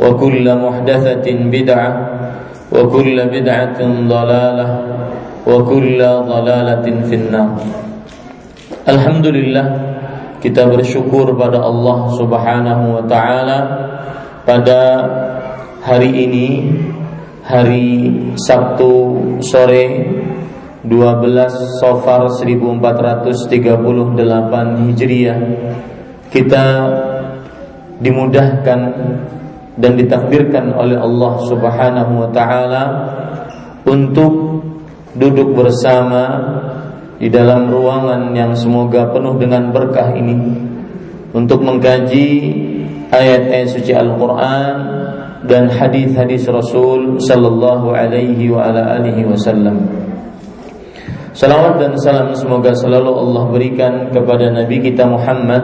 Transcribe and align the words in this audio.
وكل 0.00 0.46
محدثه 0.64 1.26
بدعه 1.50 1.90
وكل 2.72 3.16
بدعه 3.26 3.80
ضلاله 4.08 4.68
وكل 5.46 6.00
ضلاله 6.04 6.86
في 7.08 7.14
النار 7.14 7.50
Alhamdulillah 8.86 9.66
kita 10.38 10.62
bersyukur 10.70 11.34
pada 11.34 11.58
Allah 11.58 12.06
Subhanahu 12.14 12.84
wa 12.94 13.02
taala 13.10 13.58
pada 14.46 14.80
hari 15.82 16.06
ini 16.14 16.70
hari 17.42 18.14
Sabtu 18.38 19.18
sore 19.42 20.06
12 20.86 21.82
Safar 21.82 22.30
1438 22.30 24.22
Hijriah 24.86 25.38
kita 26.30 26.64
dimudahkan 27.98 28.80
dan 29.81 29.97
ditakdirkan 29.97 30.77
oleh 30.77 31.01
Allah 31.01 31.33
Subhanahu 31.49 32.13
wa 32.21 32.29
taala 32.29 32.83
untuk 33.83 34.61
duduk 35.17 35.57
bersama 35.57 36.23
di 37.17 37.27
dalam 37.27 37.67
ruangan 37.69 38.33
yang 38.37 38.53
semoga 38.53 39.09
penuh 39.09 39.35
dengan 39.41 39.73
berkah 39.73 40.13
ini 40.13 40.37
untuk 41.33 41.65
mengkaji 41.65 42.27
ayat-ayat 43.11 43.67
suci 43.73 43.91
Al-Qur'an 43.91 44.75
dan 45.45 45.67
hadis-hadis 45.73 46.45
Rasul 46.45 47.17
sallallahu 47.17 47.91
alaihi 47.91 48.53
wa 48.53 48.69
ala 48.69 49.01
alihi 49.01 49.25
wasallam. 49.25 49.89
Salawat 51.31 51.79
dan 51.79 51.95
salam 51.97 52.35
semoga 52.35 52.75
selalu 52.75 53.07
Allah 53.07 53.43
berikan 53.49 53.93
kepada 54.11 54.51
Nabi 54.51 54.83
kita 54.83 55.07
Muhammad 55.07 55.63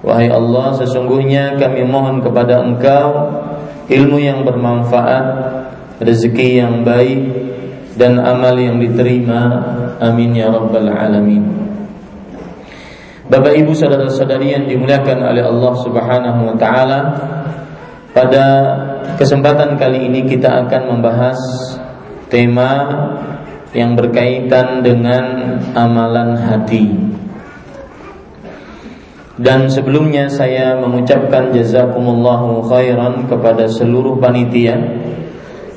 Wahai 0.00 0.32
Allah, 0.32 0.72
sesungguhnya 0.80 1.60
kami 1.60 1.84
mohon 1.84 2.24
kepada 2.24 2.64
Engkau 2.64 3.36
ilmu 3.90 4.16
yang 4.16 4.48
bermanfaat, 4.48 5.24
rezeki 6.00 6.62
yang 6.62 6.86
baik, 6.86 7.20
dan 8.00 8.16
amal 8.16 8.56
yang 8.56 8.80
diterima 8.80 9.60
amin 10.00 10.32
ya 10.32 10.48
rabbal 10.48 10.88
alamin 10.88 11.44
Bapak 13.30 13.54
Ibu 13.54 13.76
saudara-saudari 13.76 14.56
yang 14.56 14.64
dimuliakan 14.66 15.22
oleh 15.22 15.44
Allah 15.44 15.72
Subhanahu 15.84 16.40
wa 16.50 16.56
taala 16.58 17.00
pada 18.10 18.46
kesempatan 19.14 19.78
kali 19.78 20.10
ini 20.10 20.26
kita 20.26 20.66
akan 20.66 20.98
membahas 20.98 21.38
tema 22.26 22.90
yang 23.70 23.94
berkaitan 23.94 24.82
dengan 24.82 25.54
amalan 25.78 26.34
hati. 26.34 26.90
Dan 29.40 29.72
sebelumnya 29.72 30.28
saya 30.28 30.76
mengucapkan 30.76 31.48
jazakumullahu 31.56 32.60
khairan 32.68 33.24
kepada 33.24 33.64
seluruh 33.64 34.20
panitia 34.20 34.76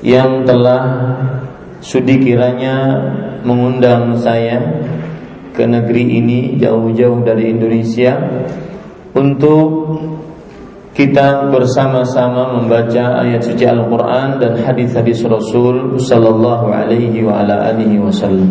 yang 0.03 0.43
telah 0.43 0.83
sudi 1.79 2.19
kiranya 2.19 2.99
mengundang 3.47 4.19
saya 4.19 4.59
ke 5.55 5.63
negeri 5.63 6.19
ini 6.19 6.59
jauh-jauh 6.59 7.23
dari 7.23 7.55
Indonesia 7.55 8.19
untuk 9.15 9.95
kita 10.91 11.49
bersama-sama 11.49 12.59
membaca 12.59 13.23
ayat 13.23 13.47
suci 13.47 13.63
Al-Quran 13.63 14.43
dan 14.43 14.59
hadis-hadis 14.59 15.23
Rasul 15.23 15.97
Sallallahu 15.97 16.67
Alaihi 16.67 17.23
wa 17.23 17.41
ala 17.41 17.71
alihi 17.73 17.97
Wasallam. 17.97 18.49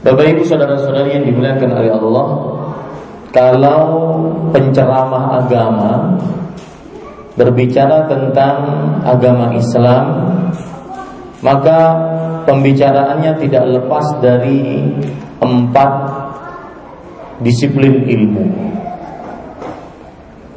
Bapak 0.00 0.32
Ibu 0.32 0.42
saudara-saudari 0.48 1.20
yang 1.20 1.28
dimuliakan 1.28 1.70
oleh 1.76 1.92
Allah, 1.92 2.26
kalau 3.30 3.82
penceramah 4.50 5.42
agama 5.42 6.18
berbicara 7.38 8.10
tentang 8.10 8.56
agama 9.06 9.54
Islam 9.54 10.04
maka 11.40 11.78
pembicaraannya 12.44 13.32
tidak 13.40 13.64
lepas 13.80 14.06
dari 14.20 14.92
empat 15.40 15.92
disiplin 17.40 18.04
ilmu. 18.04 18.44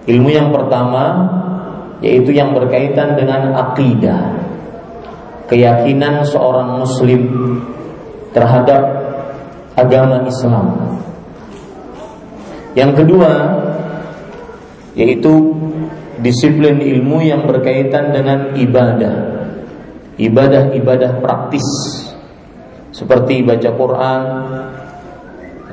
Ilmu 0.03 0.29
yang 0.29 0.51
pertama 0.51 1.31
yaitu 2.03 2.35
yang 2.35 2.51
berkaitan 2.51 3.15
dengan 3.15 3.55
akidah, 3.55 4.35
keyakinan 5.47 6.27
seorang 6.27 6.83
muslim 6.83 7.23
terhadap 8.35 8.83
agama 9.79 10.27
Islam. 10.27 10.99
Yang 12.73 12.91
kedua 13.05 13.31
yaitu 14.93 15.57
disiplin 16.21 16.77
ilmu 16.77 17.25
yang 17.25 17.49
berkaitan 17.49 18.13
dengan 18.13 18.53
ibadah 18.53 19.33
ibadah-ibadah 20.17 21.17
praktis 21.21 21.65
seperti 22.93 23.41
baca 23.41 23.69
Quran, 23.73 24.21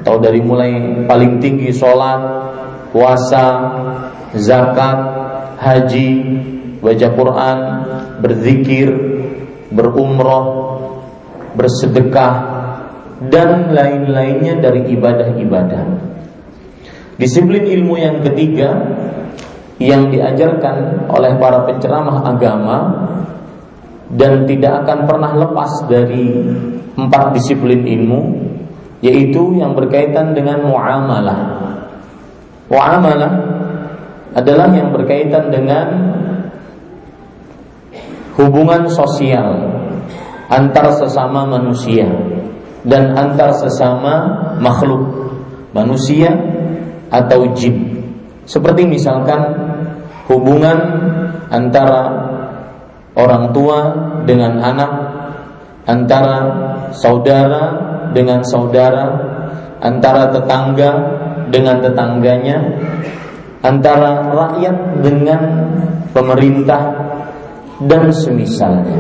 atau 0.01 0.17
dari 0.17 0.41
mulai 0.41 1.05
paling 1.05 1.37
tinggi 1.37 1.69
sholat, 1.69 2.21
puasa, 2.97 3.47
zakat, 4.33 4.99
haji, 5.61 6.11
baca 6.81 7.09
Quran, 7.13 7.59
berzikir, 8.25 8.89
berumroh, 9.69 10.47
bersedekah, 11.53 12.35
dan 13.29 13.77
lain-lainnya 13.77 14.65
dari 14.65 14.89
ibadah-ibadah. 14.97 15.85
Disiplin 17.21 17.69
ilmu 17.69 18.01
yang 18.01 18.25
ketiga 18.25 18.73
yang 19.77 20.09
diajarkan 20.09 21.09
oleh 21.13 21.37
para 21.37 21.69
penceramah 21.69 22.25
agama 22.25 22.79
dan 24.13 24.49
tidak 24.49 24.85
akan 24.85 25.05
pernah 25.05 25.33
lepas 25.37 25.85
dari 25.85 26.33
empat 26.97 27.37
disiplin 27.37 27.85
ilmu 27.85 28.21
yaitu 29.05 29.57
yang 29.57 29.77
berkaitan 29.77 30.33
dengan 30.33 30.65
muamalah. 30.65 31.41
Muamalah 32.73 33.33
adalah 34.37 34.69
yang 34.73 34.89
berkaitan 34.93 35.53
dengan 35.53 35.87
hubungan 38.41 38.89
sosial 38.89 39.81
antar 40.49 40.89
sesama 40.97 41.45
manusia 41.45 42.09
dan 42.85 43.13
antar 43.13 43.53
sesama 43.57 44.13
makhluk 44.61 45.33
manusia 45.77 46.60
atau 47.11 47.51
jin. 47.53 48.07
Seperti 48.47 48.87
misalkan 48.87 49.39
hubungan 50.31 50.79
antara 51.51 52.03
orang 53.19 53.51
tua 53.51 53.79
dengan 54.25 54.63
anak, 54.63 54.93
antara 55.87 56.37
saudara 56.95 57.63
dengan 58.15 58.43
saudara, 58.47 59.07
antara 59.83 60.31
tetangga 60.31 60.91
dengan 61.51 61.83
tetangganya, 61.83 62.59
antara 63.63 64.31
rakyat 64.31 64.77
dengan 65.03 65.41
pemerintah 66.15 66.83
dan 67.87 68.11
semisalnya. 68.11 68.99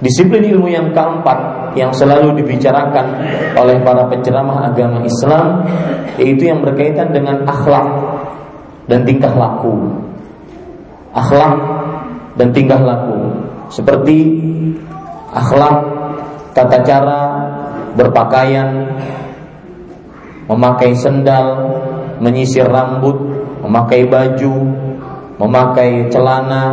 Disiplin 0.00 0.48
ilmu 0.48 0.68
yang 0.72 0.96
keempat 0.96 1.59
yang 1.78 1.94
selalu 1.94 2.42
dibicarakan 2.42 3.06
oleh 3.54 3.78
para 3.82 4.06
penceramah 4.10 4.70
agama 4.70 5.02
Islam 5.06 5.66
yaitu 6.18 6.50
yang 6.50 6.62
berkaitan 6.64 7.14
dengan 7.14 7.46
akhlak 7.46 7.86
dan 8.90 9.06
tingkah 9.06 9.30
laku. 9.34 10.00
Akhlak 11.10 11.58
dan 12.38 12.54
tingkah 12.54 12.78
laku 12.78 13.50
seperti 13.70 14.18
akhlak, 15.30 15.78
tata 16.52 16.78
cara 16.82 17.20
berpakaian, 17.94 18.98
memakai 20.50 20.90
sendal, 20.98 21.78
menyisir 22.18 22.66
rambut, 22.66 23.14
memakai 23.62 24.10
baju, 24.10 24.54
memakai 25.38 26.10
celana, 26.10 26.66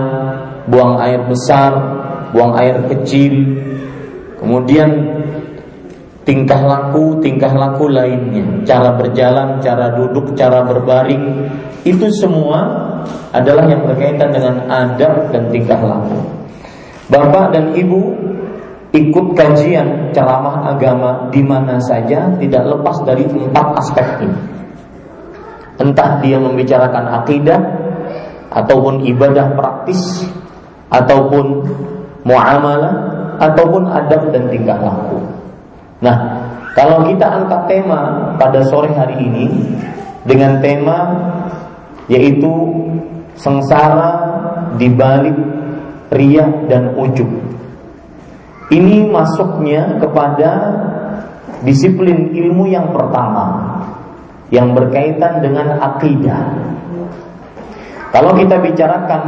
buang 0.65 0.97
air 0.97 1.21
besar, 1.29 1.71
buang 2.33 2.57
air 2.57 2.81
kecil, 2.89 3.33
kemudian 4.37 4.89
tingkah 6.27 6.59
laku, 6.59 7.23
tingkah 7.23 7.55
laku 7.55 7.87
lainnya, 7.87 8.67
cara 8.67 8.91
berjalan, 8.99 9.63
cara 9.63 9.95
duduk, 9.95 10.35
cara 10.35 10.67
berbaring, 10.67 11.47
itu 11.87 12.11
semua 12.11 12.67
adalah 13.31 13.63
yang 13.71 13.87
berkaitan 13.87 14.35
dengan 14.35 14.67
adab 14.67 15.31
dan 15.31 15.47
tingkah 15.47 15.79
laku. 15.79 16.19
Bapak 17.07 17.55
dan 17.55 17.71
Ibu 17.71 18.01
ikut 18.91 19.27
kajian 19.35 20.11
ceramah 20.11 20.75
agama 20.75 21.31
di 21.31 21.39
mana 21.39 21.79
saja 21.79 22.27
tidak 22.35 22.63
lepas 22.67 22.99
dari 23.07 23.23
empat 23.23 23.67
aspek 23.79 24.07
ini. 24.27 24.39
Entah 25.79 26.19
dia 26.19 26.35
membicarakan 26.41 27.23
akidah 27.23 27.59
ataupun 28.51 29.07
ibadah 29.07 29.55
praktis 29.55 30.27
ataupun 30.91 31.63
muamalah 32.27 33.16
ataupun 33.37 33.89
adab 33.89 34.33
dan 34.33 34.49
tingkah 34.49 34.77
laku. 34.77 35.21
Nah, 36.01 36.17
kalau 36.77 37.05
kita 37.09 37.25
angkat 37.25 37.61
tema 37.65 38.33
pada 38.37 38.61
sore 38.69 38.93
hari 38.93 39.17
ini 39.17 39.45
dengan 40.29 40.61
tema 40.61 40.97
yaitu 42.05 42.53
sengsara 43.37 44.11
di 44.77 44.87
balik 44.93 45.37
riya 46.13 46.45
dan 46.69 46.93
ujub. 46.95 47.27
Ini 48.67 49.07
masuknya 49.07 49.95
kepada 49.97 50.51
disiplin 51.63 52.35
ilmu 52.35 52.67
yang 52.67 52.91
pertama 52.91 53.79
yang 54.51 54.75
berkaitan 54.75 55.39
dengan 55.43 55.79
akidah. 55.79 56.43
Kalau 58.11 58.31
kita 58.35 58.59
bicarakan 58.59 59.21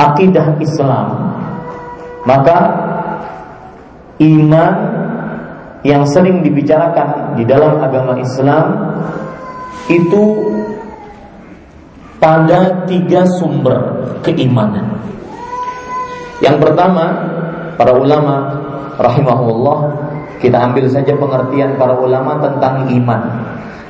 akidah 0.00 0.56
Islam, 0.60 1.06
maka 2.24 2.58
iman 4.18 4.74
yang 5.86 6.02
sering 6.10 6.42
dibicarakan 6.42 7.38
di 7.38 7.46
dalam 7.46 7.78
agama 7.78 8.18
Islam 8.18 8.66
itu 9.86 10.24
pada 12.18 12.84
tiga 12.90 13.22
sumber 13.38 13.78
keimanan. 14.26 14.98
Yang 16.42 16.56
pertama, 16.66 17.06
para 17.78 17.94
ulama 17.94 18.36
rahimahullah 18.98 19.78
kita 20.42 20.58
ambil 20.58 20.86
saja 20.90 21.14
pengertian 21.14 21.78
para 21.78 21.94
ulama 21.98 22.42
tentang 22.42 22.90
iman. 22.90 23.22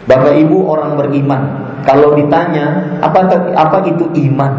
Bapak 0.08 0.40
Ibu 0.40 0.64
orang 0.64 0.96
beriman, 0.96 1.42
kalau 1.84 2.16
ditanya 2.16 2.96
apa 3.04 3.28
apa 3.52 3.78
itu 3.84 4.08
iman? 4.28 4.52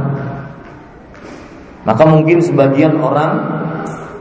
Maka 1.86 2.04
mungkin 2.06 2.38
sebagian 2.38 3.02
orang 3.02 3.66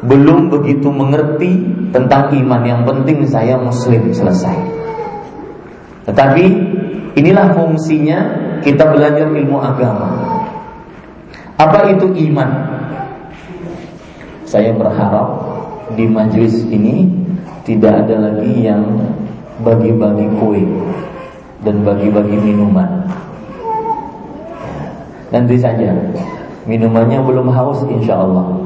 belum 0.05 0.53
begitu 0.53 0.91
mengerti 0.93 1.59
tentang 1.91 2.31
iman. 2.35 2.63
Yang 2.63 2.83
penting 2.87 3.19
saya 3.27 3.55
muslim 3.59 4.15
selesai. 4.15 4.57
Tetapi 6.07 6.45
inilah 7.19 7.53
fungsinya 7.53 8.19
kita 8.63 8.85
belajar 8.89 9.27
ilmu 9.29 9.59
agama. 9.59 10.09
Apa 11.59 11.91
itu 11.91 12.07
iman? 12.31 12.51
Saya 14.49 14.73
berharap 14.73 15.29
di 15.99 16.09
majelis 16.09 16.65
ini 16.71 17.11
tidak 17.67 18.07
ada 18.07 18.31
lagi 18.31 18.65
yang 18.65 18.81
bagi-bagi 19.61 20.31
kue 20.41 20.63
dan 21.67 21.83
bagi-bagi 21.83 22.39
minuman. 22.39 23.05
Nanti 25.29 25.61
saja 25.61 25.93
minumannya 26.65 27.21
belum 27.21 27.53
haus 27.53 27.85
insya 27.93 28.25
Allah. 28.25 28.57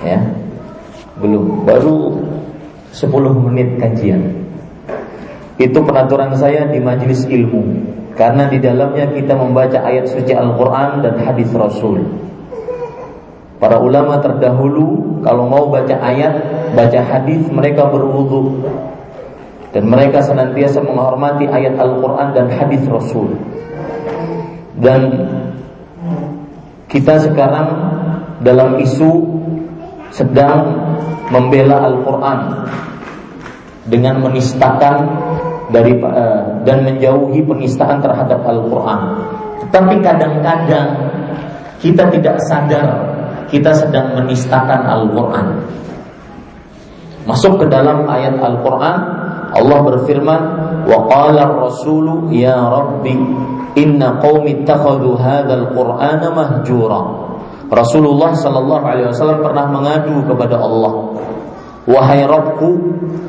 Ya, 0.00 0.20
belum, 1.24 1.64
baru 1.64 2.20
10 2.92 3.46
menit 3.48 3.80
kajian. 3.80 4.44
Itu 5.56 5.80
penaturan 5.80 6.36
saya 6.36 6.68
di 6.68 6.82
majelis 6.82 7.24
ilmu 7.24 7.62
karena 8.14 8.46
di 8.52 8.60
dalamnya 8.60 9.08
kita 9.10 9.32
membaca 9.34 9.80
ayat 9.80 10.12
suci 10.12 10.36
Al-Qur'an 10.36 11.00
dan 11.00 11.16
hadis 11.24 11.48
Rasul. 11.56 12.04
Para 13.58 13.80
ulama 13.80 14.20
terdahulu 14.20 15.22
kalau 15.24 15.48
mau 15.48 15.72
baca 15.72 15.96
ayat, 15.96 16.36
baca 16.76 17.00
hadis 17.00 17.48
mereka 17.48 17.88
berwudu 17.88 18.60
dan 19.72 19.88
mereka 19.88 20.20
senantiasa 20.22 20.84
menghormati 20.84 21.48
ayat 21.48 21.74
Al-Qur'an 21.80 22.36
dan 22.36 22.46
hadis 22.52 22.84
Rasul. 22.86 23.32
Dan 24.78 25.00
kita 26.90 27.24
sekarang 27.24 27.68
dalam 28.42 28.78
isu 28.78 29.10
sedang 30.14 30.83
membela 31.28 31.84
Al-Quran 31.88 32.38
dengan 33.88 34.24
menistakan 34.24 34.96
dari 35.72 35.96
uh, 36.00 36.64
dan 36.64 36.84
menjauhi 36.84 37.40
penistaan 37.44 38.00
terhadap 38.00 38.40
Al-Quran. 38.44 39.00
Tetapi 39.64 39.94
kadang-kadang 40.04 40.88
kita 41.80 42.08
tidak 42.12 42.36
sadar 42.48 42.88
kita 43.48 43.70
sedang 43.70 44.18
menistakan 44.18 44.82
Al-Quran. 44.82 45.46
Masuk 47.24 47.64
ke 47.64 47.66
dalam 47.72 48.04
ayat 48.04 48.36
Al-Quran, 48.36 48.98
Allah 49.54 49.78
berfirman, 49.80 50.42
"Wa 50.84 50.98
qala 51.08 51.40
ar-rasulu 51.48 52.28
ya 52.34 52.58
Rabbi, 52.58 53.16
inna 53.80 54.20
qaumi 54.20 54.60
ittakhadhu 54.60 55.16
hadzal 55.16 55.72
Qur'ana 55.72 56.28
mahjura." 56.34 57.23
Rasulullah 57.72 58.36
Shallallahu 58.36 58.84
Alaihi 58.84 59.08
Wasallam 59.12 59.40
pernah 59.40 59.66
mengadu 59.72 60.20
kepada 60.28 60.60
Allah, 60.60 60.92
wahai 61.88 62.24
Robku, 62.28 62.70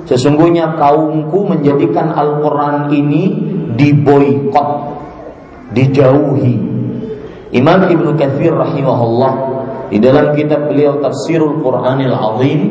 sesungguhnya 0.07 0.75
kaumku 0.75 1.47
menjadikan 1.47 2.11
Al-Quran 2.11 2.91
ini 2.91 3.23
diboykot, 3.79 4.69
dijauhi. 5.71 6.55
Imam 7.55 7.87
Ibnu 7.87 8.19
Katsir 8.19 8.51
rahimahullah 8.51 9.33
di 9.87 10.01
dalam 10.03 10.35
kitab 10.35 10.67
beliau 10.67 10.99
Tafsirul 10.99 11.63
Quranil 11.63 12.11
Azim 12.11 12.61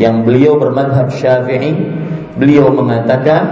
yang 0.00 0.24
beliau 0.24 0.56
bermadhab 0.56 1.12
Syafi'i 1.12 1.76
beliau 2.40 2.72
mengatakan 2.72 3.42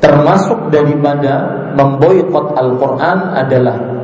termasuk 0.00 0.72
daripada 0.72 1.68
memboikot 1.76 2.56
Al-Quran 2.56 3.18
adalah 3.36 3.99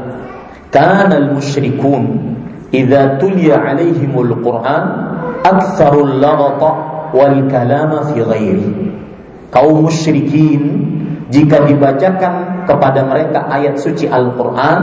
kanal 0.71 1.37
musyrikun 1.37 2.37
idza 2.71 3.19
tuliya 3.23 3.63
alaihimul 3.63 4.43
Quran 4.43 4.85
aktsarul 5.43 6.19
laghata 6.19 6.71
wal 7.15 7.47
kalama 7.47 8.11
kaum 9.51 9.87
musyrikin 9.87 10.63
jika 11.31 11.67
dibacakan 11.67 12.67
kepada 12.67 13.07
mereka 13.07 13.47
ayat 13.51 13.79
suci 13.79 14.07
Al-Quran 14.07 14.79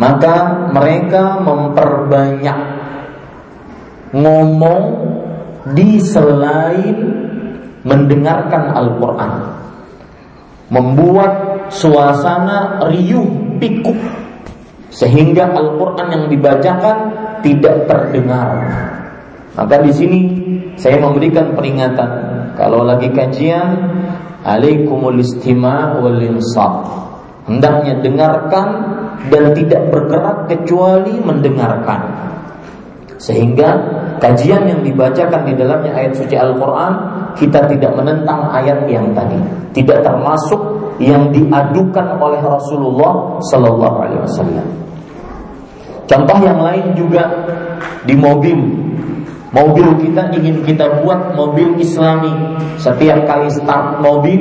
maka 0.00 0.68
mereka 0.72 1.40
memperbanyak 1.44 2.58
ngomong 4.12 4.84
di 5.72 6.00
selain 6.02 6.96
mendengarkan 7.82 8.72
Al-Quran. 8.76 9.32
Membuat 10.72 11.32
suasana 11.68 12.88
riuh 12.88 13.60
pikuk 13.60 13.98
sehingga 14.92 15.56
Al-Qur'an 15.56 16.12
yang 16.12 16.24
dibacakan 16.28 16.96
tidak 17.40 17.88
terdengar. 17.88 18.60
Maka 19.56 19.80
di 19.80 19.92
sini 19.92 20.20
saya 20.76 21.00
memberikan 21.00 21.56
peringatan 21.56 22.10
kalau 22.56 22.84
lagi 22.84 23.08
kajian 23.12 23.72
alaikumul 24.44 25.16
istima' 25.16 25.96
wal 26.00 26.20
insaf. 26.20 26.84
Hendaknya 27.48 27.98
dengarkan 28.04 28.68
dan 29.32 29.50
tidak 29.56 29.90
bergerak 29.90 30.46
kecuali 30.46 31.18
mendengarkan. 31.18 32.00
Sehingga 33.18 33.70
kajian 34.18 34.66
yang 34.66 34.80
dibacakan 34.82 35.46
di 35.46 35.54
dalamnya 35.54 35.94
ayat 35.94 36.14
suci 36.14 36.34
Al-Qur'an 36.38 36.92
kita 37.38 37.66
tidak 37.70 37.94
menentang 37.94 38.50
ayat 38.50 38.86
yang 38.90 39.10
tadi, 39.14 39.38
tidak 39.72 40.02
termasuk 40.04 40.60
yang 40.98 41.30
diadukan 41.30 42.18
oleh 42.18 42.42
Rasulullah 42.42 43.38
Sallallahu 43.50 43.96
Alaihi 44.06 44.22
Wasallam. 44.26 44.81
Contoh 46.12 46.38
yang 46.44 46.60
lain 46.60 46.92
juga 46.92 47.24
di 48.04 48.12
mobil. 48.12 48.60
Mobil 49.48 49.88
kita 50.04 50.28
ingin 50.36 50.60
kita 50.60 51.00
buat 51.00 51.32
mobil 51.32 51.80
Islami. 51.80 52.60
Setiap 52.76 53.24
kali 53.24 53.48
start 53.48 54.04
mobil 54.04 54.40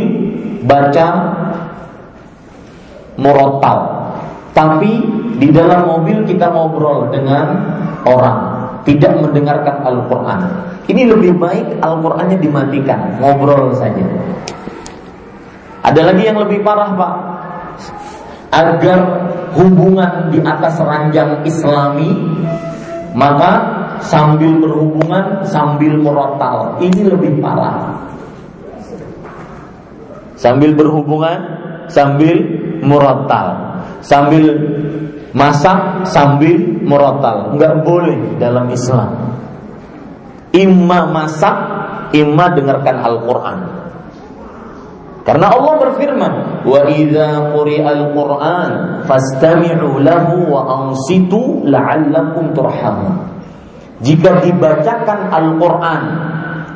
baca 0.67 1.07
murotal. 3.15 3.79
Tapi 4.51 4.99
di 5.39 5.47
dalam 5.47 5.87
mobil 5.87 6.27
kita 6.27 6.51
ngobrol 6.51 7.07
dengan 7.07 7.55
orang, 8.03 8.39
tidak 8.83 9.15
mendengarkan 9.23 9.79
Al-Quran. 9.87 10.41
Ini 10.91 11.07
lebih 11.07 11.39
baik 11.39 11.79
Al-Qur'annya 11.79 12.35
dimatikan, 12.35 13.15
ngobrol 13.23 13.71
saja. 13.79 14.03
Ada 15.87 16.01
lagi 16.11 16.23
yang 16.27 16.35
lebih 16.35 16.59
parah, 16.67 16.91
Pak. 16.99 17.13
Agar 18.51 18.99
hubungan 19.55 20.31
di 20.31 20.39
atas 20.43 20.79
ranjang 20.79 21.43
Islami, 21.43 22.09
maka 23.15 23.51
sambil 24.01 24.57
berhubungan 24.57 25.45
sambil 25.45 25.95
merotal. 25.99 26.79
Ini 26.81 27.01
lebih 27.11 27.39
parah. 27.43 28.07
Sambil 30.39 30.73
berhubungan 30.73 31.37
sambil 31.91 32.41
merotal. 32.81 33.47
Sambil 34.01 34.57
masak 35.37 36.07
sambil 36.09 36.57
merotal. 36.81 37.53
Enggak 37.53 37.85
boleh 37.85 38.41
dalam 38.41 38.65
Islam. 38.73 39.37
Imma 40.51 41.07
masak, 41.07 41.55
imma 42.11 42.51
dengarkan 42.51 42.97
Al-Quran. 42.99 43.80
Karena 45.21 45.53
Allah 45.53 45.73
berfirman, 45.77 46.33
"Wa 46.65 46.81
idza 46.89 47.53
quri'al 47.53 48.09
Qur'an 48.17 48.71
fastami'u 49.05 50.01
lahu 50.01 50.49
wa 50.49 50.61
ansitu 50.89 51.61
la'allakum 51.69 52.57
turhamun." 52.57 53.21
Jika 54.01 54.41
dibacakan 54.41 55.29
Al-Qur'an, 55.29 56.03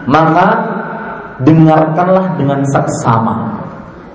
maka 0.06 0.48
dengarkanlah 1.42 2.38
dengan 2.38 2.62
saksama. 2.70 3.66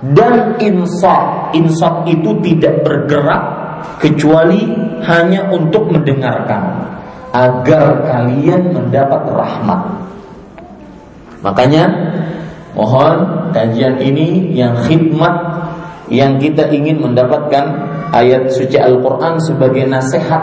Dan 0.01 0.57
insaf, 0.63 1.53
insaf 1.53 2.07
itu 2.09 2.33
tidak 2.41 2.87
bergerak 2.87 3.43
kecuali 4.01 4.73
hanya 5.05 5.51
untuk 5.53 5.93
mendengarkan 5.93 6.89
agar 7.37 8.09
kalian 8.09 8.73
mendapat 8.73 9.23
rahmat. 9.29 9.81
Makanya 11.45 11.85
mohon 12.77 13.50
kajian 13.50 13.99
ini 13.99 14.55
yang 14.55 14.75
khidmat 14.87 15.35
yang 16.11 16.39
kita 16.43 16.67
ingin 16.75 16.99
mendapatkan 16.99 17.65
ayat 18.11 18.50
suci 18.50 18.77
Al-Qur'an 18.77 19.39
sebagai 19.39 19.87
nasihat 19.87 20.43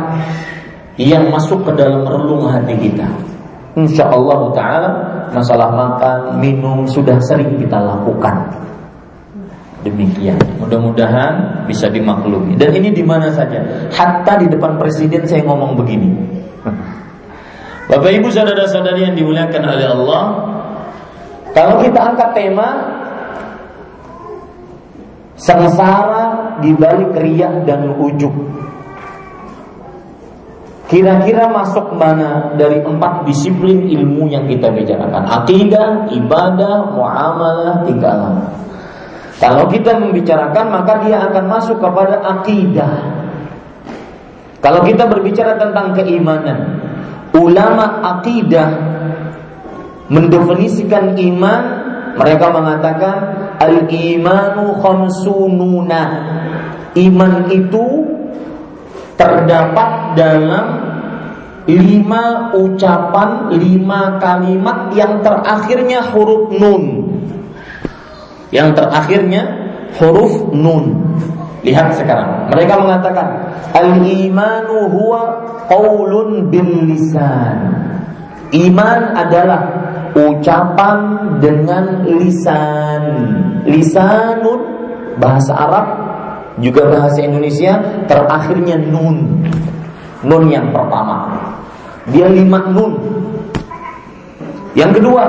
yang 0.96 1.29
masuk 1.29 1.67
ke 1.67 1.72
dalam 1.75 2.07
relung 2.07 2.48
hati 2.48 2.74
kita. 2.79 3.05
Insya 3.77 4.10
Allah 4.10 4.41
Taala 4.57 4.91
masalah 5.29 5.69
makan, 5.69 6.41
minum 6.41 6.88
sudah 6.89 7.19
sering 7.22 7.62
kita 7.62 7.77
lakukan. 7.77 8.50
Demikian. 9.86 10.41
Mudah-mudahan 10.57 11.63
bisa 11.69 11.86
dimaklumi. 11.88 12.57
Dan 12.57 12.74
ini 12.74 12.89
di 12.89 13.05
mana 13.05 13.29
saja. 13.29 13.62
Hatta 13.93 14.41
di 14.41 14.50
depan 14.50 14.81
presiden 14.81 15.24
saya 15.29 15.46
ngomong 15.46 15.77
begini. 15.77 16.10
Bapak 17.88 18.12
Ibu 18.19 18.27
saudara-saudari 18.34 19.07
yang 19.07 19.15
dimuliakan 19.15 19.63
oleh 19.63 19.88
Allah, 19.88 20.24
kalau 21.57 21.81
kita 21.81 21.97
angkat 21.97 22.29
tema 22.37 22.69
sengsara 25.41 26.57
di 26.61 26.69
balik 26.77 27.17
riak 27.17 27.65
dan 27.65 27.97
ujub. 27.97 28.33
Kira-kira 30.85 31.49
masuk 31.49 31.97
mana 31.97 32.53
dari 32.55 32.79
empat 32.79 33.25
disiplin 33.25 33.89
ilmu 33.89 34.29
yang 34.29 34.45
kita 34.45 34.69
bicarakan? 34.69 35.25
Akidah, 35.25 36.07
ibadah, 36.13 36.95
muamalah, 36.95 37.83
tingkah 37.83 38.37
Kalau 39.41 39.67
kita 39.67 39.97
membicarakan 39.97 40.65
maka 40.71 40.93
dia 41.03 41.25
akan 41.25 41.43
masuk 41.49 41.81
kepada 41.81 42.21
akidah. 42.37 42.93
Kalau 44.61 44.85
kita 44.85 45.09
berbicara 45.09 45.59
tentang 45.59 45.91
keimanan, 45.97 46.79
ulama 47.35 47.99
akidah 48.15 48.87
mendefinisikan 50.07 51.15
iman 51.15 51.61
mereka 52.17 52.49
mengatakan 52.49 53.15
al-imanu 53.61 54.81
khamsununa. 54.81 56.03
Iman 56.97 57.45
itu 57.53 58.09
terdapat 59.13 60.17
dalam 60.17 60.65
lima 61.69 62.55
ucapan 62.57 63.53
lima 63.53 64.17
kalimat 64.17 64.89
yang 64.97 65.21
terakhirnya 65.21 66.01
huruf 66.09 66.49
nun. 66.57 66.83
Yang 68.49 68.81
terakhirnya 68.81 69.41
huruf 70.01 70.49
nun. 70.57 71.13
Lihat 71.61 71.93
sekarang. 72.01 72.49
Mereka 72.49 72.73
mengatakan 72.81 73.27
al-imanu 73.77 74.89
huwa 74.89 75.21
qaulun 75.69 76.49
bil 76.49 76.89
lisan. 76.89 77.77
Iman 78.55 79.11
adalah 79.13 79.87
ucapan 80.17 81.00
dengan 81.38 82.01
lisan. 82.09 83.03
Lisanun 83.69 84.62
bahasa 85.21 85.53
Arab 85.53 85.86
juga 86.57 86.89
bahasa 86.89 87.21
Indonesia 87.21 87.77
terakhirnya 88.09 88.81
nun. 88.81 89.45
Nun 90.25 90.43
yang 90.50 90.74
pertama. 90.74 91.38
Dia 92.09 92.25
lima 92.31 92.65
nun. 92.74 92.97
Yang 94.74 95.01
kedua, 95.01 95.25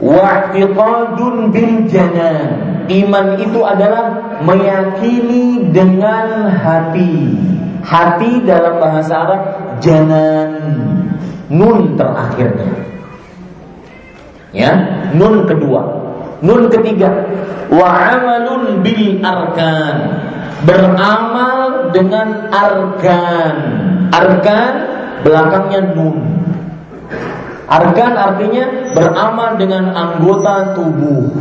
wa'tiqadun 0.00 1.52
bil 1.52 1.74
janan. 1.88 2.48
Iman 2.90 3.38
itu 3.40 3.60
adalah 3.62 4.36
meyakini 4.44 5.72
dengan 5.72 6.50
hati. 6.50 7.38
Hati 7.82 8.42
dalam 8.44 8.78
bahasa 8.78 9.12
Arab 9.26 9.42
jangan 9.80 10.48
nun 11.48 11.94
terakhirnya. 11.96 12.91
Ya, 14.52 14.72
nun 15.16 15.48
kedua. 15.48 15.80
Nun 16.44 16.68
ketiga, 16.68 17.08
wa 17.72 17.88
amalun 17.88 18.84
bil 18.84 19.20
arkan. 19.24 19.96
Beramal 20.62 21.90
dengan 21.90 22.52
arkan. 22.52 23.56
Arkan 24.12 24.72
belakangnya 25.26 25.80
nun. 25.96 26.16
Arkan 27.66 28.12
artinya 28.14 28.92
beramal 28.92 29.56
dengan 29.56 29.90
anggota 29.96 30.76
tubuh. 30.76 31.32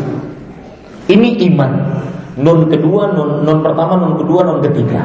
Ini 1.11 1.29
iman. 1.51 1.71
Nun 2.39 2.71
kedua, 2.71 3.11
nun, 3.11 3.43
nun 3.43 3.59
pertama, 3.59 3.99
nun 3.99 4.15
kedua, 4.15 4.47
nun 4.47 4.63
ketiga 4.63 5.03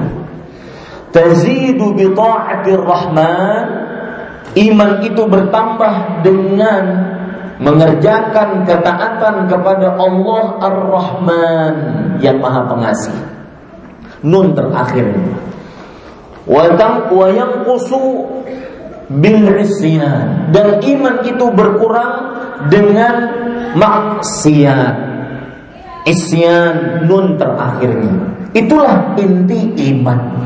tazidu 1.17 1.97
bi 1.97 2.05
rahman 2.13 3.65
iman 4.53 4.91
itu 5.01 5.23
bertambah 5.25 6.21
dengan 6.21 6.85
mengerjakan 7.57 8.69
ketaatan 8.69 9.49
kepada 9.49 9.97
Allah 9.97 10.45
Ar-Rahman 10.61 11.75
yang 12.21 12.37
Maha 12.41 12.69
Pengasih. 12.69 13.17
Nun 14.25 14.53
terakhir. 14.53 15.09
Wa 16.47 16.73
kusu 17.65 18.03
bil 19.07 19.47
dan 20.51 20.69
iman 20.83 21.17
itu 21.23 21.47
berkurang 21.55 22.15
dengan 22.69 23.15
maksiat. 23.75 24.95
Isyan 26.07 27.03
nun 27.11 27.35
terakhirnya. 27.35 28.15
Itulah 28.55 29.19
inti 29.19 29.75
iman. 29.91 30.39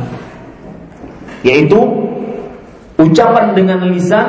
Yaitu 1.45 1.79
ucapan 2.97 3.53
dengan 3.53 3.85
lisan, 3.93 4.29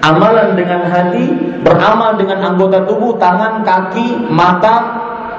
amalan 0.00 0.56
dengan 0.56 0.88
hati, 0.88 1.53
beramal 1.64 2.20
dengan 2.20 2.52
anggota 2.52 2.84
tubuh, 2.84 3.16
tangan, 3.16 3.64
kaki, 3.64 4.28
mata, 4.28 4.76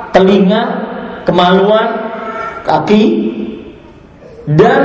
telinga, 0.10 0.64
kemaluan, 1.24 1.88
kaki, 2.66 3.04
dan 4.58 4.82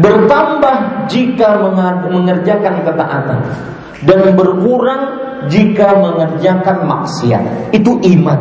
bertambah 0.00 1.06
jika 1.12 1.60
mengerjakan 2.08 2.80
ketaatan 2.82 3.40
dan 4.08 4.32
berkurang 4.32 5.02
jika 5.52 5.96
mengerjakan 6.00 6.88
maksiat. 6.88 7.72
Itu 7.76 8.00
iman. 8.00 8.40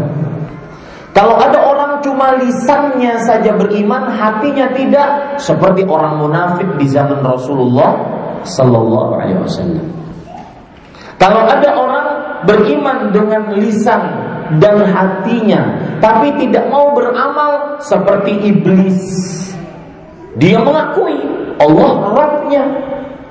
Kalau 1.10 1.36
ada 1.36 1.60
orang 1.68 2.00
cuma 2.00 2.38
lisannya 2.40 3.20
saja 3.28 3.52
beriman, 3.58 4.08
hatinya 4.14 4.72
tidak, 4.72 5.42
seperti 5.42 5.84
orang 5.84 6.22
munafik 6.22 6.70
di 6.80 6.88
zaman 6.88 7.20
Rasulullah 7.20 7.98
Sallallahu 8.46 9.12
Alaihi 9.20 9.42
Wasallam. 9.42 9.86
Kalau 11.20 11.44
ada 11.44 11.70
orang 11.76 12.09
beriman 12.48 13.12
dengan 13.12 13.56
lisan 13.58 14.04
dan 14.58 14.82
hatinya, 14.86 15.62
tapi 16.04 16.34
tidak 16.42 16.68
mau 16.72 16.94
beramal 16.96 17.78
seperti 17.84 18.50
iblis. 18.50 19.00
Dia 20.40 20.62
mengakui 20.62 21.20
Allah 21.60 21.92
Rabbnya, 22.16 22.64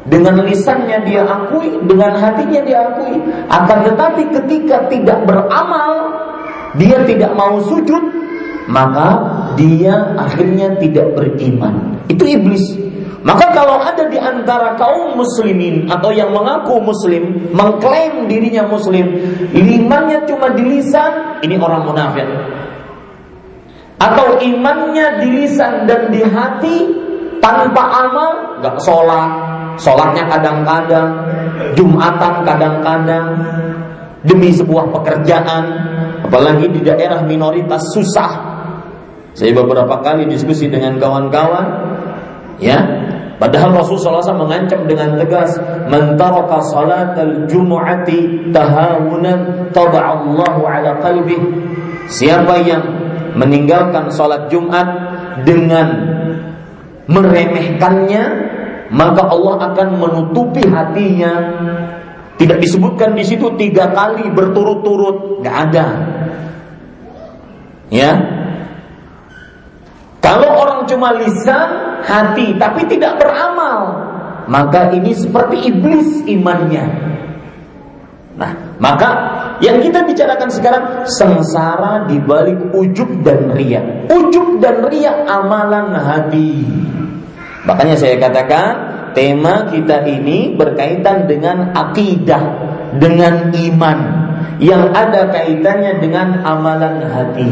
dengan 0.09 0.41
lisannya 0.45 1.05
dia 1.05 1.23
akui, 1.25 1.69
dengan 1.85 2.17
hatinya 2.17 2.61
dia 2.65 2.81
akui. 2.93 3.21
Akan 3.53 3.85
tetapi 3.85 4.23
ketika 4.33 4.89
tidak 4.89 5.25
beramal, 5.29 5.93
dia 6.81 7.05
tidak 7.05 7.33
mau 7.37 7.61
sujud, 7.65 8.01
maka 8.69 9.09
dia 9.57 10.17
akhirnya 10.17 10.77
tidak 10.81 11.13
beriman. 11.13 12.01
Itu 12.09 12.25
iblis. 12.25 12.65
Maka 13.29 13.53
kalau 13.53 13.77
ada 13.85 14.09
di 14.09 14.17
antara 14.17 14.73
kaum 14.81 15.21
muslimin 15.21 15.85
atau 15.85 16.09
yang 16.09 16.33
mengaku 16.33 16.81
muslim, 16.81 17.53
mengklaim 17.53 18.25
dirinya 18.25 18.65
muslim, 18.65 19.05
imannya 19.53 20.25
cuma 20.25 20.49
di 20.57 20.65
lisan, 20.65 21.37
ini 21.45 21.61
orang 21.61 21.85
munafik. 21.85 22.25
Atau 24.01 24.41
imannya 24.41 25.21
di 25.21 25.29
lisan 25.45 25.85
dan 25.85 26.09
di 26.09 26.25
hati 26.25 26.77
tanpa 27.45 28.09
amal, 28.09 28.33
nggak 28.65 28.81
sholat, 28.81 29.31
sholatnya 29.77 30.25
kadang-kadang, 30.33 31.09
jumatan 31.77 32.35
kadang-kadang, 32.49 33.27
demi 34.25 34.57
sebuah 34.57 34.89
pekerjaan, 34.89 35.65
apalagi 36.25 36.65
di 36.73 36.81
daerah 36.81 37.21
minoritas 37.29 37.93
susah. 37.93 38.57
Saya 39.37 39.53
beberapa 39.53 40.01
kali 40.01 40.25
diskusi 40.25 40.73
dengan 40.73 40.97
kawan-kawan, 40.97 41.67
ya, 42.59 43.08
Padahal 43.39 43.71
Rasulullah 43.71 44.19
SAW 44.19 44.51
mengancam 44.51 44.83
dengan 44.91 45.15
tegas, 45.15 45.55
"Man 45.87 46.19
salat 46.19 47.15
al-jumu'ati 47.15 48.51
tahawunan 48.51 49.71
taba'allahu 49.71 50.61
ala 50.67 50.99
qalbih." 50.99 51.39
Siapa 52.11 52.59
yang 52.67 52.83
meninggalkan 53.39 54.11
salat 54.11 54.51
Jumat 54.51 54.91
dengan 55.47 55.87
meremehkannya, 57.07 58.25
maka 58.91 59.23
Allah 59.31 59.71
akan 59.71 59.89
menutupi 60.03 60.67
hatinya. 60.67 61.35
Tidak 62.39 62.59
disebutkan 62.59 63.15
di 63.15 63.23
situ 63.23 63.55
tiga 63.55 63.95
kali 63.95 64.31
berturut-turut, 64.35 65.43
nggak 65.43 65.57
ada. 65.71 65.87
Ya, 67.91 68.38
kalau 70.29 70.61
orang 70.61 70.85
cuma 70.85 71.17
lisan, 71.17 72.05
hati, 72.05 72.53
tapi 72.61 72.85
tidak 72.85 73.17
beramal, 73.17 73.97
maka 74.45 74.93
ini 74.93 75.17
seperti 75.17 75.73
iblis 75.73 76.21
imannya. 76.29 76.85
Nah, 78.37 78.77
maka 78.77 79.09
yang 79.65 79.81
kita 79.81 80.05
bicarakan 80.05 80.53
sekarang 80.53 80.85
sengsara 81.09 82.05
di 82.05 82.21
balik 82.21 82.77
ujub 82.77 83.25
dan 83.25 83.57
ria. 83.57 83.81
Ujub 84.13 84.61
dan 84.61 84.85
ria 84.93 85.25
amalan 85.25 85.97
hati. 85.97 86.61
Makanya 87.65 87.97
saya 87.97 88.21
katakan 88.21 88.69
tema 89.17 89.65
kita 89.73 90.05
ini 90.05 90.53
berkaitan 90.53 91.25
dengan 91.25 91.73
akidah, 91.73 92.45
dengan 93.01 93.49
iman 93.49 93.99
yang 94.61 94.93
ada 94.93 95.33
kaitannya 95.33 96.05
dengan 96.05 96.45
amalan 96.45 97.01
hati. 97.01 97.49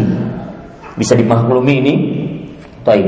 Bisa 1.00 1.16
dimaklumi 1.16 1.74
ini 1.80 1.94
Taib. 2.86 3.06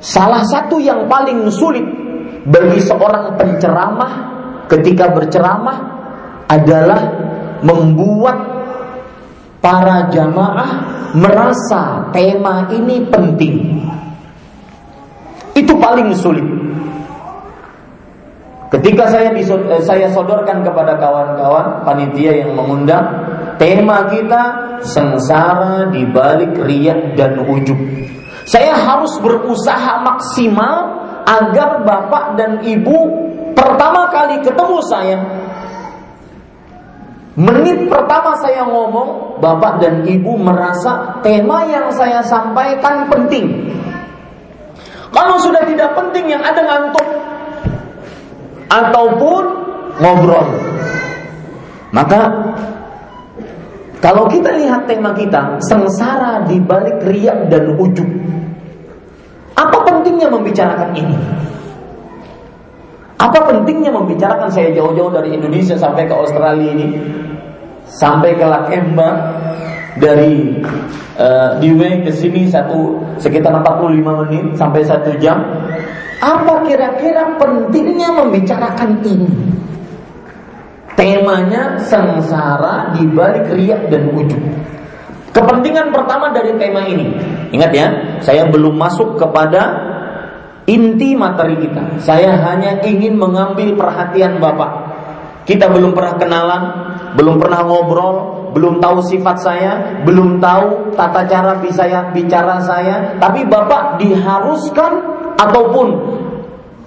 Salah 0.00 0.44
satu 0.44 0.76
yang 0.76 1.08
paling 1.08 1.48
sulit 1.48 1.84
bagi 2.44 2.80
seorang 2.84 3.36
penceramah 3.36 4.12
ketika 4.68 5.12
berceramah 5.12 5.78
adalah 6.48 7.00
membuat 7.64 8.38
para 9.60 10.08
jamaah 10.08 10.70
merasa 11.16 12.08
tema 12.12 12.68
ini 12.72 13.04
penting. 13.08 13.56
Itu 15.52 15.76
paling 15.76 16.16
sulit. 16.16 16.46
Ketika 18.70 19.10
saya 19.10 19.34
eh, 19.34 19.82
saya 19.82 20.06
sodorkan 20.14 20.62
kepada 20.62 20.94
kawan-kawan 20.96 21.82
panitia 21.82 22.46
yang 22.46 22.54
mengundang, 22.54 23.02
tema 23.60 24.08
kita 24.08 24.42
sengsara 24.80 25.92
di 25.92 26.08
balik 26.08 26.56
riak 26.64 27.12
dan 27.20 27.44
ujub. 27.44 27.76
Saya 28.48 28.72
harus 28.72 29.20
berusaha 29.20 30.00
maksimal 30.00 31.04
agar 31.28 31.84
bapak 31.84 32.40
dan 32.40 32.64
ibu 32.64 32.98
pertama 33.52 34.08
kali 34.08 34.40
ketemu 34.40 34.78
saya 34.88 35.18
Menit 37.38 37.86
pertama 37.86 38.34
saya 38.42 38.66
ngomong, 38.66 39.40
bapak 39.40 39.78
dan 39.78 40.02
ibu 40.02 40.34
merasa 40.34 41.22
tema 41.22 41.62
yang 41.64 41.88
saya 41.94 42.20
sampaikan 42.20 43.06
penting. 43.06 43.70
Kalau 45.14 45.38
sudah 45.38 45.62
tidak 45.64 45.94
penting 45.94 46.36
yang 46.36 46.42
ada 46.44 46.58
ngantuk 46.58 47.06
ataupun 48.68 49.42
ngobrol. 50.02 50.46
Maka 51.96 52.20
kalau 54.00 54.24
kita 54.32 54.56
lihat 54.56 54.88
tema 54.88 55.12
kita, 55.12 55.60
sengsara 55.60 56.48
di 56.48 56.56
balik 56.56 57.04
riak 57.04 57.52
dan 57.52 57.76
ujub. 57.76 58.08
Apa 59.52 59.84
pentingnya 59.84 60.32
membicarakan 60.32 60.96
ini? 60.96 61.16
Apa 63.20 63.44
pentingnya 63.44 63.92
membicarakan 63.92 64.48
saya 64.48 64.72
jauh-jauh 64.72 65.12
dari 65.12 65.36
Indonesia 65.36 65.76
sampai 65.76 66.08
ke 66.08 66.16
Australia 66.16 66.72
ini? 66.72 66.96
Sampai 67.84 68.40
ke 68.40 68.46
Lakemba 68.48 69.36
dari 70.00 70.64
uh, 71.20 71.60
di 71.60 71.68
Way 71.76 72.08
ke 72.08 72.10
sini 72.16 72.48
satu 72.48 73.04
sekitar 73.20 73.52
45 73.60 74.00
menit 74.24 74.44
sampai 74.56 74.80
satu 74.80 75.12
jam. 75.20 75.44
Apa 76.24 76.64
kira-kira 76.64 77.36
pentingnya 77.36 78.16
membicarakan 78.16 79.04
ini? 79.04 79.28
Temanya 80.98 81.78
sengsara 81.80 82.92
di 82.98 83.06
balik 83.08 83.48
riak 83.54 83.88
dan 83.88 84.10
ujub. 84.12 84.42
Kepentingan 85.30 85.94
pertama 85.94 86.34
dari 86.34 86.50
tema 86.58 86.82
ini, 86.90 87.14
ingat 87.54 87.70
ya, 87.70 87.86
saya 88.18 88.50
belum 88.50 88.74
masuk 88.74 89.14
kepada 89.14 89.90
inti 90.66 91.14
materi 91.14 91.54
kita. 91.62 92.02
Saya 92.02 92.34
hanya 92.50 92.82
ingin 92.82 93.14
mengambil 93.14 93.78
perhatian 93.78 94.42
Bapak. 94.42 94.90
Kita 95.46 95.70
belum 95.70 95.94
pernah 95.94 96.14
kenalan, 96.18 96.62
belum 97.14 97.38
pernah 97.38 97.62
ngobrol, 97.62 98.14
belum 98.54 98.82
tahu 98.82 99.02
sifat 99.06 99.36
saya, 99.38 99.72
belum 100.02 100.42
tahu 100.42 100.94
tata 100.98 101.22
cara 101.26 101.58
saya 101.70 102.10
bicara 102.10 102.58
saya, 102.62 103.14
tapi 103.22 103.46
Bapak 103.46 104.02
diharuskan 104.02 104.92
ataupun 105.38 105.86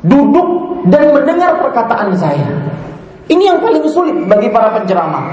duduk 0.03 0.47
dan 0.91 1.15
mendengar 1.15 1.63
perkataan 1.63 2.11
saya. 2.15 2.47
Ini 3.23 3.43
yang 3.55 3.59
paling 3.63 3.88
sulit 3.88 4.15
bagi 4.27 4.51
para 4.51 4.75
penceramah. 4.75 5.23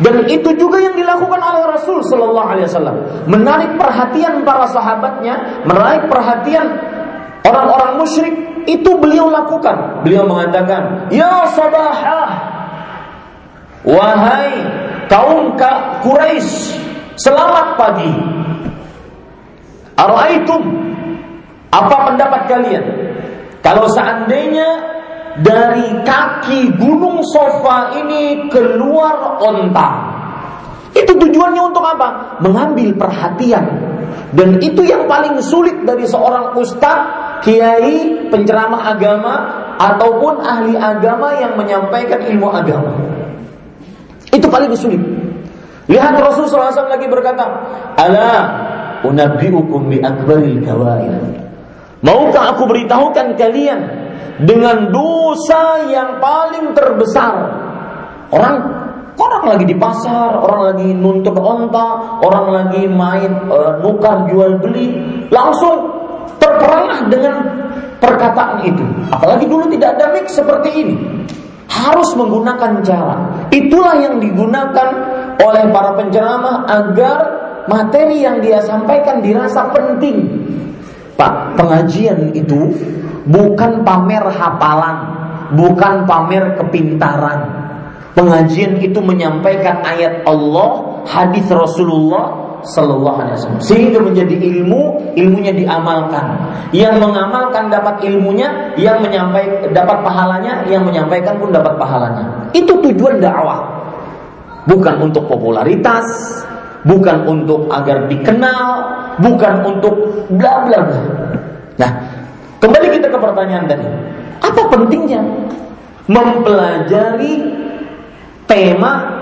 Dan 0.00 0.24
itu 0.28 0.56
juga 0.56 0.80
yang 0.80 0.96
dilakukan 0.96 1.40
oleh 1.40 1.76
Rasul 1.76 2.00
Shallallahu 2.04 2.48
Alaihi 2.48 2.66
Wasallam, 2.68 2.96
menarik 3.28 3.76
perhatian 3.76 4.44
para 4.48 4.64
sahabatnya, 4.72 5.64
menarik 5.68 6.08
perhatian 6.08 6.66
orang-orang 7.44 8.00
musyrik. 8.00 8.36
Itu 8.68 9.00
beliau 9.00 9.32
lakukan. 9.32 10.04
Beliau 10.04 10.28
mengatakan, 10.28 11.08
Ya 11.08 11.48
sabahah, 11.48 12.28
Wahai 13.80 14.60
kaum 15.08 15.56
Quraisy, 16.04 16.76
selamat 17.16 17.80
pagi. 17.80 18.12
Araitum 19.96 20.60
apa 21.72 21.96
pendapat 22.12 22.42
kalian? 22.48 22.84
Kalau 23.64 23.88
seandainya 23.92 24.99
dari 25.38 26.02
kaki 26.02 26.74
gunung 26.74 27.22
sofa 27.30 27.94
ini 28.02 28.50
keluar 28.50 29.38
onta. 29.38 29.88
Itu 30.90 31.14
tujuannya 31.14 31.62
untuk 31.70 31.86
apa? 31.86 32.42
Mengambil 32.42 32.98
perhatian. 32.98 33.62
Dan 34.34 34.58
itu 34.58 34.82
yang 34.82 35.06
paling 35.06 35.38
sulit 35.38 35.86
dari 35.86 36.06
seorang 36.06 36.54
ustadz, 36.58 37.42
kiai, 37.46 38.26
penceramah 38.30 38.90
agama, 38.94 39.34
ataupun 39.78 40.42
ahli 40.42 40.74
agama 40.74 41.34
yang 41.38 41.54
menyampaikan 41.54 42.20
ilmu 42.26 42.50
agama. 42.50 42.94
Itu 44.30 44.46
paling 44.46 44.70
sulit. 44.74 45.02
Lihat 45.90 46.14
Rasulullah 46.22 46.70
SAW 46.70 46.94
lagi 46.94 47.10
berkata, 47.10 47.44
Ala 47.98 48.30
unabbiukum 49.02 49.90
bi 49.90 49.98
akbaril. 49.98 50.62
Maukah 52.00 52.56
aku 52.56 52.64
beritahukan 52.64 53.36
kalian 53.36 53.80
dengan 54.40 54.88
dosa 54.88 55.84
yang 55.92 56.16
paling 56.16 56.72
terbesar? 56.72 57.34
Orang 58.32 58.56
orang 59.20 59.44
lagi 59.56 59.64
di 59.68 59.76
pasar, 59.76 60.40
orang 60.40 60.60
lagi 60.72 60.88
nuntut 60.96 61.36
onta, 61.36 62.20
orang 62.24 62.46
lagi 62.48 62.88
main 62.88 63.52
uh, 63.52 63.84
nukar 63.84 64.24
jual 64.32 64.56
beli, 64.64 64.96
langsung 65.28 65.92
terperangah 66.40 67.04
dengan 67.12 67.36
perkataan 68.00 68.64
itu. 68.64 68.84
Apalagi 69.12 69.44
dulu 69.44 69.68
tidak 69.68 70.00
ada 70.00 70.16
mix 70.16 70.40
seperti 70.40 70.70
ini 70.72 70.96
harus 71.70 72.10
menggunakan 72.18 72.82
cara. 72.82 73.16
Itulah 73.52 73.94
yang 74.00 74.18
digunakan 74.18 74.88
oleh 75.38 75.64
para 75.70 75.96
penceramah 75.96 76.66
agar 76.66 77.18
materi 77.70 78.24
yang 78.24 78.42
dia 78.42 78.58
sampaikan 78.64 79.22
dirasa 79.22 79.70
penting. 79.70 80.26
Pak, 81.20 81.60
pengajian 81.60 82.32
itu 82.32 82.72
bukan 83.28 83.84
pamer 83.84 84.24
hafalan, 84.32 84.96
bukan 85.52 86.08
pamer 86.08 86.56
kepintaran. 86.56 87.60
Pengajian 88.16 88.80
itu 88.80 89.04
menyampaikan 89.04 89.84
ayat 89.84 90.24
Allah, 90.24 91.04
hadis 91.04 91.44
Rasulullah 91.52 92.56
Sallallahu 92.64 93.16
Alaihi 93.20 93.36
Wasallam. 93.36 93.62
Sehingga 93.62 93.98
menjadi 94.00 94.36
ilmu 94.36 95.12
ilmunya 95.16 95.52
diamalkan. 95.52 96.40
Yang 96.72 97.04
mengamalkan 97.04 97.68
dapat 97.68 98.00
ilmunya 98.04 98.76
yang 98.80 99.00
menyampaikan 99.04 99.72
dapat 99.76 100.00
pahalanya 100.00 100.64
yang 100.68 100.84
menyampaikan 100.84 101.36
pun 101.36 101.52
dapat 101.52 101.76
pahalanya. 101.76 102.48
Itu 102.56 102.80
tujuan 102.80 103.20
dakwah. 103.20 103.60
Bukan 104.68 105.04
untuk 105.04 105.24
popularitas 105.24 106.04
bukan 106.84 107.16
untuk 107.28 107.68
agar 107.68 108.08
dikenal 108.08 108.68
bukan 109.20 109.54
untuk 109.64 109.94
bla 110.32 110.64
bla 110.64 110.78
bla 110.84 111.00
nah 111.76 111.90
kembali 112.60 112.86
kita 112.96 113.08
ke 113.08 113.18
pertanyaan 113.18 113.64
tadi 113.68 113.86
apa 114.40 114.62
pentingnya 114.72 115.20
mempelajari 116.10 117.32
tema 118.50 119.20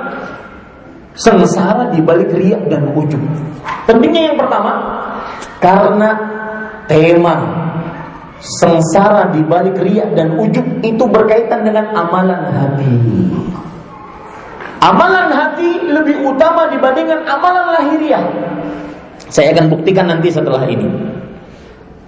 sengsara 1.18 1.90
di 1.90 2.00
balik 2.00 2.30
riak 2.30 2.70
dan 2.70 2.94
ujub. 2.94 3.20
Pentingnya 3.84 4.32
yang 4.32 4.38
pertama, 4.38 4.72
karena 5.58 6.10
tema 6.86 7.34
sengsara 8.38 9.34
di 9.34 9.42
balik 9.42 9.76
riak 9.82 10.14
dan 10.14 10.38
ujub 10.38 10.64
itu 10.80 11.04
berkaitan 11.10 11.66
dengan 11.66 11.90
amalan 11.92 12.38
hati. 12.54 12.94
Amalan 14.78 15.34
hati 15.34 15.90
lebih 15.90 16.22
utama 16.22 16.70
dibandingkan 16.70 17.26
amalan 17.26 17.74
lahiriah. 17.74 18.22
Saya 19.26 19.50
akan 19.52 19.74
buktikan 19.74 20.06
nanti 20.06 20.30
setelah 20.30 20.64
ini. 20.70 20.86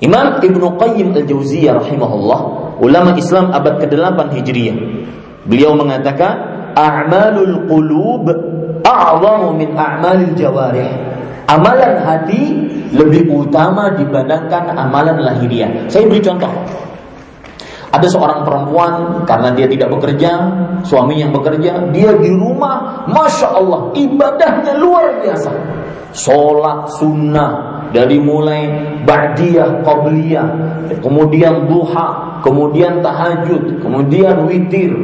Imam 0.00 0.40
Ibnu 0.40 0.80
Qayyim 0.80 1.12
Al-Jauziyah 1.12 1.76
rahimahullah, 1.76 2.40
ulama 2.80 3.12
Islam 3.18 3.52
abad 3.52 3.82
ke-8 3.84 4.32
Hijriah. 4.32 4.76
Beliau 5.44 5.76
mengatakan, 5.76 6.32
"A'malul 6.72 7.68
qulub 7.68 8.24
a'zamu 8.80 9.56
min 9.56 9.76
a'malil 9.76 10.32
jawarih. 10.38 10.88
Amalan 11.50 11.98
hati 12.06 12.42
lebih 12.94 13.26
utama 13.34 13.98
dibandingkan 13.98 14.70
amalan 14.78 15.18
lahiriah. 15.18 15.90
Saya 15.90 16.06
beri 16.06 16.22
contoh. 16.22 16.50
Ada 17.90 18.06
seorang 18.06 18.46
perempuan 18.46 19.26
karena 19.26 19.50
dia 19.50 19.66
tidak 19.66 19.90
bekerja, 19.98 20.30
suami 20.86 21.18
yang 21.18 21.34
bekerja, 21.34 21.90
dia 21.90 22.14
di 22.14 22.30
rumah, 22.30 23.02
masya 23.10 23.50
Allah 23.50 23.90
ibadahnya 23.98 24.78
luar 24.78 25.18
biasa. 25.18 25.50
Sholat 26.14 26.90
sunnah 26.98 27.50
dari 27.90 28.22
mulai 28.22 28.70
ba'diyah, 29.02 29.82
qabliyah, 29.82 30.48
kemudian 31.02 31.66
duha, 31.66 32.38
kemudian 32.46 33.02
tahajud, 33.02 33.82
kemudian 33.82 34.46
witir, 34.46 34.94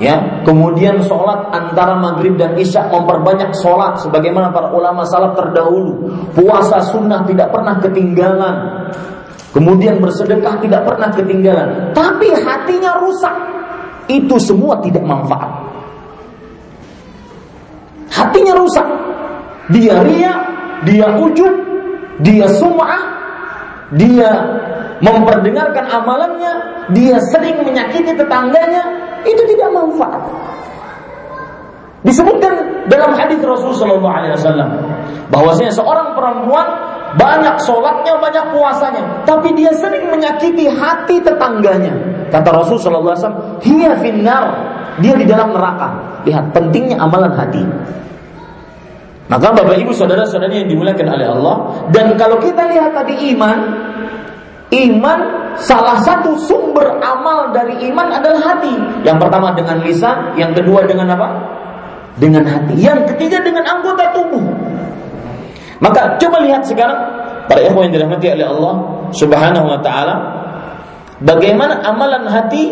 ya. 0.00 0.42
Kemudian 0.48 1.04
sholat 1.04 1.52
antara 1.52 2.00
maghrib 2.00 2.34
dan 2.40 2.56
isya 2.58 2.88
memperbanyak 2.88 3.54
sholat 3.60 4.00
sebagaimana 4.00 4.50
para 4.50 4.72
ulama 4.72 5.04
salaf 5.06 5.36
terdahulu. 5.38 6.08
Puasa 6.32 6.82
sunnah 6.88 7.22
tidak 7.28 7.52
pernah 7.52 7.78
ketinggalan 7.78 8.56
kemudian 9.52 10.00
bersedekah 10.00 10.58
tidak 10.64 10.82
pernah 10.88 11.08
ketinggalan. 11.12 11.68
Tapi 11.92 12.28
hatinya 12.32 12.98
rusak. 13.00 13.36
Itu 14.10 14.36
semua 14.42 14.82
tidak 14.82 15.06
manfaat. 15.06 15.52
Hatinya 18.10 18.58
rusak. 18.58 18.88
Dia 19.70 20.02
ria 20.02 20.34
dia 20.82 21.06
ujub 21.14 21.54
dia 22.20 22.46
sum'ah 22.58 23.02
dia 23.94 24.30
memperdengarkan 24.98 25.86
amalannya 25.86 26.52
dia 26.90 27.16
sering 27.30 27.62
menyakiti 27.62 28.14
tetangganya 28.14 28.82
itu 29.22 29.42
tidak 29.54 29.70
manfaat. 29.70 30.22
Disebutkan 32.02 32.82
dalam 32.90 33.14
hadis 33.14 33.38
Rasulullah 33.38 34.34
SAW 34.34 34.74
bahwasanya 35.30 35.70
seorang 35.70 36.18
perempuan 36.18 36.66
banyak 37.18 37.56
sholatnya, 37.60 38.16
banyak 38.16 38.44
puasanya, 38.56 39.02
tapi 39.28 39.52
dia 39.52 39.72
sering 39.76 40.08
menyakiti 40.08 40.68
hati 40.68 41.20
tetangganya. 41.20 41.92
Kata 42.32 42.48
Rasulullah 42.48 43.12
SAW, 43.12 43.60
"Hiya 43.60 44.00
finnar." 44.00 44.72
Dia 45.00 45.16
di 45.16 45.24
dalam 45.24 45.56
neraka. 45.56 46.20
Lihat 46.28 46.52
pentingnya 46.52 47.00
amalan 47.00 47.32
hati. 47.32 47.64
Maka 49.32 49.48
Bapak 49.56 49.80
Ibu 49.80 49.96
saudara-saudari 49.96 50.66
yang 50.66 50.68
dimuliakan 50.68 51.08
oleh 51.08 51.24
Allah 51.32 51.56
dan 51.88 52.12
kalau 52.20 52.36
kita 52.36 52.68
lihat 52.68 52.92
tadi 52.92 53.32
iman, 53.32 53.58
iman 54.68 55.18
salah 55.56 55.96
satu 56.04 56.36
sumber 56.36 57.00
amal 57.00 57.48
dari 57.56 57.80
iman 57.88 58.12
adalah 58.12 58.52
hati. 58.52 58.74
Yang 59.00 59.24
pertama 59.24 59.56
dengan 59.56 59.80
lisan, 59.80 60.36
yang 60.36 60.52
kedua 60.52 60.84
dengan 60.84 61.16
apa? 61.16 61.28
Dengan 62.20 62.44
hati. 62.44 62.76
Yang 62.76 63.16
ketiga 63.16 63.40
dengan 63.40 63.64
anggota 63.64 64.12
tubuh. 64.12 64.44
Maka 65.82 66.14
coba 66.22 66.38
lihat 66.46 66.62
sekarang 66.62 66.94
para 67.50 67.60
ikhwan 67.66 67.90
yang 67.90 67.94
dirahmati 67.98 68.26
oleh 68.30 68.46
Allah 68.46 68.74
Subhanahu 69.10 69.66
wa 69.66 69.78
taala 69.82 70.14
bagaimana 71.18 71.82
amalan 71.82 72.22
hati 72.30 72.70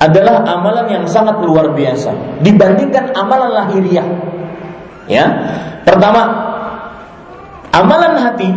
adalah 0.00 0.48
amalan 0.48 0.88
yang 0.88 1.04
sangat 1.04 1.36
luar 1.44 1.76
biasa 1.76 2.40
dibandingkan 2.40 3.12
amalan 3.12 3.52
lahiriah. 3.52 4.08
Ya. 5.04 5.26
Pertama, 5.84 6.22
amalan 7.76 8.16
hati 8.16 8.48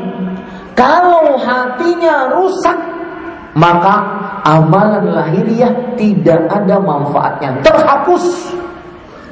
kalau 0.73 1.35
hatinya 1.35 2.31
rusak 2.31 2.79
maka 3.53 3.95
amalan 4.47 5.13
lahiriah 5.13 5.93
tidak 5.93 6.49
ada 6.49 6.81
manfaatnya, 6.81 7.61
terhapus, 7.61 8.25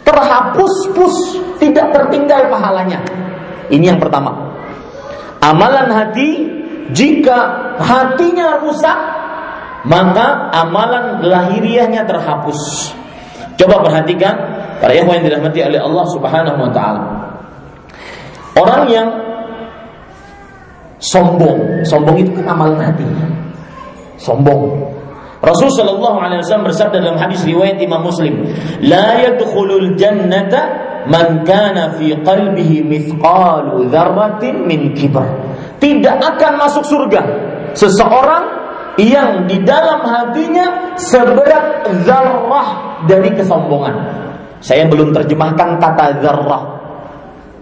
terhapus 0.06 0.74
pus, 0.94 1.18
tidak 1.58 1.90
tertinggal 1.90 2.52
pahalanya. 2.54 3.02
Ini 3.72 3.96
yang 3.96 4.00
pertama. 4.00 4.52
Amalan 5.42 5.90
hati 5.90 6.30
jika 6.92 7.72
hatinya 7.80 8.62
rusak 8.62 9.22
maka 9.88 10.54
amalan 10.54 11.26
lahiriahnya 11.26 12.06
terhapus. 12.06 12.94
Coba 13.58 13.82
perhatikan 13.82 14.34
para 14.78 14.94
ikhwan 14.94 15.22
yang 15.22 15.26
dirahmati 15.34 15.60
oleh 15.66 15.80
Allah 15.82 16.06
Subhanahu 16.14 16.60
wa 16.62 16.72
taala. 16.74 17.02
Orang 18.58 18.84
yang 18.90 19.08
sombong, 21.02 21.86
sombong 21.86 22.22
itu 22.22 22.30
kan 22.42 22.54
amalan 22.54 22.82
hati. 22.82 23.06
Sombong. 24.22 24.70
Rasulullah 25.42 25.98
Shallallahu 25.98 26.18
alaihi 26.22 26.40
wasallam 26.46 26.66
bersabda 26.70 26.98
dalam 27.02 27.18
hadis 27.18 27.42
riwayat 27.42 27.82
Imam 27.82 28.06
Muslim, 28.06 28.46
"La 28.86 29.26
yadkhulul 29.26 29.98
jannata 29.98 30.81
man 31.10 31.42
kana 31.48 31.98
fi 31.98 32.14
qalbihi 32.14 32.86
mithqalu 32.86 33.90
dzarratin 33.90 34.68
min 34.68 34.94
kibr. 34.94 35.24
Tidak 35.82 36.18
akan 36.22 36.54
masuk 36.62 36.86
surga 36.86 37.22
seseorang 37.74 38.44
yang 39.00 39.48
di 39.48 39.64
dalam 39.64 40.04
hatinya 40.04 40.98
seberat 41.00 41.88
zarrah 42.04 43.02
dari 43.10 43.34
kesombongan. 43.34 43.96
Saya 44.62 44.86
belum 44.86 45.10
terjemahkan 45.16 45.82
kata 45.82 46.22
zarrah. 46.22 46.64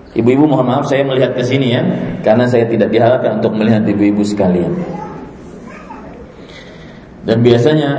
Ibu-ibu 0.10 0.49
mohon 0.49 0.65
maaf 0.65 0.89
saya 0.89 1.06
melihat 1.06 1.38
ke 1.38 1.45
sini 1.45 1.69
ya, 1.69 1.86
karena 2.25 2.49
saya 2.49 2.65
tidak 2.65 2.89
diharapkan 2.89 3.39
untuk 3.39 3.54
melihat 3.56 3.86
ibu-ibu 3.86 4.25
sekalian. 4.25 4.73
Dan 7.30 7.45
biasanya 7.45 7.89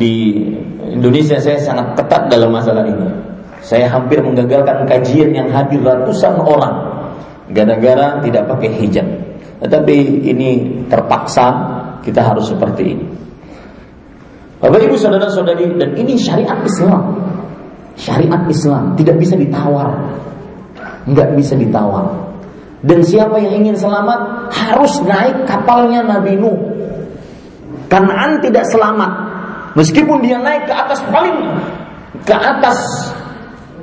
di 0.00 0.48
Indonesia 0.96 1.36
saya 1.36 1.60
sangat 1.60 1.92
ketat 2.00 2.32
dalam 2.32 2.50
masalah 2.56 2.88
ini. 2.88 3.31
Saya 3.62 3.86
hampir 3.86 4.18
menggagalkan 4.18 4.90
kajian 4.90 5.30
yang 5.30 5.48
hadir 5.54 5.78
ratusan 5.86 6.34
orang 6.42 6.92
gara-gara 7.54 8.18
tidak 8.26 8.50
pakai 8.50 8.70
hijab. 8.74 9.06
Tetapi 9.62 9.96
ini 10.26 10.82
terpaksa 10.90 11.46
kita 12.02 12.18
harus 12.18 12.50
seperti 12.50 12.98
ini. 12.98 13.06
Bapak 14.58 14.82
Ibu 14.82 14.94
saudara-saudari 14.98 15.78
dan 15.78 15.94
ini 15.94 16.18
syariat 16.18 16.58
Islam. 16.66 17.18
Syariat 17.94 18.42
Islam 18.50 18.98
tidak 18.98 19.22
bisa 19.22 19.38
ditawar. 19.38 19.90
Enggak 21.06 21.34
bisa 21.38 21.54
ditawar. 21.54 22.10
Dan 22.82 23.06
siapa 23.06 23.38
yang 23.38 23.62
ingin 23.62 23.78
selamat 23.78 24.50
harus 24.50 24.98
naik 25.06 25.46
kapalnya 25.46 26.02
Nabi 26.02 26.34
Nuh. 26.34 26.58
Kanaan 27.86 28.42
tidak 28.42 28.66
selamat. 28.66 29.10
Meskipun 29.78 30.18
dia 30.18 30.42
naik 30.42 30.66
ke 30.66 30.74
atas 30.74 30.98
paling 31.06 31.38
ke 32.26 32.34
atas 32.34 32.78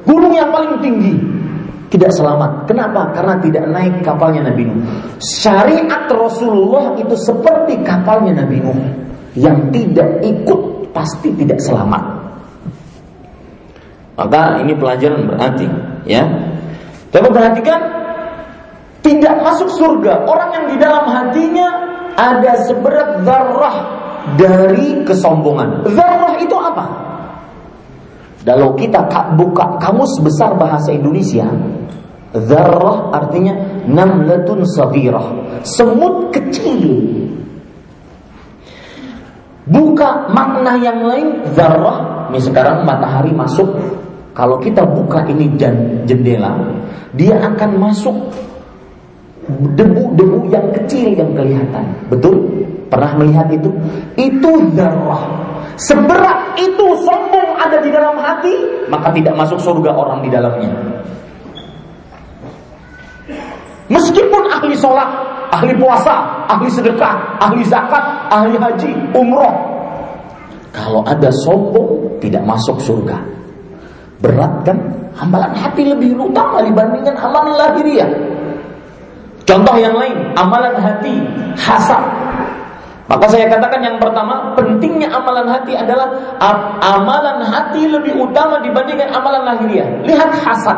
gunung 0.05 0.33
yang 0.35 0.51
paling 0.53 0.79
tinggi, 0.83 1.15
tidak 1.89 2.13
selamat. 2.13 2.69
Kenapa? 2.69 3.09
Karena 3.17 3.35
tidak 3.41 3.65
naik 3.65 3.95
kapalnya 4.05 4.45
Nabi 4.45 4.69
Nuh. 4.69 4.77
Syariat 5.17 6.05
Rasulullah 6.05 6.93
itu 7.01 7.17
seperti 7.17 7.81
kapalnya 7.81 8.45
Nabi 8.45 8.61
Nuh 8.61 8.79
yang 9.33 9.73
tidak 9.73 10.21
ikut 10.21 10.91
pasti 10.93 11.33
tidak 11.33 11.57
selamat. 11.61 12.03
Maka 14.19 14.59
ini 14.61 14.75
pelajaran 14.75 15.31
berarti, 15.31 15.65
ya. 16.03 16.27
Coba 17.09 17.31
perhatikan, 17.31 17.79
tidak 18.99 19.41
masuk 19.41 19.71
surga 19.73 20.27
orang 20.27 20.49
yang 20.53 20.65
di 20.69 20.75
dalam 20.77 21.07
hatinya 21.07 21.67
ada 22.19 22.51
seberat 22.67 23.23
zarrah 23.23 23.77
dari 24.35 25.01
kesombongan. 25.07 25.87
Zarrah 25.95 26.35
itu 26.37 26.53
apa? 26.53 27.08
Kalau 28.47 28.73
kita 28.79 29.03
buka 29.35 29.77
kamus 29.83 30.23
besar 30.23 30.55
bahasa 30.55 30.95
Indonesia, 30.95 31.45
zarrah 32.33 33.11
artinya 33.11 33.83
namlatun 33.85 34.63
saghirah, 34.63 35.59
semut 35.67 36.31
kecil. 36.31 36.83
Buka 39.69 40.33
makna 40.33 40.81
yang 40.81 41.05
lain 41.05 41.45
zarrah, 41.53 42.29
ini 42.31 42.39
sekarang 42.41 42.87
matahari 42.87 43.29
masuk. 43.35 43.69
Kalau 44.33 44.55
kita 44.57 44.87
buka 44.87 45.27
ini 45.27 45.51
dan 45.59 46.07
jendela, 46.07 46.55
dia 47.13 47.37
akan 47.43 47.75
masuk 47.75 48.15
debu-debu 49.75 50.47
yang 50.47 50.71
kecil 50.73 51.11
yang 51.11 51.35
kelihatan. 51.35 51.85
Betul? 52.07 52.65
Pernah 52.87 53.19
melihat 53.19 53.51
itu? 53.51 53.69
Itu 54.17 54.73
darah. 54.73 55.48
Seberat 55.79 56.59
itu 56.59 56.87
sombong 57.07 57.55
ada 57.55 57.79
di 57.79 57.87
dalam 57.87 58.19
hati, 58.19 58.51
maka 58.91 59.15
tidak 59.15 59.31
masuk 59.39 59.55
surga 59.63 59.95
orang 59.95 60.19
di 60.19 60.27
dalamnya. 60.27 60.75
Meskipun 63.87 64.43
ahli 64.51 64.75
sholat, 64.75 65.07
ahli 65.55 65.71
puasa, 65.79 66.45
ahli 66.51 66.67
sedekah, 66.67 67.39
ahli 67.39 67.63
zakat, 67.63 68.03
ahli 68.27 68.59
haji, 68.59 68.91
umroh. 69.15 69.55
Kalau 70.75 71.01
ada 71.07 71.31
sombong, 71.47 72.19
tidak 72.19 72.43
masuk 72.43 72.75
surga. 72.83 73.17
Berat 74.19 74.67
kan? 74.67 74.77
Amalan 75.15 75.55
hati 75.55 75.87
lebih 75.87 76.11
utama 76.19 76.59
dibandingkan 76.59 77.15
amalan 77.15 77.55
lahiriah. 77.55 78.11
Contoh 79.47 79.79
yang 79.79 79.95
lain, 79.95 80.35
amalan 80.35 80.75
hati, 80.77 81.23
hasad, 81.55 82.03
maka 83.09 83.25
saya 83.25 83.49
katakan 83.49 83.81
yang 83.81 83.97
pertama, 83.97 84.53
pentingnya 84.53 85.09
amalan 85.09 85.49
hati 85.49 85.73
adalah 85.73 86.13
amalan 86.77 87.41
hati 87.41 87.89
lebih 87.89 88.13
utama 88.21 88.61
dibandingkan 88.61 89.09
amalan 89.09 89.49
lahiriah. 89.49 90.05
Lihat 90.05 90.29
hasad. 90.45 90.77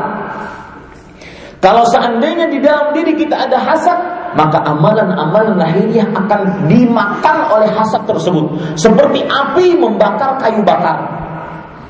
Kalau 1.59 1.83
seandainya 1.91 2.47
di 2.47 2.63
dalam 2.63 2.95
diri 2.95 3.19
kita 3.19 3.35
ada 3.35 3.59
hasad, 3.59 3.99
maka 4.39 4.63
amalan-amalan 4.63 5.59
lahiriah 5.59 6.07
akan 6.07 6.71
dimakan 6.71 7.37
oleh 7.51 7.67
hasad 7.67 8.07
tersebut. 8.07 8.79
Seperti 8.79 9.27
api 9.27 9.75
membakar 9.75 10.39
kayu 10.39 10.63
bakar. 10.63 11.03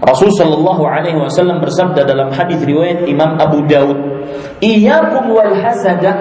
Rasul 0.01 0.33
Shallallahu 0.33 0.81
Alaihi 0.81 1.21
Wasallam 1.21 1.61
bersabda 1.61 2.01
dalam 2.01 2.33
hadis 2.33 2.57
riwayat 2.65 3.05
Imam 3.05 3.37
Abu 3.37 3.61
Daud, 3.69 4.25
"Iyyakum 4.57 5.29
wal 5.29 5.53
hasada, 5.53 6.11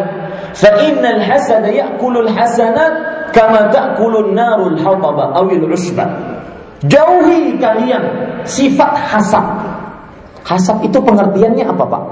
fa 0.52 0.70
innal 0.84 1.24
hasada 1.24 1.72
ya'kulul 1.72 2.28
hasanat 2.28 3.19
kama 3.32 3.70
ta'kulun 3.70 4.34
narul 4.34 4.76
hataba 4.78 5.34
awil 5.36 5.66
usba. 5.70 6.06
Jauhi 6.86 7.60
kalian 7.60 8.02
sifat 8.48 8.92
hasad. 8.96 9.44
Hasad 10.44 10.80
itu 10.82 10.96
pengertiannya 10.96 11.68
apa, 11.68 11.84
Pak? 11.84 12.04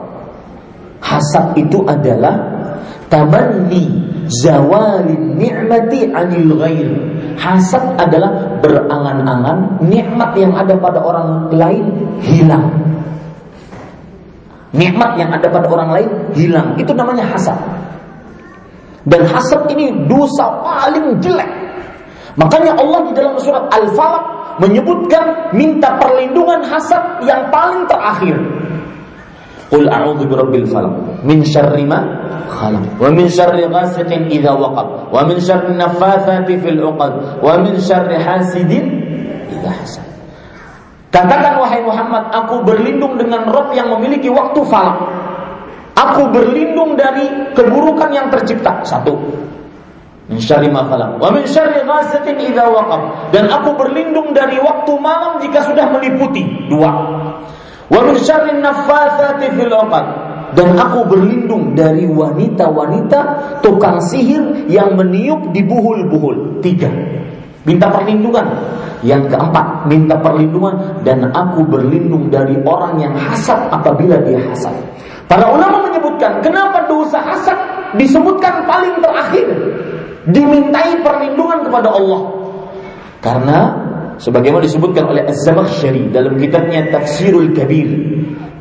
Hasad 1.00 1.56
itu 1.56 1.80
adalah 1.88 2.36
tamanni 3.08 3.88
zawalin 4.28 5.40
ni'mati 5.40 6.12
anil 6.12 6.52
ghair. 6.60 6.88
Hasad 7.40 7.96
adalah 7.96 8.60
berangan-angan 8.60 9.80
nikmat 9.88 10.36
yang 10.36 10.52
ada 10.52 10.76
pada 10.76 11.00
orang 11.00 11.48
lain 11.54 11.84
hilang. 12.20 12.68
Nikmat 14.76 15.16
yang 15.16 15.32
ada 15.32 15.48
pada 15.48 15.64
orang 15.64 15.90
lain 15.96 16.10
hilang. 16.36 16.76
Itu 16.76 16.92
namanya 16.92 17.24
hasad. 17.24 17.56
Dan 19.06 19.22
hasad 19.28 19.70
ini 19.70 19.94
dosa 20.10 20.62
paling 20.64 21.22
jelek. 21.22 21.50
Makanya 22.38 22.78
Allah 22.78 23.10
di 23.10 23.12
dalam 23.18 23.34
surat 23.42 23.66
Al-Falaq 23.70 24.24
menyebutkan 24.62 25.54
minta 25.54 25.98
perlindungan 25.98 26.66
hasad 26.66 27.22
yang 27.26 27.50
paling 27.50 27.86
terakhir. 27.86 28.34
Qul 29.68 29.84
a'udzu 29.84 30.24
birabbil 30.24 30.64
falaq 30.64 30.96
min 31.28 31.44
syarri 31.44 31.84
ma 31.84 32.00
khalaq 32.48 32.96
wa 32.96 33.12
min 33.12 33.28
syarri 33.28 33.68
ghasiqin 33.68 34.32
idza 34.32 34.56
waqab 34.56 35.12
wa 35.12 35.20
min 35.28 35.36
syarri 35.36 35.76
naffatsati 35.76 36.56
fil 36.56 36.80
'uqad 36.80 37.44
wa 37.44 37.52
min 37.60 37.76
syarri 37.76 38.16
hasidin 38.16 38.86
idza 39.52 39.68
hasad. 39.68 40.08
Katakan 41.08 41.60
wahai 41.60 41.80
Muhammad, 41.84 42.32
aku 42.36 42.64
berlindung 42.68 43.16
dengan 43.16 43.48
Rob 43.48 43.72
yang 43.72 43.88
memiliki 43.96 44.28
waktu 44.28 44.60
falak. 44.68 44.96
Aku 45.98 46.30
berlindung 46.30 46.94
dari 46.94 47.26
keburukan 47.58 48.10
yang 48.14 48.30
tercipta. 48.30 48.86
Satu. 48.86 49.18
Min 50.30 50.38
syarri 50.38 50.70
ma 50.70 50.86
khalaq. 50.86 51.18
Wa 51.18 51.34
min 51.34 51.42
syarri 51.48 51.82
ghasiqin. 51.82 52.38
Dan 53.34 53.44
aku 53.50 53.74
berlindung 53.74 54.30
dari 54.30 54.62
waktu 54.62 54.92
malam 55.02 55.42
jika 55.42 55.66
sudah 55.66 55.90
meliputi. 55.90 56.70
Dua. 56.70 56.92
Wa 57.90 58.00
min 58.06 58.14
syarri 58.22 58.54
naffatsati 58.62 59.58
fil. 59.58 59.74
Dan 60.48 60.80
aku 60.80 61.04
berlindung 61.04 61.76
dari 61.76 62.08
wanita-wanita 62.08 63.20
tukang 63.60 64.00
sihir 64.00 64.70
yang 64.70 64.94
meniup 64.94 65.50
di 65.50 65.66
buhul-buhul. 65.66 66.62
Tiga. 66.62 66.88
Minta 67.68 67.92
perlindungan. 67.92 68.48
Yang 69.04 69.30
keempat, 69.30 69.86
minta 69.86 70.16
perlindungan 70.18 71.04
dan 71.04 71.28
aku 71.30 71.62
berlindung 71.68 72.32
dari 72.32 72.56
orang 72.64 72.98
yang 72.98 73.14
hasad 73.14 73.68
apabila 73.70 74.18
dia 74.24 74.40
hasad. 74.42 74.74
Para 75.28 75.52
ulama 75.52 75.86
menyebutkan 75.86 76.40
kenapa 76.40 76.88
dosa 76.88 77.20
hasad 77.20 77.54
disebutkan 78.00 78.64
paling 78.64 78.96
terakhir. 79.04 79.46
Dimintai 80.32 81.04
perlindungan 81.04 81.68
kepada 81.68 81.92
Allah. 81.92 82.20
Karena 83.20 83.58
sebagaimana 84.18 84.64
disebutkan 84.64 85.04
oleh 85.06 85.28
Az-Zamakhsyari 85.28 86.10
dalam 86.10 86.40
kitabnya 86.40 86.88
Tafsirul 86.90 87.54
Kabir 87.54 87.88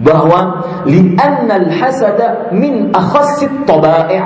bahwa 0.03 0.61
li'anna 0.85 1.65
al-hasada 1.65 2.53
min 2.53 2.93
akhassit 2.93 3.51
tabai' 3.65 4.21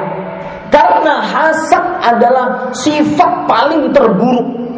karena 0.71 1.19
hasad 1.19 1.85
adalah 1.99 2.71
sifat 2.71 3.47
paling 3.47 3.91
terburuk 3.91 4.70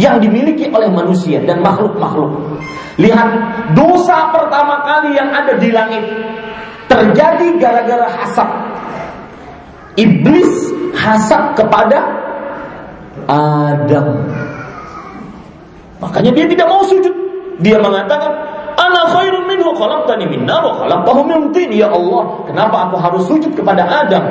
yang 0.00 0.16
dimiliki 0.16 0.72
oleh 0.72 0.88
manusia 0.88 1.44
dan 1.44 1.60
makhluk-makhluk. 1.60 2.56
Lihat, 2.96 3.28
dosa 3.76 4.32
pertama 4.32 4.80
kali 4.80 5.12
yang 5.12 5.28
ada 5.28 5.60
di 5.60 5.68
langit 5.68 6.04
terjadi 6.88 7.60
gara-gara 7.60 8.08
hasad. 8.08 8.48
Iblis 10.00 10.72
hasad 10.96 11.52
kepada 11.52 12.00
Adam. 13.28 14.24
Makanya 16.00 16.32
dia 16.32 16.48
tidak 16.48 16.66
mau 16.66 16.80
sujud. 16.88 17.12
Dia 17.60 17.76
mengatakan, 17.76 18.32
"Ana 18.80 19.04
khairun 19.12 19.44
minhu 19.44 19.76
khalaqtani 19.76 20.24
min 20.32 20.48
nar 20.48 20.64
wa 20.64 20.80
khalaqtahu 20.80 21.20
min 21.28 21.52
tin." 21.52 21.68
Ya 21.76 21.92
Allah, 21.92 22.48
kenapa 22.48 22.88
aku 22.88 22.96
harus 22.96 23.22
sujud 23.28 23.52
kepada 23.52 23.84
Adam? 23.84 24.24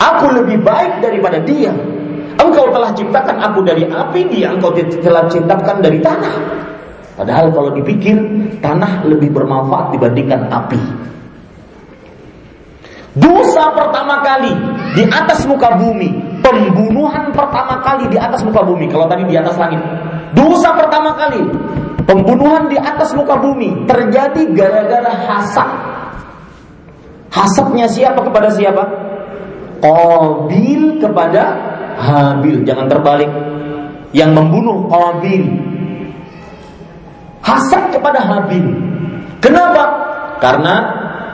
Aku 0.00 0.32
lebih 0.32 0.64
baik 0.64 1.04
daripada 1.04 1.36
dia. 1.44 1.68
Engkau 2.40 2.72
telah 2.72 2.90
ciptakan 2.96 3.36
aku 3.36 3.60
dari 3.60 3.84
api, 3.84 4.20
dia 4.32 4.48
engkau 4.56 4.72
telah 4.74 5.28
ciptakan 5.28 5.84
dari 5.84 6.00
tanah. 6.00 6.34
Padahal 7.20 7.52
kalau 7.52 7.70
dipikir 7.76 8.16
tanah 8.64 9.04
lebih 9.04 9.28
bermanfaat 9.28 9.92
dibandingkan 9.92 10.48
api. 10.48 10.80
Dosa 13.12 13.74
pertama 13.76 14.24
kali 14.24 14.54
di 14.96 15.04
atas 15.04 15.44
muka 15.44 15.76
bumi, 15.76 16.40
pembunuhan 16.40 17.28
pertama 17.34 17.82
kali 17.84 18.08
di 18.08 18.16
atas 18.16 18.40
muka 18.40 18.64
bumi. 18.64 18.88
Kalau 18.88 19.04
tadi 19.10 19.28
di 19.28 19.36
atas 19.36 19.58
langit, 19.60 19.82
dosa 20.32 20.72
pertama 20.78 21.12
kali 21.18 21.42
pembunuhan 22.08 22.70
di 22.70 22.78
atas 22.80 23.12
muka 23.12 23.36
bumi 23.36 23.84
terjadi 23.84 24.46
gara-gara 24.56 25.12
hasad. 25.28 25.70
Hasadnya 27.30 27.86
siapa 27.86 28.22
kepada 28.24 28.48
siapa? 28.50 28.84
Qabil 29.82 31.02
kepada 31.02 31.42
Habil. 32.00 32.64
Jangan 32.64 32.88
terbalik. 32.88 33.30
Yang 34.10 34.30
membunuh 34.34 34.90
Qabil 34.90 35.44
hasad 37.44 37.82
kepada 37.94 38.20
Habil. 38.20 38.66
Kenapa? 39.40 39.84
Karena 40.40 40.74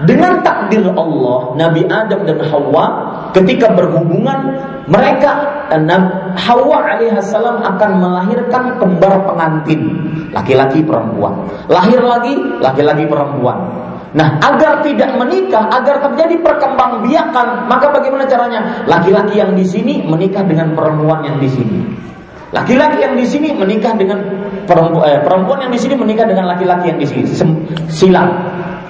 dengan 0.05 0.45
takdir 0.45 0.85
Allah, 0.93 1.57
Nabi 1.57 1.89
Adam 1.89 2.21
dan 2.29 2.39
Hawa 2.53 2.85
ketika 3.33 3.73
berhubungan 3.73 4.61
mereka 4.87 5.57
Hawa 6.37 6.79
alaihissalam 6.95 7.65
akan 7.65 7.91
melahirkan 7.99 8.79
kembar 8.79 9.25
pengantin 9.27 9.83
laki-laki 10.31 10.85
perempuan 10.85 11.33
lahir 11.67 11.99
lagi 12.01 12.39
laki-laki 12.63 13.05
perempuan 13.09 13.57
nah 14.15 14.39
agar 14.39 14.85
tidak 14.87 15.19
menikah 15.19 15.67
agar 15.73 15.99
terjadi 15.99 16.39
perkembangbiakan 16.45 17.67
maka 17.67 17.91
bagaimana 17.91 18.25
caranya 18.29 18.87
laki-laki 18.87 19.41
yang 19.41 19.53
di 19.57 19.67
sini 19.67 20.07
menikah 20.07 20.47
dengan 20.47 20.77
perempuan 20.79 21.27
yang 21.27 21.37
di 21.43 21.51
sini 21.51 21.81
Laki-laki 22.55 23.03
yang 23.03 23.19
di 23.19 23.27
sini 23.27 23.51
menikah 23.51 23.99
dengan 23.99 24.23
perempuan, 24.71 25.05
eh, 25.11 25.19
perempuan 25.19 25.67
yang 25.67 25.73
di 25.75 25.81
sini 25.83 25.99
menikah 25.99 26.31
dengan 26.31 26.47
laki-laki 26.47 26.95
yang 26.95 26.99
di 27.03 27.07
sini. 27.09 27.27
Silang. 27.91 28.31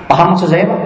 Paham 0.07 0.37
maksud 0.37 0.53
saya, 0.53 0.69
Pak? 0.69 0.81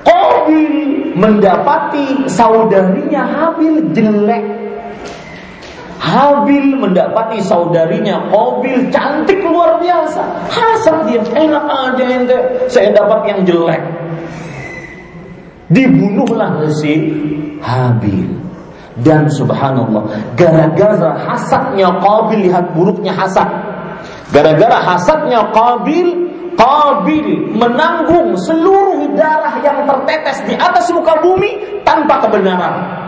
Qabil 0.00 1.12
mendapati 1.18 2.30
saudarinya 2.30 3.26
Habil 3.26 3.90
jelek. 3.90 4.59
Habil 6.00 6.80
mendapati 6.80 7.44
saudarinya 7.44 8.32
Qabil 8.32 8.88
cantik 8.88 9.44
luar 9.44 9.76
biasa. 9.76 10.48
Hasad 10.48 11.04
dia, 11.12 11.20
enak 11.20 11.64
aja 11.68 12.04
ente, 12.08 12.38
saya 12.72 12.88
dapat 12.96 13.20
yang 13.28 13.40
jelek. 13.44 13.82
Dibunuhlah 15.68 16.64
si 16.80 16.96
Habil. 17.60 18.32
Dan 19.00 19.28
subhanallah, 19.32 20.08
gara-gara 20.36 21.20
hasadnya 21.24 21.88
Qabil 22.00 22.48
lihat 22.48 22.72
buruknya 22.72 23.12
hasad. 23.12 23.48
Gara-gara 24.32 24.80
hasadnya 24.80 25.52
Qabil, 25.52 26.08
Qabil 26.56 27.56
menanggung 27.56 28.36
seluruh 28.40 29.16
darah 29.16 29.56
yang 29.60 29.84
tertetes 29.84 30.44
di 30.48 30.56
atas 30.56 30.88
muka 30.92 31.16
bumi 31.20 31.80
tanpa 31.84 32.24
kebenaran. 32.24 32.99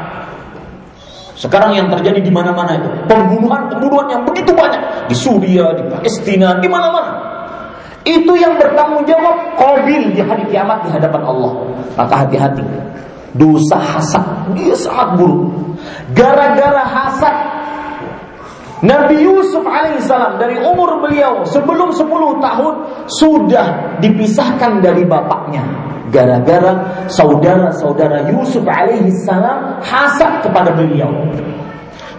Sekarang 1.42 1.74
yang 1.74 1.90
terjadi 1.90 2.22
di 2.22 2.30
mana-mana 2.30 2.78
itu 2.78 2.86
pembunuhan-pembunuhan 3.10 4.06
yang 4.14 4.22
begitu 4.22 4.54
banyak 4.54 5.10
di 5.10 5.16
Suriah, 5.18 5.74
di 5.74 5.82
Palestina, 5.90 6.62
di 6.62 6.70
mana-mana. 6.70 7.18
Itu 8.06 8.38
yang 8.38 8.54
bertanggung 8.62 9.02
jawab 9.10 9.58
Qabil 9.58 10.14
di 10.14 10.22
hari 10.22 10.46
kiamat 10.46 10.86
di 10.86 10.94
hadapan 10.94 11.22
Allah. 11.26 11.66
Maka 11.98 12.14
hati-hati 12.22 12.62
dosa 13.34 13.80
hasad 13.80 14.52
dia 14.52 14.76
sangat 14.76 15.16
buruk 15.16 15.48
gara-gara 16.12 16.84
hasad 16.84 17.36
Nabi 18.82 19.24
Yusuf 19.24 19.62
alaihissalam 19.62 20.42
dari 20.42 20.58
umur 20.58 21.00
beliau 21.00 21.46
sebelum 21.46 21.94
10 21.94 22.02
tahun 22.42 22.74
sudah 23.08 23.66
dipisahkan 24.02 24.82
dari 24.82 25.06
bapaknya 25.06 25.62
gara-gara 26.12 26.72
saudara-saudara 27.08 28.28
Yusuf 28.28 28.62
alaihissalam 28.68 29.80
hasad 29.80 30.44
kepada 30.44 30.76
beliau. 30.76 31.08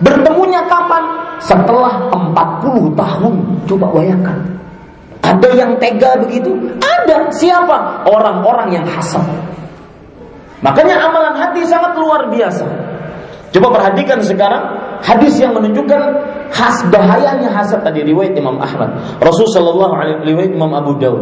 Bertemunya 0.02 0.66
kapan? 0.68 1.22
Setelah 1.40 2.10
40 2.12 2.98
tahun. 2.98 3.34
Coba 3.70 3.86
bayangkan. 3.94 4.38
Ada 5.24 5.50
yang 5.56 5.72
tega 5.80 6.20
begitu? 6.20 6.52
Ada. 6.82 7.32
Siapa? 7.32 8.04
Orang-orang 8.10 8.76
yang 8.76 8.86
hasad 8.90 9.24
Makanya 10.64 10.96
amalan 10.96 11.36
hati 11.36 11.68
sangat 11.68 12.00
luar 12.00 12.32
biasa. 12.32 12.64
Coba 13.52 13.68
perhatikan 13.76 14.24
sekarang 14.24 14.64
hadis 15.04 15.36
yang 15.38 15.52
menunjukkan 15.52 16.02
khas 16.50 16.88
bahayanya 16.88 17.52
hasad 17.52 17.84
tadi 17.84 18.08
riwayat 18.08 18.40
Imam 18.40 18.58
Ahmad. 18.58 18.96
Rasul 19.20 19.46
sallallahu 19.52 19.94
alaihi 19.94 20.32
riwayat 20.32 20.52
Imam 20.56 20.72
Abu 20.72 20.96
Daud. 20.98 21.22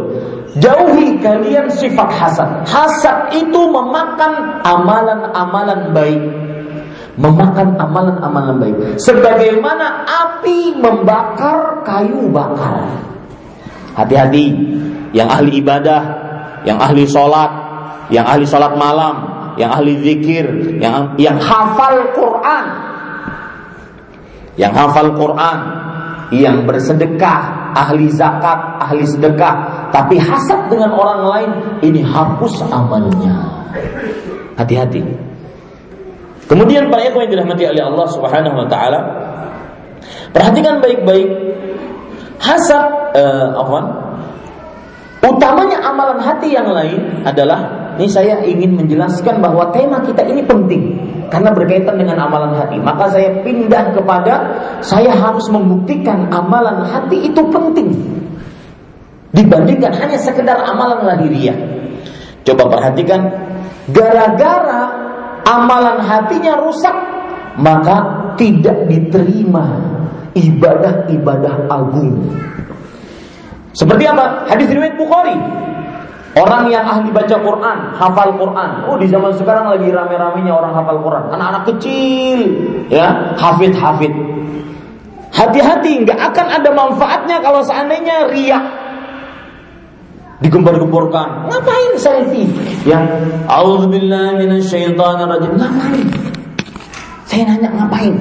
Jauhi 0.62 1.18
kalian 1.18 1.66
sifat 1.72 2.08
hasad. 2.14 2.48
Hasad 2.68 3.34
itu 3.34 3.60
memakan 3.72 4.62
amalan-amalan 4.62 5.90
baik. 5.90 6.22
Memakan 7.16 7.76
amalan-amalan 7.76 8.56
baik. 8.60 8.76
Sebagaimana 9.02 10.06
api 10.06 10.78
membakar 10.78 11.82
kayu 11.84 12.30
bakar. 12.30 12.88
Hati-hati 13.92 14.46
yang 15.12 15.28
ahli 15.28 15.60
ibadah, 15.60 16.02
yang 16.64 16.80
ahli 16.80 17.04
sholat, 17.04 17.50
yang 18.08 18.24
ahli 18.24 18.48
sholat 18.48 18.72
malam, 18.76 19.14
yang 19.60 19.72
ahli 19.72 20.00
zikir, 20.00 20.76
yang 20.80 21.12
yang 21.20 21.36
hafal 21.36 22.12
Quran, 22.16 22.91
yang 24.60 24.72
hafal 24.76 25.12
Quran, 25.16 25.58
yang 26.32 26.64
bersedekah, 26.68 27.72
ahli 27.76 28.08
zakat, 28.12 28.80
ahli 28.80 29.04
sedekah, 29.04 29.88
tapi 29.92 30.16
hasad 30.20 30.68
dengan 30.68 30.92
orang 30.92 31.22
lain, 31.24 31.50
ini 31.84 32.00
hapus 32.04 32.64
amalnya. 32.68 33.32
Hati-hati. 34.56 35.00
Kemudian 36.48 36.92
para 36.92 37.08
ikhwan 37.08 37.28
yang 37.28 37.40
dirahmati 37.40 37.64
oleh 37.64 37.82
Allah 37.84 38.06
Subhanahu 38.12 38.56
wa 38.60 38.66
taala, 38.68 39.00
perhatikan 40.36 40.84
baik-baik 40.84 41.28
hasad 42.36 42.84
uh? 43.16 43.56
Utamanya 45.22 45.78
amalan 45.86 46.18
hati 46.18 46.50
yang 46.50 46.66
lain 46.66 47.22
adalah 47.22 47.81
ini 48.00 48.08
saya 48.08 48.40
ingin 48.44 48.78
menjelaskan 48.78 49.42
bahwa 49.42 49.68
tema 49.74 50.00
kita 50.00 50.24
ini 50.24 50.40
penting 50.44 50.82
karena 51.28 51.52
berkaitan 51.52 51.96
dengan 51.96 52.28
amalan 52.28 52.56
hati. 52.56 52.76
Maka 52.80 53.08
saya 53.12 53.40
pindah 53.40 53.96
kepada 53.96 54.34
saya 54.84 55.12
harus 55.12 55.48
membuktikan 55.48 56.28
amalan 56.28 56.84
hati 56.88 57.28
itu 57.28 57.40
penting 57.48 57.92
dibandingkan 59.32 59.92
hanya 59.96 60.18
sekedar 60.20 60.60
amalan 60.60 61.08
lahiriah. 61.08 61.56
Coba 62.42 62.68
perhatikan, 62.68 63.22
gara-gara 63.94 64.92
amalan 65.48 66.04
hatinya 66.04 66.58
rusak, 66.60 66.96
maka 67.56 68.28
tidak 68.36 68.88
diterima 68.90 69.78
ibadah-ibadah 70.36 71.70
agung. 71.70 72.28
Seperti 73.72 74.04
apa? 74.04 74.44
Hadis 74.52 74.68
riwayat 74.68 75.00
Bukhari 75.00 75.36
Orang 76.32 76.72
yang 76.72 76.88
ahli 76.88 77.12
baca 77.12 77.36
Quran, 77.36 77.78
hafal 77.92 78.32
Quran. 78.40 78.70
Oh 78.88 78.96
di 78.96 79.04
zaman 79.04 79.36
sekarang 79.36 79.68
lagi 79.68 79.92
rame-ramenya 79.92 80.48
orang 80.48 80.72
hafal 80.72 81.04
Quran. 81.04 81.28
Anak-anak 81.28 81.62
kecil, 81.76 82.40
ya, 82.88 83.36
hafid-hafid. 83.36 84.12
Hati-hati, 85.32 86.08
nggak 86.08 86.20
akan 86.32 86.46
ada 86.48 86.70
manfaatnya 86.72 87.36
kalau 87.44 87.60
seandainya 87.60 88.32
riak 88.32 88.64
digembar-gemborkan. 90.40 91.52
Ngapain 91.52 91.92
selfie? 92.00 92.48
Ya, 92.88 93.00
auzubillahi 93.52 94.40
minasyaitonirrajim. 94.40 95.52
Ngapain? 95.56 96.06
Saya 97.28 97.42
nanya 97.48 97.68
ngapain? 97.76 98.16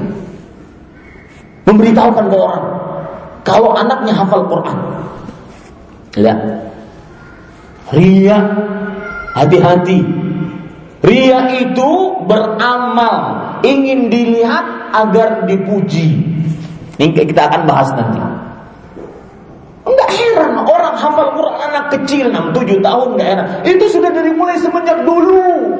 Memberitahukan 1.63 2.25
ke 2.27 2.37
orang 2.37 2.65
kalau 3.47 3.71
anaknya 3.71 4.13
hafal 4.15 4.43
Quran. 4.51 4.77
Ya, 6.19 6.35
Ria 7.91 8.37
hati-hati. 9.35 9.99
Ria 11.01 11.39
itu 11.59 11.91
beramal, 12.29 13.15
ingin 13.65 14.07
dilihat 14.07 14.93
agar 14.93 15.49
dipuji. 15.49 16.21
Ini 17.01 17.09
kita 17.09 17.49
akan 17.49 17.61
bahas 17.65 17.89
nanti. 17.97 18.21
Enggak 19.81 20.09
heran 20.13 20.61
orang 20.61 20.93
hafal 20.93 21.33
Quran 21.33 21.57
anak 21.57 21.85
kecil 21.97 22.29
6 22.29 22.53
7 22.53 22.85
tahun 22.85 23.07
enggak 23.17 23.29
heran. 23.33 23.47
Itu 23.65 23.85
sudah 23.89 24.13
dari 24.13 24.31
mulai 24.37 24.61
semenjak 24.61 25.01
dulu. 25.01 25.73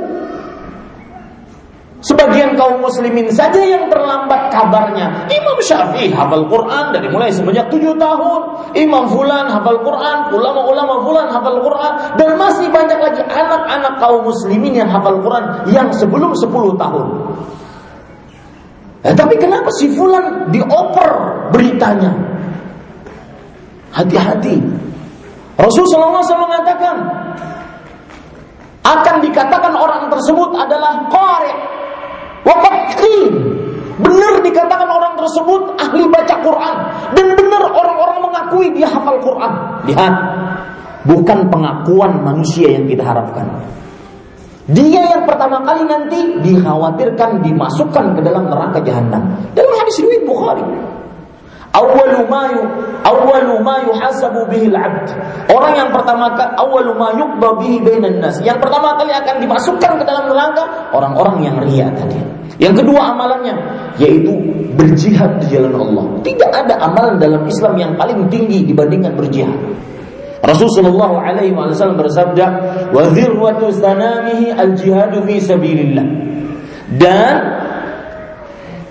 Sebagian 2.01 2.57
kaum 2.57 2.81
muslimin 2.81 3.29
saja 3.29 3.61
yang 3.61 3.85
terlambat 3.85 4.49
kabarnya. 4.49 5.29
Imam 5.29 5.57
Syafi'i 5.61 6.09
hafal 6.09 6.49
Quran 6.49 6.89
dari 6.97 7.05
mulai 7.13 7.29
semenjak 7.29 7.69
tujuh 7.69 7.93
tahun. 7.93 8.73
Imam 8.73 9.05
Fulan 9.05 9.45
hafal 9.45 9.85
Quran, 9.85 10.33
ulama-ulama 10.33 11.05
Fulan 11.05 11.29
hafal 11.29 11.61
Quran. 11.61 11.93
Dan 12.17 12.41
masih 12.41 12.73
banyak 12.73 12.97
lagi 12.97 13.21
anak-anak 13.21 14.01
kaum 14.01 14.25
muslimin 14.25 14.81
yang 14.81 14.89
hafal 14.89 15.21
Quran 15.21 15.69
yang 15.69 15.93
sebelum 15.93 16.33
sepuluh 16.41 16.73
tahun. 16.73 17.05
Eh, 19.05 19.13
tapi 19.13 19.37
kenapa 19.37 19.69
si 19.77 19.93
Fulan 19.93 20.49
dioper 20.49 21.09
beritanya? 21.53 22.17
Hati-hati. 23.93 24.57
Rasulullah 25.53 26.25
SAW 26.25 26.49
mengatakan 26.49 26.95
akan 28.81 29.15
dikatakan 29.21 29.77
orang 29.77 30.09
tersebut 30.09 30.57
adalah 30.57 31.05
qari 31.13 31.80
waqtin. 32.45 33.33
Benar 34.01 34.41
dikatakan 34.41 34.89
orang 34.89 35.13
tersebut 35.13 35.61
ahli 35.77 36.09
baca 36.09 36.35
Quran 36.41 36.75
dan 37.13 37.27
benar 37.37 37.63
orang-orang 37.69 38.17
mengakui 38.25 38.67
dia 38.73 38.89
hafal 38.89 39.21
Quran. 39.21 39.51
Lihat, 39.85 40.13
bukan 41.05 41.39
pengakuan 41.53 42.21
manusia 42.25 42.73
yang 42.73 42.89
kita 42.89 43.05
harapkan. 43.05 43.45
Dia 44.71 45.03
yang 45.03 45.23
pertama 45.27 45.61
kali 45.67 45.83
nanti 45.85 46.19
dikhawatirkan 46.41 47.43
dimasukkan 47.43 48.05
ke 48.17 48.21
dalam 48.23 48.47
neraka 48.47 48.79
jahanam. 48.81 49.21
Dalam 49.51 49.73
hadis 49.81 49.99
riwayat 49.99 50.23
Bukhari. 50.23 50.65
Awwalu 51.71 52.27
ma 52.27 52.51
awwalu 53.07 53.63
ma 53.63 53.79
yuhasabu 53.87 54.43
bihi 54.51 54.67
al-'abd. 54.75 55.07
Orang 55.47 55.73
yang 55.79 55.89
pertama 55.95 56.35
kali 56.35 56.51
awwalu 56.59 56.91
ma 56.99 57.15
yuqda 57.15 57.47
bihi 57.63 57.79
bainan 57.79 58.19
nas. 58.19 58.43
Yang 58.43 58.59
pertama 58.59 58.99
kali 58.99 59.15
akan 59.15 59.39
dimasukkan 59.39 59.91
ke 59.95 60.03
dalam 60.03 60.27
neraka 60.27 60.91
orang-orang 60.91 61.47
yang 61.47 61.55
riya 61.63 61.87
tadi. 61.95 62.19
Yang 62.59 62.83
kedua 62.83 63.15
amalannya 63.15 63.55
yaitu 63.95 64.35
berjihad 64.75 65.39
di 65.39 65.55
jalan 65.55 65.79
Allah. 65.79 66.05
Tidak 66.27 66.51
ada 66.51 66.75
amalan 66.83 67.15
dalam 67.23 67.47
Islam 67.47 67.73
yang 67.79 67.91
paling 67.95 68.27
tinggi 68.27 68.67
dibandingkan 68.67 69.15
berjihad. 69.15 69.55
Rasulullah 70.43 71.21
alaihi 71.21 71.53
wasallam 71.53 72.01
bersabda, 72.01 72.45
"Wa 72.91 73.13
dhirwatu 73.13 73.69
sanamihi 73.71 74.51
al-jihadu 74.57 75.23
fi 75.23 75.37
sabilillah." 75.37 76.05
Dan 76.97 77.35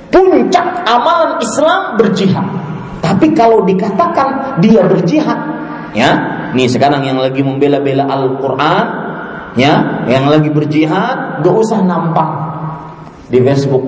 puncak 0.09 0.87
amalan 0.89 1.43
Islam 1.43 1.81
berjihad. 1.99 2.60
Tapi 3.01 3.33
kalau 3.33 3.65
dikatakan 3.65 4.61
dia 4.61 4.85
berjihad, 4.85 5.41
ya, 5.97 6.11
nih 6.53 6.69
sekarang 6.69 7.03
yang 7.03 7.17
lagi 7.17 7.41
membela-bela 7.41 8.05
Al-Qur'an, 8.05 8.87
ya, 9.57 10.05
yang 10.07 10.29
lagi 10.29 10.53
berjihad, 10.53 11.41
gak 11.41 11.57
usah 11.57 11.81
nampak 11.81 12.29
di 13.33 13.41
Facebook. 13.41 13.85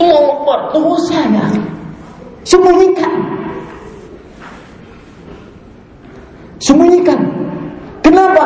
Oh, 0.00 0.48
gak 0.48 0.76
usah 0.80 1.22
ya. 1.28 1.46
Sembunyikan. 2.46 3.12
Sembunyikan. 6.62 7.20
Kenapa? 8.00 8.44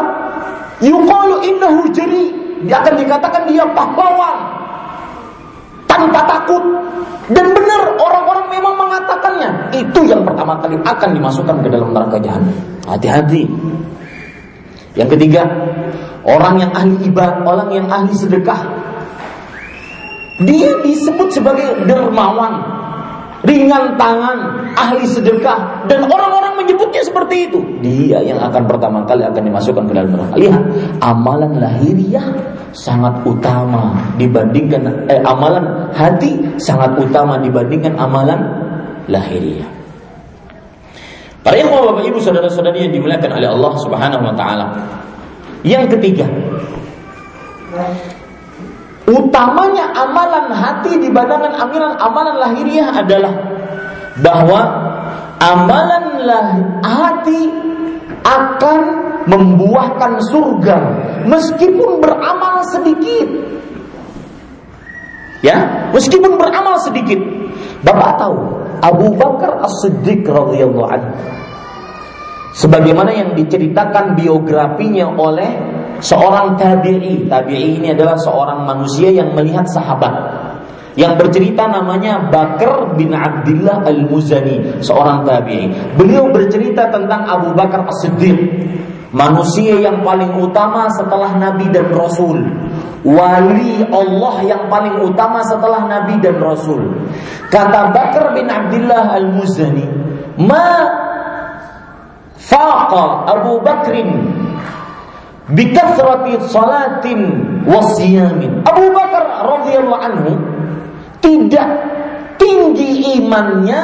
Yuqalu 0.81 1.37
innahu 1.47 1.85
jari. 1.93 2.33
Dia 2.65 2.81
akan 2.85 2.95
dikatakan 3.01 3.43
dia 3.49 3.65
pahlawan 3.73 4.37
tanpa 5.89 6.21
takut 6.29 6.61
dan 7.31 7.47
benar 7.55 7.95
orang-orang 7.99 8.47
memang 8.51 8.75
mengatakannya. 8.75 9.51
Itu 9.75 10.03
yang 10.07 10.27
pertama 10.27 10.59
kali 10.59 10.79
akan 10.83 11.09
dimasukkan 11.15 11.57
ke 11.63 11.69
dalam 11.71 11.95
neraka 11.95 12.19
jahanam. 12.19 12.55
Hati-hati. 12.87 13.47
Yang 14.99 15.09
ketiga 15.15 15.47
orang 16.27 16.61
yang 16.61 16.73
ahli 16.75 16.97
ibadah 17.07 17.47
orang 17.47 17.69
yang 17.71 17.87
ahli 17.89 18.13
sedekah 18.13 18.61
dia 20.41 20.73
disebut 20.81 21.29
sebagai 21.31 21.85
dermawan 21.85 22.80
ringan 23.45 23.97
tangan, 23.97 24.69
ahli 24.77 25.05
sedekah, 25.09 25.89
dan 25.89 26.05
orang-orang 26.05 26.61
menyebutnya 26.61 27.01
seperti 27.01 27.49
itu. 27.49 27.61
Dia 27.81 28.21
yang 28.21 28.41
akan 28.41 28.69
pertama 28.69 29.05
kali 29.09 29.25
akan 29.25 29.43
dimasukkan 29.43 29.85
ke 29.89 29.93
dalam 29.97 30.11
neraka. 30.13 30.35
Lihat, 30.37 30.63
amalan 31.01 31.53
lahiriah 31.57 32.27
sangat 32.77 33.25
utama 33.27 33.97
dibandingkan 34.21 35.11
eh, 35.11 35.21
amalan 35.27 35.91
hati 35.91 36.39
sangat 36.61 36.95
utama 37.01 37.41
dibandingkan 37.41 37.97
amalan 37.97 38.39
lahiriah. 39.09 39.67
Para 41.41 41.57
ikhwah 41.57 41.89
Bapak 41.89 42.05
Ibu 42.05 42.21
saudara-saudari 42.21 42.85
yang 42.85 42.93
dimuliakan 42.93 43.41
oleh 43.41 43.49
Allah 43.49 43.73
Subhanahu 43.81 44.23
wa 44.29 44.35
taala. 44.37 44.67
Yang 45.65 45.97
ketiga, 45.97 46.29
utamanya 49.11 49.91
amalan 49.93 50.55
hati 50.55 51.03
dibandingkan 51.03 51.59
amalan 51.59 51.93
amalan 51.99 52.37
lahiriah 52.39 52.95
adalah 52.95 53.35
bahwa 54.23 54.61
amalan 55.43 56.05
hati 56.87 57.51
akan 58.23 58.81
membuahkan 59.27 60.21
surga 60.31 60.79
meskipun 61.27 62.01
beramal 62.01 62.63
sedikit. 62.71 63.29
Ya, 65.41 65.89
meskipun 65.97 66.37
beramal 66.37 66.77
sedikit. 66.85 67.17
Bapak 67.81 68.21
tahu 68.21 68.37
Abu 68.85 69.17
Bakar 69.17 69.65
As-Siddiq 69.65 70.29
radhiyallahu 70.29 70.89
anhu 70.89 71.13
sebagaimana 72.53 73.15
yang 73.15 73.31
diceritakan 73.33 74.21
biografinya 74.21 75.09
oleh 75.17 75.80
seorang 76.01 76.57
tabi'i. 76.57 77.29
Tabi'i 77.29 77.81
ini 77.81 77.95
adalah 77.95 78.17
seorang 78.19 78.65
manusia 78.65 79.13
yang 79.13 79.33
melihat 79.37 79.65
sahabat. 79.71 80.13
Yang 80.99 81.23
bercerita 81.23 81.71
namanya 81.71 82.29
Bakar 82.29 82.99
bin 82.99 83.15
Abdullah 83.15 83.87
Al-Muzani, 83.87 84.83
seorang 84.83 85.23
tabi'i. 85.23 85.71
Beliau 85.95 86.29
bercerita 86.35 86.91
tentang 86.91 87.25
Abu 87.31 87.55
Bakar 87.55 87.87
As-Siddiq, 87.87 88.37
manusia 89.15 89.79
yang 89.79 90.03
paling 90.03 90.35
utama 90.35 90.91
setelah 90.99 91.39
Nabi 91.39 91.71
dan 91.71 91.95
Rasul. 91.95 92.43
Wali 93.01 93.81
Allah 93.89 94.35
yang 94.45 94.69
paling 94.69 95.01
utama 95.01 95.41
setelah 95.47 95.89
Nabi 95.89 96.21
dan 96.21 96.37
Rasul. 96.37 96.85
Kata 97.49 97.95
Bakar 97.95 98.37
bin 98.37 98.51
Abdullah 98.51 99.15
Al-Muzani, 99.15 99.87
"Ma 100.43 100.69
faqa 102.37 103.25
Abu 103.31 103.63
Bakrin 103.63 104.11
bikathrati 105.55 106.39
salatin 106.51 107.21
wasiyamin. 107.67 108.63
Abu 108.67 108.91
Bakar 108.95 109.25
radhiyallahu 109.47 110.03
anhu 110.03 110.33
tidak 111.21 111.69
tinggi 112.41 113.21
imannya, 113.21 113.81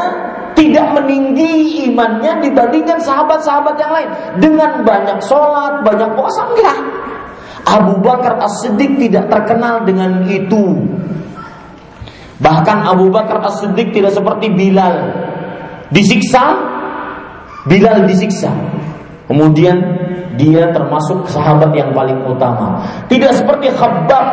tidak 0.57 0.87
meninggi 0.97 1.85
imannya 1.91 2.41
dibandingkan 2.41 2.97
sahabat-sahabat 3.03 3.77
yang 3.77 3.93
lain 3.93 4.11
dengan 4.41 4.71
banyak 4.83 5.19
sholat, 5.21 5.85
banyak 5.85 6.11
puasa 6.17 6.43
enggak. 6.55 6.79
Abu 7.67 7.99
Bakar 7.99 8.39
As-Siddiq 8.39 8.95
tidak 9.03 9.27
terkenal 9.27 9.83
dengan 9.83 10.23
itu. 10.31 10.87
Bahkan 12.39 12.79
Abu 12.87 13.11
Bakar 13.11 13.43
As-Siddiq 13.43 13.91
tidak 13.91 14.15
seperti 14.15 14.55
Bilal. 14.55 14.97
Disiksa, 15.91 16.55
Bilal 17.67 18.07
disiksa. 18.07 18.55
Kemudian 19.27 20.06
dia 20.37 20.71
termasuk 20.73 21.27
sahabat 21.29 21.73
yang 21.73 21.91
paling 21.93 22.17
utama. 22.29 22.81
Tidak 23.09 23.33
seperti 23.33 23.73
Khabbab 23.73 24.27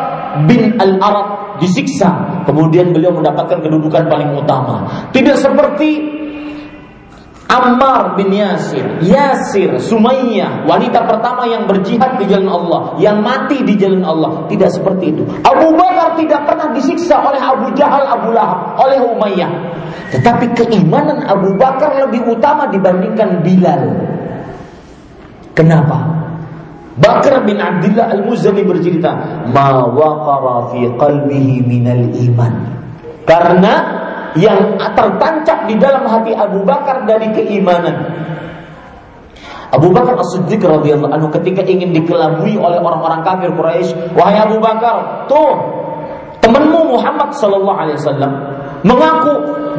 bin 0.46 0.76
Al-Arab 0.78 1.58
disiksa, 1.58 2.42
kemudian 2.48 2.90
beliau 2.90 3.14
mendapatkan 3.14 3.62
kedudukan 3.62 4.06
paling 4.06 4.34
utama. 4.34 5.08
Tidak 5.10 5.36
seperti 5.38 6.14
Ammar 7.44 8.16
bin 8.16 8.32
Yasir, 8.32 9.04
Yasir, 9.04 9.76
Sumayyah, 9.76 10.64
wanita 10.64 11.04
pertama 11.04 11.44
yang 11.44 11.68
berjihad 11.68 12.16
di 12.16 12.24
jalan 12.26 12.48
Allah, 12.48 12.96
yang 12.96 13.20
mati 13.20 13.60
di 13.62 13.76
jalan 13.76 14.00
Allah. 14.00 14.48
Tidak 14.48 14.70
seperti 14.72 15.12
itu. 15.12 15.22
Abu 15.44 15.76
Bakar 15.76 16.16
tidak 16.16 16.48
pernah 16.48 16.72
disiksa 16.72 17.20
oleh 17.20 17.38
Abu 17.38 17.68
Jahal, 17.76 18.08
Abu 18.08 18.32
Lahab, 18.32 18.80
oleh 18.80 18.98
Umayyah. 18.98 19.52
Tetapi 20.16 20.56
keimanan 20.56 21.20
Abu 21.28 21.54
Bakar 21.60 21.94
lebih 22.08 22.26
utama 22.32 22.66
dibandingkan 22.72 23.44
Bilal. 23.44 23.82
Kenapa? 25.54 25.98
Bakar 26.94 27.42
bin 27.42 27.58
Abdullah 27.58 28.10
Al-Muzani 28.10 28.62
bercerita, 28.62 29.10
"Ma 29.50 29.82
waqara 29.86 30.70
fi 30.70 30.86
qalbihi 30.94 31.66
minal 31.66 32.06
iman." 32.10 32.54
Karena 33.26 33.72
yang 34.38 34.78
tertancap 34.78 35.66
di 35.66 35.74
dalam 35.78 36.06
hati 36.06 36.34
Abu 36.34 36.62
Bakar 36.62 37.06
dari 37.06 37.30
keimanan. 37.34 38.14
Abu 39.74 39.90
Bakar 39.90 40.22
As-Siddiq 40.22 40.62
radhiyallahu 40.62 41.10
anhu 41.10 41.28
ketika 41.34 41.66
ingin 41.66 41.90
dikelabui 41.90 42.54
oleh 42.54 42.78
orang-orang 42.78 43.26
kafir 43.26 43.50
Quraisy, 43.50 44.14
"Wahai 44.14 44.38
Abu 44.38 44.62
Bakar, 44.62 45.26
tuh 45.26 45.54
temanmu 46.38 46.94
Muhammad 46.94 47.34
sallallahu 47.34 47.78
alaihi 47.78 47.98
wasallam 47.98 48.53
mengaku 48.84 49.32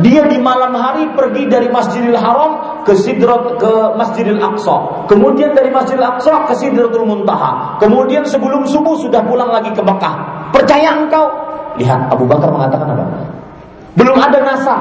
dia 0.04 0.28
di 0.28 0.42
malam 0.42 0.76
hari 0.76 1.08
pergi 1.16 1.48
dari 1.48 1.70
Masjidil 1.72 2.18
Haram 2.18 2.84
ke 2.84 2.98
Sidrat 2.98 3.56
ke 3.62 3.96
Masjidil 3.96 4.42
Aqsa. 4.42 5.08
Kemudian 5.08 5.56
dari 5.56 5.72
Masjidil 5.72 6.04
Aqsa 6.04 6.50
ke 6.50 6.54
Sidratul 6.58 7.08
Muntaha. 7.08 7.80
Kemudian 7.80 8.26
sebelum 8.28 8.68
subuh 8.68 8.98
sudah 9.00 9.24
pulang 9.24 9.54
lagi 9.54 9.72
ke 9.72 9.80
Mekah. 9.80 10.50
Percaya 10.52 10.98
engkau? 11.00 11.30
Lihat 11.80 12.12
Abu 12.12 12.28
Bakar 12.28 12.52
mengatakan 12.52 12.92
apa? 12.92 13.06
Belum 13.96 14.18
ada 14.20 14.38
NASA, 14.44 14.78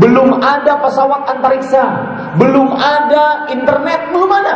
belum 0.00 0.40
ada 0.40 0.80
pesawat 0.80 1.28
antariksa, 1.28 1.84
belum 2.40 2.72
ada 2.72 3.50
internet, 3.52 4.08
belum 4.14 4.30
ada. 4.32 4.54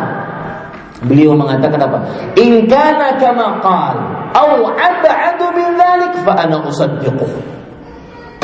Beliau 1.05 1.37
mengatakan 1.37 1.85
apa? 1.85 1.99
In 2.41 2.65
kana 2.65 3.21
kama 3.21 3.61
qal 3.61 3.97
aw 4.33 4.51
ab'adu 4.73 5.53
min 5.53 5.77
dzalik 5.77 6.17
fa 6.25 6.33
ana 6.49 6.65
usaddiquh. 6.65 7.54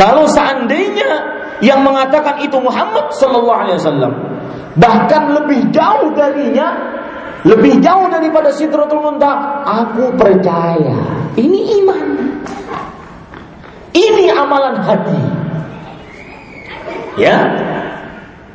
Kalau 0.00 0.24
seandainya 0.24 1.12
yang 1.60 1.84
mengatakan 1.84 2.40
itu 2.40 2.56
Muhammad 2.56 3.12
sallallahu 3.20 3.60
alaihi 3.68 3.76
wasallam. 3.76 4.12
Bahkan 4.80 5.22
lebih 5.36 5.60
jauh 5.76 6.08
darinya, 6.16 6.72
lebih 7.44 7.84
jauh 7.84 8.08
daripada 8.08 8.48
Sidratul 8.48 9.04
Muntaha, 9.04 9.60
aku 9.68 10.08
percaya. 10.16 11.28
Ini 11.36 11.84
iman. 11.84 12.06
Ini 13.92 14.24
amalan 14.32 14.80
hati. 14.80 15.20
Ya. 17.20 17.36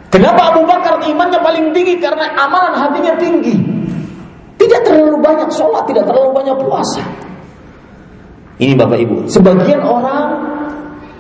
Kenapa 0.10 0.50
Abu 0.50 0.66
Bakar 0.66 0.98
imannya 1.06 1.38
paling 1.46 1.76
tinggi? 1.78 2.02
Karena 2.02 2.26
amalan 2.42 2.74
hatinya 2.74 3.14
tinggi. 3.22 3.54
Tidak 4.56 4.82
terlalu 4.82 5.22
banyak 5.22 5.52
sholat, 5.54 5.86
tidak 5.86 6.10
terlalu 6.10 6.42
banyak 6.42 6.58
puasa. 6.58 7.04
Ini 8.56 8.74
Bapak 8.80 8.98
Ibu, 9.04 9.28
sebagian 9.28 9.84
orang 9.84 10.55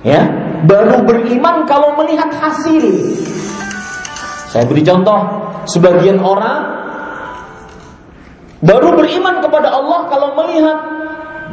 ya 0.05 0.21
baru 0.69 1.01
beriman 1.03 1.65
kalau 1.65 1.97
melihat 1.97 2.29
hasil. 2.37 2.85
Saya 4.53 4.63
beri 4.69 4.85
contoh, 4.85 5.19
sebagian 5.67 6.21
orang 6.23 6.63
baru 8.63 8.95
beriman 8.95 9.43
kepada 9.43 9.67
Allah 9.73 10.07
kalau 10.07 10.29
melihat 10.39 10.79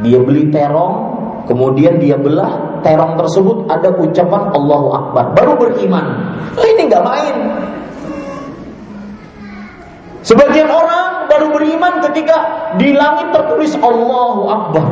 dia 0.07 0.21
beli 0.23 0.49
terong, 0.55 0.97
kemudian 1.51 1.99
dia 1.99 2.15
belah 2.15 2.81
terong 2.87 3.19
tersebut 3.19 3.67
ada 3.67 3.91
ucapan 3.97 4.43
Allahu 4.55 4.89
Akbar, 4.95 5.25
baru 5.35 5.53
beriman. 5.59 6.07
Nah, 6.55 6.67
ini 6.69 6.83
nggak 6.87 7.05
main. 7.05 7.37
Sebagian 10.23 10.71
orang 10.71 11.27
baru 11.27 11.51
beriman 11.51 11.99
ketika 12.07 12.71
di 12.79 12.95
langit 12.95 13.35
tertulis 13.35 13.75
Allahu 13.83 14.43
Akbar. 14.47 14.87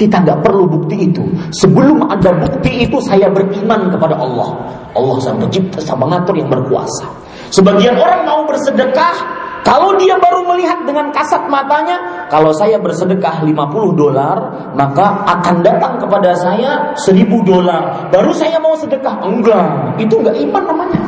Kita 0.00 0.16
nggak 0.24 0.40
perlu 0.40 0.64
bukti 0.64 1.12
itu. 1.12 1.20
Sebelum 1.60 2.08
ada 2.08 2.32
bukti 2.32 2.88
itu 2.88 2.96
saya 3.04 3.28
beriman 3.28 3.92
kepada 3.92 4.16
Allah. 4.16 4.56
Allah 4.96 5.16
sang 5.20 5.36
pencipta, 5.36 5.76
sang 5.84 6.00
mengatur 6.00 6.40
yang 6.40 6.48
berkuasa. 6.48 7.04
Sebagian 7.52 8.00
orang 8.00 8.24
mau 8.24 8.48
bersedekah, 8.48 9.12
kalau 9.60 9.92
dia 10.00 10.16
baru 10.16 10.48
melihat 10.48 10.88
dengan 10.88 11.12
kasat 11.12 11.52
matanya, 11.52 12.26
kalau 12.32 12.48
saya 12.56 12.80
bersedekah 12.80 13.44
50 13.44 13.52
dolar, 13.92 14.72
maka 14.72 15.20
akan 15.36 15.60
datang 15.60 16.00
kepada 16.00 16.32
saya 16.32 16.96
1000 16.96 17.44
dolar. 17.44 18.08
Baru 18.08 18.32
saya 18.32 18.56
mau 18.56 18.72
sedekah. 18.80 19.20
Enggak, 19.20 20.00
itu 20.00 20.16
enggak 20.16 20.36
iman 20.48 20.64
namanya. 20.64 21.00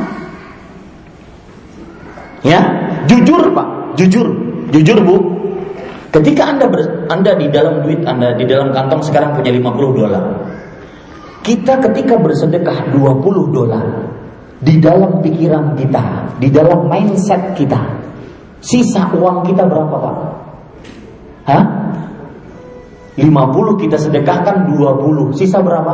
Ya, 2.45 2.61
jujur 3.09 3.41
Pak, 3.57 3.97
jujur, 3.97 4.29
jujur 4.69 5.01
Bu. 5.01 5.42
Ketika 6.13 6.45
Anda 6.45 6.69
ber, 6.69 7.09
Anda 7.09 7.33
di 7.33 7.49
dalam 7.49 7.81
duit 7.81 8.05
Anda 8.05 8.37
di 8.37 8.45
dalam 8.45 8.69
kantong 8.69 9.01
sekarang 9.01 9.33
punya 9.33 9.49
50 9.49 9.97
dolar. 9.97 10.23
Kita 11.41 11.81
ketika 11.89 12.21
bersedekah 12.21 12.93
20 12.93 13.49
dolar 13.49 14.13
di 14.61 14.77
dalam 14.77 15.25
pikiran 15.25 15.73
kita, 15.73 16.37
di 16.37 16.53
dalam 16.53 16.85
mindset 16.85 17.57
kita, 17.57 17.81
sisa 18.61 19.09
uang 19.09 19.41
kita 19.41 19.65
berapa 19.65 19.95
Pak? 19.97 20.15
Hah? 21.49 21.63
50 23.17 23.81
kita 23.81 23.97
sedekahkan 23.97 24.69
20, 24.69 25.33
sisa 25.33 25.65
berapa? 25.65 25.93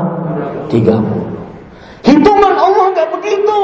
30. 0.67 2.03
Hitungan 2.03 2.53
Allah 2.59 2.85
nggak 2.91 3.09
begitu. 3.15 3.59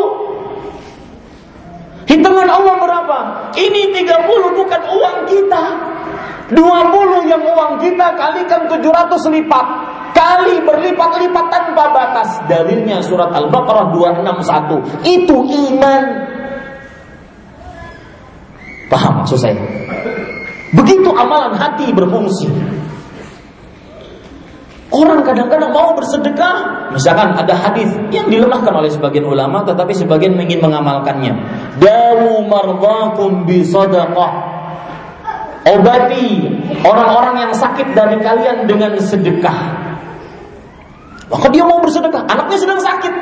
Hitungan 2.07 2.47
Allah 2.47 2.75
berapa? 2.79 3.17
Ini 3.59 3.91
30 3.91 4.55
bukan 4.55 4.81
uang 4.87 5.17
kita. 5.27 5.94
20 6.53 7.25
yang 7.25 7.41
uang 7.41 7.81
kita 7.81 8.13
kalikan 8.13 8.69
700 8.69 9.17
lipat 9.33 9.65
kali 10.13 10.61
berlipat-lipat 10.61 11.45
tanpa 11.49 11.89
batas. 11.89 12.29
Dalilnya 12.45 13.01
surat 13.01 13.33
Al-Baqarah 13.33 13.89
261. 13.89 15.01
Itu 15.01 15.41
iman. 15.41 16.03
Paham 18.93 19.25
maksud 19.25 19.41
saya? 19.41 19.57
Begitu 20.77 21.09
amalan 21.09 21.57
hati 21.57 21.89
berfungsi. 21.89 22.45
Orang 24.93 25.25
kadang-kadang 25.25 25.73
mau 25.73 25.91
bersedekah, 25.97 26.87
misalkan 26.93 27.33
ada 27.35 27.51
hadis 27.51 27.89
yang 28.13 28.29
dilemahkan 28.29 28.69
oleh 28.69 28.87
sebagian 28.87 29.25
ulama, 29.27 29.65
tetapi 29.65 29.91
sebagian 29.91 30.37
ingin 30.39 30.61
mengamalkannya. 30.61 31.33
Dawu 31.81 32.45
mardakum 32.45 33.43
bi 33.49 33.65
sadaqah 33.65 34.44
obati 35.65 36.45
orang-orang 36.85 37.49
yang 37.49 37.53
sakit 37.57 37.97
dari 37.97 38.21
kalian 38.21 38.69
dengan 38.69 38.93
sedekah. 39.01 39.59
Maka 41.25 41.47
dia 41.49 41.65
mau 41.65 41.81
bersedekah, 41.81 42.21
anaknya 42.29 42.57
sedang 42.61 42.79
sakit. 42.79 43.13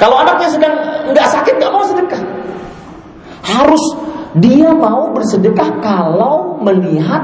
Kalau 0.00 0.16
anaknya 0.20 0.48
sedang 0.48 0.74
nggak 1.12 1.28
sakit 1.28 1.54
nggak 1.60 1.72
mau 1.72 1.84
sedekah. 1.84 2.22
Harus 3.44 3.84
dia 4.40 4.72
mau 4.72 5.12
bersedekah 5.12 5.80
kalau 5.84 6.60
melihat 6.64 7.22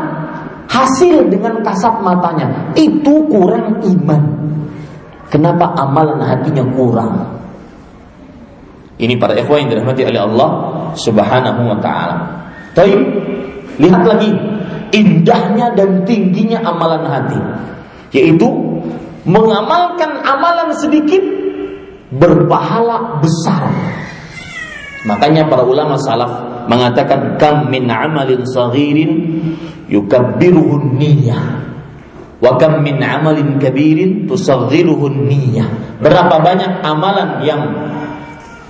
hasil 0.69 1.29
dengan 1.33 1.61
kasat 1.65 2.01
matanya. 2.05 2.73
Itu 2.77 3.25
kurang 3.29 3.81
iman. 3.81 4.23
Kenapa 5.33 5.73
amalan 5.81 6.21
hatinya 6.21 6.65
kurang? 6.77 7.41
Ini 9.01 9.17
para 9.17 9.33
ikhwan 9.33 9.65
yang 9.65 9.69
dirahmati 9.73 10.05
oleh 10.05 10.21
Allah 10.21 10.51
Subhanahu 10.93 11.61
wa 11.73 11.79
taala. 11.81 12.17
Tapi 12.77 12.93
Lihat 13.81 14.03
lagi 14.05 14.31
indahnya 14.93 15.73
dan 15.73 16.05
tingginya 16.05 16.61
amalan 16.61 17.09
hati, 17.09 17.41
yaitu 18.13 18.49
mengamalkan 19.25 20.21
amalan 20.27 20.75
sedikit 20.77 21.23
berpahala 22.13 23.23
besar. 23.25 23.73
Makanya 25.03 25.49
para 25.49 25.65
ulama 25.67 25.99
salaf 25.99 26.67
mengatakan 26.71 27.41
kam 27.41 27.73
min 27.73 27.91
amalin 27.91 28.47
saghirin 28.47 29.11
yukabbiruhu 29.91 30.95
niyyah 30.95 31.59
wa 32.39 32.55
kam 32.61 32.87
min 32.87 33.03
amalin 33.03 33.59
kabirin 33.59 34.31
tusaghiruhu 34.31 35.11
niyyah. 35.11 35.99
Berapa 35.99 36.39
banyak 36.39 36.87
amalan 36.87 37.43
yang 37.43 37.63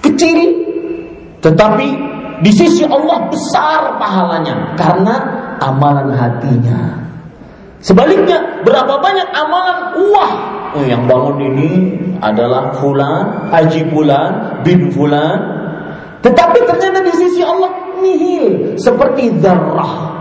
kecil 0.01 0.39
tetapi 1.43 2.12
di 2.43 2.51
sisi 2.51 2.83
Allah 2.83 3.31
besar 3.31 3.97
pahalanya 4.03 4.75
karena 4.75 5.15
amalan 5.63 6.11
hatinya. 6.11 6.99
Sebaliknya, 7.83 8.63
berapa 8.63 8.99
banyak 8.99 9.29
amalan 9.35 9.79
wah 10.11 10.33
oh, 10.75 10.85
yang 10.87 11.07
bangun 11.07 11.39
ini 11.55 11.71
adalah 12.23 12.75
fulan, 12.79 13.51
haji 13.51 13.91
fulan, 13.91 14.63
bin 14.63 14.91
fulan. 14.91 15.39
Tetapi 16.23 16.59
ternyata 16.67 17.03
di 17.03 17.15
sisi 17.19 17.43
Allah 17.43 17.71
nihil 17.99 18.79
seperti 18.79 19.43
zarrah. 19.43 20.15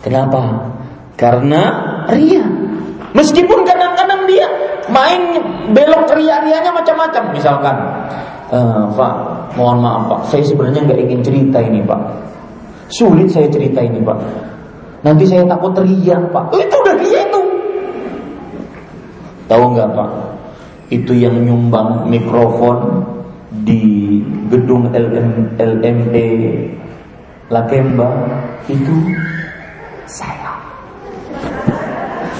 Kenapa? 0.00 0.72
Karena 1.20 1.62
ria. 2.08 2.44
Meskipun 3.12 3.64
kadang-kadang 3.64 4.24
dia 4.24 4.48
main 4.88 5.36
belok 5.76 6.08
ria-rianya 6.16 6.72
macam-macam. 6.72 7.36
Misalkan, 7.36 7.76
uh, 8.52 8.88
Pak, 8.92 9.14
mohon 9.56 9.78
maaf 9.84 10.02
Pak, 10.08 10.20
saya 10.32 10.42
sebenarnya 10.44 10.84
nggak 10.88 11.00
ingin 11.08 11.20
cerita 11.24 11.58
ini 11.60 11.80
Pak. 11.84 12.00
Sulit 12.88 13.28
saya 13.28 13.48
cerita 13.52 13.84
ini 13.84 14.00
Pak. 14.00 14.18
Nanti 15.04 15.24
saya 15.28 15.44
takut 15.44 15.76
teriak 15.76 16.32
Pak. 16.32 16.44
Oh, 16.52 16.60
itu 16.60 16.76
udah 16.76 16.96
dia 16.98 17.20
itu. 17.22 17.42
Tahu 19.48 19.64
nggak 19.76 19.88
Pak? 19.92 20.10
Itu 20.88 21.12
yang 21.12 21.44
nyumbang 21.44 22.08
mikrofon 22.08 23.04
di 23.68 24.20
gedung 24.48 24.88
LM, 24.88 25.60
LME 25.60 26.28
Lakemba 27.52 28.08
itu 28.68 28.96
saya. 30.08 30.56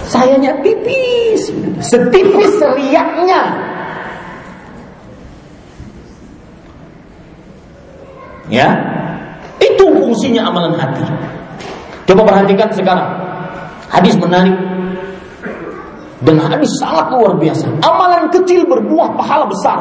Sayanya 0.09 0.57
tipis, 0.65 1.53
setipis 1.85 2.57
riaknya 2.77 3.68
Ya, 8.49 8.69
itu 9.61 9.85
fungsinya 9.85 10.49
amalan 10.49 10.73
hati. 10.77 11.05
Coba 12.09 12.25
perhatikan 12.25 12.73
sekarang. 12.73 13.09
Hadis 13.89 14.17
menarik 14.17 14.57
dan 16.25 16.37
hadis 16.41 16.73
sangat 16.81 17.13
luar 17.13 17.37
biasa. 17.37 17.69
Amalan 17.85 18.33
kecil 18.33 18.65
berbuah 18.65 19.15
pahala 19.15 19.47
besar. 19.47 19.79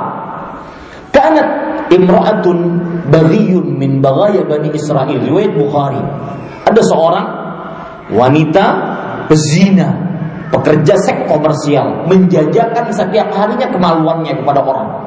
Karena 1.16 1.44
imra'atun 1.90 2.58
baghiyun 3.10 3.80
min 3.80 4.04
baghaya 4.04 4.44
bani 4.44 4.70
Israel. 4.76 5.18
Riwayat 5.18 5.56
Bukhari. 5.56 6.02
Ada 6.68 6.82
seorang 6.84 7.28
wanita 8.12 8.66
pezina, 9.32 9.96
pekerja 10.52 11.00
seks 11.00 11.26
komersial, 11.32 12.06
menjajakan 12.12 12.86
setiap 12.92 13.32
harinya 13.32 13.68
kemaluannya 13.72 14.36
kepada 14.36 14.60
orang. 14.62 15.07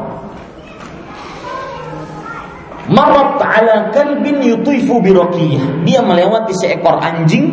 Marat 2.90 3.38
ala 3.38 3.94
kalbin 3.94 4.42
yutuifu 4.42 4.98
birokiyah. 4.98 5.86
Dia 5.86 6.02
melewati 6.02 6.50
seekor 6.58 6.98
anjing 6.98 7.46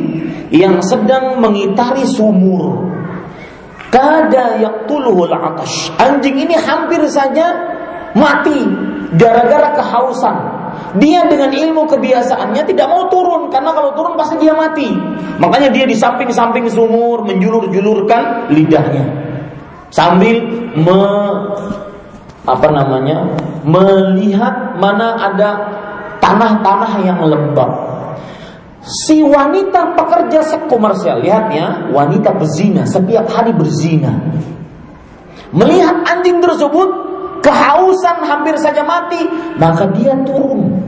yang 0.49 0.81
sedang 0.81 1.37
mengitari 1.37 2.03
sumur. 2.09 2.89
kada 3.87 4.59
yaqtuluhul 4.59 5.31
atash. 5.31 5.95
Anjing 5.95 6.35
ini 6.43 6.59
hampir 6.59 6.99
saja 7.07 7.55
mati 8.17 8.67
gara-gara 9.15 9.79
kehausan. 9.79 10.37
Dia 10.99 11.25
dengan 11.31 11.55
ilmu 11.55 11.87
kebiasaannya 11.87 12.67
tidak 12.67 12.87
mau 12.91 13.07
turun 13.07 13.47
karena 13.47 13.71
kalau 13.71 13.95
turun 13.95 14.19
pasti 14.19 14.35
dia 14.43 14.51
mati. 14.51 14.91
Makanya 15.39 15.71
dia 15.71 15.87
di 15.87 15.95
samping-samping 15.95 16.67
sumur 16.67 17.23
menjulur-julurkan 17.23 18.51
lidahnya 18.51 19.27
sambil 19.89 20.43
me, 20.75 21.01
apa 22.47 22.67
namanya 22.71 23.27
melihat 23.67 24.79
mana 24.79 25.19
ada 25.19 25.49
tanah-tanah 26.23 26.91
yang 27.03 27.19
lembab. 27.27 27.71
Si 28.87 29.19
wanita 29.19 29.99
pekerja 29.99 30.39
komersial, 30.71 31.19
lihatnya 31.19 31.91
wanita 31.91 32.31
berzina 32.39 32.87
setiap 32.87 33.27
hari 33.27 33.51
berzina. 33.51 34.15
Melihat 35.51 36.07
anjing 36.07 36.39
tersebut 36.39 36.87
kehausan 37.43 38.23
hampir 38.23 38.55
saja 38.55 38.87
mati, 38.87 39.27
maka 39.59 39.91
dia 39.91 40.15
turun. 40.23 40.79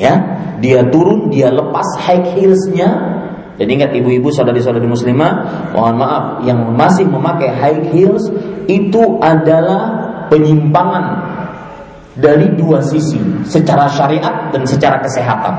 Ya, 0.00 0.16
dia 0.64 0.88
turun, 0.88 1.28
dia 1.28 1.52
lepas 1.52 1.84
high 2.00 2.24
heelsnya. 2.32 3.20
Dan 3.60 3.68
ingat 3.68 3.92
ibu-ibu 3.92 4.32
saudari-saudari 4.32 4.88
muslimah, 4.88 5.32
mohon 5.76 6.00
maaf, 6.00 6.24
yang 6.48 6.72
masih 6.72 7.04
memakai 7.04 7.52
high 7.52 7.84
heels 7.92 8.32
itu 8.64 9.20
adalah 9.20 10.01
penyimpangan 10.32 11.04
dari 12.16 12.56
dua 12.56 12.80
sisi, 12.80 13.20
secara 13.44 13.84
syariat 13.92 14.48
dan 14.48 14.64
secara 14.64 14.96
kesehatan. 15.04 15.54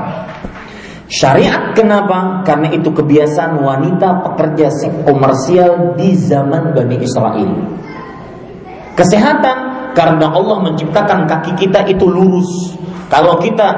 Syariat 1.06 1.70
kenapa? 1.78 2.42
Karena 2.42 2.74
itu 2.74 2.90
kebiasaan 2.90 3.62
wanita 3.62 4.26
pekerja 4.26 4.66
seks 4.74 5.06
komersial 5.06 5.94
di 5.94 6.18
zaman 6.18 6.74
Bani 6.74 6.96
Israel. 6.98 7.50
Kesehatan 8.98 9.58
karena 9.94 10.26
Allah 10.30 10.58
menciptakan 10.62 11.30
kaki 11.30 11.54
kita 11.54 11.86
itu 11.86 12.06
lurus. 12.10 12.74
Kalau 13.10 13.38
kita 13.38 13.68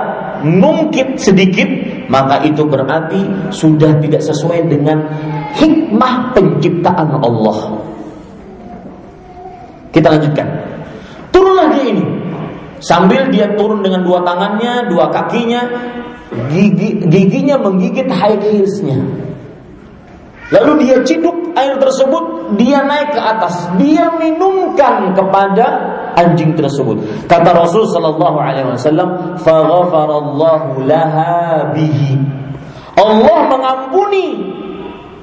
nungkit 0.45 1.21
sedikit, 1.21 1.69
maka 2.09 2.41
itu 2.45 2.65
berarti 2.65 3.53
sudah 3.53 4.01
tidak 4.01 4.25
sesuai 4.25 4.69
dengan 4.69 5.05
hikmah 5.57 6.33
penciptaan 6.33 7.21
Allah. 7.21 7.59
Kita 9.93 10.09
lanjutkan. 10.13 10.66
Turunlah 11.37 11.69
dia 11.77 11.85
ini. 11.93 12.05
Sambil 12.81 13.29
dia 13.29 13.53
turun 13.61 13.85
dengan 13.85 14.01
dua 14.05 14.25
tangannya, 14.25 14.89
dua 14.89 15.13
kakinya, 15.13 15.69
gigi, 16.49 17.05
giginya 17.13 17.61
menggigit 17.61 18.09
high 18.09 18.41
heelsnya. 18.41 19.01
Lalu 20.49 20.87
dia 20.87 20.97
ciduk 21.03 21.53
air 21.59 21.75
tersebut, 21.77 22.55
dia 22.55 22.81
naik 22.87 23.13
ke 23.13 23.21
atas, 23.21 23.67
dia 23.77 24.09
minumkan 24.17 25.11
kepada 25.13 25.67
anjing 26.15 26.55
tersebut. 26.55 27.27
Kata 27.27 27.51
Rasul 27.53 27.85
sallallahu 27.91 28.39
alaihi 28.39 28.71
wasallam, 28.71 29.37
"Faghafarallahu 29.43 30.87
laha 30.87 31.75
bihi." 31.75 32.17
Allah 32.97 33.39
mengampuni 33.53 34.27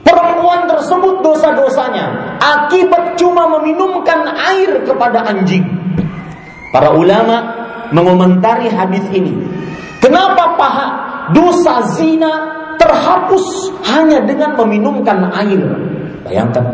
perempuan 0.05 0.70
tersebut 0.70 1.26
dosa-dosanya 1.26 2.38
akibat 2.38 3.18
cuma 3.18 3.49
meminumkan 3.57 4.30
air 4.38 4.84
kepada 4.86 5.26
anjing. 5.26 5.82
Para 6.74 6.89
ulama 6.97 7.53
mengomentari 7.93 8.65
hadis 8.74 9.05
ini. 9.13 9.38
Kenapa 10.01 10.57
paha 10.57 10.88
dosa 11.32 11.86
zina 11.93 12.34
terhapus 12.82 13.69
hanya 13.93 14.26
dengan 14.26 14.57
meminumkan 14.57 15.30
air? 15.38 15.61
Bayangkan. 16.26 16.65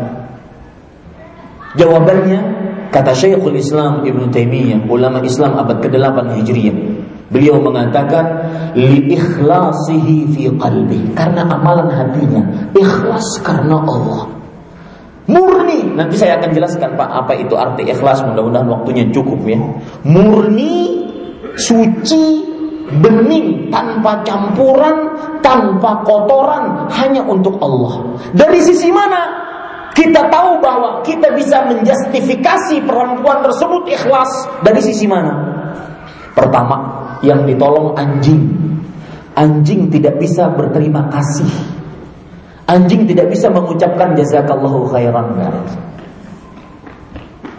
Jawabannya 1.76 2.40
kata 2.90 3.12
Syekhul 3.14 3.60
Islam 3.60 4.02
Ibn 4.02 4.32
Taimiyah, 4.32 4.88
ulama 4.90 5.22
Islam 5.22 5.54
abad 5.60 5.78
ke-8 5.84 6.16
Hijriah. 6.42 6.76
Beliau 7.30 7.62
mengatakan 7.62 8.26
li 8.74 9.14
ikhlasihi 9.14 10.34
fi 10.34 10.50
qalbi 10.58 11.14
karena 11.14 11.46
amalan 11.46 11.86
hatinya 11.86 12.42
ikhlas 12.74 13.38
karena 13.46 13.78
Allah. 13.78 14.39
Murni, 15.30 15.94
nanti 15.94 16.18
saya 16.18 16.42
akan 16.42 16.50
jelaskan 16.50 16.98
Pak 16.98 17.06
apa 17.06 17.32
itu 17.38 17.54
arti 17.54 17.86
ikhlas, 17.86 18.18
mudah-mudahan 18.26 18.66
waktunya 18.66 19.06
cukup 19.14 19.38
ya. 19.46 19.62
Murni, 20.02 21.06
suci, 21.54 22.42
bening, 22.98 23.70
tanpa 23.70 24.26
campuran, 24.26 25.14
tanpa 25.38 26.02
kotoran, 26.02 26.90
hanya 26.90 27.22
untuk 27.22 27.62
Allah. 27.62 28.18
Dari 28.34 28.58
sisi 28.58 28.90
mana? 28.90 29.46
Kita 29.94 30.26
tahu 30.30 30.58
bahwa 30.58 31.02
kita 31.06 31.34
bisa 31.38 31.66
menjustifikasi 31.70 32.82
perempuan 32.82 33.46
tersebut 33.46 33.86
ikhlas 33.86 34.30
dari 34.66 34.82
sisi 34.82 35.06
mana? 35.06 35.34
Pertama, 36.34 36.78
yang 37.22 37.46
ditolong 37.46 37.94
anjing. 37.94 38.50
Anjing 39.38 39.86
tidak 39.94 40.18
bisa 40.18 40.50
berterima 40.50 41.06
kasih 41.06 41.79
Anjing 42.70 43.02
tidak 43.10 43.34
bisa 43.34 43.50
mengucapkan 43.50 44.14
jazakallahu 44.14 44.86
khairan. 44.94 45.34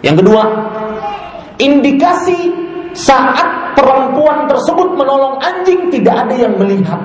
Yang 0.00 0.24
kedua, 0.24 0.42
indikasi 1.60 2.48
saat 2.96 3.76
perempuan 3.76 4.48
tersebut 4.48 4.96
menolong 4.96 5.36
anjing 5.44 5.92
tidak 5.92 6.26
ada 6.26 6.34
yang 6.48 6.56
melihat. 6.56 7.00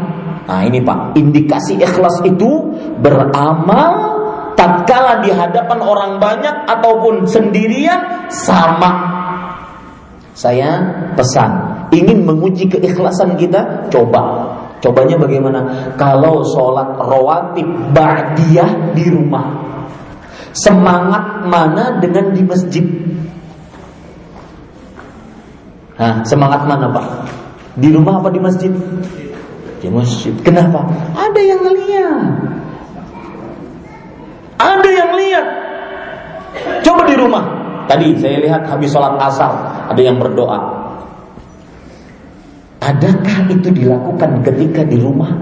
Nah 0.47 0.63
ini 0.63 0.79
Pak, 0.79 1.19
indikasi 1.19 1.75
ikhlas 1.83 2.23
itu 2.23 2.71
beramal 3.03 4.15
tatkala 4.55 5.19
di 5.19 5.29
hadapan 5.35 5.79
orang 5.83 6.11
banyak 6.17 6.55
ataupun 6.63 7.27
sendirian 7.27 8.31
sama. 8.31 9.19
Saya 10.31 10.79
pesan, 11.17 11.85
ingin 11.91 12.23
menguji 12.23 12.71
keikhlasan 12.71 13.35
kita, 13.35 13.91
coba 13.91 14.55
Cobanya 14.77 15.17
bagaimana? 15.17 15.91
Kalau 15.97 16.45
sholat 16.45 17.01
rawatib 17.01 17.97
ba'diyah 17.97 18.93
di 18.93 19.09
rumah 19.09 19.67
Semangat 20.57 21.45
mana 21.45 22.01
dengan 22.01 22.33
di 22.33 22.41
masjid? 22.41 22.81
Hah, 26.01 26.25
semangat 26.25 26.65
mana 26.65 26.89
Pak? 26.89 27.05
Di 27.77 27.93
rumah 27.93 28.17
apa 28.17 28.33
di 28.33 28.41
masjid? 28.41 28.73
Di 29.77 29.89
masjid. 29.93 30.33
Kenapa? 30.41 30.81
Ada 31.13 31.41
yang 31.41 31.61
lihat. 31.61 32.29
Ada 34.57 34.89
yang 34.89 35.11
lihat. 35.13 35.47
Coba 36.81 37.05
di 37.05 37.15
rumah. 37.21 37.45
Tadi 37.85 38.17
saya 38.17 38.41
lihat 38.41 38.65
habis 38.65 38.89
sholat 38.89 39.13
asar 39.21 39.53
ada 39.93 40.01
yang 40.01 40.17
berdoa. 40.17 40.76
Adakah 42.87 43.51
itu 43.51 43.67
dilakukan 43.75 44.47
ketika 44.47 44.87
di 44.87 44.95
rumah? 44.95 45.35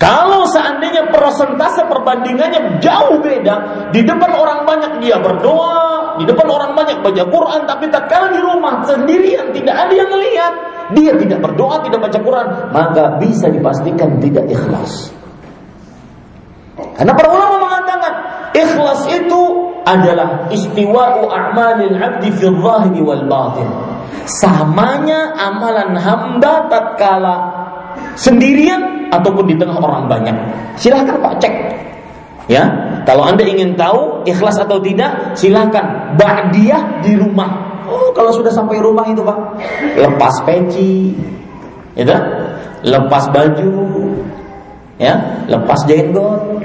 Kalau 0.00 0.48
seandainya 0.48 1.12
persentase 1.12 1.86
perbandingannya 1.86 2.82
jauh 2.82 3.22
beda, 3.22 3.86
di 3.94 4.02
depan 4.02 4.32
orang 4.34 4.66
banyak 4.66 4.98
dia 4.98 5.20
berdoa, 5.20 6.18
di 6.18 6.24
depan 6.26 6.48
orang 6.50 6.72
banyak 6.74 7.04
baca 7.04 7.22
Quran, 7.28 7.60
tapi 7.68 7.86
tak 7.92 8.10
kalah 8.10 8.32
di 8.32 8.40
rumah 8.42 8.82
sendirian 8.82 9.54
tidak 9.54 9.76
ada 9.76 9.94
yang 9.94 10.10
melihat, 10.10 10.52
dia 10.96 11.12
tidak 11.14 11.38
berdoa, 11.38 11.86
tidak 11.86 12.00
baca 12.02 12.18
Quran, 12.18 12.46
maka 12.74 13.04
bisa 13.22 13.46
dipastikan 13.46 14.18
tidak 14.18 14.48
ikhlas. 14.50 15.14
Karena 16.98 17.12
para 17.14 17.28
ulama 17.30 17.56
mengatakan 17.62 18.12
ikhlas 18.58 19.06
itu 19.06 19.42
adalah 19.84 20.46
istiwa'u 20.48 21.26
a'malil 21.28 21.96
'abdi 21.96 22.28
fi 22.34 22.46
dhahiri 22.48 23.00
wal 23.02 23.24
batin. 23.26 23.68
Samanya 24.26 25.34
amalan 25.34 25.98
hamba 25.98 26.70
tatkala 26.70 27.36
sendirian 28.14 29.10
ataupun 29.10 29.50
di 29.50 29.54
tengah 29.58 29.76
orang 29.76 30.06
banyak. 30.06 30.36
Silahkan 30.78 31.18
Pak 31.18 31.34
cek. 31.42 31.54
Ya, 32.50 32.66
kalau 33.06 33.22
Anda 33.22 33.46
ingin 33.46 33.78
tahu 33.78 34.26
ikhlas 34.26 34.58
atau 34.58 34.82
tidak, 34.82 35.38
silahkan 35.38 36.14
ba'diyah 36.18 37.02
di 37.02 37.14
rumah. 37.14 37.82
Oh, 37.86 38.10
kalau 38.14 38.34
sudah 38.34 38.50
sampai 38.50 38.82
rumah 38.82 39.06
itu 39.06 39.22
Pak, 39.22 39.38
lepas 39.94 40.34
peci, 40.42 41.14
ya 41.94 42.18
lepas 42.82 43.30
baju, 43.30 43.70
ya, 44.98 45.14
lepas 45.46 45.80
jenggot, 45.86 46.62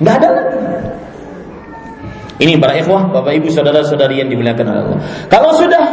Nggak 0.00 0.14
ada 0.22 0.28
lagi. 0.32 0.58
Ini 2.36 2.60
para 2.60 2.76
ikhwah, 2.76 3.08
bapak 3.08 3.32
ibu, 3.40 3.48
saudara-saudari 3.48 4.20
yang 4.20 4.28
dimuliakan 4.28 4.66
oleh 4.68 4.82
Allah. 4.84 5.00
Kalau 5.32 5.56
sudah 5.56 5.84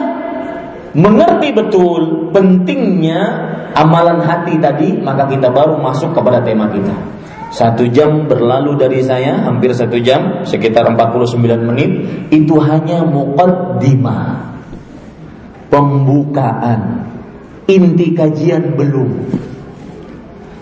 mengerti 0.92 1.56
betul 1.56 2.30
pentingnya 2.36 3.22
amalan 3.72 4.20
hati 4.20 4.60
tadi, 4.60 5.00
maka 5.00 5.24
kita 5.32 5.48
baru 5.48 5.80
masuk 5.80 6.12
kepada 6.12 6.44
tema 6.44 6.68
kita. 6.68 6.92
Satu 7.54 7.86
jam 7.88 8.28
berlalu 8.28 8.76
dari 8.76 9.00
saya, 9.06 9.40
hampir 9.46 9.72
satu 9.72 10.02
jam, 10.04 10.44
sekitar 10.44 10.84
49 10.90 11.70
menit, 11.70 11.92
itu 12.34 12.60
hanya 12.60 13.06
muqaddimah. 13.08 14.52
Pembukaan. 15.72 17.08
Inti 17.72 18.12
kajian 18.12 18.76
belum. 18.76 19.10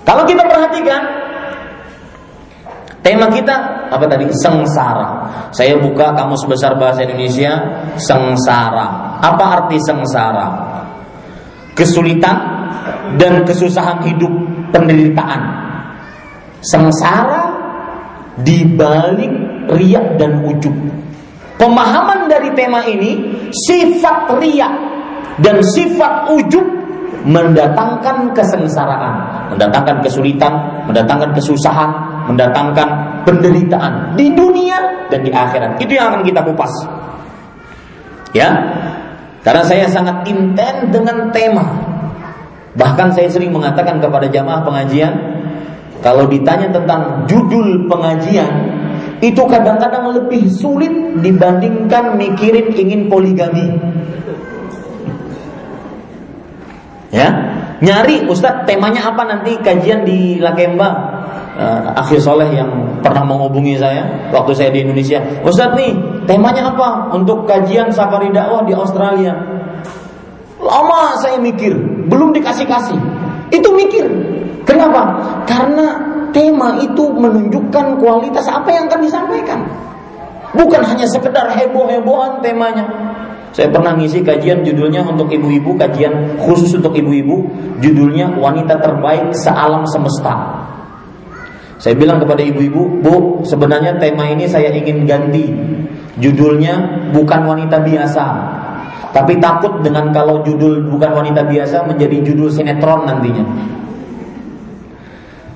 Kalau 0.05 0.23
kita 0.29 0.43
perhatikan 0.45 1.20
tema 3.01 3.27
kita 3.29 3.89
apa 3.91 4.05
tadi? 4.07 4.29
Sengsara. 4.41 5.27
Saya 5.51 5.77
buka 5.77 6.15
kamus 6.15 6.45
besar 6.47 6.77
bahasa 6.79 7.03
Indonesia, 7.03 7.51
sengsara. 7.99 9.19
Apa 9.19 9.45
arti 9.61 9.77
sengsara? 9.83 10.47
Kesulitan 11.75 12.37
dan 13.19 13.43
kesusahan 13.43 14.05
hidup, 14.05 14.31
penderitaan. 14.71 15.41
Sengsara 16.61 17.51
di 18.39 18.63
balik 18.63 19.33
riak 19.75 20.17
dan 20.17 20.45
ujub. 20.47 20.73
Pemahaman 21.59 22.25
dari 22.25 22.49
tema 22.57 22.81
ini 22.89 23.21
sifat 23.53 24.33
riak 24.41 24.73
dan 25.41 25.61
sifat 25.61 26.33
ujub 26.33 26.65
mendatangkan 27.21 28.33
kesengsaraan, 28.33 29.13
mendatangkan 29.53 30.01
kesulitan, 30.01 30.53
mendatangkan 30.89 31.29
kesusahan, 31.37 31.89
mendatangkan 32.29 32.89
penderitaan 33.25 34.17
di 34.17 34.33
dunia 34.33 35.07
dan 35.09 35.21
di 35.25 35.31
akhirat. 35.33 35.81
Itu 35.81 35.95
yang 35.95 36.13
akan 36.13 36.21
kita 36.25 36.41
kupas. 36.45 36.73
Ya. 38.35 38.49
Karena 39.41 39.65
saya 39.65 39.89
sangat 39.89 40.29
intens 40.29 40.93
dengan 40.93 41.33
tema. 41.33 41.65
Bahkan 42.77 43.17
saya 43.17 43.27
sering 43.27 43.49
mengatakan 43.49 43.97
kepada 43.97 44.29
jamaah 44.29 44.61
pengajian, 44.61 45.11
kalau 46.05 46.29
ditanya 46.29 46.69
tentang 46.69 47.25
judul 47.25 47.89
pengajian, 47.89 48.49
itu 49.21 49.41
kadang-kadang 49.45 50.17
lebih 50.17 50.49
sulit 50.49 50.93
dibandingkan 51.21 52.17
mikirin 52.17 52.73
ingin 52.73 53.05
poligami. 53.05 53.69
Ya, 57.11 57.27
nyari 57.83 58.25
Ustadz 58.25 58.65
temanya 58.65 59.13
apa 59.13 59.27
nanti 59.27 59.59
kajian 59.61 60.07
di 60.07 60.39
Lakemba. 60.39 61.19
Uh, 61.61 61.93
Akhir 61.93 62.17
Soleh 62.17 62.49
yang 62.57 62.73
pernah 63.05 63.21
menghubungi 63.21 63.77
saya 63.77 64.01
waktu 64.33 64.57
saya 64.57 64.73
di 64.73 64.81
Indonesia. 64.81 65.21
Ustadz 65.45 65.77
nih 65.77 65.93
temanya 66.25 66.73
apa 66.73 67.13
untuk 67.13 67.45
kajian 67.45 67.93
safari 67.93 68.33
dakwah 68.33 68.65
di 68.65 68.73
Australia? 68.73 69.29
Lama 70.57 71.13
saya 71.21 71.37
mikir, 71.37 71.77
belum 72.09 72.33
dikasih-kasih. 72.33 72.97
Itu 73.53 73.77
mikir. 73.77 74.09
Kenapa? 74.65 75.21
Karena 75.45 76.01
tema 76.33 76.81
itu 76.81 77.13
menunjukkan 77.13 78.01
kualitas 78.01 78.49
apa 78.49 78.73
yang 78.73 78.89
akan 78.89 79.01
disampaikan. 79.05 79.59
Bukan 80.57 80.81
hanya 80.81 81.05
sekedar 81.05 81.45
heboh-hebohan 81.61 82.41
temanya. 82.41 82.89
Saya 83.53 83.69
pernah 83.69 83.93
ngisi 83.99 84.25
kajian 84.25 84.65
judulnya 84.65 85.05
untuk 85.05 85.29
ibu-ibu, 85.29 85.77
kajian 85.77 86.41
khusus 86.41 86.73
untuk 86.73 86.97
ibu-ibu, 86.97 87.51
judulnya 87.83 88.33
wanita 88.39 88.81
terbaik 88.81 89.35
sealam 89.35 89.85
semesta. 89.85 90.33
Saya 91.81 91.97
bilang 91.97 92.21
kepada 92.21 92.45
ibu-ibu, 92.45 93.01
Bu, 93.01 93.41
sebenarnya 93.41 93.97
tema 93.97 94.29
ini 94.29 94.45
saya 94.45 94.69
ingin 94.69 95.09
ganti. 95.09 95.49
Judulnya 96.21 97.09
bukan 97.09 97.41
wanita 97.49 97.81
biasa. 97.81 98.25
Tapi 99.09 99.41
takut 99.41 99.81
dengan 99.81 100.13
kalau 100.13 100.45
judul 100.45 100.85
bukan 100.93 101.09
wanita 101.09 101.41
biasa 101.41 101.89
menjadi 101.89 102.21
judul 102.21 102.53
sinetron 102.53 103.09
nantinya. 103.09 103.43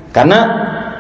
Karena 0.10 0.40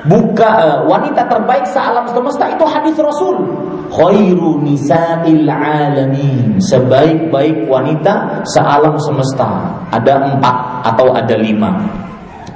buka 0.05 0.49
uh, 0.61 0.79
wanita 0.85 1.25
terbaik 1.25 1.65
sealam 1.73 2.05
semesta 2.05 2.45
itu 2.53 2.63
hadis 2.69 2.93
Rasul. 2.93 3.41
Khairu 3.89 4.61
nisa'il 4.61 5.49
alamin. 5.49 6.61
Sebaik-baik 6.61 7.65
wanita 7.65 8.45
sealam 8.45 8.93
semesta. 9.01 9.73
Ada 9.89 10.37
empat 10.37 10.85
atau 10.93 11.17
ada 11.17 11.33
lima. 11.33 11.81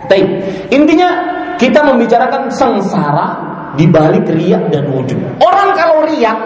Tapi 0.05 0.22
intinya 0.70 1.38
kita 1.60 1.84
membicarakan 1.84 2.47
sengsara 2.49 3.28
di 3.76 3.86
balik 3.86 4.32
riak 4.32 4.72
dan 4.72 4.88
ujub. 4.89 5.20
Orang 5.43 5.76
kalau 5.76 6.07
riak, 6.07 6.38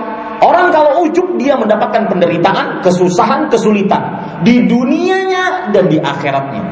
orang 0.41 0.73
kalau 0.73 1.05
ujub 1.05 1.37
dia 1.37 1.53
mendapatkan 1.53 2.09
penderitaan, 2.09 2.81
kesusahan, 2.81 3.47
kesulitan 3.47 4.01
di 4.41 4.65
dunianya 4.65 5.69
dan 5.69 5.85
di 5.87 6.01
akhiratnya. 6.01 6.63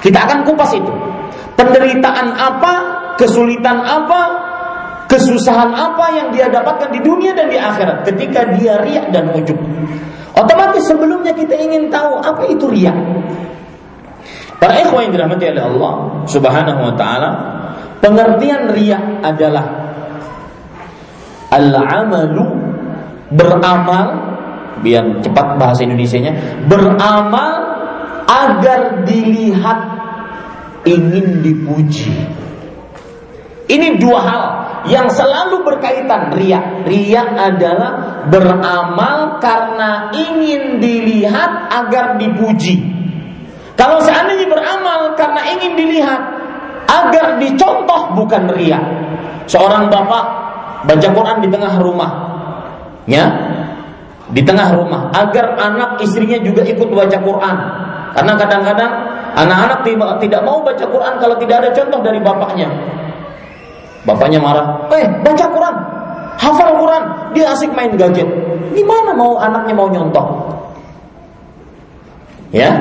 Kita 0.00 0.18
akan 0.28 0.38
kupas 0.44 0.70
itu 0.76 0.92
penderitaan 1.56 2.28
apa, 2.36 2.72
kesulitan 3.16 3.84
apa, 3.84 4.20
kesusahan 5.08 5.72
apa 5.74 6.06
yang 6.16 6.28
dia 6.32 6.46
dapatkan 6.48 6.88
di 6.92 7.00
dunia 7.02 7.36
dan 7.36 7.50
di 7.50 7.58
akhirat 7.58 8.06
ketika 8.08 8.52
dia 8.56 8.80
riak 8.80 9.12
dan 9.12 9.32
ujub. 9.34 9.58
Otomatis 10.36 10.86
sebelumnya 10.86 11.34
kita 11.34 11.58
ingin 11.58 11.90
tahu 11.90 12.22
apa 12.22 12.48
itu 12.48 12.64
riak. 12.70 12.96
Para 14.60 14.76
ikhwan 14.84 15.08
yang 15.08 15.12
dirahmati 15.16 15.44
oleh 15.56 15.64
Allah 15.64 15.92
Subhanahu 16.28 16.80
wa 16.84 16.94
taala, 16.94 17.30
pengertian 18.04 18.68
riak 18.76 19.24
adalah 19.24 19.64
al-amalu 21.48 22.44
beramal 23.32 24.06
biar 24.84 25.24
cepat 25.24 25.56
bahasa 25.56 25.84
Indonesianya 25.88 26.64
beramal 26.68 27.52
agar 28.28 29.02
dilihat 29.08 29.80
ingin 30.84 31.40
dipuji. 31.40 32.12
Ini 33.70 34.02
dua 34.02 34.20
hal 34.20 34.44
yang 34.90 35.06
selalu 35.08 35.62
berkaitan 35.62 36.34
ria. 36.34 36.82
Ria 36.82 37.22
adalah 37.38 38.22
beramal 38.26 39.38
karena 39.38 40.10
ingin 40.10 40.82
dilihat 40.82 41.70
agar 41.70 42.18
dipuji. 42.18 42.99
Kalau 43.80 43.96
seandainya 44.04 44.44
beramal 44.44 45.16
karena 45.16 45.40
ingin 45.56 45.72
dilihat 45.72 46.20
agar 46.84 47.40
dicontoh 47.40 48.12
bukan 48.12 48.52
ria. 48.52 48.76
Seorang 49.48 49.88
bapak 49.88 50.24
baca 50.84 51.08
Quran 51.08 51.36
di 51.40 51.48
tengah 51.48 51.80
rumah. 51.80 52.10
Ya, 53.08 53.24
di 54.36 54.44
tengah 54.44 54.76
rumah 54.76 55.08
agar 55.16 55.56
anak 55.56 56.04
istrinya 56.04 56.36
juga 56.44 56.60
ikut 56.68 56.88
baca 56.92 57.18
Quran. 57.24 57.56
Karena 58.12 58.32
kadang-kadang 58.36 58.92
Anak-anak 59.30 59.86
tidak 60.18 60.42
mau 60.42 60.58
baca 60.66 60.84
Quran 60.84 61.14
kalau 61.22 61.36
tidak 61.38 61.56
ada 61.62 61.70
contoh 61.70 62.00
dari 62.02 62.18
bapaknya. 62.18 62.68
Bapaknya 64.02 64.40
marah, 64.40 64.90
eh 64.96 65.06
baca 65.22 65.44
Quran, 65.44 65.76
hafal 66.40 66.70
Quran, 66.80 67.02
dia 67.36 67.52
asik 67.52 67.70
main 67.76 67.92
gadget. 67.94 68.26
Gimana 68.72 69.12
mau 69.12 69.36
anaknya 69.36 69.74
mau 69.76 69.88
nyontoh? 69.92 70.26
Ya, 72.50 72.72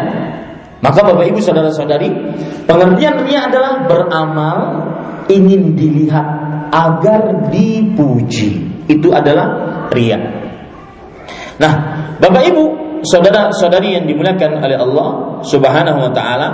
maka 0.80 1.00
bapak 1.04 1.26
ibu 1.28 1.40
saudara-saudari, 1.44 2.10
pengertiannya 2.64 3.40
adalah 3.40 3.74
beramal 3.84 4.58
ingin 5.28 5.76
dilihat 5.76 6.28
agar 6.72 7.52
dipuji. 7.52 8.68
Itu 8.90 9.14
adalah 9.14 9.88
ria. 9.92 10.18
Nah, 11.60 11.74
bapak 12.18 12.44
ibu 12.48 12.64
saudara-saudari 13.04 14.00
yang 14.00 14.06
dimuliakan 14.08 14.64
oleh 14.64 14.78
Allah 14.80 15.08
Subhanahu 15.44 16.00
wa 16.10 16.12
taala 16.12 16.48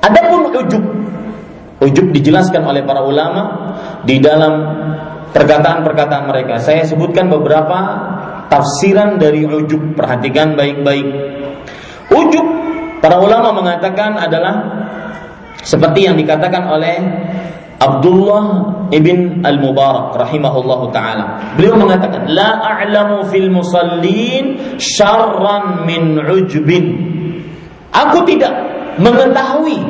Adapun 0.00 0.48
ujub 0.56 0.84
ujub 1.80 2.06
dijelaskan 2.12 2.64
oleh 2.64 2.84
para 2.84 3.04
ulama 3.04 3.42
di 4.04 4.16
dalam 4.20 4.52
perkataan-perkataan 5.32 6.24
mereka. 6.28 6.56
Saya 6.60 6.88
sebutkan 6.88 7.28
beberapa 7.28 7.78
tafsiran 8.48 9.20
dari 9.20 9.44
ujub. 9.44 9.96
Perhatikan 9.96 10.56
baik-baik. 10.56 11.39
Ujub 12.10 12.46
para 12.98 13.22
ulama 13.22 13.54
mengatakan 13.54 14.18
adalah 14.18 14.54
seperti 15.62 16.08
yang 16.10 16.16
dikatakan 16.16 16.66
oleh 16.68 16.96
Abdullah 17.80 18.44
ibn 18.92 19.40
al-Mubarak 19.40 20.12
rahimahullahu 20.12 20.92
taala. 20.92 21.56
Beliau 21.56 21.80
mengatakan, 21.80 22.28
"La 22.28 22.60
a'lamu 22.60 23.24
fil 23.32 23.48
musallin 23.48 24.76
syarran 24.76 25.88
min 25.88 26.20
ujbin." 26.20 26.86
Aku 27.88 28.20
tidak 28.28 28.52
mengetahui 29.00 29.80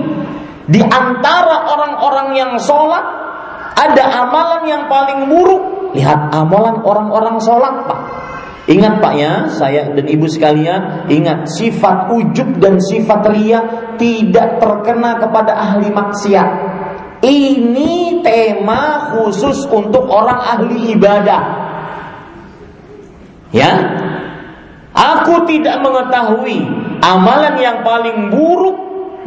di 0.71 0.81
antara 0.87 1.67
orang-orang 1.67 2.39
yang 2.39 2.53
sholat 2.63 3.03
ada 3.75 4.05
amalan 4.23 4.63
yang 4.71 4.83
paling 4.87 5.27
buruk. 5.27 5.91
Lihat 5.99 6.31
amalan 6.31 6.79
orang-orang 6.87 7.43
sholat, 7.43 7.75
Pak. 7.91 8.01
Ingat 8.69 9.01
Pak 9.01 9.15
ya, 9.17 9.33
saya 9.49 9.89
dan 9.97 10.05
ibu 10.05 10.29
sekalian, 10.29 11.09
ingat 11.09 11.49
sifat 11.49 12.13
ujub 12.13 12.61
dan 12.61 12.77
sifat 12.77 13.25
ria 13.33 13.61
tidak 13.97 14.61
terkena 14.61 15.17
kepada 15.17 15.57
ahli 15.57 15.89
maksiat 15.89 16.49
ini 17.21 18.25
tema 18.25 19.13
khusus 19.13 19.69
untuk 19.69 20.09
orang 20.09 20.41
ahli 20.41 20.97
ibadah. 20.97 21.43
Ya. 23.53 23.73
Aku 24.91 25.47
tidak 25.47 25.85
mengetahui 25.87 26.67
amalan 26.99 27.55
yang 27.63 27.87
paling 27.87 28.33
buruk 28.33 28.77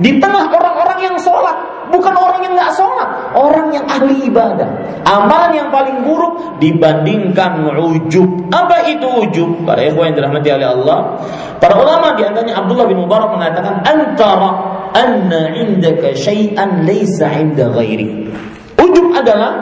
di 0.01 0.19
tengah 0.19 0.51
orang-orang 0.51 0.99
yang 0.99 1.17
sholat. 1.21 1.55
Bukan 1.93 2.13
orang 2.17 2.41
yang 2.41 2.57
nggak 2.57 2.73
sholat, 2.73 3.09
orang 3.37 3.69
yang 3.69 3.85
ahli 3.85 4.25
ibadah. 4.25 4.65
Amalan 5.05 5.53
yang 5.53 5.69
paling 5.69 6.01
buruk 6.01 6.57
dibandingkan 6.57 7.69
ujub. 7.69 8.49
Apa 8.49 8.89
itu 8.89 9.05
ujub? 9.05 9.61
Para 9.61 9.85
ikhwan 9.85 10.09
yang 10.09 10.17
dirahmati 10.17 10.49
oleh 10.49 10.67
Allah. 10.73 11.21
Para 11.61 11.77
ulama 11.77 12.17
di 12.17 12.25
antaranya 12.25 12.65
Abdullah 12.65 12.89
bin 12.89 12.97
Mubarak 12.97 13.29
mengatakan 13.37 13.85
antara 13.85 14.49
anna 14.97 15.53
indaka 15.53 16.17
syai'an 16.17 16.81
laysa 16.81 17.29
'inda 17.29 17.69
ghairi. 17.69 18.33
Ujub 18.81 19.13
adalah 19.13 19.53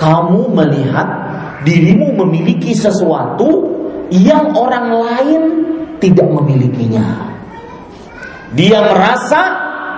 kamu 0.00 0.56
melihat 0.56 1.08
dirimu 1.68 2.16
memiliki 2.24 2.72
sesuatu 2.72 3.68
yang 4.08 4.56
orang 4.56 4.96
lain 4.96 5.42
tidak 6.00 6.24
memilikinya. 6.24 7.36
Dia 8.56 8.80
merasa 8.80 9.42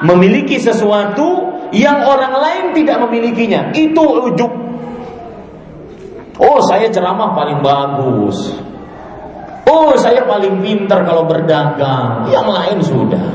memiliki 0.03 0.59
sesuatu 0.59 1.48
yang 1.73 2.05
orang 2.05 2.35
lain 2.35 2.65
tidak 2.77 2.97
memilikinya. 3.05 3.73
Itu 3.77 4.31
ujub. 4.31 4.53
Oh, 6.39 6.59
saya 6.71 6.87
ceramah 6.89 7.35
paling 7.35 7.59
bagus. 7.61 8.55
Oh, 9.69 9.93
saya 9.99 10.25
paling 10.25 10.63
pintar 10.65 11.05
kalau 11.05 11.27
berdagang. 11.27 12.31
Yang 12.31 12.49
lain 12.49 12.79
sudah. 12.81 13.27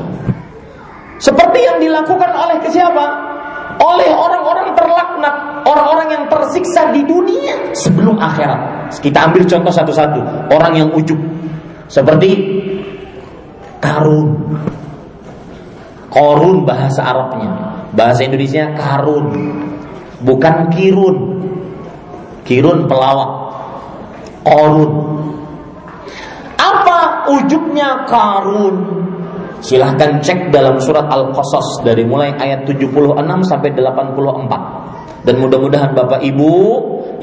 Seperti 1.20 1.62
yang 1.62 1.78
dilakukan 1.78 2.30
oleh 2.32 2.58
siapa? 2.66 3.06
Oleh 3.78 4.10
orang-orang 4.10 4.74
terlaknat, 4.74 5.66
orang-orang 5.66 6.08
yang 6.10 6.24
tersiksa 6.30 6.90
di 6.90 7.02
dunia 7.06 7.74
sebelum 7.76 8.18
akhirat. 8.18 8.90
Kita 8.98 9.30
ambil 9.30 9.42
contoh 9.46 9.72
satu-satu. 9.72 10.50
Orang 10.50 10.72
yang 10.74 10.90
ujub. 10.94 11.18
Seperti 11.86 12.30
Karun. 13.78 14.58
Korun 16.08 16.62
bahasa 16.64 17.02
Arabnya. 17.04 17.73
Bahasa 17.94 18.26
Indonesia 18.26 18.74
karun. 18.74 19.26
Bukan 20.20 20.74
kirun. 20.74 21.16
Kirun 22.42 22.90
pelawak. 22.90 23.30
Korun. 24.44 24.92
Apa 26.58 27.30
ujubnya 27.30 28.04
karun? 28.10 29.06
Silahkan 29.64 30.20
cek 30.20 30.52
dalam 30.52 30.76
surat 30.76 31.08
Al-Qasas 31.08 31.80
dari 31.80 32.04
mulai 32.04 32.36
ayat 32.36 32.68
76 32.68 33.16
sampai 33.48 33.72
84. 33.72 35.24
Dan 35.24 35.40
mudah-mudahan 35.40 35.96
Bapak 35.96 36.20
Ibu 36.20 36.52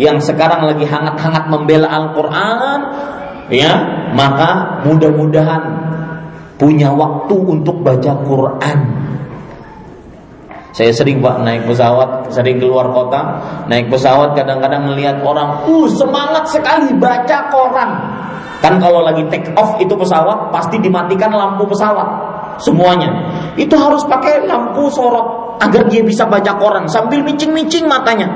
yang 0.02 0.18
sekarang 0.18 0.66
lagi 0.66 0.90
hangat-hangat 0.90 1.54
membela 1.54 1.86
Al-Qur'an 1.86 2.80
ya, 3.54 3.78
maka 4.18 4.82
mudah-mudahan 4.82 5.62
punya 6.58 6.90
waktu 6.90 7.36
untuk 7.38 7.86
baca 7.86 8.26
Quran. 8.26 8.80
Saya 10.72 10.96
sering 10.96 11.20
pak 11.20 11.44
naik 11.44 11.68
pesawat, 11.68 12.32
sering 12.32 12.56
keluar 12.56 12.88
kota, 12.96 13.20
naik 13.68 13.92
pesawat 13.92 14.32
kadang-kadang 14.40 14.88
melihat 14.88 15.20
orang, 15.20 15.68
uh 15.68 15.88
semangat 15.92 16.48
sekali 16.48 16.96
baca 16.96 17.52
koran. 17.52 17.90
Kan 18.64 18.80
kalau 18.80 19.04
lagi 19.04 19.26
take 19.28 19.52
off 19.60 19.76
itu 19.84 19.92
pesawat 19.92 20.54
pasti 20.56 20.80
dimatikan 20.80 21.34
lampu 21.36 21.68
pesawat 21.68 22.08
semuanya. 22.64 23.10
Itu 23.60 23.76
harus 23.76 24.08
pakai 24.08 24.48
lampu 24.48 24.88
sorot 24.88 25.60
agar 25.60 25.92
dia 25.92 26.06
bisa 26.08 26.24
baca 26.24 26.56
koran 26.56 26.88
sambil 26.88 27.20
micing-micing 27.26 27.90
matanya. 27.92 28.32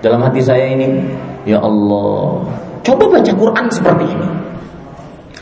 Dalam 0.00 0.24
hati 0.24 0.40
saya 0.40 0.72
ini, 0.72 1.04
ya 1.44 1.60
Allah, 1.60 2.48
coba 2.80 3.04
baca 3.18 3.32
Quran 3.34 3.66
seperti 3.68 4.06
ini. 4.08 4.28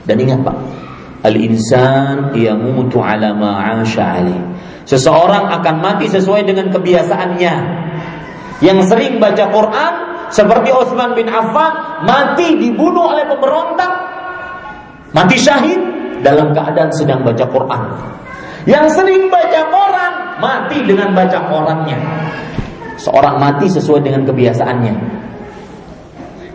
Dan 0.07 0.17
ingat 0.23 0.41
Pak, 0.43 0.57
Al-insan 1.27 2.37
yamutu 2.39 3.03
ala 3.03 3.35
ma'asha 3.35 4.23
alaih. 4.23 4.43
Seseorang 4.87 5.51
akan 5.51 5.75
mati 5.83 6.07
sesuai 6.07 6.47
dengan 6.47 6.71
kebiasaannya. 6.71 7.55
Yang 8.63 8.79
sering 8.89 9.19
baca 9.19 9.51
Quran 9.51 9.93
seperti 10.31 10.71
Utsman 10.73 11.13
bin 11.13 11.27
Affan 11.27 12.03
mati 12.07 12.57
dibunuh 12.57 13.13
oleh 13.13 13.27
pemberontak, 13.29 13.93
mati 15.13 15.37
syahid 15.37 15.79
dalam 16.23 16.55
keadaan 16.55 16.91
sedang 16.95 17.27
baca 17.27 17.45
Quran. 17.51 17.83
Yang 18.67 18.99
sering 18.99 19.31
baca 19.31 19.61
koran 19.71 20.13
mati 20.43 20.79
dengan 20.83 21.15
baca 21.15 21.39
korannya. 21.51 21.99
Seorang 22.99 23.39
mati 23.39 23.71
sesuai 23.71 24.03
dengan 24.03 24.27
kebiasaannya. 24.27 24.95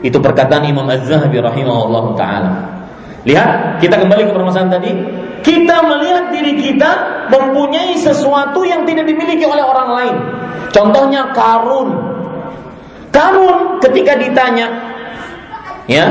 Itu 0.02 0.18
perkataan 0.18 0.66
Imam 0.66 0.90
Az-Zahabi 0.90 1.38
rahimahullah 1.40 2.06
taala. 2.18 2.52
Lihat, 3.22 3.78
kita 3.78 4.02
kembali 4.02 4.28
ke 4.28 4.34
permasalahan 4.34 4.74
tadi. 4.74 4.92
Kita 5.42 5.76
melihat 5.86 6.30
diri 6.30 6.54
kita 6.58 6.92
mempunyai 7.34 7.98
sesuatu 7.98 8.62
yang 8.62 8.86
tidak 8.86 9.10
dimiliki 9.10 9.46
oleh 9.46 9.66
orang 9.66 9.89
lain. 9.89 10.16
Contohnya 10.70 11.34
karun. 11.34 11.89
Karun 13.12 13.82
ketika 13.84 14.16
ditanya, 14.16 14.72
ya, 15.89 16.08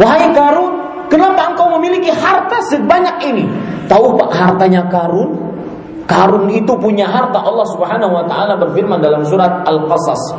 wahai 0.00 0.32
karun, 0.32 0.72
kenapa 1.12 1.52
engkau 1.52 1.76
memiliki 1.76 2.08
harta 2.08 2.64
sebanyak 2.72 3.16
ini? 3.28 3.44
Tahu 3.90 4.16
pak 4.16 4.30
hartanya 4.32 4.88
karun? 4.88 5.36
Karun 6.08 6.48
itu 6.48 6.72
punya 6.80 7.04
harta 7.04 7.36
Allah 7.44 7.68
Subhanahu 7.68 8.16
wa 8.16 8.24
taala 8.24 8.56
berfirman 8.56 9.04
dalam 9.04 9.20
surat 9.28 9.68
Al-Qasas. 9.68 10.32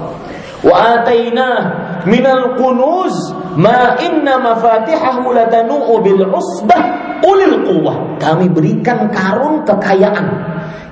Wa 0.60 1.00
atainah 1.00 1.58
minal 2.04 2.60
kunuz 2.60 3.16
ma 3.56 3.96
inna 3.96 4.44
mafatihahu 4.44 5.32
latanu'u 5.32 6.04
bil 6.04 6.24
usbah 6.36 6.84
ulil 7.24 7.64
quwwah. 7.64 8.20
Kami 8.20 8.52
berikan 8.52 9.08
karun 9.12 9.64
kekayaan 9.64 10.28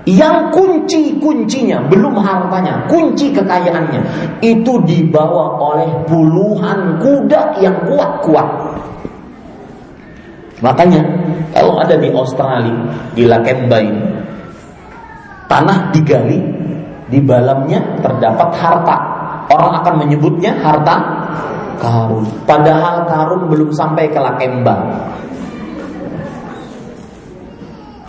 yang 0.08 0.56
kunci-kuncinya 0.56 1.84
belum 1.92 2.16
hartanya, 2.16 2.88
kunci 2.88 3.36
kekayaannya 3.36 4.00
itu 4.40 4.80
dibawa 4.88 5.60
oleh 5.60 5.92
puluhan 6.08 6.96
kuda 7.04 7.60
yang 7.60 7.76
kuat-kuat. 7.84 8.48
Makanya 10.64 11.04
kalau 11.52 11.84
ada 11.84 12.00
di 12.00 12.08
Australia, 12.08 12.88
di 13.12 13.28
Lakembain, 13.28 13.96
tanah 15.52 15.92
digali, 15.92 16.40
di 17.12 17.20
dalamnya 17.28 18.00
terdapat 18.00 18.50
harta 18.56 18.98
Orang 19.48 19.80
akan 19.84 19.94
menyebutnya 20.04 20.60
harta 20.60 20.96
karun. 21.80 22.26
Padahal 22.44 23.08
karun 23.08 23.48
belum 23.48 23.70
sampai 23.72 24.12
ke 24.12 24.20
Lakemba. 24.20 24.76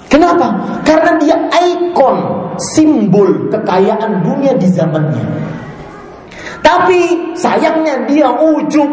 Kenapa? 0.09 0.81
Karena 0.83 1.21
dia 1.21 1.37
ikon, 1.53 2.17
simbol 2.59 3.53
kekayaan 3.53 4.25
dunia 4.25 4.57
di 4.57 4.67
zamannya. 4.73 5.27
Tapi 6.65 7.33
sayangnya 7.37 8.09
dia 8.09 8.29
ujub. 8.33 8.89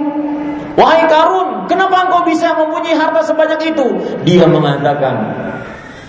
Wahai 0.75 1.07
Karun, 1.07 1.71
kenapa 1.71 2.03
engkau 2.03 2.27
bisa 2.27 2.51
mempunyai 2.51 2.99
harta 2.99 3.23
sebanyak 3.23 3.73
itu? 3.73 3.87
Dia 4.27 4.43
mengatakan, 4.43 5.15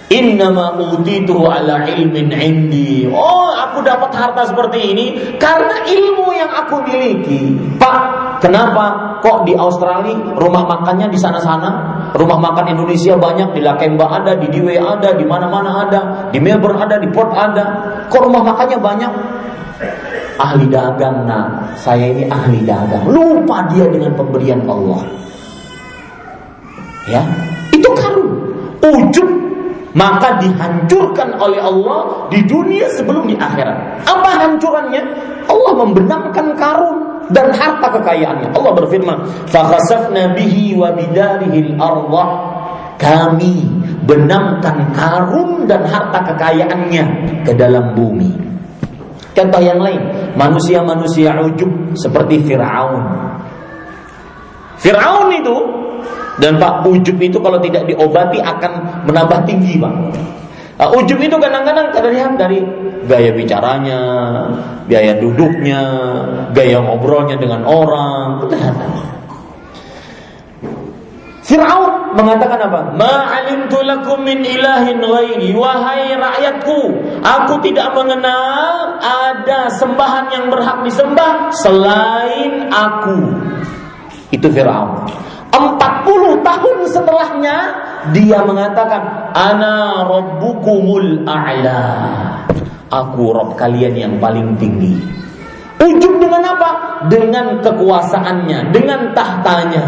Innama 0.06 0.78
utitu 0.78 1.34
ala 1.50 1.82
ilmin 1.82 2.30
indi. 2.30 3.10
Oh, 3.10 3.50
aku 3.50 3.82
dapat 3.82 4.14
harta 4.14 4.46
seperti 4.46 4.94
ini 4.94 5.06
karena 5.34 5.82
ilmu 5.82 6.30
yang 6.30 6.46
aku 6.46 6.78
miliki. 6.86 7.58
Pak, 7.74 7.98
kenapa 8.38 9.18
kok 9.18 9.42
di 9.42 9.58
Australia 9.58 10.14
rumah 10.38 10.62
makannya 10.62 11.10
di 11.10 11.18
sana-sana? 11.18 11.70
Rumah 12.14 12.38
makan 12.38 12.78
Indonesia 12.78 13.18
banyak 13.18 13.58
di 13.58 13.66
Lakemba 13.66 14.06
ada, 14.06 14.38
di 14.38 14.46
Diwe 14.46 14.78
ada, 14.78 15.10
di 15.10 15.26
mana-mana 15.26 15.90
ada, 15.90 16.30
di 16.30 16.38
Melbourne 16.38 16.86
ada, 16.86 17.02
di 17.02 17.10
Port 17.10 17.34
ada. 17.34 17.64
Kok 18.06 18.30
rumah 18.30 18.46
makannya 18.46 18.78
banyak? 18.78 19.12
Ahli 20.38 20.70
dagang, 20.70 21.26
nah, 21.26 21.74
saya 21.74 22.14
ini 22.14 22.30
ahli 22.30 22.62
dagang. 22.62 23.10
Lupa 23.10 23.66
dia 23.74 23.90
dengan 23.90 24.14
pemberian 24.14 24.62
Allah. 24.70 25.02
Ya, 27.10 27.26
itu 27.74 27.90
karun. 27.90 28.30
Ujub 28.86 29.45
maka 29.96 30.36
dihancurkan 30.44 31.40
oleh 31.40 31.56
Allah 31.56 32.28
di 32.28 32.44
dunia 32.44 32.84
sebelum 32.92 33.24
di 33.24 33.34
akhirat. 33.34 34.04
Apa 34.04 34.30
hancurannya? 34.44 35.02
Allah 35.48 35.72
membenamkan 35.72 36.52
karun 36.52 37.24
dan 37.32 37.48
harta 37.56 37.88
kekayaannya. 37.96 38.52
Allah 38.52 38.72
berfirman, 38.76 39.24
"Fakhasafna 39.48 40.36
bihi 40.36 40.76
wa 40.76 40.92
bidarihi 40.92 41.80
al 41.80 42.12
Kami 42.96 43.56
benamkan 44.04 44.92
karun 44.92 45.64
dan 45.64 45.84
harta 45.84 46.22
kekayaannya 46.32 47.04
ke 47.44 47.52
dalam 47.56 47.92
bumi. 47.92 48.32
Contoh 49.36 49.60
yang 49.60 49.76
lain, 49.84 50.00
manusia-manusia 50.32 51.36
ujub 51.44 51.92
seperti 51.92 52.40
Firaun. 52.40 53.04
Firaun 54.80 55.28
itu 55.36 55.56
dan 56.36 56.60
Pak 56.60 56.84
ujub 56.84 57.16
itu 57.16 57.40
kalau 57.40 57.56
tidak 57.64 57.88
diobati 57.88 58.38
akan 58.44 59.04
menambah 59.08 59.48
tinggi 59.48 59.80
Pak. 59.80 59.94
Uh, 60.76 60.92
ujub 61.00 61.16
itu 61.16 61.36
kadang-kadang 61.40 61.88
terlihat 61.88 62.36
dari 62.36 62.60
gaya 63.08 63.32
bicaranya, 63.32 64.00
gaya 64.84 65.16
duduknya, 65.16 65.82
gaya 66.52 66.84
ngobrolnya 66.84 67.40
dengan 67.40 67.64
orang, 67.64 68.44
kelihatan. 68.44 69.16
Fir'aun 71.46 72.18
mengatakan 72.18 72.58
apa? 72.68 72.80
Ma'alimtu 72.98 73.78
lakum 73.86 74.26
min 74.26 74.42
ilahin 74.42 74.98
ghairi 74.98 75.54
Wahai 75.54 76.18
rakyatku 76.18 76.80
Aku 77.22 77.62
tidak 77.62 77.94
mengenal 77.94 78.98
Ada 78.98 79.70
sembahan 79.78 80.34
yang 80.34 80.50
berhak 80.50 80.82
disembah 80.82 81.54
Selain 81.54 82.66
aku 82.66 83.30
Itu 84.34 84.50
Fir'aun 84.50 85.06
40 85.56 86.46
tahun 86.46 86.76
setelahnya 86.90 87.56
dia 88.14 88.38
mengatakan 88.46 89.32
ana 89.34 90.06
rabbukumul 90.06 91.26
a'la. 91.26 91.82
Aku 92.86 93.34
Rob 93.34 93.58
kalian 93.58 93.98
yang 93.98 94.14
paling 94.22 94.54
tinggi. 94.62 94.94
Ujub 95.76 96.22
dengan 96.22 96.40
apa? 96.40 96.70
Dengan 97.10 97.58
kekuasaannya, 97.60 98.70
dengan 98.70 99.10
tahtanya. 99.12 99.84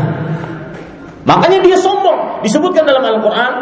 Makanya 1.25 1.59
dia 1.63 1.79
sombong. 1.79 2.43
Disebutkan 2.43 2.85
dalam 2.89 3.05
Al-Quran, 3.05 3.53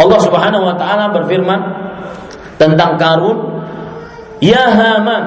Allah 0.00 0.20
Subhanahu 0.22 0.64
wa 0.64 0.74
Ta'ala 0.78 1.12
berfirman 1.12 1.60
tentang 2.56 2.96
Karun, 2.96 3.38
"Ya 4.40 4.64
Haman." 4.64 5.24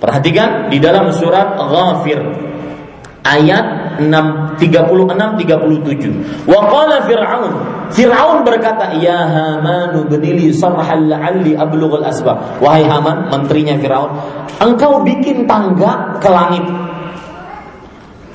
Perhatikan 0.00 0.68
di 0.68 0.78
dalam 0.80 1.08
surat 1.16 1.56
Ghafir 1.56 2.20
ayat 3.24 3.96
6 3.98 4.60
36 4.60 5.40
37. 5.40 6.44
Wa 6.44 6.60
qala 6.68 6.96
Fir'aun, 7.08 7.52
Fir'aun 7.90 8.38
berkata, 8.44 8.92
"Ya 9.00 9.16
Haman, 9.24 10.06
bnili 10.12 10.52
sarhan 10.52 11.08
la'alli 11.08 11.56
ablughal 11.56 12.04
asbab." 12.04 12.60
Wahai 12.60 12.84
Haman, 12.84 13.32
menterinya 13.32 13.80
Fir'aun, 13.80 14.12
engkau 14.60 15.00
bikin 15.02 15.48
tangga 15.48 16.20
ke 16.20 16.28
langit. 16.28 16.64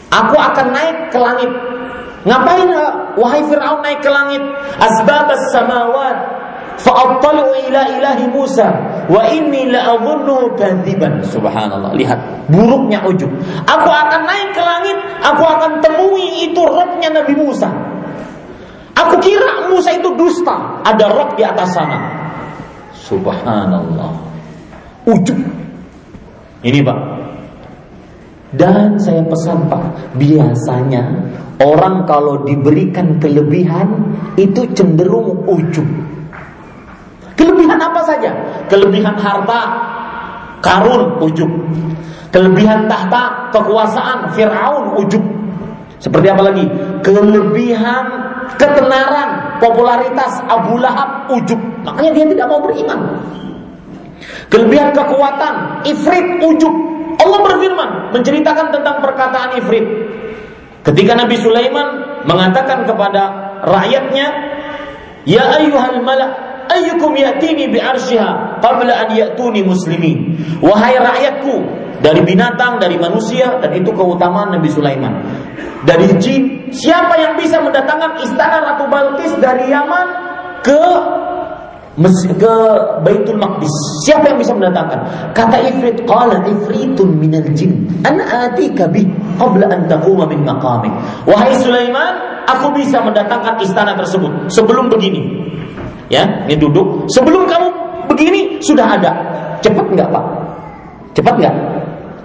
Aku 0.10 0.36
akan 0.36 0.68
naik 0.74 1.14
ke 1.14 1.20
langit. 1.22 1.52
Ngapain 2.26 2.68
wahai 3.16 3.46
Fir'aun 3.46 3.80
naik 3.86 4.02
ke 4.02 4.10
langit? 4.10 4.42
Asbabas 4.82 5.54
samawat 5.54 6.39
Fa'attalu 6.80 7.68
ila 7.68 7.82
ilahi 8.00 8.26
Musa 8.32 8.68
wa 9.12 9.22
inni 9.28 9.68
la'adhunnu 9.68 10.56
kadziban. 10.56 11.20
Subhanallah. 11.28 11.92
Lihat 11.92 12.48
buruknya 12.48 13.04
ujub. 13.04 13.28
Aku 13.68 13.90
akan 13.92 14.22
naik 14.24 14.56
ke 14.56 14.64
langit, 14.64 14.98
aku 15.20 15.44
akan 15.44 15.84
temui 15.84 16.48
itu 16.48 16.62
rohnya 16.64 17.12
Nabi 17.12 17.36
Musa. 17.36 17.68
Aku 18.96 19.20
kira 19.20 19.68
Musa 19.72 19.96
itu 19.96 20.12
dusta, 20.16 20.84
ada 20.84 21.08
roh 21.12 21.36
di 21.36 21.44
atas 21.44 21.72
sana. 21.76 22.00
Subhanallah. 22.96 24.12
Ujub. 25.08 25.40
Ini 26.64 26.80
Pak. 26.84 27.00
Dan 28.50 28.98
saya 28.98 29.22
pesan 29.28 29.70
Pak, 29.70 30.16
biasanya 30.18 31.04
orang 31.62 32.08
kalau 32.10 32.44
diberikan 32.44 33.22
kelebihan 33.22 34.16
itu 34.40 34.64
cenderung 34.74 35.46
ujub. 35.46 35.86
Kelebihan 37.40 37.80
apa 37.80 38.04
saja? 38.04 38.36
Kelebihan 38.68 39.16
harta, 39.16 39.62
karun, 40.60 41.24
ujub. 41.24 41.48
Kelebihan 42.36 42.92
tahta, 42.92 43.48
kekuasaan, 43.56 44.36
Fir'aun, 44.36 45.00
ujub. 45.00 45.24
Seperti 46.04 46.28
apa 46.28 46.52
lagi? 46.52 46.68
Kelebihan 47.00 48.04
ketenaran, 48.60 49.60
popularitas, 49.64 50.44
Abu 50.52 50.84
Lahab, 50.84 51.32
ujub. 51.32 51.58
Makanya 51.88 52.12
dia 52.12 52.26
tidak 52.28 52.46
mau 52.52 52.60
beriman. 52.60 53.00
Kelebihan 54.52 54.92
kekuatan, 54.92 55.88
Ifrit, 55.88 56.44
ujub. 56.44 56.76
Allah 57.24 57.40
berfirman 57.40 58.12
menceritakan 58.20 58.68
tentang 58.76 59.00
perkataan 59.00 59.56
Ifrit. 59.64 59.88
Ketika 60.84 61.16
Nabi 61.16 61.40
Sulaiman 61.40 61.88
mengatakan 62.28 62.84
kepada 62.84 63.24
rakyatnya, 63.64 64.28
Ya 65.28 65.46
ayuhal 65.60 66.00
malak 66.02 66.49
ayyukum 66.70 67.18
ya'tini 67.18 67.74
bi 67.74 67.82
arsyiha 67.82 68.62
qabla 68.62 68.94
an 69.06 69.10
ya'tuni 69.12 69.66
muslimin. 69.66 70.38
Wahai 70.62 70.96
rakyatku, 71.02 71.56
dari 72.00 72.24
binatang, 72.24 72.80
dari 72.80 72.96
manusia 72.96 73.60
dan 73.60 73.76
itu 73.76 73.92
keutamaan 73.92 74.56
Nabi 74.56 74.70
Sulaiman. 74.72 75.20
Dari 75.84 76.12
jin, 76.20 76.72
siapa 76.72 77.16
yang 77.20 77.40
bisa 77.40 77.60
mendatangkan 77.60 78.20
istana 78.24 78.64
Ratu 78.64 78.86
Balkis 78.92 79.32
dari 79.40 79.72
Yaman 79.72 80.08
ke 80.64 80.84
ke 82.40 82.54
Baitul 83.04 83.36
Maqdis. 83.36 83.72
Siapa 84.08 84.32
yang 84.32 84.40
bisa 84.40 84.56
mendatangkan? 84.56 85.00
Kata 85.36 85.60
Ifrit, 85.68 86.08
qala 86.08 86.40
ifritun 86.48 87.20
minal 87.20 87.44
jin, 87.52 87.92
an 88.08 88.24
atika 88.24 88.88
bi 88.88 89.04
qabla 89.36 89.68
an 89.68 89.84
taquma 89.92 90.24
min 90.24 90.48
maqamik. 90.48 90.96
Wahai 91.28 91.60
Sulaiman, 91.60 92.46
aku 92.48 92.72
bisa 92.80 93.04
mendatangkan 93.04 93.60
istana 93.60 94.00
tersebut 94.00 94.48
sebelum 94.48 94.88
begini. 94.88 95.44
Ya, 96.10 96.26
ini 96.50 96.58
duduk. 96.58 97.06
Sebelum 97.14 97.46
kamu 97.46 97.68
begini 98.10 98.58
sudah 98.66 98.98
ada. 98.98 99.12
Cepat 99.62 99.86
nggak 99.94 100.10
pak? 100.10 100.26
Cepat 101.14 101.36
nggak? 101.38 101.56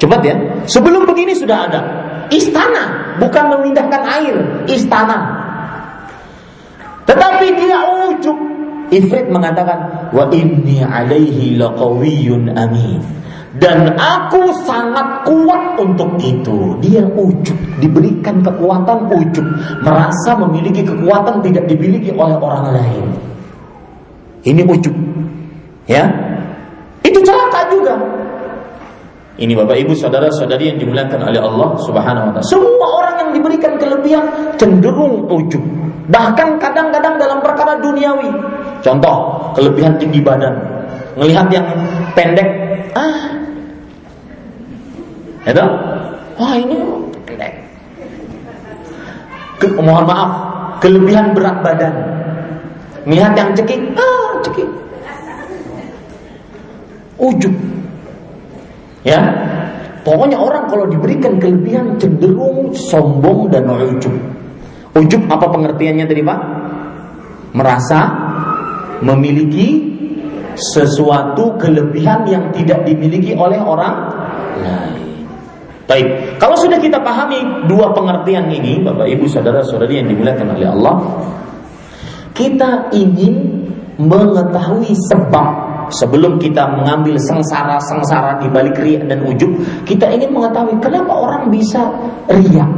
Cepat 0.01 0.21
ya. 0.25 0.35
Sebelum 0.67 1.05
begini 1.05 1.37
sudah 1.37 1.69
ada. 1.69 1.81
Istana, 2.33 3.17
bukan 3.21 3.45
memindahkan 3.53 4.03
air. 4.21 4.37
Istana. 4.65 5.19
Tetapi 7.05 7.47
dia 7.61 7.79
ujub. 8.09 8.39
Ifrit 8.93 9.33
mengatakan, 9.33 10.11
wa 10.13 10.29
inni 10.33 10.85
alaihi 10.85 11.57
laqawiyyun 11.57 12.53
amin. 12.53 13.01
Dan 13.55 13.95
aku 13.97 14.51
sangat 14.67 15.25
kuat 15.25 15.79
untuk 15.79 16.19
itu. 16.21 16.75
Dia 16.83 17.07
ujub, 17.07 17.57
diberikan 17.79 18.43
kekuatan 18.43 19.09
ujub, 19.15 19.47
merasa 19.87 20.35
memiliki 20.43 20.83
kekuatan 20.83 21.39
tidak 21.45 21.65
dimiliki 21.71 22.11
oleh 22.13 22.35
orang 22.35 22.75
lain. 22.75 23.07
Ini 24.45 24.63
ujub. 24.69 24.95
Ya. 25.89 26.05
Itu 27.01 27.21
celaka 27.25 27.69
juga. 27.73 27.97
Ini 29.35 29.51
Bapak 29.59 29.77
Ibu 29.83 29.93
saudara-saudari 29.99 30.71
yang 30.71 30.79
dimuliakan 30.79 31.27
oleh 31.27 31.43
Allah 31.43 31.75
Subhanahu 31.83 32.31
wa 32.31 32.33
taala. 32.39 32.47
Semua 32.47 32.89
orang 33.03 33.15
yang 33.19 33.31
diberikan 33.35 33.75
kelebihan 33.83 34.25
cenderung 34.55 35.27
ujub. 35.27 35.65
Bahkan 36.07 36.63
kadang-kadang 36.63 37.19
dalam 37.19 37.43
perkara 37.43 37.81
duniawi. 37.83 38.31
Contoh, 38.85 39.51
kelebihan 39.57 39.97
tinggi 39.99 40.21
badan. 40.23 40.55
Melihat 41.19 41.51
yang 41.51 41.67
pendek, 42.15 42.47
ah. 42.95 43.17
Itu? 45.49 45.67
Wah, 46.39 46.55
ini 46.55 46.77
pendek. 47.27 47.53
Ke, 49.59 49.67
mohon 49.81 50.05
maaf, 50.07 50.31
kelebihan 50.79 51.35
berat 51.35 51.59
badan. 51.65 51.95
Melihat 53.09 53.33
yang 53.35 53.51
cekik, 53.57 53.81
ah, 53.99 54.24
cekik. 54.45 54.69
Ujub. 57.19 57.55
Ya. 59.03 59.21
Pokoknya 60.05 60.37
orang 60.37 60.69
kalau 60.69 60.85
diberikan 60.85 61.41
kelebihan 61.41 61.97
cenderung 61.97 62.77
sombong 62.77 63.49
dan 63.49 63.65
ujub. 63.65 64.13
Ujub 64.95 65.23
apa 65.33 65.49
pengertiannya 65.49 66.05
tadi 66.05 66.21
Pak? 66.21 66.41
Merasa 67.57 68.01
memiliki 69.01 69.95
sesuatu 70.55 71.57
kelebihan 71.59 72.29
yang 72.29 72.45
tidak 72.55 72.85
dimiliki 72.87 73.35
oleh 73.35 73.59
orang 73.59 73.95
lain. 74.63 75.05
Baik, 75.85 76.41
kalau 76.41 76.57
sudah 76.57 76.81
kita 76.81 76.97
pahami 77.05 77.69
dua 77.69 77.93
pengertian 77.93 78.49
ini, 78.49 78.81
Bapak 78.81 79.05
Ibu 79.05 79.29
saudara-saudari 79.29 80.01
yang 80.01 80.09
dimuliakan 80.09 80.57
oleh 80.57 80.69
Allah, 80.73 80.97
kita 82.33 82.89
ingin 82.97 83.64
mengetahui 83.99 84.93
sebab 85.11 85.49
sebelum 85.93 86.41
kita 86.41 86.65
mengambil 86.75 87.19
sengsara-sengsara 87.21 88.41
di 88.41 88.49
balik 88.49 88.79
riak 88.81 89.07
dan 89.07 89.23
ujub, 89.27 89.51
kita 89.85 90.09
ingin 90.11 90.33
mengetahui 90.33 90.77
kenapa 90.81 91.13
orang 91.13 91.51
bisa 91.53 91.83
riak. 92.31 92.71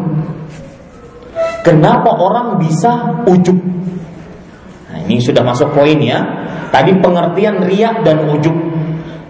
Kenapa 1.66 2.14
orang 2.14 2.62
bisa 2.62 2.94
ujub? 3.26 3.58
Nah, 4.86 4.98
ini 5.02 5.18
sudah 5.18 5.42
masuk 5.42 5.74
poin 5.74 5.98
ya. 5.98 6.22
Tadi 6.70 6.94
pengertian 7.02 7.58
riak 7.66 8.06
dan 8.06 8.22
ujub. 8.30 8.54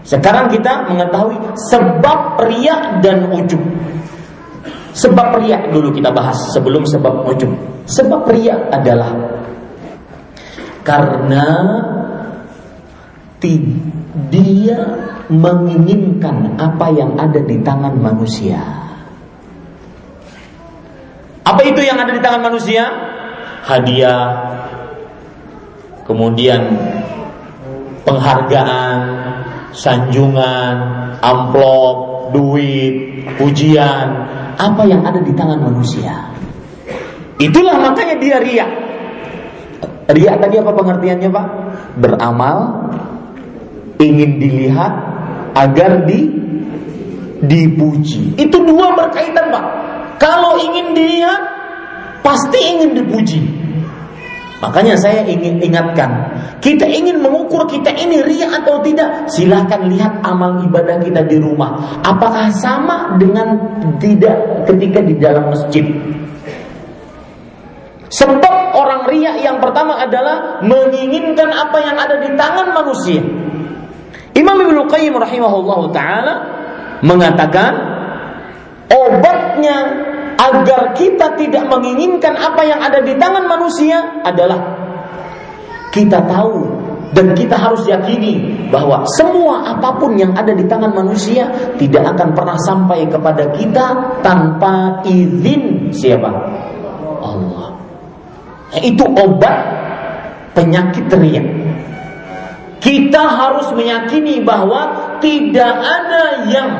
Sekarang 0.04 0.52
kita 0.52 0.86
mengetahui 0.86 1.40
sebab 1.72 2.38
riak 2.44 3.00
dan 3.00 3.32
ujub. 3.32 3.58
Sebab 4.96 5.40
riak 5.44 5.72
dulu 5.72 5.92
kita 5.92 6.12
bahas 6.12 6.36
sebelum 6.52 6.84
sebab 6.84 7.24
ujub. 7.28 7.52
Sebab 7.88 8.28
riak 8.28 8.68
adalah 8.72 9.35
karena 10.86 11.46
dia 14.30 14.78
menginginkan 15.26 16.54
apa 16.58 16.86
yang 16.94 17.18
ada 17.18 17.42
di 17.42 17.58
tangan 17.62 17.98
manusia. 17.98 18.62
Apa 21.46 21.62
itu 21.62 21.82
yang 21.82 21.98
ada 21.98 22.10
di 22.10 22.22
tangan 22.22 22.42
manusia? 22.42 22.90
Hadiah, 23.66 24.26
kemudian 26.06 26.62
penghargaan, 28.06 28.98
sanjungan, 29.74 30.74
amplop, 31.18 32.30
duit, 32.30 33.26
pujian, 33.38 34.06
apa 34.54 34.82
yang 34.86 35.02
ada 35.02 35.18
di 35.22 35.34
tangan 35.34 35.58
manusia. 35.58 36.30
Itulah 37.42 37.78
makanya 37.78 38.16
dia 38.22 38.38
riak. 38.38 38.85
Ria 40.06 40.38
tadi 40.38 40.54
apa 40.62 40.70
pengertiannya 40.70 41.28
Pak? 41.30 41.46
Beramal 41.98 42.58
ingin 43.98 44.38
dilihat 44.38 44.92
agar 45.56 46.06
di 46.06 46.30
dipuji. 47.42 48.38
Itu 48.38 48.62
dua 48.64 48.94
berkaitan 48.94 49.50
Pak. 49.50 49.64
Kalau 50.16 50.56
ingin 50.62 50.96
dilihat 50.96 51.40
pasti 52.24 52.58
ingin 52.58 52.96
dipuji. 52.96 53.42
Makanya 54.56 54.96
saya 54.96 55.20
ingin 55.28 55.60
ingatkan, 55.60 56.32
kita 56.64 56.88
ingin 56.88 57.20
mengukur 57.20 57.68
kita 57.68 57.92
ini 57.92 58.24
ria 58.24 58.48
atau 58.48 58.80
tidak, 58.80 59.28
silahkan 59.28 59.84
lihat 59.84 60.24
amal 60.24 60.64
ibadah 60.64 60.96
kita 61.04 61.28
di 61.28 61.36
rumah. 61.36 62.00
Apakah 62.00 62.48
sama 62.56 63.20
dengan 63.20 63.52
tidak 64.00 64.64
ketika 64.64 65.04
di 65.04 65.20
dalam 65.20 65.52
masjid? 65.52 65.84
Sebab 68.06 68.78
orang 68.78 69.02
ria 69.10 69.34
yang 69.42 69.58
pertama 69.58 69.98
adalah 69.98 70.62
menginginkan 70.62 71.50
apa 71.50 71.78
yang 71.82 71.96
ada 71.98 72.22
di 72.22 72.30
tangan 72.38 72.70
manusia. 72.70 73.18
Imam 74.36 74.58
Ibnu 74.62 74.86
Qayyim 74.86 75.16
rahimahullah 75.16 75.80
taala 75.90 76.34
mengatakan 77.02 77.72
obatnya 78.86 79.76
agar 80.36 80.92
kita 80.94 81.34
tidak 81.40 81.64
menginginkan 81.66 82.36
apa 82.36 82.62
yang 82.62 82.78
ada 82.78 83.00
di 83.00 83.16
tangan 83.16 83.48
manusia 83.48 84.22
adalah 84.22 84.60
kita 85.90 86.20
tahu 86.28 86.86
dan 87.16 87.32
kita 87.32 87.56
harus 87.56 87.88
yakini 87.88 88.68
bahwa 88.68 89.08
semua 89.16 89.64
apa 89.72 89.96
pun 89.96 90.20
yang 90.20 90.36
ada 90.36 90.52
di 90.52 90.68
tangan 90.68 90.92
manusia 90.92 91.48
tidak 91.80 92.12
akan 92.12 92.36
pernah 92.36 92.58
sampai 92.60 93.08
kepada 93.08 93.48
kita 93.56 94.20
tanpa 94.20 95.00
izin 95.08 95.88
siapa? 95.88 96.28
Itu 98.80 99.04
obat 99.08 99.56
penyakit 100.56 101.08
riak. 101.12 101.46
Kita 102.80 103.22
harus 103.24 103.72
meyakini 103.72 104.44
bahwa 104.44 105.16
tidak 105.18 105.74
ada 105.80 106.46
yang 106.48 106.70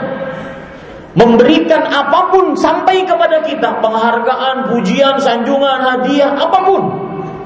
memberikan 1.16 1.88
apa 1.88 2.28
pun 2.28 2.53
sampai 2.53 3.03
kepada 3.09 3.40
kita 3.42 3.80
penghargaan, 3.80 4.68
pujian, 4.70 5.16
sanjungan, 5.16 5.80
hadiah, 5.80 6.36
apa 6.36 6.59
pun 6.62 6.82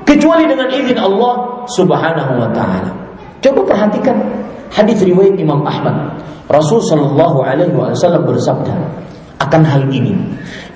kecuali 0.02 0.50
dengan 0.50 0.66
izin 0.66 0.98
Allah 0.98 1.64
Subhanahu 1.70 2.32
wa 2.34 2.50
taala. 2.50 2.90
Coba 3.40 3.62
perhatikan 3.64 4.18
hadis 4.74 5.00
riwayat 5.06 5.38
Imam 5.38 5.62
Ahmad. 5.62 6.18
Rasul 6.50 6.82
sallallahu 6.82 7.46
alaihi 7.46 7.70
wasallam 7.70 8.26
bersabda 8.26 8.74
akan 9.38 9.62
hal 9.62 9.86
ini. 9.88 10.18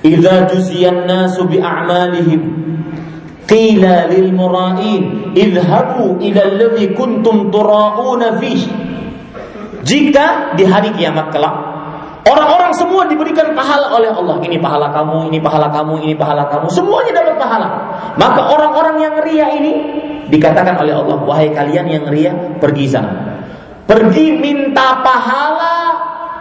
Idza 0.01 0.47
juziyan 0.49 1.03
nasu 1.03 1.43
bi 1.45 1.59
a'malihim 1.59 2.41
qila 3.45 4.09
lil 4.09 4.33
mura'in 4.33 5.33
idhabu 5.37 6.21
ila 6.21 6.41
alladhi 6.41 6.93
kuntum 6.93 7.49
tura'una. 7.53 8.41
Jika 9.85 10.57
di 10.57 10.65
hari 10.65 10.89
kiamat 10.97 11.29
kelak 11.29 11.75
Orang-orang 12.25 12.73
semua 12.73 13.05
diberikan 13.05 13.53
pahala 13.53 13.93
oleh 13.93 14.09
Allah. 14.09 14.41
Ini 14.41 14.57
pahala 14.57 14.89
kamu, 14.89 15.29
ini 15.29 15.37
pahala 15.37 15.69
kamu, 15.69 16.09
ini 16.09 16.17
pahala 16.17 16.49
kamu. 16.49 16.73
Semuanya 16.73 17.21
dapat 17.21 17.37
pahala. 17.37 17.67
Maka 18.17 18.49
orang-orang 18.49 18.97
yang 18.97 19.15
ria 19.21 19.47
ini 19.53 19.73
dikatakan 20.33 20.73
oleh 20.81 20.97
Allah, 20.97 21.21
wahai 21.21 21.53
kalian 21.53 21.85
yang 21.85 22.05
ria, 22.09 22.33
pergi 22.57 22.89
sana. 22.89 23.13
Pergi 23.85 24.41
minta 24.41 25.05
pahala 25.05 25.77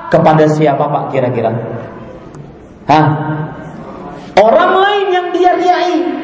kepada 0.08 0.48
siapa 0.48 0.88
Pak 0.88 1.12
kira-kira? 1.12 1.52
Hah? 2.88 3.06
Orang 4.40 4.72
lain 4.80 5.06
yang 5.12 5.26
dia 5.36 5.52
riai. 5.52 6.23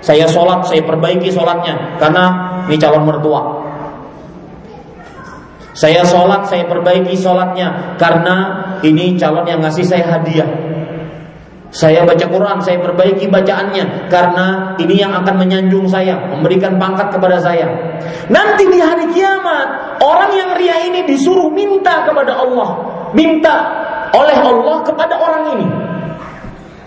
Saya 0.00 0.24
sholat, 0.24 0.64
saya 0.64 0.80
perbaiki 0.84 1.28
sholatnya 1.28 2.00
karena 2.00 2.24
ini 2.68 2.76
calon 2.80 3.04
mertua. 3.04 3.42
Saya 5.76 6.02
sholat, 6.04 6.48
saya 6.48 6.64
perbaiki 6.66 7.14
sholatnya 7.16 7.96
karena 8.00 8.36
ini 8.80 9.16
calon 9.20 9.44
yang 9.44 9.60
ngasih 9.60 9.84
saya 9.84 10.04
hadiah. 10.08 10.48
Saya 11.70 12.02
baca 12.02 12.26
Quran, 12.26 12.58
saya 12.66 12.82
perbaiki 12.82 13.30
bacaannya 13.30 14.10
karena 14.10 14.74
ini 14.82 14.98
yang 14.98 15.14
akan 15.22 15.38
menyanjung 15.38 15.86
saya, 15.86 16.18
memberikan 16.26 16.82
pangkat 16.82 17.14
kepada 17.14 17.38
saya. 17.38 17.70
Nanti 18.26 18.66
di 18.66 18.82
hari 18.82 19.06
kiamat, 19.14 20.02
orang 20.02 20.34
yang 20.34 20.50
ria 20.58 20.82
ini 20.90 21.06
disuruh 21.06 21.46
minta 21.54 22.02
kepada 22.02 22.42
Allah, 22.42 22.68
minta 23.14 23.54
oleh 24.10 24.34
Allah 24.34 24.82
kepada 24.82 25.14
orang 25.14 25.44
ini. 25.54 25.66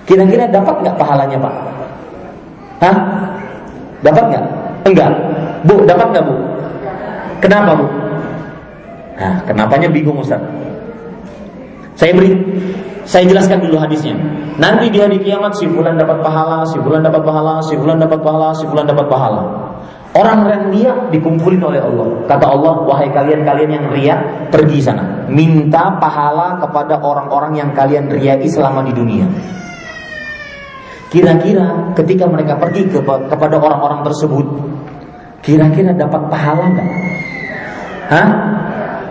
Kira-kira 0.03 0.51
dapat 0.51 0.83
nggak 0.83 0.99
pahalanya 0.99 1.39
Pak? 1.39 1.55
Hah? 2.83 2.95
Dapat 4.03 4.23
nggak? 4.27 4.43
Enggak. 4.83 5.11
Bu, 5.63 5.87
dapat 5.87 6.07
nggak 6.11 6.23
Bu? 6.27 6.35
Kenapa 7.39 7.71
Bu? 7.79 7.87
Nah, 9.15 9.39
kenapanya 9.47 9.87
bingung 9.87 10.19
Ustaz? 10.19 10.43
Saya 11.95 12.11
beri 12.11 12.35
saya 13.07 13.27
jelaskan 13.27 13.63
dulu 13.63 13.79
hadisnya. 13.79 14.15
Nanti 14.59 14.87
di 14.91 14.99
hari 14.99 15.19
kiamat 15.23 15.55
si 15.55 15.67
fulan 15.67 15.95
dapat 15.95 16.23
pahala, 16.23 16.63
si 16.67 16.79
fulan 16.79 17.03
dapat 17.03 17.23
pahala, 17.23 17.59
si 17.63 17.75
fulan 17.75 17.99
dapat 17.99 18.19
pahala, 18.19 18.49
si 18.55 18.63
fulan 18.67 18.85
dapat 18.87 19.07
pahala. 19.07 19.43
Orang 20.13 20.45
yang 20.45 20.63
ria 20.69 20.93
dikumpulin 21.09 21.57
oleh 21.57 21.81
Allah. 21.81 22.07
Kata 22.29 22.45
Allah, 22.45 22.85
wahai 22.85 23.09
kalian-kalian 23.09 23.71
yang 23.81 23.85
ria, 23.89 24.15
pergi 24.53 24.77
sana. 24.77 25.25
Minta 25.25 25.97
pahala 25.97 26.61
kepada 26.61 27.01
orang-orang 27.01 27.57
yang 27.57 27.69
kalian 27.73 28.07
riai 28.13 28.45
selama 28.45 28.85
di 28.85 28.93
dunia. 28.93 29.25
Kira-kira 31.13 31.93
ketika 31.93 32.25
mereka 32.25 32.57
pergi 32.57 32.89
ke, 32.89 32.97
kepada 33.05 33.61
orang-orang 33.61 34.01
tersebut, 34.01 34.49
kira-kira 35.45 35.93
dapat 35.93 36.25
pahala 36.25 36.73
nggak? 36.73 36.89
Hah? 38.09 38.29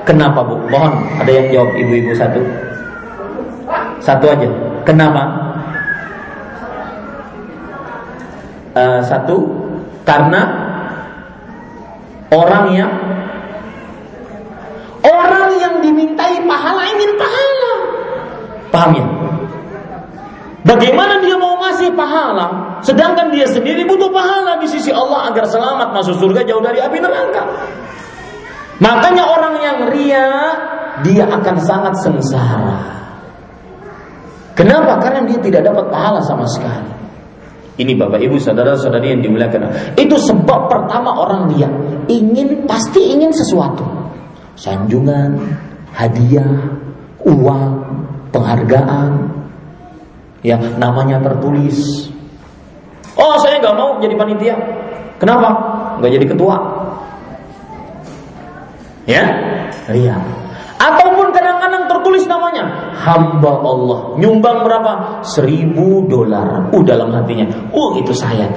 Kenapa 0.02 0.42
bu? 0.42 0.58
Mohon 0.66 0.98
ada 1.22 1.30
yang 1.30 1.46
jawab 1.54 1.78
ibu-ibu 1.78 2.10
satu. 2.18 2.42
Satu 4.02 4.26
aja. 4.34 4.50
Kenapa? 4.82 5.30
Uh, 8.74 8.98
satu 9.06 9.46
karena 10.02 10.42
orang 12.34 12.66
yang 12.74 12.90
orang 15.06 15.54
yang 15.62 15.74
dimintai 15.78 16.42
pahala 16.50 16.82
ingin 16.98 17.14
pahala. 17.14 17.72
Paham 18.74 18.90
ya? 18.98 19.21
Bagaimana 20.72 21.20
dia 21.20 21.36
mau 21.36 21.60
ngasih 21.60 21.92
pahala 21.92 22.80
sedangkan 22.80 23.28
dia 23.28 23.44
sendiri 23.44 23.84
butuh 23.84 24.08
pahala 24.08 24.56
di 24.56 24.64
sisi 24.64 24.88
Allah 24.88 25.28
agar 25.28 25.44
selamat 25.44 25.92
masuk 25.92 26.16
surga 26.16 26.48
jauh 26.48 26.64
dari 26.64 26.80
api 26.80 26.96
neraka? 26.96 27.44
Makanya 28.80 29.24
orang 29.28 29.54
yang 29.60 29.78
ria 29.92 30.28
dia 31.04 31.28
akan 31.28 31.56
sangat 31.60 31.94
sengsara. 32.00 32.80
Kenapa? 34.56 34.96
Karena 34.96 35.28
dia 35.28 35.38
tidak 35.44 35.68
dapat 35.68 35.92
pahala 35.92 36.24
sama 36.24 36.48
sekali. 36.48 36.88
Ini 37.76 37.92
Bapak 37.96 38.20
Ibu 38.20 38.36
saudara-saudari 38.40 39.12
yang 39.12 39.20
dimuliakan. 39.24 39.96
Itu 39.96 40.16
sebab 40.16 40.72
pertama 40.72 41.12
orang 41.20 41.52
ria 41.52 41.68
ingin 42.08 42.64
pasti 42.64 43.12
ingin 43.12 43.32
sesuatu. 43.32 43.84
Sanjungan, 44.56 45.36
hadiah, 45.92 46.48
uang, 47.28 47.72
penghargaan. 48.32 49.41
Ya, 50.42 50.58
namanya 50.58 51.22
tertulis. 51.22 52.10
Oh, 53.14 53.38
saya 53.38 53.62
nggak 53.62 53.76
mau 53.78 54.02
jadi 54.02 54.14
panitia. 54.18 54.54
Kenapa? 55.22 55.48
Nggak 56.02 56.12
jadi 56.18 56.26
ketua. 56.26 56.56
Ya? 59.06 59.24
Ria 59.90 60.42
ataupun 60.82 61.30
kadang-kadang 61.30 61.86
tertulis 61.86 62.24
namanya. 62.26 62.90
Hamba 62.98 63.52
Allah. 63.62 64.00
Nyumbang 64.18 64.66
berapa? 64.66 65.22
Seribu 65.22 66.10
dolar. 66.10 66.70
Uh 66.74 66.82
dalam 66.82 67.14
hatinya. 67.14 67.46
Uh 67.70 68.02
itu 68.02 68.10
saya. 68.10 68.50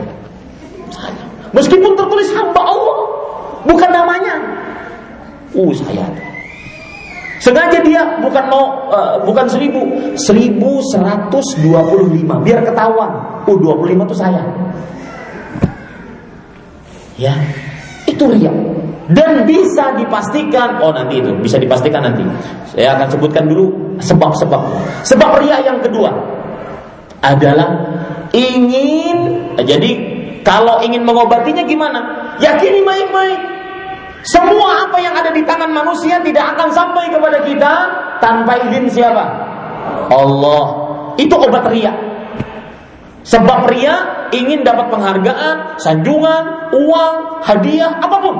Saya. 0.89 1.23
Meskipun 1.53 1.93
tertulis 1.93 2.29
hamba 2.33 2.61
Allah. 2.65 2.97
Bukan 3.69 3.89
namanya. 3.93 4.33
Uh 5.53 5.71
saya 5.77 6.09
sengaja 7.39 7.79
dia 7.83 8.01
bukan 8.23 8.43
mau 8.47 8.89
uh, 8.91 9.19
bukan 9.23 9.45
seribu. 9.49 9.81
Seribu 10.15 10.79
seratus 10.91 11.57
dua 11.59 11.83
puluh 11.85 12.11
lima. 12.11 12.39
Biar 12.43 12.63
ketahuan. 12.63 13.43
Uh 13.45 13.57
dua 13.59 13.75
puluh 13.75 13.93
lima 13.93 14.03
itu 14.07 14.17
saya. 14.17 14.41
Ya 17.15 17.35
itu 18.05 18.23
ria. 18.27 18.51
Dan 19.05 19.45
bisa 19.45 19.93
dipastikan 19.95 20.81
oh 20.81 20.91
nanti 20.91 21.21
itu. 21.21 21.31
Bisa 21.39 21.61
dipastikan 21.61 22.03
nanti. 22.03 22.25
Saya 22.73 22.97
akan 22.97 23.07
sebutkan 23.13 23.45
dulu 23.45 23.97
sebab-sebab. 24.01 24.61
Sebab 25.05 25.29
ria 25.45 25.61
yang 25.61 25.79
kedua 25.79 26.11
adalah 27.21 27.69
ingin 28.35 29.17
jadi 29.61 29.91
kalau 30.45 30.81
ingin 30.83 31.01
mengobatinya 31.01 31.65
gimana? 31.65 31.99
Yakini 32.37 32.83
baik-baik 32.83 33.39
semua 34.25 34.89
apa 34.89 34.97
yang 34.97 35.13
ada 35.13 35.29
di 35.29 35.45
tangan 35.45 35.69
manusia 35.69 36.17
tidak 36.25 36.57
akan 36.57 36.69
sampai 36.73 37.13
kepada 37.13 37.39
kita 37.45 37.73
tanpa 38.19 38.57
izin 38.69 38.89
siapa 38.89 39.25
Allah 40.09 40.63
itu 41.21 41.35
obat 41.37 41.69
ria 41.69 41.93
sebab 43.25 43.69
ria 43.69 44.27
ingin 44.33 44.65
dapat 44.65 44.89
penghargaan 44.89 45.77
sanjungan 45.77 46.73
uang 46.73 47.15
hadiah 47.45 48.01
apa 48.01 48.17
pun 48.21 48.37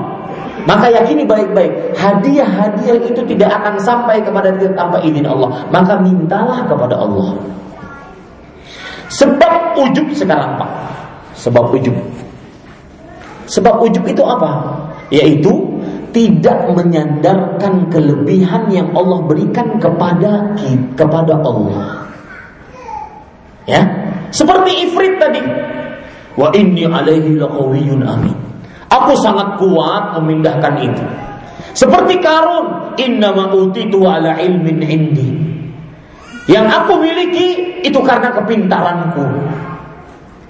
maka 0.66 0.90
yakini 0.90 1.22
baik-baik, 1.22 1.94
hadiah-hadiah 1.94 2.98
itu 2.98 3.22
tidak 3.22 3.54
akan 3.62 3.78
sampai 3.78 4.18
kepada 4.18 4.50
kita 4.58 4.74
tanpa 4.74 4.98
izin 4.98 5.22
Allah. 5.22 5.62
Maka 5.70 6.02
mintalah 6.02 6.66
kepada 6.66 6.98
Allah. 6.98 7.38
Sebab 9.06 9.78
ujub 9.78 10.10
sekarang 10.10 10.58
Pak. 10.58 10.70
Sebab 11.38 11.70
ujub. 11.70 11.94
Sebab 13.46 13.78
ujub 13.86 14.02
itu 14.10 14.22
apa? 14.26 14.74
Yaitu 15.14 15.54
tidak 16.16 16.72
menyandarkan 16.72 17.92
kelebihan 17.92 18.72
yang 18.72 18.88
Allah 18.96 19.20
berikan 19.28 19.76
kepada 19.76 20.56
kepada 20.96 21.36
Allah. 21.44 22.08
Ya, 23.68 23.84
seperti 24.32 24.88
Ifrit 24.88 25.20
tadi. 25.20 25.44
Wa 26.40 26.48
inni 26.56 26.88
alaihi 26.88 27.36
laqawiyyun 27.36 28.00
amin. 28.00 28.32
Aku 28.88 29.12
sangat 29.20 29.60
kuat 29.60 30.16
memindahkan 30.16 30.80
itu. 30.80 31.04
Seperti 31.76 32.16
Karun, 32.24 32.96
inna 32.96 33.36
ma'utitu 33.36 34.00
ala 34.08 34.40
ilmin 34.40 34.80
indi. 34.80 35.28
Yang 36.48 36.66
aku 36.80 36.92
miliki 36.96 37.82
itu 37.84 38.00
karena 38.00 38.32
kepintaranku. 38.32 39.26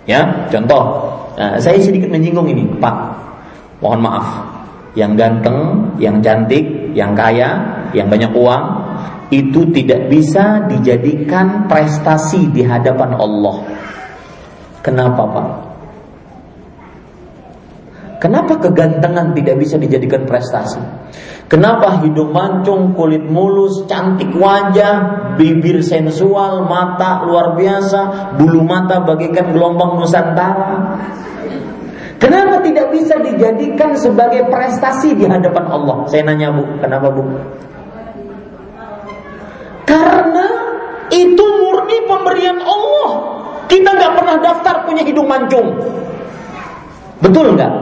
Ya, 0.07 0.47
contoh. 0.47 1.11
Nah, 1.35 1.59
saya 1.59 1.83
sedikit 1.83 2.07
menyinggung 2.07 2.47
ini, 2.47 2.63
Pak. 2.79 2.95
Mohon 3.83 4.01
maaf. 4.07 4.56
Yang 4.97 5.13
ganteng, 5.21 5.61
yang 6.01 6.25
cantik, 6.25 6.65
yang 6.97 7.13
kaya, 7.13 7.85
yang 7.93 8.09
banyak 8.09 8.33
uang 8.33 8.65
itu 9.29 9.69
tidak 9.75 10.07
bisa 10.09 10.65
dijadikan 10.71 11.67
prestasi 11.67 12.49
di 12.51 12.63
hadapan 12.63 13.13
Allah. 13.19 13.57
Kenapa, 14.81 15.23
Pak? 15.27 15.49
Kenapa 18.17 18.57
kegantengan 18.57 19.37
tidak 19.37 19.61
bisa 19.61 19.77
dijadikan 19.77 20.25
prestasi? 20.25 20.81
Kenapa 21.47 22.03
hidung 22.03 22.35
mancung, 22.35 22.91
kulit 22.97 23.23
mulus, 23.23 23.87
cantik 23.87 24.35
wajah, 24.35 25.37
bibir 25.39 25.79
sensual, 25.79 26.67
mata 26.67 27.23
luar 27.23 27.55
biasa, 27.55 28.35
bulu 28.35 28.67
mata 28.67 28.99
bagaikan 29.05 29.55
gelombang 29.55 29.95
Nusantara? 30.01 30.75
Kenapa 32.17 32.65
tidak 32.65 32.89
bisa 32.97 33.21
dijadikan 33.21 33.93
sebagai 33.93 34.49
prestasi 34.49 35.13
di 35.13 35.29
hadapan 35.29 35.69
Allah? 35.69 36.09
Saya 36.09 36.25
nanya 36.25 36.49
Bu, 36.49 36.65
kenapa 36.81 37.13
Bu? 37.13 37.23
Karena 39.85 40.47
itu 41.13 41.45
murni 41.61 41.99
pemberian 42.09 42.59
Allah. 42.65 43.11
Kita 43.69 43.91
nggak 43.93 44.13
pernah 44.17 44.37
daftar 44.41 44.75
punya 44.89 45.03
hidung 45.05 45.29
mancung. 45.29 45.77
Betul 47.21 47.53
nggak? 47.53 47.73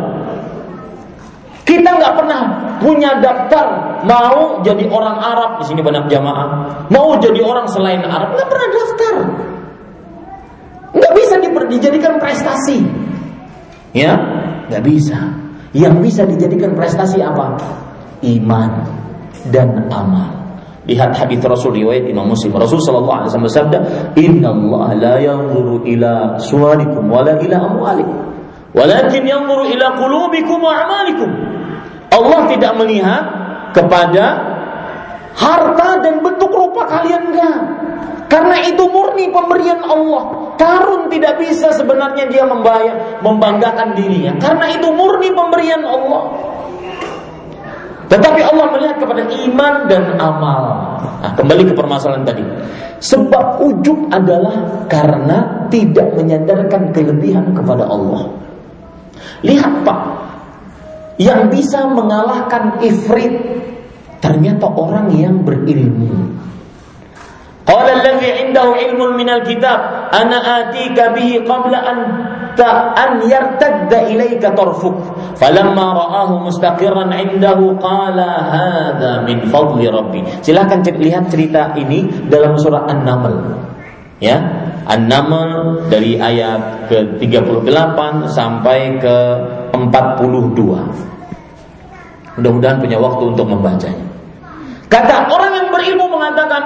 Kita 1.65 1.91
nggak 1.97 2.15
pernah 2.19 2.41
punya 2.83 3.17
daftar 3.23 3.67
mau 4.05 4.61
jadi 4.61 4.85
orang 4.91 5.17
Arab 5.17 5.51
di 5.63 5.65
sini 5.65 5.81
banyak 5.81 6.13
jamaah, 6.13 6.49
mau 6.93 7.17
jadi 7.17 7.41
orang 7.41 7.65
selain 7.73 8.05
Arab 8.05 8.37
nggak 8.37 8.49
pernah 8.53 8.69
daftar, 8.69 9.15
nggak 10.93 11.13
bisa 11.17 11.35
dijadikan 11.75 12.21
prestasi, 12.23 12.85
ya 13.95 14.13
nggak 14.69 14.83
bisa. 14.85 15.19
Yang 15.75 15.95
bisa 16.07 16.23
dijadikan 16.27 16.75
prestasi 16.79 17.19
apa? 17.19 17.59
Iman 18.23 18.87
dan 19.51 19.91
amal. 19.91 20.45
Lihat 20.85 21.17
hadis 21.17 21.41
Rasul 21.41 21.81
riwayat 21.81 22.05
Imam 22.13 22.29
Muslim. 22.29 22.53
Rasul 22.55 22.77
sallallahu 22.85 23.25
alaihi 23.25 23.29
wasallam 23.33 23.49
bersabda, 23.49 23.79
"Inna 24.21 24.53
Allah 24.53 24.89
la 25.01 25.15
yanzuru 25.17 25.81
ila 25.89 26.37
suwarikum 26.37 27.09
wala 27.09 27.41
ila 27.41 27.57
amwalikum, 27.73 28.19
walakin 28.77 29.23
yanzuru 29.25 29.65
ila 29.73 29.87
qulubikum 29.97 30.61
wa 30.61 30.73
a'malikum." 30.77 31.31
Allah 32.13 32.41
tidak 32.53 32.73
melihat 32.79 33.25
kepada 33.73 34.25
harta 35.35 35.89
dan 36.05 36.21
bentuk 36.21 36.53
rupa 36.53 36.85
kalian 36.87 37.33
enggak. 37.33 37.59
Karena 38.29 38.61
itu 38.63 38.85
murni 38.93 39.33
pemberian 39.33 39.81
Allah. 39.89 40.44
Karun 40.55 41.11
tidak 41.11 41.41
bisa 41.43 41.75
sebenarnya 41.75 42.31
dia 42.31 42.45
membayar, 42.47 43.21
membanggakan 43.21 43.99
dirinya. 43.99 44.39
Karena 44.39 44.71
itu 44.71 44.89
murni 44.95 45.35
pemberian 45.35 45.83
Allah. 45.83 46.23
Tetapi 48.05 48.41
Allah 48.45 48.67
melihat 48.71 48.97
kepada 49.01 49.23
iman 49.27 49.75
dan 49.89 50.05
amal. 50.21 50.63
Nah, 51.25 51.33
kembali 51.35 51.73
ke 51.73 51.75
permasalahan 51.75 52.23
tadi. 52.23 52.45
Sebab 53.01 53.65
ujub 53.65 54.13
adalah 54.13 54.87
karena 54.87 55.67
tidak 55.73 56.15
menyandarkan 56.15 56.93
kelebihan 56.95 57.57
kepada 57.57 57.89
Allah. 57.89 58.29
Lihat 59.43 59.83
Pak, 59.83 60.01
yang 61.19 61.51
bisa 61.51 61.85
mengalahkan 61.91 62.81
ifrit 62.85 63.35
ternyata 64.23 64.67
orang 64.69 65.13
yang 65.13 65.45
berilmu. 65.45 66.33
Qala 67.65 67.91
alladhi 67.97 68.29
yartadda 73.25 74.13
ilayka 74.13 74.53
tarfuk 74.53 75.01
falamma 75.41 75.97
ra'ahu 75.97 76.45
mustaqirran 76.45 77.09
'indahu 77.09 77.75
qala 77.81 78.31
hadha 78.53 79.25
min 79.25 79.49
fadli 79.49 79.89
rabbi 79.89 80.23
silakan 80.45 80.85
lihat 80.85 81.33
cerita 81.33 81.73
ini 81.81 82.29
dalam 82.29 82.55
surah 82.61 82.85
An-Naml 82.85 83.57
ya 84.21 84.39
An-Naml 84.85 85.89
dari 85.89 86.21
ayat 86.21 86.93
ke-38 86.93 87.99
sampai 88.29 89.01
ke 89.01 89.17
42. 89.73 90.61
Mudah-mudahan 92.35 92.79
punya 92.83 92.99
waktu 93.01 93.25
untuk 93.33 93.47
membacanya. 93.49 94.05
Kata 94.93 95.27
orang 95.33 95.53
yang 95.57 95.69
berilmu 95.73 96.07
mengatakan, 96.07 96.63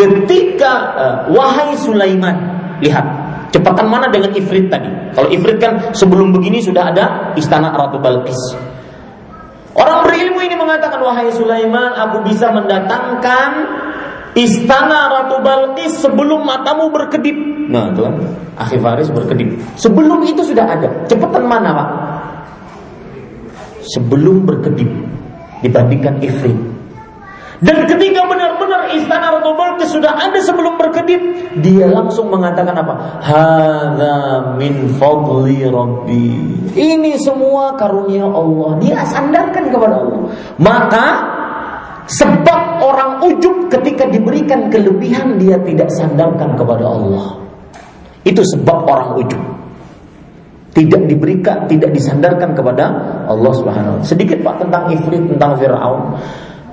ketika 0.00 0.72
uh, 0.96 1.16
wahai 1.28 1.76
Sulaiman, 1.76 2.36
lihat 2.80 3.04
cepatan 3.52 3.92
mana 3.92 4.08
dengan 4.08 4.32
Ifrit 4.32 4.72
tadi. 4.72 4.88
Kalau 5.12 5.28
Ifrit 5.28 5.60
kan 5.60 5.92
sebelum 5.92 6.32
begini 6.32 6.64
sudah 6.64 6.88
ada 6.88 7.36
istana 7.36 7.68
Ratu 7.76 8.00
Balkis. 8.00 8.56
Orang 9.76 10.08
berilmu 10.08 10.40
ini 10.40 10.56
mengatakan 10.56 10.98
wahai 11.04 11.28
Sulaiman, 11.30 11.94
aku 11.94 12.24
bisa 12.26 12.48
mendatangkan 12.50 13.50
istana 14.34 15.12
Ratu 15.12 15.44
Balkis 15.44 16.00
sebelum 16.00 16.48
matamu 16.48 16.88
berkedip. 16.88 17.36
Nah, 17.70 17.92
itu 17.94 18.00
kan 18.02 18.14
berkedip. 19.14 19.48
Sebelum 19.78 20.26
itu 20.26 20.42
sudah 20.42 20.66
ada. 20.66 20.88
Cepetan 21.06 21.44
mana, 21.46 21.70
Pak? 21.70 21.88
Sebelum 23.94 24.42
berkedip 24.48 24.90
dibandingkan 25.62 26.18
Ifrit. 26.24 26.69
Dan 27.60 27.84
ketika 27.84 28.24
benar-benar 28.24 28.88
istana 28.96 29.36
Ratu 29.36 29.52
Balkis 29.52 29.92
sudah 29.92 30.16
ada 30.16 30.40
sebelum 30.40 30.80
berkedip, 30.80 31.20
dia 31.60 31.84
langsung 31.84 32.32
mengatakan 32.32 32.72
apa? 32.72 33.20
Hada 33.20 34.16
min 34.56 34.88
fadli 34.96 35.68
Rabbi. 35.68 36.28
Ini 36.72 37.20
semua 37.20 37.76
karunia 37.76 38.24
Allah. 38.24 38.80
Dia 38.80 39.04
sandarkan 39.04 39.68
kepada 39.68 39.94
Allah. 40.00 40.20
Maka 40.56 41.06
sebab 42.08 42.80
orang 42.80 43.28
ujub 43.28 43.68
ketika 43.68 44.08
diberikan 44.08 44.72
kelebihan 44.72 45.36
dia 45.36 45.60
tidak 45.60 45.92
sandarkan 45.92 46.56
kepada 46.56 46.84
Allah. 46.88 47.44
Itu 48.24 48.40
sebab 48.56 48.88
orang 48.88 49.20
ujub. 49.20 49.42
Tidak 50.70 51.02
diberikan, 51.10 51.68
tidak 51.68 51.92
disandarkan 51.92 52.54
kepada 52.54 52.88
Allah 53.26 53.52
Subhanahu 53.52 54.00
wa 54.00 54.06
Sedikit 54.06 54.38
Pak 54.40 54.64
tentang 54.64 54.88
Ifrit, 54.94 55.28
tentang 55.28 55.58
Firaun. 55.58 56.14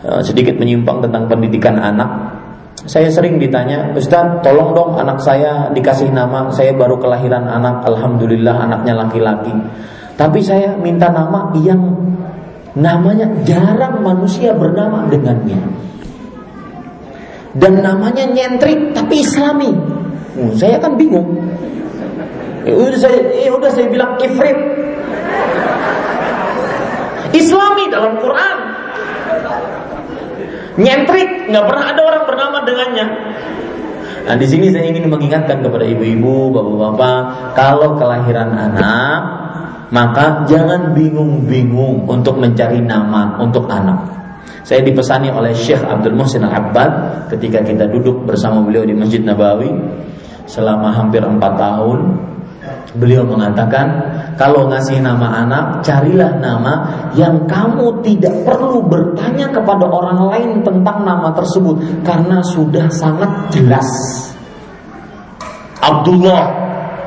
Eh, 0.08 0.24
sedikit 0.24 0.56
menyimpang 0.56 1.04
tentang 1.04 1.28
pendidikan 1.28 1.76
anak. 1.76 2.08
Saya 2.88 3.12
sering 3.12 3.44
ditanya, 3.44 3.92
Ustaz, 3.92 4.40
tolong 4.40 4.72
dong 4.72 4.96
anak 4.96 5.20
saya 5.20 5.68
dikasih 5.76 6.16
nama. 6.16 6.48
Saya 6.56 6.72
baru 6.72 6.96
kelahiran 6.96 7.44
anak, 7.44 7.84
alhamdulillah 7.84 8.56
anaknya 8.56 8.96
laki-laki. 8.96 9.52
Tapi 10.16 10.40
saya 10.40 10.80
minta 10.80 11.12
nama 11.12 11.52
yang 11.60 11.84
namanya 12.80 13.28
jarang 13.44 14.00
manusia 14.00 14.56
bernama 14.56 15.12
dengannya. 15.12 15.60
Dan 17.60 17.84
namanya 17.84 18.24
nyentrik 18.32 18.96
tapi 18.96 19.28
islami. 19.28 19.76
Hmm, 20.40 20.56
saya 20.56 20.80
kan 20.80 20.96
bingung. 20.96 21.36
Ya 22.64 22.72
udah 22.72 22.96
saya, 22.96 23.20
ya 23.36 23.52
udah 23.52 23.72
saya 23.76 23.92
bilang 23.92 24.16
ifrit. 24.24 24.56
Islami 27.36 27.92
dalam 27.92 28.16
Quran. 28.24 28.58
Nyentrik, 30.78 31.50
nggak 31.50 31.66
pernah 31.66 31.86
ada 31.90 32.02
orang 32.06 32.24
bernama 32.30 32.58
dengannya. 32.62 33.06
Nah 34.28 34.36
di 34.36 34.46
sini 34.46 34.70
saya 34.70 34.86
ingin 34.92 35.10
mengingatkan 35.10 35.66
kepada 35.66 35.88
ibu-ibu, 35.88 36.54
bapak-bapak, 36.54 37.20
kalau 37.58 37.98
kelahiran 37.98 38.54
anak, 38.54 39.20
maka 39.90 40.44
jangan 40.46 40.92
bingung-bingung 40.94 42.06
untuk 42.06 42.38
mencari 42.38 42.84
nama 42.84 43.40
untuk 43.40 43.66
anak. 43.72 44.18
Saya 44.68 44.84
dipesani 44.84 45.32
oleh 45.32 45.56
Syekh 45.56 45.80
Abdul 45.80 46.20
Muhsin 46.20 46.44
Al-Abbad 46.44 47.24
ketika 47.32 47.64
kita 47.64 47.88
duduk 47.88 48.28
bersama 48.28 48.60
beliau 48.60 48.84
di 48.84 48.92
Masjid 48.92 49.24
Nabawi 49.24 49.72
selama 50.44 50.92
hampir 50.92 51.24
empat 51.24 51.56
tahun 51.56 52.00
Beliau 52.98 53.28
mengatakan 53.28 53.88
kalau 54.40 54.72
ngasih 54.72 55.04
nama 55.04 55.46
anak 55.46 55.86
carilah 55.86 56.40
nama 56.40 56.74
yang 57.14 57.46
kamu 57.46 58.02
tidak 58.02 58.34
perlu 58.48 58.82
bertanya 58.88 59.52
kepada 59.54 59.86
orang 59.86 60.20
lain 60.32 60.50
tentang 60.66 61.06
nama 61.06 61.30
tersebut 61.36 61.78
karena 62.02 62.42
sudah 62.42 62.88
sangat 62.90 63.30
jelas. 63.54 63.86
Abdullah, 65.84 66.44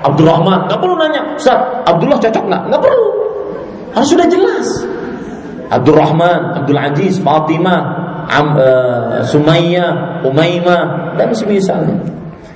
Abdurrahman. 0.05 0.69
Nggak 0.69 0.81
perlu 0.81 0.95
nanya, 0.97 1.23
Ustaz, 1.37 1.59
Abdullah 1.85 2.19
cocok 2.21 2.45
nggak? 2.49 2.63
Nggak 2.71 2.83
perlu. 2.83 3.09
Harus 3.91 4.09
sudah 4.09 4.27
jelas. 4.31 4.67
Abdurrahman, 5.71 6.59
Abdul 6.63 6.79
Aziz, 6.79 7.23
Fatimah, 7.23 7.81
Am, 8.27 8.59
uh, 8.59 9.23
Sumayyah, 9.27 10.23
Umaymah, 10.27 11.15
dan 11.15 11.31
semisalnya. 11.35 11.99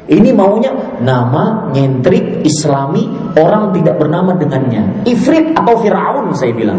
Ini 0.05 0.35
maunya 0.37 0.74
nama 1.03 1.71
nyentrik 1.75 2.45
Islami 2.47 3.09
orang 3.35 3.75
tidak 3.75 3.99
bernama 3.99 4.37
dengannya. 4.37 5.07
Ifrit 5.09 5.57
atau 5.57 5.75
Firaun 5.81 6.31
saya 6.37 6.53
bilang. 6.55 6.79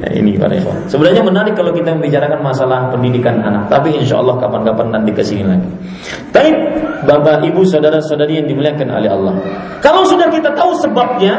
Ya, 0.00 0.16
ini 0.16 0.40
para. 0.40 0.56
Sebenarnya 0.88 1.20
menarik 1.20 1.52
kalau 1.52 1.76
kita 1.76 1.92
membicarakan 1.92 2.40
masalah 2.40 2.88
pendidikan 2.88 3.36
anak, 3.44 3.68
tapi 3.68 3.92
insya 3.92 4.16
Allah 4.16 4.40
kapan-kapan 4.40 4.96
nanti 4.96 5.12
ke 5.12 5.20
sini 5.20 5.44
lagi. 5.44 5.68
Tapi 6.32 6.48
bapak, 7.04 7.44
ibu, 7.44 7.60
saudara-saudari 7.68 8.40
yang 8.40 8.48
dimuliakan 8.48 8.88
oleh 8.96 9.10
Allah. 9.12 9.34
Kalau 9.84 10.08
sudah 10.08 10.32
kita 10.32 10.56
tahu 10.56 10.72
sebabnya, 10.80 11.36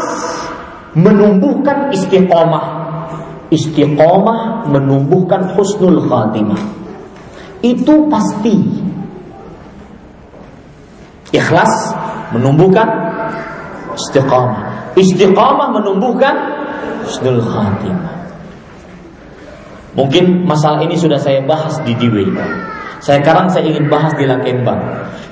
menumbuhkan 0.98 1.94
istiqomah. 1.94 2.66
Istiqomah 3.54 4.66
menumbuhkan 4.66 5.54
husnul 5.54 6.02
khatimah. 6.10 6.58
Itu 7.62 8.10
pasti. 8.10 8.58
Ikhlas 11.30 11.94
menumbuhkan 12.34 12.90
istiqomah 13.94 14.71
Istiqamah 14.96 15.72
menumbuhkan 15.72 16.36
husnul 17.08 17.40
khatimah. 17.40 18.16
Mungkin 19.92 20.48
masalah 20.48 20.80
ini 20.88 20.96
sudah 20.96 21.20
saya 21.20 21.44
bahas 21.44 21.76
di 21.84 21.92
Diwe. 21.96 22.24
Saya 23.04 23.20
sekarang 23.20 23.52
saya 23.52 23.68
ingin 23.68 23.92
bahas 23.92 24.14
di 24.16 24.24
Lakemba. 24.24 24.78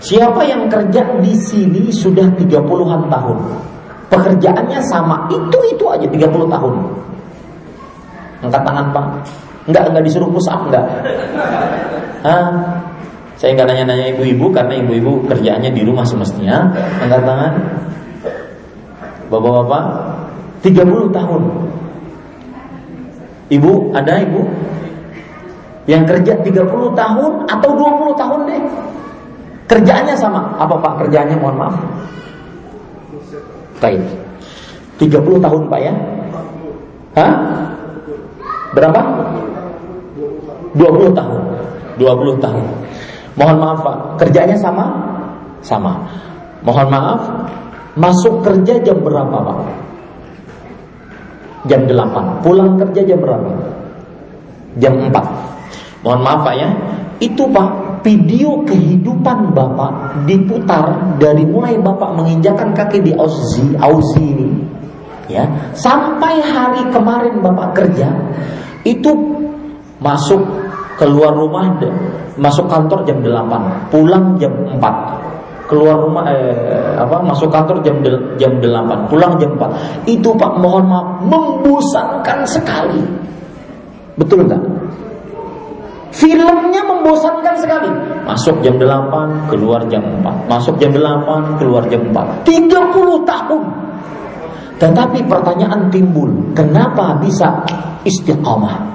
Siapa 0.04 0.42
yang 0.48 0.68
kerja 0.68 1.22
di 1.22 1.34
sini 1.38 1.92
sudah 1.92 2.28
30-an 2.36 3.08
tahun? 3.08 3.40
Pekerjaannya 4.10 4.80
sama, 4.90 5.30
itu-itu 5.30 5.86
aja 5.86 6.08
30 6.10 6.50
tahun. 6.50 6.74
Angkat 8.42 8.62
tangan 8.66 8.86
Pak. 8.90 9.06
Enggak, 9.70 9.84
enggak 9.92 10.04
disuruh 10.08 10.30
push 10.34 10.50
up 10.50 10.66
enggak. 10.66 10.86
Hah? 12.26 12.48
Saya 13.38 13.56
enggak 13.56 13.68
nanya-nanya 13.72 14.18
ibu-ibu 14.18 14.52
karena 14.52 14.82
ibu-ibu 14.82 15.30
kerjaannya 15.30 15.72
di 15.72 15.82
rumah 15.86 16.04
semestinya. 16.04 16.74
Angkat 17.06 17.22
tangan. 17.22 17.54
Bapak-bapak 19.30 19.84
30 20.66 21.14
tahun. 21.14 21.44
Ibu, 23.50 23.72
ada 23.94 24.14
ibu? 24.26 24.42
Yang 25.90 26.04
kerja 26.14 26.34
30 26.42 26.94
tahun 26.94 27.32
atau 27.50 27.70
20 27.74 28.14
tahun 28.22 28.40
deh? 28.46 28.62
Kerjaannya 29.70 30.16
sama. 30.18 30.58
Apa 30.58 30.78
pak? 30.82 30.94
Kerjaannya 31.06 31.38
mohon 31.38 31.58
maaf. 31.58 31.78
Baik. 33.82 34.02
30 34.98 35.46
tahun 35.46 35.62
pak 35.70 35.80
ya? 35.82 35.94
Hah? 37.18 37.34
Berapa? 38.74 39.02
20 40.74 41.18
tahun. 41.18 41.42
20 41.98 42.44
tahun. 42.44 42.66
Mohon 43.38 43.58
maaf 43.62 43.80
pak. 43.86 43.98
Kerjanya 44.26 44.58
sama? 44.58 44.86
Sama. 45.62 46.02
Mohon 46.66 46.88
maaf 46.92 47.22
Masuk 48.00 48.48
kerja 48.48 48.80
jam 48.80 49.04
berapa 49.04 49.28
Pak? 49.44 49.60
Jam 51.68 51.84
8 51.84 52.40
Pulang 52.40 52.80
kerja 52.80 53.04
jam 53.04 53.20
berapa? 53.20 53.52
Jam 54.80 55.12
4 55.12 56.08
Mohon 56.08 56.20
maaf 56.24 56.40
Pak 56.48 56.56
ya. 56.56 56.70
Itu 57.20 57.52
Pak 57.52 58.00
Video 58.08 58.64
kehidupan 58.64 59.52
Bapak 59.52 60.24
diputar 60.24 61.20
Dari 61.20 61.44
mulai 61.44 61.76
Bapak 61.76 62.16
menginjakan 62.16 62.72
kaki 62.72 63.04
di 63.04 63.12
Auzi, 63.20 63.76
Auzi 63.76 64.24
ini 64.24 64.50
ya. 65.28 65.44
Sampai 65.76 66.40
hari 66.40 66.88
kemarin 66.96 67.44
Bapak 67.44 67.76
kerja 67.76 68.08
Itu 68.88 69.12
masuk 70.00 70.40
keluar 70.96 71.36
rumah 71.36 71.76
Masuk 72.40 72.72
kantor 72.72 73.04
jam 73.04 73.20
8 73.20 73.92
Pulang 73.92 74.40
jam 74.40 74.56
4 74.80 75.29
keluar 75.70 76.02
rumah 76.02 76.26
eh, 76.34 76.98
apa 76.98 77.22
masuk 77.22 77.54
kantor 77.54 77.86
jam 77.86 78.02
jam 78.42 78.58
8, 78.58 79.06
pulang 79.06 79.38
jam 79.38 79.54
4. 79.54 80.10
Itu 80.10 80.34
Pak 80.34 80.58
mohon 80.58 80.90
maaf 80.90 81.22
membosankan 81.30 82.42
sekali. 82.50 83.06
Betul 84.18 84.50
enggak? 84.50 84.66
Filmnya 86.10 86.82
membosankan 86.90 87.54
sekali. 87.62 87.86
Masuk 88.26 88.66
jam 88.66 88.82
8, 88.82 89.46
keluar 89.54 89.86
jam 89.94 90.02
4. 90.26 90.50
Masuk 90.50 90.76
jam 90.82 90.90
8, 90.90 91.62
keluar 91.62 91.86
jam 91.86 92.02
4. 92.10 92.50
30 92.50 93.30
tahun. 93.30 93.64
Tetapi 94.82 95.20
pertanyaan 95.30 95.94
timbul, 95.94 96.34
kenapa 96.58 97.14
bisa 97.22 97.62
istiqamah? 98.10 98.90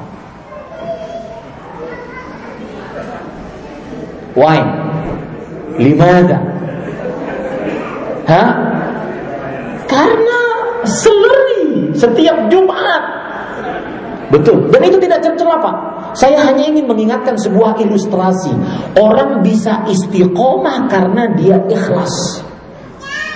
Why? 4.35 4.59
Limada? 5.79 6.54
Hah? 8.25 8.51
Karena 9.85 10.41
seleri 10.85 11.93
setiap 11.97 12.49
Jumat. 12.49 13.03
Betul. 14.33 14.73
Dan 14.73 14.81
itu 14.89 14.99
tidak 14.99 15.23
tercela 15.23 15.61
Pak. 15.61 15.77
Saya 16.15 16.43
hanya 16.47 16.65
ingin 16.67 16.87
mengingatkan 16.87 17.35
sebuah 17.39 17.79
ilustrasi. 17.83 18.55
Orang 18.99 19.43
bisa 19.43 19.83
istiqomah 19.91 20.87
karena 20.91 21.31
dia 21.35 21.59
ikhlas. 21.71 22.43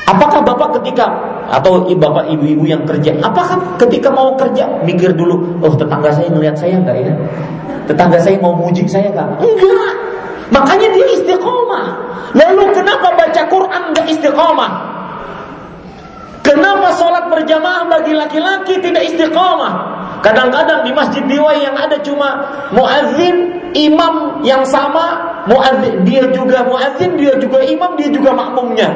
Apakah 0.09 0.40
bapak 0.40 0.81
ketika 0.81 1.05
atau 1.52 1.85
bapak 1.85 2.32
ibu-ibu 2.32 2.65
yang 2.65 2.81
kerja, 2.89 3.12
apakah 3.20 3.77
ketika 3.77 4.09
mau 4.09 4.32
kerja 4.40 4.81
mikir 4.85 5.12
dulu, 5.12 5.60
oh 5.60 5.74
tetangga 5.77 6.09
saya 6.09 6.32
ngelihat 6.32 6.56
saya 6.56 6.81
enggak 6.81 6.97
ya? 6.97 7.12
Tetangga 7.85 8.16
saya 8.16 8.40
mau 8.40 8.56
muji 8.56 8.89
saya 8.89 9.12
enggak? 9.12 9.28
Enggak. 9.44 10.07
Makanya 10.49 10.89
dia 10.97 11.07
istiqomah. 11.20 11.87
Lalu 12.33 12.65
kenapa 12.77 13.09
baca 13.16 13.43
Quran 13.49 13.83
enggak 13.93 14.07
istiqomah? 14.09 14.70
Kenapa 16.45 16.97
sholat 16.97 17.29
berjamaah 17.29 17.89
bagi 17.93 18.16
laki-laki 18.16 18.81
tidak 18.81 19.05
istiqomah? 19.05 20.01
Kadang-kadang 20.25 20.83
di 20.83 20.93
masjid 20.97 21.23
Diwai 21.29 21.62
yang 21.62 21.77
ada 21.77 22.01
cuma 22.01 22.29
muadzin, 22.73 23.69
imam 23.77 24.43
yang 24.43 24.65
sama, 24.65 25.45
muadzin 25.47 26.03
dia 26.09 26.25
juga 26.33 26.65
muadzin, 26.65 27.20
dia 27.20 27.37
juga 27.37 27.61
imam, 27.62 27.95
dia 28.01 28.09
juga 28.11 28.33
makmumnya. 28.33 28.89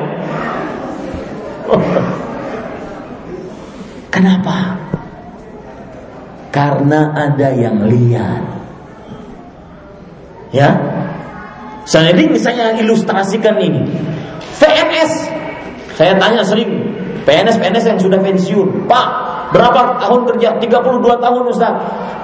Kenapa? 4.15 4.77
Karena 6.53 7.13
ada 7.17 7.49
yang 7.53 7.89
lihat. 7.89 8.45
Ya. 10.53 10.71
Saya 11.85 12.15
ini 12.15 12.39
saya 12.39 12.75
ilustrasikan 12.79 13.59
ini. 13.59 13.83
PNS. 14.63 15.13
Saya 15.99 16.15
tanya 16.17 16.41
sering 16.47 16.71
PNS 17.23 17.57
PNS 17.59 17.85
yang 17.87 18.01
sudah 18.03 18.19
pensiun, 18.19 18.91
Pak, 18.91 19.07
berapa 19.55 19.99
tahun 20.03 20.27
kerja? 20.35 20.59
32 20.59 21.23
tahun 21.23 21.43
Ustaz. 21.47 21.75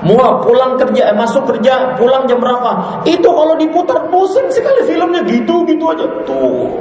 Mau 0.07 0.43
pulang 0.43 0.79
kerja, 0.79 1.11
eh, 1.11 1.17
masuk 1.17 1.47
kerja, 1.51 1.99
pulang 1.99 2.27
jam 2.31 2.39
berapa? 2.39 3.03
Itu 3.07 3.31
kalau 3.31 3.55
diputar 3.59 4.07
bosan 4.11 4.47
sekali 4.51 4.87
filmnya 4.87 5.23
gitu-gitu 5.27 5.85
aja 5.91 6.07
tuh. 6.23 6.79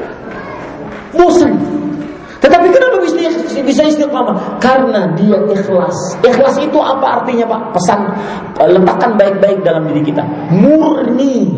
Bosan. 1.17 1.53
Tetapi 2.37 2.69
kenapa 2.69 3.01
bisa, 3.01 3.17
bisa 3.65 3.81
istiqamah? 3.89 4.61
Karena 4.61 5.09
dia 5.17 5.37
ikhlas. 5.49 5.97
Ikhlas 6.21 6.61
itu 6.61 6.77
apa 6.77 7.21
artinya 7.21 7.49
Pak? 7.49 7.61
Pesan 7.73 7.99
letakkan 8.61 9.17
baik-baik 9.17 9.65
dalam 9.65 9.89
diri 9.89 10.05
kita. 10.05 10.21
Murni, 10.53 11.49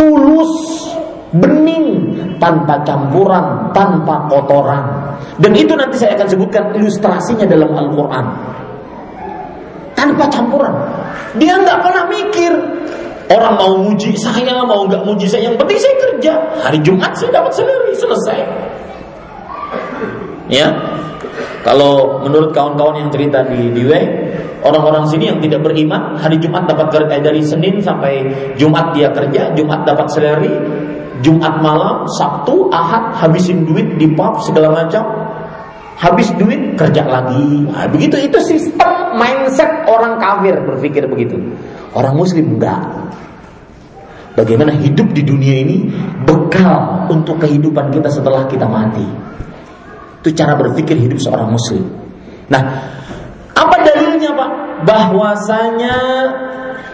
tulus, 0.00 0.88
bening, 1.36 2.16
tanpa 2.40 2.80
campuran, 2.88 3.68
tanpa 3.76 4.24
kotoran. 4.32 4.84
Dan 5.36 5.52
itu 5.52 5.76
nanti 5.76 6.00
saya 6.00 6.16
akan 6.16 6.28
sebutkan 6.32 6.72
ilustrasinya 6.72 7.44
dalam 7.44 7.68
Al-Quran. 7.76 8.26
Tanpa 9.92 10.24
campuran. 10.32 10.72
Dia 11.36 11.60
nggak 11.60 11.78
pernah 11.84 12.04
mikir 12.08 12.52
Orang 13.30 13.54
mau 13.62 13.78
muji 13.78 14.10
saya, 14.18 14.58
mau 14.66 14.90
nggak 14.90 15.06
muji 15.06 15.30
saya, 15.30 15.46
yang 15.46 15.54
penting 15.54 15.78
saya 15.78 15.94
kerja. 16.02 16.32
Hari 16.66 16.82
Jumat 16.82 17.14
saya 17.14 17.30
dapat 17.30 17.54
salary, 17.54 17.94
selesai. 17.94 18.38
Ya, 20.50 20.66
kalau 21.62 22.18
menurut 22.26 22.50
kawan-kawan 22.50 23.06
yang 23.06 23.10
cerita 23.14 23.46
di 23.46 23.70
di 23.70 23.86
orang-orang 24.64 25.04
sini 25.08 25.32
yang 25.32 25.38
tidak 25.40 25.64
beriman 25.64 26.16
hari 26.16 26.36
Jumat 26.40 26.68
dapat 26.68 26.92
kerja 26.92 27.16
dari 27.20 27.40
Senin 27.44 27.80
sampai 27.80 28.28
Jumat 28.56 28.92
dia 28.92 29.08
kerja, 29.12 29.52
Jumat 29.56 29.84
dapat 29.88 30.06
salary, 30.12 30.54
Jumat 31.20 31.60
malam, 31.60 32.08
Sabtu, 32.08 32.72
Ahad 32.72 33.16
habisin 33.16 33.68
duit 33.68 33.96
di 34.00 34.08
pub 34.12 34.40
segala 34.40 34.72
macam. 34.72 35.04
Habis 36.00 36.32
duit 36.40 36.80
kerja 36.80 37.04
lagi. 37.04 37.68
Nah, 37.68 37.84
begitu 37.92 38.16
itu 38.16 38.40
sistem 38.40 39.20
mindset 39.20 39.84
orang 39.84 40.16
kafir 40.16 40.56
berpikir 40.64 41.04
begitu. 41.04 41.36
Orang 41.92 42.16
muslim 42.16 42.56
enggak. 42.56 42.80
Bagaimana 44.32 44.72
hidup 44.80 45.12
di 45.12 45.20
dunia 45.20 45.60
ini 45.60 45.92
bekal 46.24 47.04
untuk 47.12 47.44
kehidupan 47.44 47.92
kita 47.92 48.08
setelah 48.08 48.48
kita 48.48 48.64
mati. 48.64 49.04
Itu 50.24 50.32
cara 50.32 50.56
berpikir 50.56 50.96
hidup 50.96 51.20
seorang 51.20 51.52
muslim. 51.52 51.84
Nah, 52.48 52.62
apa 53.52 53.76
dalilnya 54.20 54.36
Pak? 54.36 54.50
Bahwasanya 54.84 55.96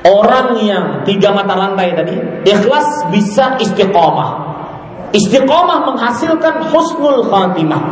orang 0.06 0.48
yang 0.62 0.84
tiga 1.02 1.34
mata 1.34 1.58
rantai 1.58 1.98
tadi 1.98 2.14
ikhlas 2.46 3.10
bisa 3.10 3.58
istiqomah. 3.58 4.54
Istiqomah 5.10 5.78
menghasilkan 5.90 6.70
husnul 6.70 7.26
khatimah. 7.26 7.82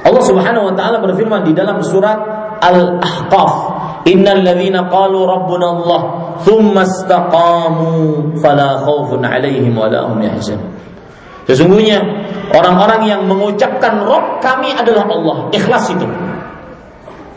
Allah 0.00 0.22
Subhanahu 0.24 0.72
wa 0.72 0.74
taala 0.74 0.98
berfirman 0.98 1.46
di 1.46 1.52
dalam 1.54 1.78
surat 1.84 2.18
Al-Ahqaf, 2.60 3.52
"Innal 4.08 4.42
ladzina 4.42 4.88
qalu 4.88 5.28
rabbuna 5.28 5.66
Allah, 5.76 6.00
tsumma 6.42 6.82
istaqamu 6.88 7.92
fala 8.40 8.80
khaufun 8.80 9.20
'alaihim 9.22 9.76
wa 9.76 9.92
la 9.92 10.08
hum 10.08 10.24
yahzanun." 10.24 10.72
Sesungguhnya 11.44 12.00
orang-orang 12.54 13.10
yang 13.10 13.22
mengucapkan 13.26 14.06
Rob 14.06 14.40
kami 14.40 14.72
adalah 14.72 15.04
Allah, 15.08 15.36
ikhlas 15.52 15.90
itu. 15.92 16.06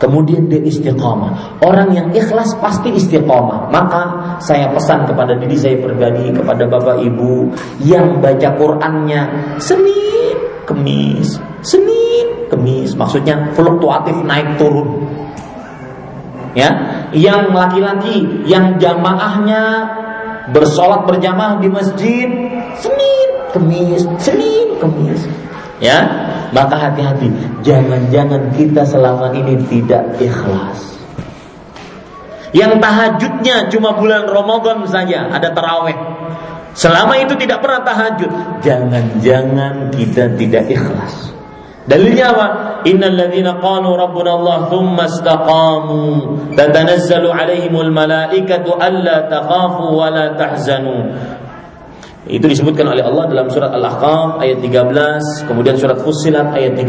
Kemudian 0.04 0.52
dia 0.52 0.60
istiqamah. 0.60 1.64
Orang 1.64 1.96
yang 1.96 2.12
ikhlas 2.12 2.52
pasti 2.60 2.92
istiqamah. 2.92 3.72
Maka 3.72 4.02
saya 4.36 4.68
pesan 4.76 5.08
kepada 5.08 5.32
diri 5.40 5.56
saya 5.56 5.80
pribadi, 5.80 6.28
kepada 6.28 6.68
bapak 6.68 7.00
ibu 7.00 7.48
yang 7.80 8.20
baca 8.20 8.52
Qurannya 8.52 9.56
Senin, 9.56 10.36
Kemis, 10.68 11.40
Senin, 11.64 12.52
Kemis. 12.52 12.92
Maksudnya 12.92 13.56
fluktuatif 13.56 14.20
naik 14.28 14.60
turun. 14.60 15.08
Ya, 16.52 16.68
yang 17.16 17.56
laki-laki 17.56 18.44
yang 18.44 18.76
jamaahnya 18.76 19.88
bersolat 20.52 21.08
berjamaah 21.08 21.64
di 21.64 21.72
masjid 21.72 22.28
Senin, 22.76 23.28
Kemis, 23.56 24.04
Senin, 24.20 24.76
Kemis. 24.76 25.24
Ya, 25.80 26.04
maka 26.52 26.76
hati-hati, 26.76 27.30
jangan-jangan 27.62 28.52
kita 28.52 28.84
selama 28.84 29.32
ini 29.32 29.56
tidak 29.70 30.18
ikhlas. 30.20 30.98
Yang 32.54 32.78
tahajudnya 32.78 33.56
cuma 33.72 33.98
bulan 33.98 34.30
Ramadan 34.30 34.86
saja, 34.86 35.26
ada 35.32 35.50
taraweh. 35.50 35.96
Selama 36.74 37.18
itu 37.18 37.34
tidak 37.38 37.62
pernah 37.62 37.82
tahajud, 37.86 38.30
jangan-jangan 38.62 39.94
kita 39.94 40.34
tidak 40.34 40.70
ikhlas. 40.70 41.34
Dalilnya 41.84 42.32
apa? 42.32 42.46
Innal 42.88 43.12
ladzina 43.12 43.60
qalu 43.60 43.92
rabbuna 43.92 44.40
Allah 44.40 44.58
thumma 44.72 45.04
istaqamu 45.04 46.02
tatanazzalu 46.56 47.28
alaihimul 47.28 47.92
malaikatu 47.92 48.72
alla 48.80 49.28
takhafu 49.28 49.92
wa 49.92 50.08
la 50.08 50.32
tahzanu 50.32 51.12
itu 52.24 52.46
disebutkan 52.48 52.88
oleh 52.88 53.04
Allah 53.04 53.28
dalam 53.28 53.46
surat 53.52 53.68
Al-Ahqaf 53.68 54.40
ayat 54.40 54.64
13, 54.64 55.44
kemudian 55.44 55.76
surat 55.76 56.00
Fussilat 56.00 56.56
ayat 56.56 56.72
30. 56.72 56.88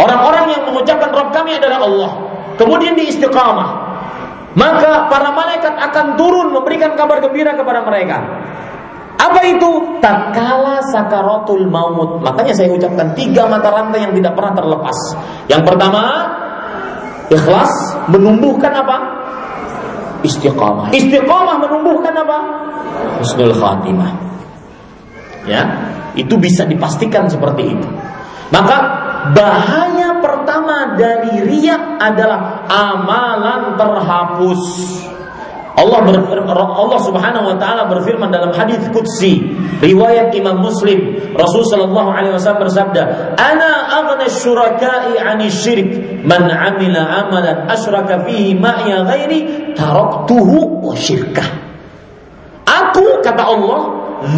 Orang-orang 0.00 0.46
yang 0.48 0.62
mengucapkan 0.72 1.12
Rabb 1.12 1.30
kami 1.36 1.60
adalah 1.60 1.84
Allah, 1.84 2.12
kemudian 2.56 2.96
di 2.96 3.12
istiqamah. 3.12 3.84
Maka 4.54 5.10
para 5.10 5.34
malaikat 5.34 5.74
akan 5.76 6.14
turun 6.14 6.54
memberikan 6.54 6.94
kabar 6.94 7.18
gembira 7.20 7.52
kepada 7.58 7.82
mereka. 7.84 8.22
Apa 9.18 9.40
itu? 9.46 9.98
Tatkala 9.98 10.82
sakaratul 10.90 11.66
maut. 11.70 12.22
Makanya 12.22 12.54
saya 12.54 12.70
ucapkan 12.70 13.14
tiga 13.18 13.46
mata 13.50 13.70
rantai 13.70 14.06
yang 14.06 14.14
tidak 14.14 14.32
pernah 14.34 14.54
terlepas. 14.54 14.98
Yang 15.50 15.62
pertama, 15.68 16.02
ikhlas 17.30 17.72
menumbuhkan 18.10 18.72
apa? 18.74 18.96
Istiqamah. 20.24 20.90
Istiqamah 20.96 21.56
menumbuhkan 21.60 22.16
apa? 22.16 22.38
husnul 23.20 23.54
khatimah. 23.54 24.10
Ya, 25.44 25.62
itu 26.16 26.34
bisa 26.40 26.64
dipastikan 26.64 27.28
seperti 27.28 27.76
itu. 27.76 27.88
Maka 28.48 28.76
bahaya 29.36 30.20
pertama 30.20 30.96
dari 30.96 31.44
riak 31.44 32.00
adalah 32.00 32.64
amalan 32.68 33.76
terhapus. 33.76 34.62
Allah 35.74 36.06
berfirman, 36.06 36.54
Allah 36.54 37.00
Subhanahu 37.02 37.50
wa 37.50 37.56
taala 37.58 37.90
berfirman 37.90 38.30
dalam 38.30 38.54
hadis 38.54 38.78
qudsi 38.94 39.58
riwayat 39.82 40.30
Imam 40.38 40.62
Muslim 40.62 41.18
Rasul 41.34 41.66
sallallahu 41.66 42.14
alaihi 42.14 42.30
wasallam 42.38 42.62
bersabda 42.62 43.34
ana 43.34 43.83
syuraka'i 44.28 45.18
'ani 45.20 45.48
syirik 45.50 46.22
man 46.24 46.48
'amila 46.48 47.00
'amalan 47.00 47.68
asyraka 47.70 48.24
fihi 48.24 48.56
ma'a 48.56 49.04
ghairi 49.08 49.72
taraktuhu 49.76 50.84
wa 50.84 50.94
syirkah 50.96 51.64
Aku 52.64 53.20
kata 53.20 53.44
Allah 53.44 53.80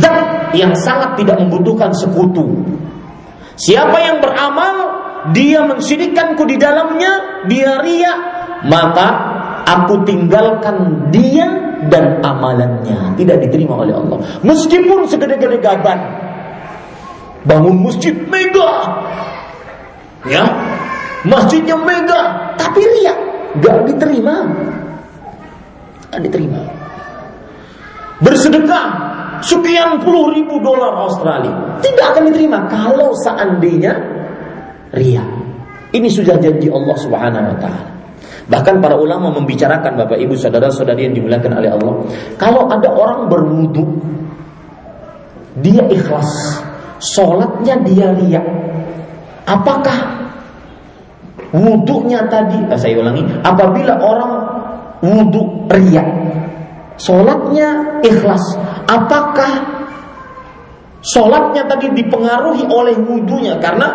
zat 0.03 0.51
yang 0.59 0.75
sangat 0.75 1.23
tidak 1.23 1.39
membutuhkan 1.39 1.95
sekutu. 1.95 2.67
Siapa 3.57 3.97
yang 4.03 4.19
beramal 4.19 4.75
dia 5.31 5.63
mensyirikkanku 5.65 6.43
di 6.45 6.59
dalamnya, 6.59 7.45
dia 7.47 7.81
ria, 7.81 8.13
maka 8.67 9.09
aku 9.65 10.03
tinggalkan 10.05 11.09
dia 11.15 11.47
dan 11.87 12.21
amalannya 12.21 13.15
tidak 13.15 13.47
diterima 13.47 13.87
oleh 13.87 13.95
Allah. 13.95 14.19
Meskipun 14.43 15.07
segede-gede 15.07 15.63
gaban 15.63 15.99
bangun 17.47 17.79
masjid 17.79 18.13
mega, 18.27 18.91
ya 20.31 20.45
Masjidnya 21.27 21.75
mega, 21.75 22.55
tapi 22.55 22.87
riak, 22.87 23.19
gak 23.59 23.83
diterima. 23.91 24.47
Gak 26.15 26.23
diterima. 26.23 26.63
Bersedekah 28.23 28.87
sekian 29.43 30.01
puluh 30.07 30.33
ribu 30.33 30.63
dolar 30.63 31.03
Australia, 31.03 31.53
tidak 31.83 32.15
akan 32.15 32.31
diterima 32.31 32.59
kalau 32.71 33.11
seandainya 33.21 33.93
riak. 34.95 35.27
Ini 35.91 36.09
sudah 36.09 36.39
janji 36.39 36.71
Allah 36.71 36.97
Subhanahu 36.97 37.47
wa 37.53 37.57
taala. 37.59 37.91
Bahkan 38.47 38.79
para 38.79 38.95
ulama 38.95 39.35
membicarakan 39.35 39.99
Bapak 39.99 40.23
Ibu 40.23 40.39
saudara-saudari 40.39 41.11
yang 41.11 41.15
dimuliakan 41.19 41.59
oleh 41.59 41.71
Allah, 41.75 41.95
kalau 42.39 42.71
ada 42.71 42.87
orang 42.95 43.27
berwudu 43.27 43.83
dia 45.59 45.83
ikhlas, 45.91 46.63
sholatnya 47.03 47.83
dia 47.83 48.15
riak, 48.15 48.47
apakah 49.51 50.16
wudhunya 51.57 52.29
tadi, 52.29 52.61
eh, 52.69 52.79
saya 52.79 53.01
ulangi, 53.01 53.25
apabila 53.41 53.97
orang 53.97 54.33
wudhu 55.01 55.65
riak, 55.73 56.09
sholatnya 57.01 58.01
ikhlas, 58.05 58.45
apakah 58.85 59.53
sholatnya 61.01 61.65
tadi 61.65 61.97
dipengaruhi 61.97 62.69
oleh 62.69 62.97
wudhunya? 63.01 63.57
Karena 63.59 63.89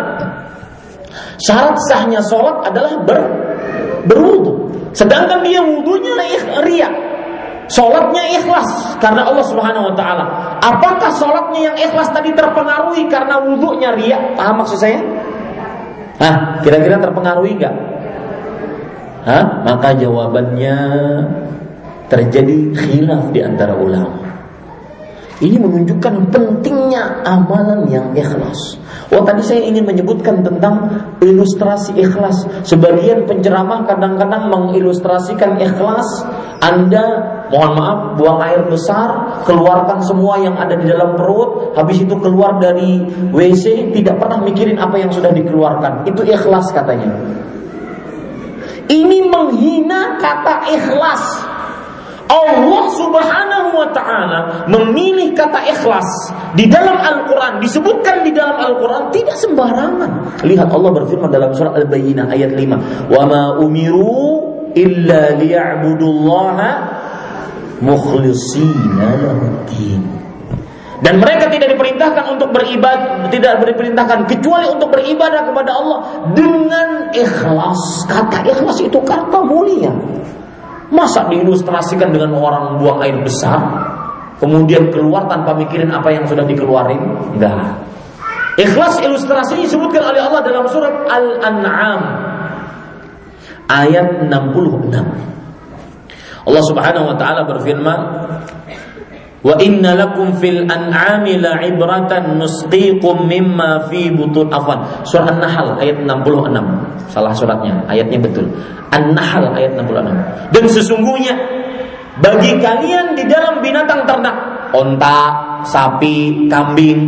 syarat 1.37 1.77
sahnya 1.85 2.25
sholat 2.25 2.65
adalah 2.65 3.05
ber, 3.05 3.19
berwudhu. 4.09 4.73
Sedangkan 4.91 5.45
dia 5.45 5.61
wudhunya 5.61 6.13
riak, 6.65 6.93
Sholatnya 7.71 8.35
ikhlas 8.35 8.99
karena 8.99 9.31
Allah 9.31 9.47
Subhanahu 9.47 9.91
wa 9.91 9.95
taala. 9.95 10.25
Apakah 10.59 11.07
sholatnya 11.15 11.71
yang 11.71 11.77
ikhlas 11.79 12.11
tadi 12.11 12.35
terpengaruhi 12.35 13.07
karena 13.07 13.39
wudhunya 13.47 13.95
riak? 13.95 14.35
Paham 14.35 14.59
maksud 14.59 14.75
saya? 14.75 14.99
Hah, 16.21 16.61
kira-kira 16.61 17.01
terpengaruhi 17.01 17.57
nggak? 17.57 17.75
Hah? 19.25 19.65
Maka 19.65 19.97
jawabannya 19.97 20.77
terjadi 22.13 22.77
khilaf 22.77 23.33
di 23.33 23.41
antara 23.41 23.73
ulama. 23.73 24.29
Ini 25.41 25.57
menunjukkan 25.57 26.29
pentingnya 26.29 27.25
amalan 27.25 27.89
yang 27.89 28.13
ikhlas. 28.13 28.77
Oh 29.11 29.27
tadi 29.27 29.43
saya 29.43 29.67
ingin 29.67 29.83
menyebutkan 29.83 30.39
tentang 30.39 30.87
ilustrasi 31.19 31.99
ikhlas. 31.99 32.47
Sebagian 32.63 33.27
penceramah 33.27 33.83
kadang-kadang 33.83 34.47
mengilustrasikan 34.47 35.59
ikhlas. 35.59 36.07
Anda 36.63 37.19
mohon 37.51 37.75
maaf 37.75 37.99
buang 38.15 38.39
air 38.39 38.63
besar, 38.71 39.41
keluarkan 39.43 39.99
semua 40.07 40.39
yang 40.39 40.55
ada 40.55 40.79
di 40.79 40.87
dalam 40.87 41.19
perut, 41.19 41.75
habis 41.75 41.99
itu 41.99 42.15
keluar 42.23 42.63
dari 42.63 43.03
WC 43.35 43.91
tidak 43.91 44.15
pernah 44.15 44.39
mikirin 44.47 44.79
apa 44.79 44.95
yang 44.95 45.11
sudah 45.11 45.35
dikeluarkan. 45.35 46.07
Itu 46.07 46.23
ikhlas 46.23 46.71
katanya. 46.71 47.11
Ini 48.87 49.27
menghina 49.27 50.23
kata 50.23 50.71
ikhlas. 50.71 51.23
Allah 52.31 52.83
Subhanahu 52.95 53.69
wa 53.75 53.87
taala 53.91 54.63
memilih 54.71 55.35
kata 55.35 55.67
ikhlas 55.67 56.07
di 56.55 56.71
dalam 56.71 56.95
Al-Qur'an 56.95 57.59
disebutkan 57.59 58.23
di 58.23 58.31
dalam 58.31 58.55
Al-Qur'an 58.55 59.11
tidak 59.11 59.35
sembarangan. 59.35 60.39
Lihat 60.47 60.71
Allah 60.71 60.91
berfirman 60.95 61.27
dalam 61.27 61.51
surat 61.51 61.75
Al-Bayyinah 61.75 62.31
ayat 62.31 62.55
5, 62.55 63.11
"Wa 63.11 63.27
ma 63.27 63.59
umiru 63.59 64.71
illa 64.71 65.35
liya'budullaha 65.35 66.69
mukhlishina 67.83 69.05
lahuddin." 69.19 70.21
Dan 71.01 71.17
mereka 71.17 71.49
tidak 71.49 71.73
diperintahkan 71.73 72.37
untuk 72.37 72.53
beribadah, 72.53 73.25
tidak 73.33 73.57
diperintahkan 73.65 74.29
kecuali 74.29 74.69
untuk 74.69 74.93
beribadah 74.93 75.49
kepada 75.49 75.71
Allah 75.73 75.99
dengan 76.37 77.09
ikhlas. 77.09 78.05
Kata 78.05 78.45
ikhlas 78.45 78.77
itu 78.85 79.01
kata 79.01 79.41
mulia. 79.41 79.89
Masa 80.91 81.31
diilustrasikan 81.31 82.11
dengan 82.11 82.35
orang 82.35 82.75
buang 82.83 82.99
air 82.99 83.15
besar, 83.23 83.63
kemudian 84.43 84.91
keluar 84.91 85.23
tanpa 85.31 85.55
mikirin 85.55 85.87
apa 85.87 86.11
yang 86.11 86.27
sudah 86.27 86.43
dikeluarin? 86.43 86.99
Enggak. 87.35 87.79
Ikhlas 88.59 88.99
ilustrasinya 88.99 89.63
disebutkan 89.63 90.03
oleh 90.11 90.19
Allah 90.19 90.43
dalam 90.43 90.67
surat 90.67 90.91
Al-An'am 91.07 92.01
ayat 93.71 94.27
66. 94.27 94.91
Allah 96.41 96.63
Subhanahu 96.67 97.05
wa 97.07 97.15
taala 97.15 97.47
berfirman, 97.47 97.99
Wa 99.41 99.57
inna 99.57 99.97
lakum 99.97 100.37
fil 100.37 100.69
an'ami 100.69 101.41
la'ibratan 101.41 102.37
nusqikum 102.37 103.25
mimma 103.25 103.89
fi 103.89 104.13
butun 104.13 104.53
afwan. 104.53 105.01
Surah 105.01 105.33
An-Nahl 105.33 105.81
ayat 105.81 106.05
66. 106.05 107.09
Salah 107.09 107.33
suratnya, 107.33 107.81
ayatnya 107.89 108.21
betul. 108.21 108.45
An-Nahl 108.93 109.57
ayat 109.57 109.73
66. 109.81 110.53
Dan 110.53 110.63
sesungguhnya 110.69 111.33
bagi 112.21 112.53
kalian 112.61 113.17
di 113.17 113.25
dalam 113.25 113.65
binatang 113.65 114.05
ternak, 114.05 114.69
onta, 114.77 115.19
sapi, 115.65 116.45
kambing, 116.45 117.01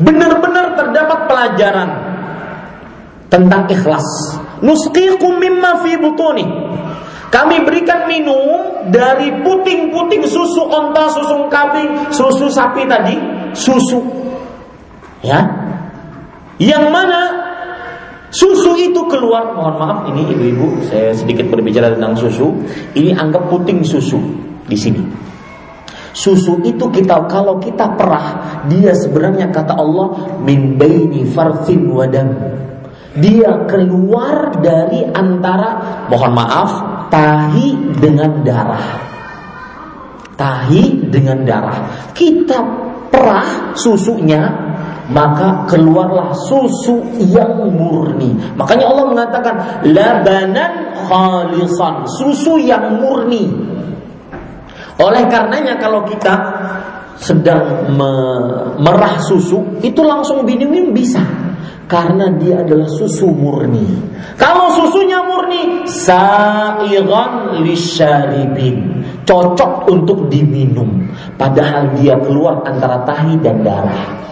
benar-benar 0.00 0.72
terdapat 0.80 1.28
pelajaran 1.28 1.90
tentang 3.28 3.68
ikhlas. 3.68 4.40
Nusqikum 4.64 5.44
mimma 5.44 5.84
fi 5.84 5.92
butuni 6.00 6.46
kami 7.34 7.66
berikan 7.66 8.06
minum 8.06 8.86
dari 8.94 9.42
puting-puting 9.42 10.22
susu 10.22 10.70
onta, 10.70 11.10
susu 11.10 11.50
kambing, 11.50 12.14
susu 12.14 12.46
sapi 12.46 12.86
tadi, 12.86 13.18
susu. 13.50 13.98
Ya. 15.18 15.42
Yang 16.62 16.84
mana 16.94 17.20
susu 18.30 18.78
itu 18.78 19.02
keluar, 19.10 19.50
mohon 19.58 19.74
maaf 19.82 19.98
ini 20.14 20.30
ibu-ibu, 20.30 20.86
saya 20.86 21.10
sedikit 21.10 21.50
berbicara 21.50 21.98
tentang 21.98 22.14
susu. 22.14 22.54
Ini 22.94 23.18
anggap 23.18 23.50
puting 23.50 23.82
susu 23.82 24.22
di 24.70 24.78
sini. 24.78 25.02
Susu 26.14 26.62
itu 26.62 26.86
kita 26.94 27.26
kalau 27.26 27.58
kita 27.58 27.98
perah, 27.98 28.62
dia 28.70 28.94
sebenarnya 28.94 29.50
kata 29.50 29.74
Allah 29.74 30.38
min 30.38 30.78
baini 30.78 31.26
farfin 31.26 31.90
wadam. 31.90 32.30
Dia 33.18 33.66
keluar 33.66 34.54
dari 34.62 35.02
antara 35.10 36.06
mohon 36.06 36.30
maaf 36.38 36.93
tahi 37.08 37.96
dengan 37.98 38.44
darah. 38.44 38.88
Tahi 40.34 41.08
dengan 41.08 41.46
darah. 41.46 42.10
Kita 42.10 42.58
perah 43.08 43.74
susunya, 43.78 44.42
maka 45.10 45.68
keluarlah 45.70 46.34
susu 46.34 47.00
yang 47.22 47.70
murni. 47.70 48.34
Makanya 48.58 48.84
Allah 48.90 49.06
mengatakan 49.10 49.54
labanan 49.86 50.72
khalisan, 51.06 52.08
susu 52.08 52.58
yang 52.58 52.98
murni. 52.98 53.46
Oleh 54.98 55.26
karenanya 55.26 55.78
kalau 55.78 56.06
kita 56.06 56.34
sedang 57.18 57.94
merah 58.78 59.16
susu, 59.22 59.78
itu 59.82 60.02
langsung 60.02 60.42
diminum 60.42 60.90
bisa 60.90 61.22
karena 61.86 62.32
dia 62.40 62.64
adalah 62.64 62.88
susu 62.88 63.28
murni. 63.28 63.84
Kalau 64.40 64.72
susunya 64.72 65.20
murni, 65.22 65.86
sa'iran 65.86 67.60
lisyaribin. 67.62 69.04
Cocok 69.24 69.88
untuk 69.88 70.28
diminum. 70.28 71.08
Padahal 71.40 71.96
dia 71.96 72.18
keluar 72.20 72.60
antara 72.64 73.04
tahi 73.08 73.40
dan 73.40 73.64
darah. 73.64 74.24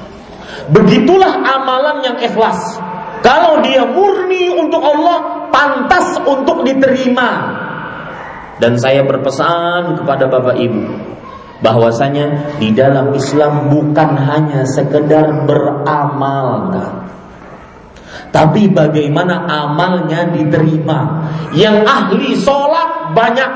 Begitulah 0.68 1.42
amalan 1.42 2.04
yang 2.04 2.16
ikhlas. 2.20 2.80
Kalau 3.22 3.62
dia 3.62 3.86
murni 3.86 4.50
untuk 4.50 4.82
Allah, 4.82 5.48
pantas 5.54 6.18
untuk 6.26 6.66
diterima. 6.66 7.30
Dan 8.58 8.78
saya 8.78 9.02
berpesan 9.06 10.02
kepada 10.02 10.26
Bapak 10.26 10.58
Ibu, 10.58 10.84
bahwasanya 11.62 12.58
di 12.58 12.74
dalam 12.74 13.14
Islam 13.14 13.70
bukan 13.70 14.10
hanya 14.18 14.66
sekedar 14.66 15.46
beramal, 15.46 16.70
tapi 18.32 18.72
bagaimana 18.72 19.44
amalnya 19.44 20.24
diterima. 20.32 21.28
Yang 21.52 21.84
ahli 21.84 22.28
sholat 22.40 23.12
banyak, 23.12 23.50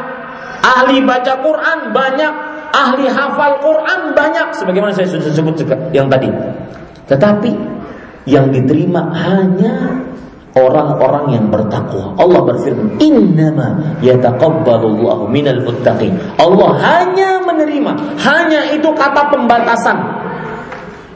ahli 0.60 1.00
baca 1.00 1.32
Quran 1.40 1.78
banyak, 1.96 2.32
ahli 2.76 3.08
hafal 3.08 3.56
Quran 3.64 4.12
banyak. 4.12 4.52
Sebagaimana 4.52 4.92
saya 4.92 5.08
sudah 5.08 5.32
sebut 5.32 5.64
yang 5.96 6.12
tadi. 6.12 6.28
Tetapi 7.08 7.50
yang 8.28 8.52
diterima 8.52 9.16
hanya 9.16 10.04
orang-orang 10.52 11.40
yang 11.40 11.46
bertakwa. 11.48 12.12
Allah 12.20 12.40
berfirman, 12.44 13.00
"Innama 13.00 13.96
yataqabbalullahu 14.04 15.24
minal 15.32 15.64
muttaqin." 15.64 16.20
Allah 16.36 16.76
hanya 16.76 17.40
menerima, 17.48 18.20
hanya 18.20 18.60
itu 18.76 18.92
kata 18.92 19.32
pembatasan. 19.32 19.96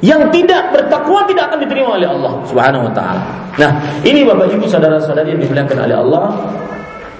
Yang 0.01 0.33
tidak 0.33 0.73
bertakwa 0.73 1.21
tidak 1.29 1.53
akan 1.53 1.59
diterima 1.61 2.01
oleh 2.01 2.09
Allah 2.09 2.33
Subhanahu 2.49 2.89
wa 2.89 2.93
taala. 2.97 3.21
Nah, 3.61 3.71
ini 4.01 4.25
Bapak 4.25 4.49
Ibu 4.49 4.65
saudara-saudari 4.65 5.37
yang 5.37 5.41
dimuliakan 5.45 5.77
oleh 5.85 5.97
Allah, 6.01 6.25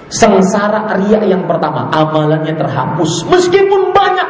sengsara 0.09 0.89
riya 0.97 1.21
yang 1.29 1.45
pertama, 1.45 1.93
amalannya 1.93 2.57
terhapus 2.57 3.29
meskipun 3.29 3.93
banyak 3.93 4.29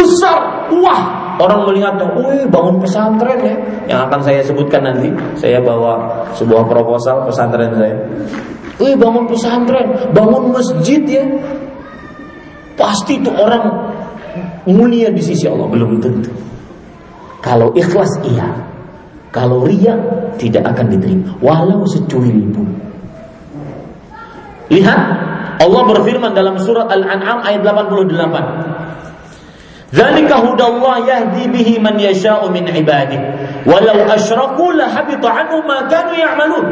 besar, 0.00 0.72
wah, 0.72 1.36
orang 1.36 1.68
melihatnya, 1.68 2.06
wih 2.16 2.48
bangun 2.48 2.80
pesantren 2.80 3.38
ya. 3.44 3.56
Yang 3.92 4.00
akan 4.08 4.20
saya 4.24 4.40
sebutkan 4.40 4.80
nanti, 4.80 5.12
saya 5.36 5.60
bawa 5.60 6.24
sebuah 6.40 6.64
proposal 6.64 7.28
pesantren 7.28 7.76
saya. 7.76 7.96
Wih 8.80 8.96
bangun 8.96 9.28
pesantren, 9.28 10.16
bangun 10.16 10.56
masjid 10.56 11.04
ya. 11.04 11.24
Pasti 12.80 13.20
itu 13.20 13.28
orang 13.28 13.92
mulia 14.64 15.12
di 15.12 15.20
sisi 15.20 15.44
Allah 15.44 15.68
belum 15.68 16.00
tentu. 16.00 16.49
Kalau 17.40 17.72
ikhlas 17.72 18.20
iya, 18.28 18.48
kalau 19.32 19.64
ria 19.64 19.96
tidak 20.36 20.76
akan 20.76 20.86
diterima, 20.92 21.36
walau 21.40 21.88
secuil 21.88 22.52
pun. 22.52 22.68
Lihat, 24.70 25.00
Allah 25.60 25.82
berfirman 25.82 26.32
dalam 26.32 26.56
surat 26.60 26.86
Al-An'am 26.88 27.42
ayat 27.42 27.60
88. 27.64 28.99
Dzalika 29.90 30.38
hudallah 30.38 31.02
yahdi 31.02 31.50
bihi 31.50 31.82
man 31.82 31.98
yasha'u 31.98 32.46
min 32.54 32.62
ibadihi. 32.62 33.26
Walau 33.66 34.06
asyraku 34.06 34.70
lahabita 34.78 35.26
anhum 35.26 35.66
ma 35.66 35.90
kanu 35.90 36.14
ya'malun. 36.14 36.66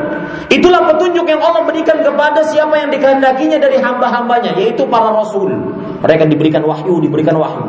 Itulah 0.47 0.87
petunjuk 0.87 1.27
yang 1.27 1.43
Allah 1.43 1.67
berikan 1.67 1.99
kepada 1.99 2.47
siapa 2.47 2.79
yang 2.79 2.95
dikehendakinya 2.95 3.59
dari 3.59 3.83
hamba-hambanya, 3.83 4.55
yaitu 4.55 4.87
para 4.87 5.11
rasul. 5.11 5.51
Mereka 5.99 6.31
diberikan 6.31 6.63
wahyu, 6.63 7.03
diberikan 7.03 7.35
wahyu. 7.35 7.67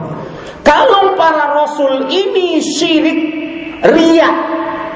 Kalau 0.62 1.18
para 1.18 1.58
rasul 1.58 2.06
ini 2.14 2.62
syirik, 2.62 3.20
ria, 3.90 4.30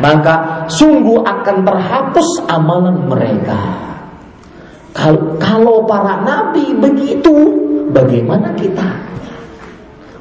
maka 0.06 0.70
sungguh 0.70 1.26
akan 1.26 1.66
terhapus 1.66 2.30
amalan 2.46 3.10
mereka. 3.10 3.58
Kalau 5.42 5.90
para 5.90 6.22
nabi 6.22 6.78
begitu, 6.78 7.34
bagaimana 7.90 8.54
kita? 8.54 9.13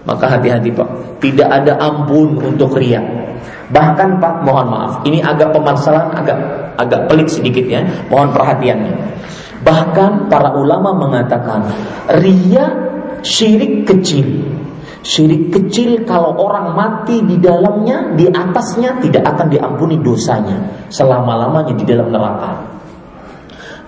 Maka 0.03 0.39
hati-hati 0.39 0.74
Pak, 0.74 1.20
tidak 1.23 1.47
ada 1.47 1.79
ampun 1.79 2.35
untuk 2.43 2.74
ria. 2.74 2.99
Bahkan 3.70 4.19
Pak, 4.19 4.35
mohon 4.43 4.66
maaf, 4.69 4.93
ini 5.07 5.23
agak 5.23 5.55
pemasalahan 5.55 6.11
agak 6.12 6.39
agak 6.77 7.01
pelik 7.07 7.29
sedikit 7.31 7.65
ya, 7.65 7.87
mohon 8.11 8.35
perhatiannya. 8.35 8.95
Bahkan 9.62 10.27
para 10.27 10.59
ulama 10.59 10.91
mengatakan 10.99 11.70
ria 12.19 12.66
syirik 13.23 13.87
kecil. 13.87 14.51
Syirik 15.03 15.51
kecil 15.51 16.07
kalau 16.07 16.35
orang 16.39 16.79
mati 16.79 17.23
di 17.27 17.39
dalamnya, 17.39 18.15
di 18.15 18.31
atasnya 18.31 19.03
tidak 19.03 19.35
akan 19.35 19.51
diampuni 19.51 19.99
dosanya 19.99 20.87
selama-lamanya 20.95 21.74
di 21.74 21.85
dalam 21.87 22.11
neraka. 22.11 22.72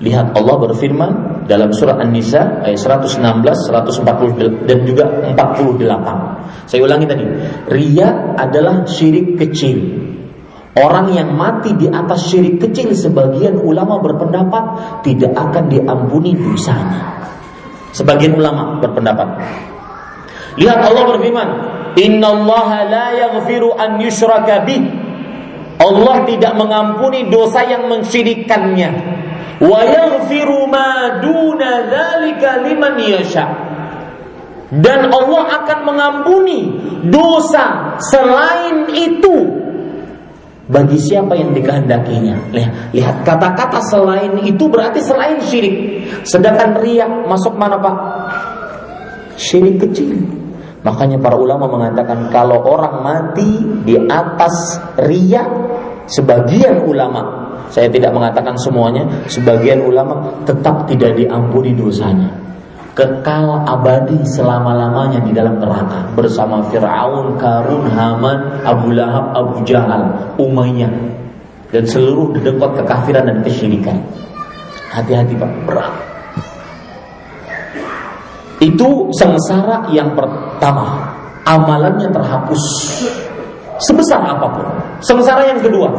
Lihat 0.02 0.34
Allah 0.34 0.56
berfirman 0.58 1.10
dalam 1.46 1.70
surat 1.70 2.02
An-Nisa 2.02 2.66
ayat 2.66 2.82
116, 2.82 3.22
140 3.70 4.66
dan 4.66 4.78
juga 4.82 5.06
48. 5.30 6.66
Saya 6.66 6.80
ulangi 6.82 7.06
tadi, 7.06 7.22
ria 7.70 8.34
adalah 8.34 8.82
syirik 8.90 9.38
kecil. 9.38 10.02
Orang 10.74 11.14
yang 11.14 11.30
mati 11.38 11.70
di 11.78 11.86
atas 11.86 12.26
syirik 12.26 12.58
kecil 12.58 12.90
sebagian 12.90 13.62
ulama 13.62 14.02
berpendapat 14.02 14.64
tidak 15.06 15.30
akan 15.38 15.70
diampuni 15.70 16.34
dosanya. 16.34 17.22
Sebagian 17.94 18.34
ulama 18.34 18.82
berpendapat. 18.82 19.38
Lihat 20.58 20.80
Allah 20.90 21.04
berfirman, 21.14 21.48
"Inna 22.02 22.34
Allah 22.34 22.68
la 22.90 23.06
yaghfiru 23.14 23.78
an 23.78 24.02
yushraka 24.02 24.66
bih." 24.66 24.82
Allah 25.78 26.26
tidak 26.26 26.58
mengampuni 26.58 27.30
dosa 27.30 27.62
yang 27.62 27.86
mensyirikannya 27.86 29.22
wa 29.62 29.80
yaghfiru 29.82 30.66
ma 30.66 31.18
duna 31.22 31.72
dan 34.74 35.00
Allah 35.06 35.42
akan 35.62 35.78
mengampuni 35.86 36.60
dosa 37.06 37.94
selain 38.02 38.90
itu 38.90 39.64
bagi 40.64 40.96
siapa 40.96 41.36
yang 41.36 41.52
dikehendakinya. 41.52 42.50
Lihat, 42.50 42.72
lihat 42.96 43.16
kata-kata 43.22 43.84
selain 43.84 44.40
itu 44.48 44.64
berarti 44.66 44.98
selain 45.04 45.38
syirik. 45.44 46.08
Sedangkan 46.24 46.80
riak 46.80 47.28
masuk 47.28 47.52
mana 47.54 47.76
Pak? 47.76 47.96
Syirik 49.36 49.84
kecil. 49.84 50.24
Makanya 50.84 51.20
para 51.20 51.36
ulama 51.36 51.68
mengatakan 51.68 52.32
kalau 52.32 52.60
orang 52.64 53.04
mati 53.04 53.60
di 53.84 53.96
atas 54.08 54.80
riak, 55.00 55.48
sebagian 56.08 56.84
ulama 56.84 57.43
saya 57.70 57.88
tidak 57.90 58.14
mengatakan 58.14 58.54
semuanya, 58.60 59.04
sebagian 59.26 59.82
ulama 59.84 60.30
tetap 60.48 60.86
tidak 60.86 61.16
diampuni 61.18 61.74
dosanya. 61.74 62.30
Kekal 62.94 63.66
abadi 63.66 64.22
selama-lamanya 64.22 65.18
di 65.26 65.34
dalam 65.34 65.58
neraka 65.58 66.14
bersama 66.14 66.62
Firaun, 66.70 67.34
Karun, 67.42 67.90
Haman, 67.90 68.62
Abu 68.62 68.94
Lahab, 68.94 69.34
Abu 69.34 69.66
Jahal, 69.66 70.14
Umayyah 70.38 70.94
dan 71.74 71.82
seluruh 71.90 72.30
dedekot 72.38 72.78
kekafiran 72.78 73.26
dan 73.26 73.42
kesyirikan. 73.42 73.98
Hati-hati 74.94 75.34
Pak, 75.34 75.50
berat. 75.66 75.90
Itu 78.62 79.10
sengsara 79.18 79.90
yang 79.90 80.14
pertama, 80.14 81.02
amalannya 81.42 82.06
terhapus 82.14 82.62
sebesar 83.82 84.22
apa 84.22 84.46
pun. 84.54 84.66
Sengsara 85.02 85.50
yang 85.50 85.58
kedua, 85.58 85.90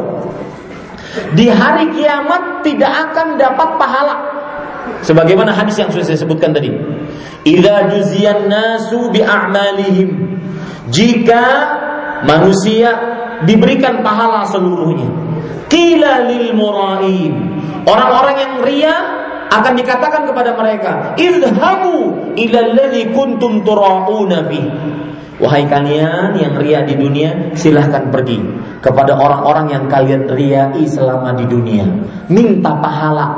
di 1.35 1.47
hari 1.47 1.95
kiamat 1.95 2.65
tidak 2.65 2.91
akan 3.11 3.39
dapat 3.39 3.69
pahala. 3.79 4.15
Sebagaimana 5.01 5.53
hadis 5.53 5.79
yang 5.81 5.89
sudah 5.89 6.05
saya 6.05 6.19
sebutkan 6.19 6.53
tadi. 6.53 6.69
Idza 7.45 7.93
juziyan 7.93 8.49
nasu 8.49 9.09
bi. 9.13 9.21
Jika 10.93 11.43
manusia 12.25 12.89
diberikan 13.45 14.05
pahala 14.05 14.45
seluruhnya. 14.49 15.09
Qila 15.69 16.29
lil 16.29 16.53
murain. 16.53 17.33
Orang-orang 17.85 18.35
yang 18.37 18.53
ria 18.65 18.95
akan 19.49 19.73
dikatakan 19.77 20.25
kepada 20.29 20.57
mereka, 20.57 20.91
"Idhabu 21.17 22.33
ila 22.37 22.61
kuntum 23.13 23.61
tura'una 23.65 24.45
fi." 24.49 24.61
Wahai 25.35 25.67
kalian 25.67 26.31
yang 26.39 26.55
ria 26.55 26.87
di 26.87 26.95
dunia, 26.95 27.51
silahkan 27.59 28.07
pergi 28.07 28.39
kepada 28.79 29.19
orang-orang 29.19 29.67
yang 29.67 29.83
kalian 29.91 30.31
riai 30.31 30.87
selama 30.87 31.35
di 31.35 31.43
dunia. 31.43 31.83
Minta 32.31 32.71
pahala 32.79 33.35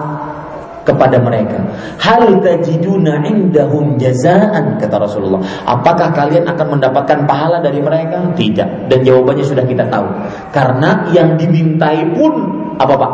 kepada 0.87 1.19
mereka. 1.19 1.59
Hal 1.99 2.39
tajiduna 2.39 3.19
indahum 3.27 3.99
jazaan 3.99 4.79
kata 4.79 4.95
Rasulullah. 4.95 5.43
Apakah 5.67 6.15
kalian 6.15 6.47
akan 6.47 6.79
mendapatkan 6.79 7.27
pahala 7.27 7.59
dari 7.59 7.83
mereka? 7.83 8.23
Tidak. 8.31 8.87
Dan 8.87 8.99
jawabannya 9.03 9.43
sudah 9.43 9.65
kita 9.67 9.83
tahu. 9.91 10.07
Karena 10.55 11.11
yang 11.11 11.35
dimintai 11.35 12.07
pun 12.15 12.31
apa 12.79 12.93
Pak? 12.95 13.13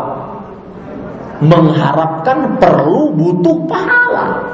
Mengharapkan 1.44 2.62
perlu 2.62 3.16
butuh 3.18 3.66
pahala. 3.66 4.54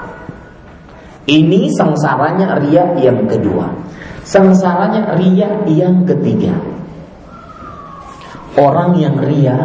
Ini 1.27 1.69
sengsaranya 1.76 2.57
ria 2.57 2.88
yang 2.97 3.27
kedua. 3.30 3.89
Sengsaranya 4.23 5.15
ria 5.19 5.49
yang 5.67 6.03
ketiga. 6.03 6.55
Orang 8.59 8.99
yang 8.99 9.15
ria 9.23 9.57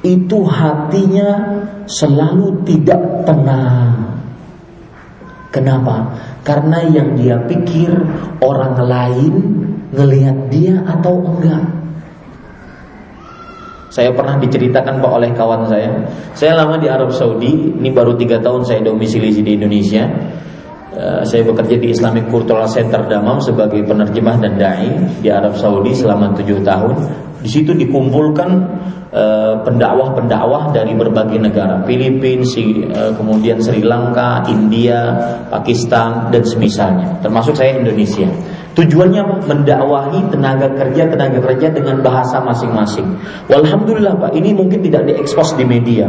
itu 0.00 0.40
hatinya 0.48 1.60
selalu 1.84 2.64
tidak 2.64 3.28
tenang. 3.28 4.16
Kenapa? 5.50 6.14
Karena 6.46 6.80
yang 6.88 7.18
dia 7.18 7.36
pikir 7.44 7.90
orang 8.40 8.78
lain 8.80 9.34
ngelihat 9.92 10.48
dia 10.48 10.80
atau 10.86 11.20
enggak. 11.20 11.80
Saya 13.90 14.14
pernah 14.14 14.38
diceritakan 14.38 15.02
Pak 15.02 15.12
oleh 15.18 15.34
kawan 15.34 15.66
saya. 15.66 15.90
Saya 16.38 16.62
lama 16.62 16.78
di 16.78 16.86
Arab 16.86 17.10
Saudi, 17.10 17.74
ini 17.74 17.90
baru 17.90 18.14
tiga 18.14 18.38
tahun 18.38 18.62
saya 18.62 18.86
domisili 18.86 19.34
di 19.34 19.58
Indonesia. 19.58 20.06
Eh, 20.90 21.22
saya 21.22 21.46
bekerja 21.46 21.78
di 21.78 21.94
Islamic 21.94 22.26
Cultural 22.34 22.66
Center 22.66 23.06
Damam 23.06 23.38
sebagai 23.38 23.78
penerjemah 23.86 24.42
dan 24.42 24.58
dai 24.58 24.90
di 25.22 25.30
Arab 25.30 25.54
Saudi 25.54 25.94
selama 25.94 26.34
tujuh 26.34 26.66
tahun. 26.66 26.98
Di 27.38 27.46
situ 27.46 27.70
dikumpulkan 27.78 28.50
eh, 29.14 29.54
pendakwah-pendakwah 29.62 30.74
dari 30.74 30.90
berbagai 30.98 31.38
negara, 31.38 31.86
Filipina, 31.86 32.42
uh, 32.42 33.10
kemudian 33.14 33.62
Sri 33.62 33.86
Lanka, 33.86 34.42
India, 34.50 35.14
Pakistan 35.46 36.30
dan 36.34 36.42
semisalnya, 36.42 37.22
termasuk 37.22 37.54
saya 37.54 37.78
Indonesia. 37.78 38.26
Tujuannya 38.74 39.46
mendakwahi 39.50 40.30
tenaga 40.30 40.70
kerja 40.74 41.10
tenaga 41.10 41.42
kerja 41.42 41.74
dengan 41.74 42.02
bahasa 42.06 42.38
masing-masing. 42.38 43.18
Walhamdulillah 43.50 44.14
Pak, 44.14 44.30
ini 44.34 44.54
mungkin 44.54 44.78
tidak 44.82 45.10
diekspos 45.10 45.58
di 45.58 45.66
media. 45.66 46.06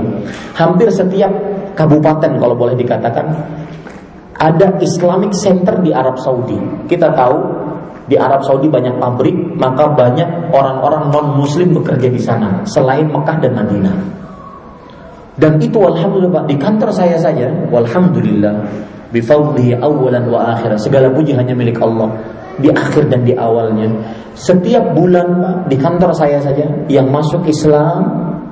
Hampir 0.54 0.94
setiap 0.94 1.34
kabupaten 1.74 2.38
kalau 2.38 2.54
boleh 2.54 2.78
dikatakan 2.78 3.34
ada 4.42 4.82
Islamic 4.82 5.38
Center 5.38 5.78
di 5.86 5.94
Arab 5.94 6.18
Saudi. 6.18 6.58
Kita 6.90 7.14
tahu 7.14 7.38
di 8.10 8.18
Arab 8.18 8.42
Saudi 8.42 8.66
banyak 8.66 8.98
pabrik, 8.98 9.38
maka 9.62 9.94
banyak 9.94 10.50
orang-orang 10.50 11.14
non 11.14 11.28
Muslim 11.38 11.78
bekerja 11.78 12.10
di 12.10 12.18
sana 12.18 12.66
selain 12.66 13.06
Mekah 13.06 13.38
dan 13.38 13.54
Madinah. 13.54 13.96
Dan 15.38 15.62
itu 15.62 15.78
alhamdulillah 15.78 16.42
Pak, 16.42 16.46
di 16.50 16.56
kantor 16.58 16.90
saya 16.92 17.16
saja, 17.22 17.48
walhamdulillah 17.70 18.66
bifadlihi 19.14 19.78
awalan 19.78 20.26
wa 20.28 20.58
akhirat. 20.58 20.82
Segala 20.82 21.14
puji 21.14 21.38
hanya 21.38 21.54
milik 21.54 21.78
Allah. 21.78 22.10
di 22.62 22.70
akhir 22.70 23.10
dan 23.10 23.26
di 23.26 23.34
awalnya. 23.34 23.90
Setiap 24.38 24.94
bulan 24.94 25.40
Pak, 25.42 25.56
di 25.72 25.82
kantor 25.82 26.14
saya 26.14 26.38
saja 26.38 26.68
yang 26.92 27.10
masuk 27.10 27.42
Islam 27.50 28.06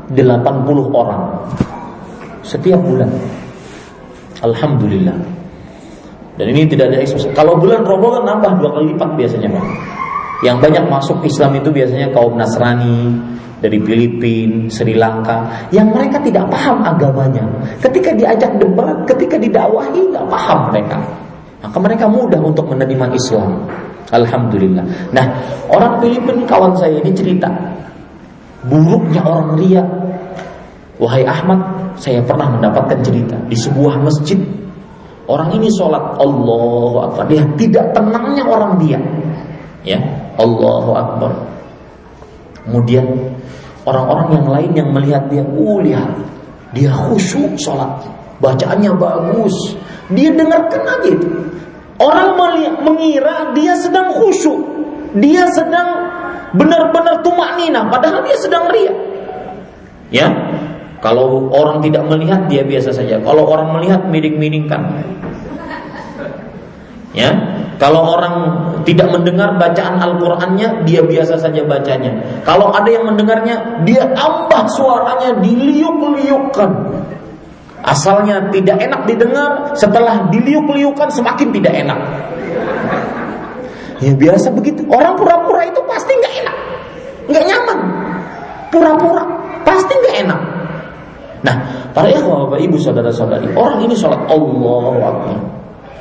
80 0.09 0.89
orang. 0.89 1.45
Setiap 2.41 2.79
bulan. 2.81 3.11
Alhamdulillah. 4.41 5.38
Dan 6.39 6.55
ini 6.55 6.63
tidak 6.71 6.95
ada 6.95 7.03
ekspos. 7.03 7.27
Kalau 7.35 7.59
bulan 7.59 7.83
Ramadan 7.83 8.23
nambah 8.23 8.51
dua 8.63 8.69
kali 8.79 8.95
lipat 8.95 9.09
biasanya 9.19 9.51
Pak. 9.51 9.65
Yang 10.39 10.57
banyak 10.63 10.85
masuk 10.87 11.19
Islam 11.27 11.51
itu 11.59 11.67
biasanya 11.67 12.15
kaum 12.15 12.39
Nasrani 12.39 13.11
dari 13.59 13.75
Filipina, 13.83 14.71
Sri 14.71 14.95
Lanka, 14.95 15.67
yang 15.75 15.91
mereka 15.91 16.15
tidak 16.23 16.47
paham 16.47 16.79
agamanya. 16.79 17.43
Ketika 17.83 18.15
diajak 18.15 18.55
debat, 18.55 19.03
ketika 19.03 19.35
didakwahi 19.35 19.99
nggak 20.15 20.25
paham 20.31 20.71
mereka. 20.71 20.97
Maka 21.59 21.77
mereka 21.83 22.05
mudah 22.07 22.39
untuk 22.39 22.71
menerima 22.71 23.11
Islam. 23.11 23.67
Alhamdulillah. 24.15 25.11
Nah, 25.11 25.25
orang 25.67 25.99
Filipina 25.99 26.47
kawan 26.47 26.71
saya 26.79 27.03
ini 27.03 27.11
cerita 27.11 27.51
buruknya 28.63 29.21
orang 29.27 29.59
ria. 29.59 29.83
Wahai 30.99 31.27
Ahmad, 31.27 31.59
saya 31.99 32.23
pernah 32.23 32.47
mendapatkan 32.47 32.99
cerita 33.03 33.35
di 33.47 33.55
sebuah 33.59 33.99
masjid. 34.03 34.39
Orang 35.29 35.53
ini 35.53 35.69
sholat 35.69 36.17
Allahu 36.17 36.97
Akbar. 37.05 37.29
Dia 37.29 37.45
tidak 37.53 37.93
tenangnya 37.93 38.41
orang 38.49 38.81
dia. 38.81 38.97
Ya, 39.85 40.01
Allahu 40.41 40.91
Akbar. 40.97 41.31
Kemudian 42.65 43.05
orang-orang 43.85 44.27
yang 44.41 44.47
lain 44.49 44.71
yang 44.73 44.89
melihat 44.89 45.23
dia, 45.29 45.45
oh 45.45 45.77
lihat, 45.85 46.17
dia 46.73 46.89
khusyuk 46.89 47.53
sholat, 47.61 48.09
bacaannya 48.41 48.89
bagus, 48.97 49.53
dia 50.09 50.33
dengarkan 50.33 50.81
aja 50.97 51.09
itu. 51.13 51.29
Orang 52.01 52.33
mengira 52.81 53.53
dia 53.53 53.77
sedang 53.77 54.09
khusyuk. 54.17 54.65
Dia 55.17 55.45
sedang 55.53 56.09
benar-benar 56.57 57.21
tumak 57.21 57.57
nina, 57.57 57.85
padahal 57.89 58.25
dia 58.25 58.37
sedang 58.37 58.65
ria. 58.69 58.93
Ya, 60.09 60.25
kalau 60.99 61.47
orang 61.55 61.79
tidak 61.79 62.03
melihat 62.11 62.51
dia 62.51 62.63
biasa 62.67 62.91
saja. 62.91 63.23
Kalau 63.23 63.47
orang 63.47 63.71
melihat 63.79 64.03
miring-miringkan. 64.11 64.81
Ya, 67.15 67.31
kalau 67.81 68.05
orang 68.05 68.35
tidak 68.83 69.09
mendengar 69.09 69.55
bacaan 69.55 69.97
Al-Qur'annya, 69.97 70.83
dia 70.83 71.01
biasa 71.01 71.39
saja 71.39 71.63
bacanya. 71.63 72.43
Kalau 72.43 72.69
ada 72.75 72.85
yang 72.85 73.07
mendengarnya, 73.07 73.81
dia 73.87 74.03
tambah 74.13 74.67
suaranya 74.75 75.39
diliuk-liukkan. 75.39 76.71
Asalnya 77.79 78.51
tidak 78.51 78.83
enak 78.83 79.07
didengar, 79.07 79.73
setelah 79.79 80.27
diliuk-liukan 80.29 81.09
semakin 81.09 81.47
tidak 81.55 81.73
enak. 81.79 81.99
Ya 84.03 84.11
biasa 84.15 84.51
begitu. 84.51 84.83
Orang 84.91 85.15
pura-pura 85.15 85.63
itu 85.63 85.79
pasti 85.87 86.11
nggak 86.11 86.33
enak, 86.43 86.57
nggak 87.31 87.45
nyaman. 87.47 87.79
Pura-pura 88.69 89.23
pasti 89.63 89.93
nggak 89.95 90.15
enak. 90.27 90.41
Nah, 91.39 91.55
para 91.95 92.11
ikhwah 92.11 92.47
bapak 92.47 92.59
ibu 92.67 92.75
saudara 92.75 93.07
saudari, 93.13 93.47
orang 93.55 93.79
ini 93.87 93.95
sholat 93.95 94.19
Allah 94.27 94.93
Akbar. 95.07 95.37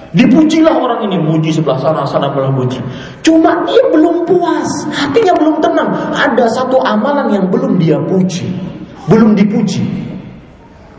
Dipujilah 0.08 0.72
orang 0.72 1.04
ini, 1.04 1.20
muji 1.20 1.52
sebelah 1.52 1.76
sana, 1.76 2.00
sana 2.08 2.32
belah 2.32 2.48
muji. 2.48 2.80
Cuma 3.20 3.60
dia 3.68 3.84
belum 3.92 4.24
puas, 4.24 4.88
hatinya 4.88 5.36
belum 5.36 5.60
tenang. 5.60 5.92
Ada 6.16 6.48
satu 6.48 6.80
amalan 6.80 7.28
yang 7.28 7.46
belum 7.52 7.76
dia 7.76 8.00
puji, 8.08 8.48
belum 9.06 9.36
dipuji. 9.36 9.84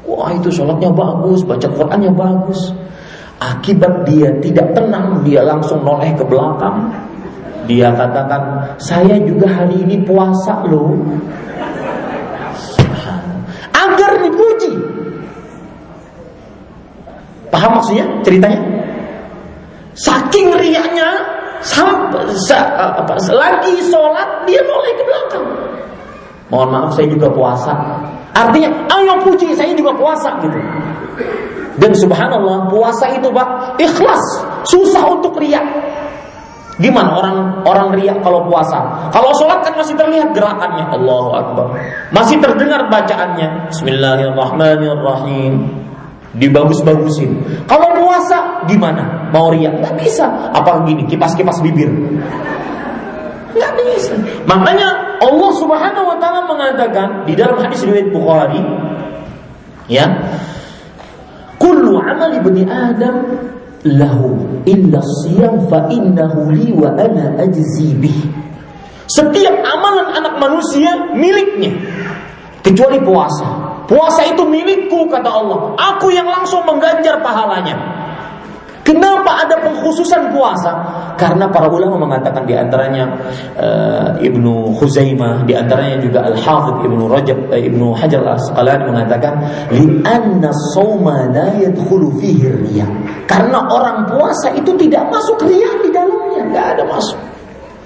Wah 0.06 0.30
itu 0.34 0.53
sholatnya 0.53 0.94
bagus, 0.94 1.41
baca 1.41 1.68
Qurannya 1.70 2.14
bagus. 2.14 2.70
Akibat 3.41 4.06
dia 4.06 4.30
tidak 4.45 4.78
tenang, 4.78 5.26
dia 5.26 5.41
langsung 5.41 5.82
noleh 5.82 6.14
ke 6.14 6.22
belakang. 6.28 6.91
Dia 7.66 7.94
katakan, 7.94 8.78
saya 8.78 9.18
juga 9.26 9.49
hari 9.49 9.86
ini 9.86 10.02
puasa 10.06 10.66
loh. 10.70 10.98
Agar 13.74 14.11
dipuji. 14.22 14.74
Paham 17.49 17.81
maksudnya 17.81 18.05
ceritanya? 18.21 18.61
Saking 19.97 20.53
riaknya, 20.55 21.09
sampai, 21.59 22.23
lagi 23.35 23.73
sholat 23.89 24.47
dia 24.47 24.63
noleh 24.63 24.93
ke 24.95 25.03
belakang. 25.03 25.45
Mohon 26.49 26.69
maaf 26.73 26.97
saya 26.97 27.05
juga 27.11 27.30
puasa. 27.30 27.73
Artinya, 28.34 28.69
ayo 28.89 29.21
puji 29.21 29.53
saya 29.53 29.69
juga 29.76 29.93
puasa 29.97 30.39
gitu. 30.41 30.57
Dan 31.80 31.95
subhanallah, 31.95 32.67
puasa 32.71 33.07
itu 33.13 33.31
Pak 33.31 33.80
ikhlas, 33.80 34.23
susah 34.67 35.07
untuk 35.09 35.38
riak. 35.39 35.63
Gimana 36.80 37.11
orang 37.11 37.59
orang 37.67 37.91
riak 37.91 38.23
kalau 38.23 38.47
puasa? 38.47 38.80
Kalau 39.11 39.35
sholat 39.35 39.67
kan 39.67 39.76
masih 39.76 39.99
terlihat 39.99 40.31
gerakannya, 40.31 40.88
Allahu 40.95 41.35
Akbar. 41.35 41.76
Masih 42.15 42.39
terdengar 42.39 42.88
bacaannya, 42.88 43.67
Bismillahirrahmanirrahim. 43.67 45.89
Dibagus-bagusin. 46.40 47.36
Kalau 47.68 47.99
puasa 47.99 48.64
gimana? 48.66 49.30
Mau 49.36 49.52
riak? 49.52 49.84
Gak 49.84 49.95
bisa. 49.99 50.26
Apa 50.56 50.88
gini? 50.88 51.03
Kipas-kipas 51.06 51.60
bibir. 51.60 51.91
Nggak 53.53 53.74
bisa. 53.76 54.16
Makanya 54.48 55.20
Allah 55.20 55.52
Subhanahu 55.60 56.06
wa 56.07 56.18
taala 56.18 56.48
mengatakan 56.48 57.28
di 57.28 57.36
dalam 57.36 57.60
hadis 57.60 57.84
riwayat 57.84 58.10
Bukhari 58.16 58.61
ya 59.91 60.06
kullu 61.60 61.99
amal 61.99 62.32
ibni 62.40 62.64
adam 62.64 63.26
lahu 63.84 64.64
illa 64.64 65.02
siyam 65.26 65.66
fa 65.68 65.90
innahu 65.91 66.53
li 66.53 66.72
wa 66.72 66.94
ana 66.95 67.36
ajzi 67.41 67.98
bih 67.98 68.16
setiap 69.10 69.56
amalan 69.66 70.07
anak 70.14 70.36
manusia 70.38 70.94
miliknya 71.18 71.74
kecuali 72.64 73.02
puasa 73.02 73.69
puasa 73.90 74.22
itu 74.30 74.45
milikku 74.45 75.10
kata 75.10 75.28
Allah 75.28 75.74
aku 75.76 76.14
yang 76.14 76.30
langsung 76.30 76.61
mengganjar 76.64 77.18
pahalanya 77.26 77.99
Kenapa 78.90 79.45
ada 79.45 79.53
pengkhususan 79.61 80.34
puasa? 80.34 80.74
Karena 81.14 81.45
para 81.45 81.70
ulama 81.70 82.10
mengatakan 82.10 82.41
di 82.49 82.57
antaranya 82.57 83.06
uh, 83.53 84.18
Ibnu 84.18 84.74
Khuzaimah, 84.82 85.45
di 85.45 85.53
antaranya 85.53 86.02
juga 86.02 86.26
Al 86.26 86.34
Hafidh 86.34 86.90
Ibnu 86.90 87.06
Rajab 87.06 87.38
uh, 87.53 87.60
Ibnu 87.60 87.94
Hajar 87.94 88.26
Al 88.26 88.41
Asqalani 88.41 88.90
mengatakan 88.90 89.45
li 89.70 90.02
anna 90.02 90.49
sawma 90.74 91.30
la 91.30 91.53
yadkhulu 91.61 92.18
fihi. 92.18 92.82
Karena 93.30 93.61
orang 93.70 94.10
puasa 94.10 94.49
itu 94.57 94.74
tidak 94.82 95.06
masuk 95.14 95.38
riya 95.45 95.70
di 95.86 95.94
dalamnya, 95.94 96.49
enggak 96.49 96.66
ada 96.74 96.84
masuk. 96.90 97.20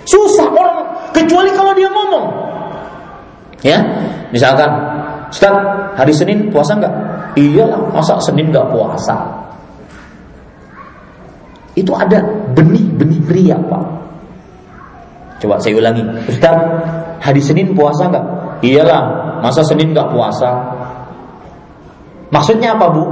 Susah 0.08 0.48
orang 0.56 0.88
kecuali 1.12 1.52
kalau 1.52 1.76
dia 1.76 1.92
ngomong. 1.92 2.26
Ya, 3.60 3.80
misalkan 4.32 4.93
Ustaz, 5.34 5.56
hari 5.98 6.14
Senin 6.14 6.54
puasa 6.54 6.78
enggak? 6.78 6.94
Iyalah, 7.34 7.90
masa 7.90 8.22
Senin 8.22 8.54
enggak 8.54 8.70
puasa? 8.70 9.18
Itu 11.74 11.90
ada 11.98 12.22
benih-benih 12.54 13.22
ria 13.34 13.58
Pak. 13.58 13.86
Coba 15.42 15.58
saya 15.58 15.82
ulangi. 15.82 16.06
Ustaz, 16.30 16.54
hari 17.18 17.42
Senin 17.42 17.74
puasa 17.74 18.08
nggak? 18.08 18.26
Iyalah, 18.62 19.04
masa 19.42 19.66
Senin 19.66 19.92
nggak 19.92 20.14
puasa? 20.14 20.54
Maksudnya 22.30 22.78
apa 22.78 22.86
Bu? 22.94 23.04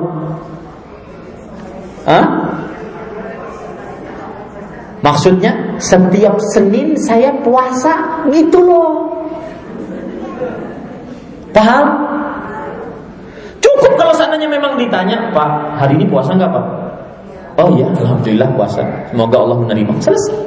Hah? 2.06 2.26
Maksudnya 5.02 5.82
setiap 5.82 6.38
Senin 6.54 6.94
saya 6.94 7.34
puasa 7.42 8.24
gitu 8.30 8.62
loh. 8.62 9.21
Paham? 11.52 11.86
Cukup 13.62 13.92
kalau 14.00 14.14
seandainya 14.16 14.50
memang 14.50 14.76
ditanya, 14.80 15.30
Pak, 15.32 15.78
hari 15.78 16.00
ini 16.02 16.06
puasa 16.10 16.34
nggak 16.34 16.52
Pak? 16.52 16.66
Oh 17.60 17.70
iya, 17.76 17.86
alhamdulillah 17.92 18.50
puasa. 18.56 18.82
Semoga 19.12 19.38
Allah 19.44 19.58
menerima. 19.60 19.92
Selesai. 20.00 20.38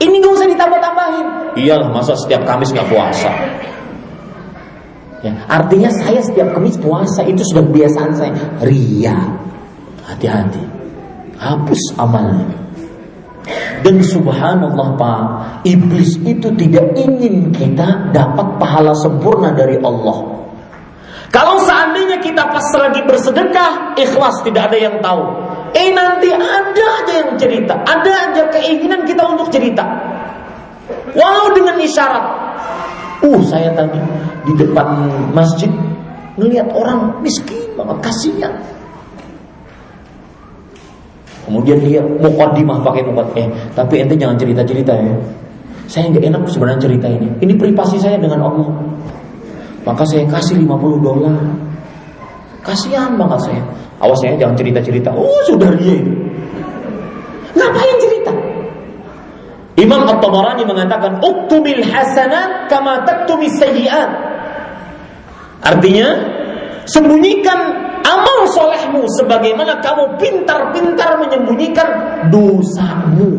Ini 0.00 0.16
gak 0.24 0.32
usah 0.32 0.48
ditambah-tambahin. 0.48 1.26
Iyalah, 1.60 1.88
masa 1.92 2.16
setiap 2.16 2.42
Kamis 2.48 2.72
nggak 2.72 2.88
puasa? 2.88 3.30
Ya, 5.20 5.36
artinya 5.52 5.92
saya 5.92 6.24
setiap 6.24 6.56
Kamis 6.56 6.80
puasa 6.80 7.20
itu 7.28 7.44
sudah 7.44 7.68
kebiasaan 7.68 8.12
saya. 8.16 8.32
Ria, 8.64 9.16
hati-hati. 10.08 10.64
Hapus 11.36 11.82
amalnya. 12.00 12.48
Dan 13.80 14.04
subhanallah 14.04 14.96
Pak, 14.96 15.22
iblis 15.64 16.20
itu 16.24 16.52
tidak 16.56 16.96
ingin 16.96 17.48
kita 17.52 18.12
dapat 18.12 18.60
pahala 18.60 18.92
sempurna 18.96 19.52
dari 19.52 19.80
Allah. 19.80 20.39
Kalau 21.30 21.62
seandainya 21.62 22.18
kita 22.18 22.42
pas 22.50 22.66
lagi 22.74 23.06
bersedekah, 23.06 23.94
ikhlas 23.94 24.42
tidak 24.42 24.74
ada 24.74 24.78
yang 24.78 24.98
tahu. 24.98 25.22
Eh 25.70 25.94
nanti 25.94 26.34
ada 26.34 26.84
aja 27.02 27.12
yang 27.22 27.38
cerita, 27.38 27.78
ada 27.86 28.10
aja 28.10 28.50
keinginan 28.50 29.06
kita 29.06 29.22
untuk 29.22 29.46
cerita. 29.54 29.86
Walau 31.14 31.54
dengan 31.54 31.78
isyarat. 31.78 32.26
Uh, 33.22 33.38
saya 33.46 33.70
tadi 33.78 34.00
di 34.48 34.52
depan 34.58 35.06
masjid 35.30 35.70
melihat 36.34 36.66
orang 36.74 37.22
miskin 37.22 37.62
banget 37.78 38.10
kasihan. 38.10 38.54
Kemudian 41.46 41.78
dia 41.82 42.02
mukadimah 42.02 42.82
pakai 42.82 43.02
mukad. 43.06 43.26
Eh, 43.38 43.46
tapi 43.74 44.02
ente 44.02 44.18
jangan 44.18 44.34
cerita-cerita 44.34 44.92
ya. 44.98 45.14
Saya 45.90 46.10
nggak 46.10 46.24
enak 46.26 46.42
sebenarnya 46.46 46.80
cerita 46.86 47.06
ini. 47.10 47.28
Ini 47.42 47.54
privasi 47.58 47.98
saya 47.98 48.18
dengan 48.18 48.46
Allah. 48.46 48.70
Maka 49.84 50.02
saya 50.04 50.28
kasih 50.28 50.60
50 50.60 51.00
dolar. 51.00 51.40
Kasihan 52.60 53.16
banget 53.16 53.40
saya. 53.48 53.62
Awas 54.00 54.20
saya 54.20 54.36
jangan 54.36 54.56
cerita-cerita. 54.56 55.12
Oh, 55.12 55.40
sudah 55.48 55.72
dia 55.80 55.96
itu. 55.96 56.12
Ngapain 57.56 57.96
cerita? 58.00 58.32
Imam 59.80 60.04
At-Tabarani 60.04 60.64
mengatakan, 60.68 61.20
"Uktubil 61.24 61.80
hasanat 61.80 62.68
kama 62.68 63.00
taktumis 63.08 63.56
sayyi'at." 63.56 64.10
Artinya, 65.64 66.08
sembunyikan 66.84 67.58
amal 68.04 68.38
solehmu 68.48 69.04
sebagaimana 69.20 69.80
kamu 69.80 70.20
pintar-pintar 70.20 71.20
menyembunyikan 71.20 71.88
dosamu. 72.32 73.36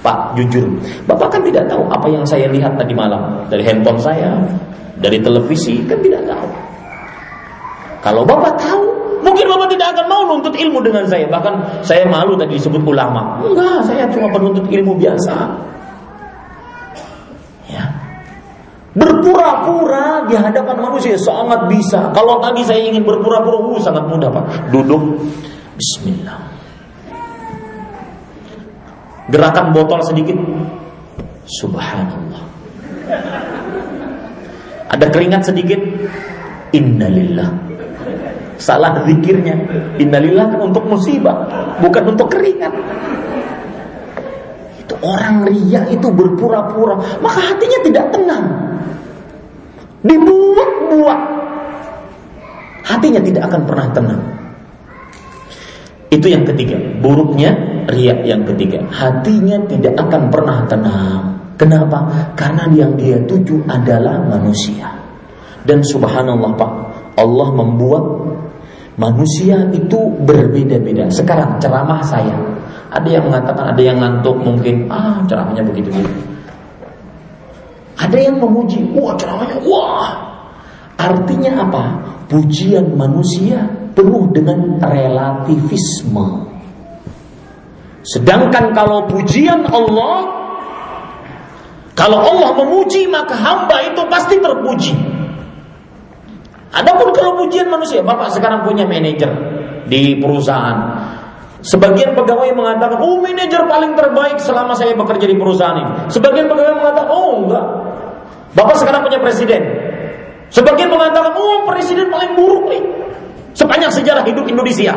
Pak, 0.00 0.32
jujur, 0.32 0.64
Bapak 1.04 1.28
kan 1.36 1.44
tidak 1.44 1.68
tahu 1.68 1.84
apa 1.92 2.08
yang 2.08 2.24
saya 2.24 2.48
lihat 2.48 2.72
tadi 2.80 2.96
malam 2.96 3.44
dari 3.52 3.60
handphone 3.60 4.00
saya, 4.00 4.32
dari 5.00 5.18
televisi, 5.18 5.80
kan 5.88 5.98
tidak 6.04 6.22
tahu. 6.28 6.48
Kalau 8.00 8.22
Bapak 8.24 8.56
tahu, 8.56 8.84
mungkin 9.20 9.44
Bapak 9.48 9.68
tidak 9.72 9.92
akan 9.96 10.06
mau 10.08 10.22
nuntut 10.24 10.56
ilmu 10.56 10.80
dengan 10.80 11.04
saya. 11.04 11.28
Bahkan 11.28 11.84
saya 11.84 12.08
malu 12.08 12.36
tadi 12.36 12.56
disebut 12.56 12.80
ulama. 12.84 13.40
Enggak, 13.44 13.84
saya 13.84 14.08
cuma 14.08 14.32
penuntut 14.32 14.64
ilmu 14.68 14.96
biasa. 14.96 15.36
Ya. 17.68 17.84
Berpura-pura 18.96 20.24
di 20.26 20.34
hadapan 20.34 20.76
manusia 20.80 21.14
sangat 21.20 21.68
bisa. 21.68 22.08
Kalau 22.16 22.40
tadi 22.40 22.64
saya 22.64 22.80
ingin 22.80 23.04
berpura-pura, 23.04 23.60
uh, 23.60 23.80
sangat 23.80 24.04
mudah 24.08 24.32
Pak. 24.32 24.72
Duduk, 24.72 25.20
Bismillah. 25.76 26.40
Gerakan 29.30 29.70
botol 29.70 30.02
sedikit, 30.02 30.34
Subhanallah. 31.46 32.42
Ada 34.90 35.06
keringat 35.08 35.46
sedikit, 35.46 35.78
Innalillah 36.74 37.70
Salah 38.60 39.08
zikirnya. 39.08 39.56
Innalillah 39.96 40.52
kan 40.52 40.60
untuk 40.60 40.84
musibah, 40.84 41.48
bukan 41.80 42.12
untuk 42.12 42.28
keringat. 42.28 42.68
Itu 44.84 44.94
orang 45.00 45.48
ria 45.48 45.88
itu 45.88 46.12
berpura-pura, 46.12 47.00
maka 47.24 47.40
hatinya 47.40 47.80
tidak 47.80 48.04
tenang. 48.12 48.44
Dibuat-buat. 50.04 51.20
Hatinya 52.84 53.20
tidak 53.24 53.48
akan 53.48 53.62
pernah 53.64 53.86
tenang. 53.96 54.22
Itu 56.12 56.26
yang 56.28 56.44
ketiga, 56.44 56.76
buruknya 57.00 57.56
riak 57.88 58.28
yang 58.28 58.44
ketiga. 58.44 58.84
Hatinya 58.92 59.56
tidak 59.72 59.96
akan 59.96 60.28
pernah 60.28 60.68
tenang. 60.68 61.29
Kenapa? 61.60 62.32
Karena 62.32 62.64
yang 62.72 62.96
dia 62.96 63.20
tuju 63.28 63.68
adalah 63.68 64.24
manusia. 64.24 64.88
Dan 65.60 65.84
subhanallah 65.84 66.56
Pak, 66.56 66.72
Allah 67.20 67.48
membuat 67.52 68.04
Manusia 69.00 69.64
itu 69.72 70.12
berbeda-beda. 70.28 71.08
Sekarang 71.08 71.56
ceramah 71.56 72.04
saya, 72.04 72.36
ada 72.92 73.08
yang 73.08 73.24
mengatakan 73.32 73.72
ada 73.72 73.80
yang 73.80 73.96
ngantuk 73.96 74.36
mungkin, 74.44 74.92
ah 74.92 75.24
ceramahnya 75.24 75.64
begitu 75.64 75.88
begitu. 75.88 76.20
Ada 77.96 78.28
yang 78.28 78.36
memuji, 78.36 78.92
wah 78.92 79.16
ceramahnya 79.16 79.56
wah. 79.64 80.10
Artinya 81.00 81.64
apa? 81.64 81.84
Pujian 82.28 82.92
manusia 82.92 83.64
penuh 83.96 84.28
dengan 84.36 84.76
relativisme. 84.84 86.44
Sedangkan 88.04 88.76
kalau 88.76 89.08
pujian 89.08 89.64
Allah, 89.64 90.39
kalau 92.00 92.16
Allah 92.16 92.56
memuji 92.56 93.04
maka 93.12 93.36
hamba 93.36 93.76
itu 93.84 94.00
pasti 94.08 94.40
terpuji. 94.40 94.96
Adapun 96.72 97.12
kalau 97.12 97.36
pujian 97.44 97.68
manusia, 97.68 98.00
Bapak 98.00 98.32
sekarang 98.32 98.64
punya 98.64 98.88
manajer 98.88 99.28
di 99.84 100.16
perusahaan. 100.16 100.96
Sebagian 101.60 102.16
pegawai 102.16 102.56
mengatakan, 102.56 103.04
oh 103.04 103.20
manajer 103.20 103.68
paling 103.68 103.92
terbaik 103.92 104.40
selama 104.40 104.72
saya 104.72 104.96
bekerja 104.96 105.28
di 105.28 105.36
perusahaan 105.36 105.76
ini. 105.76 105.92
Sebagian 106.08 106.48
pegawai 106.48 106.72
mengatakan, 106.80 107.10
oh 107.12 107.44
enggak. 107.44 107.66
Bapak 108.56 108.80
sekarang 108.80 109.04
punya 109.04 109.20
presiden. 109.20 109.60
Sebagian 110.48 110.88
mengatakan, 110.88 111.36
oh 111.36 111.68
presiden 111.68 112.08
paling 112.08 112.32
buruk 112.32 112.64
nih. 112.72 112.82
Sepanjang 113.52 113.92
sejarah 113.92 114.24
hidup 114.24 114.48
Indonesia. 114.48 114.96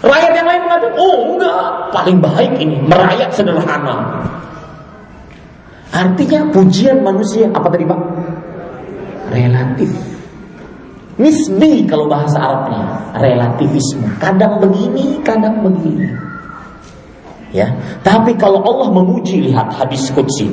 Rakyat 0.00 0.32
yang 0.32 0.48
lain 0.48 0.62
mengatakan, 0.64 0.96
oh 0.96 1.36
enggak, 1.36 1.92
paling 1.92 2.16
baik 2.24 2.56
ini, 2.56 2.80
merayat 2.88 3.36
sederhana. 3.36 4.24
Artinya 5.88 6.52
pujian 6.52 7.00
manusia, 7.00 7.48
apa 7.48 7.68
tadi 7.72 7.84
Pak? 7.88 8.00
Relatif. 9.32 9.90
Nisbi 11.18 11.82
kalau 11.90 12.06
bahasa 12.06 12.38
Arabnya, 12.38 13.10
relativisme. 13.18 14.06
Kadang 14.22 14.62
begini, 14.62 15.18
kadang 15.26 15.66
begini. 15.66 16.06
Ya, 17.50 17.74
tapi 18.04 18.36
kalau 18.36 18.60
Allah 18.62 18.92
memuji 18.92 19.50
lihat 19.50 19.72
hadis 19.74 20.12
qudsi. 20.14 20.52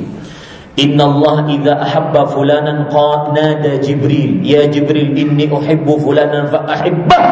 Inna 0.76 1.08
Allah 1.08 1.48
idza 1.48 1.72
ahabba 1.72 2.28
fulanan 2.32 2.88
qad 2.92 3.32
nada 3.32 3.80
Jibril, 3.80 4.44
ya 4.44 4.68
Jibril 4.68 5.16
inni 5.16 5.48
uhibbu 5.48 6.02
fulanan 6.04 6.52
fa 6.52 6.68
ahibbah. 6.68 7.24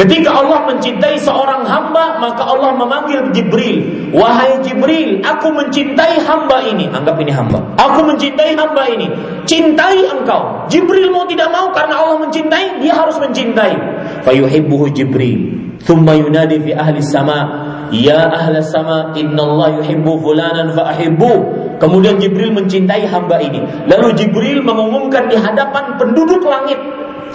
Ketika 0.00 0.32
Allah 0.32 0.64
mencintai 0.64 1.20
seorang 1.20 1.60
hamba, 1.68 2.16
maka 2.16 2.40
Allah 2.48 2.72
memanggil 2.72 3.36
Jibril. 3.36 4.08
Wahai 4.16 4.56
Jibril, 4.64 5.20
aku 5.20 5.52
mencintai 5.52 6.24
hamba 6.24 6.64
ini. 6.64 6.88
Anggap 6.88 7.20
ini 7.20 7.28
hamba. 7.28 7.60
Aku 7.76 8.08
mencintai 8.08 8.56
hamba 8.56 8.88
ini. 8.88 9.12
Cintai 9.44 10.00
engkau. 10.08 10.64
Jibril 10.72 11.12
mau 11.12 11.28
tidak 11.28 11.52
mau 11.52 11.68
karena 11.76 12.00
Allah 12.00 12.16
mencintai, 12.16 12.80
dia 12.80 12.96
harus 12.96 13.20
mencintai. 13.20 13.76
Fayuhibbuhu 14.24 14.88
Jibril. 14.96 15.52
Thumma 15.84 16.16
yunadi 16.16 16.64
fi 16.64 16.72
ahli 16.72 17.04
sama. 17.04 17.68
Ya 17.92 18.24
ahli 18.24 18.64
sama, 18.64 19.12
inna 19.12 19.44
Allah 19.44 19.84
yuhibbu 19.84 20.16
fulanan 20.24 20.72
fa 20.72 20.96
ahibbu. 20.96 21.32
Kemudian 21.76 22.16
Jibril 22.16 22.56
mencintai 22.56 23.04
hamba 23.04 23.36
ini. 23.44 23.60
Lalu 23.84 24.16
Jibril 24.16 24.64
mengumumkan 24.64 25.28
di 25.28 25.36
hadapan 25.36 26.00
penduduk 26.00 26.40
langit. 26.48 26.80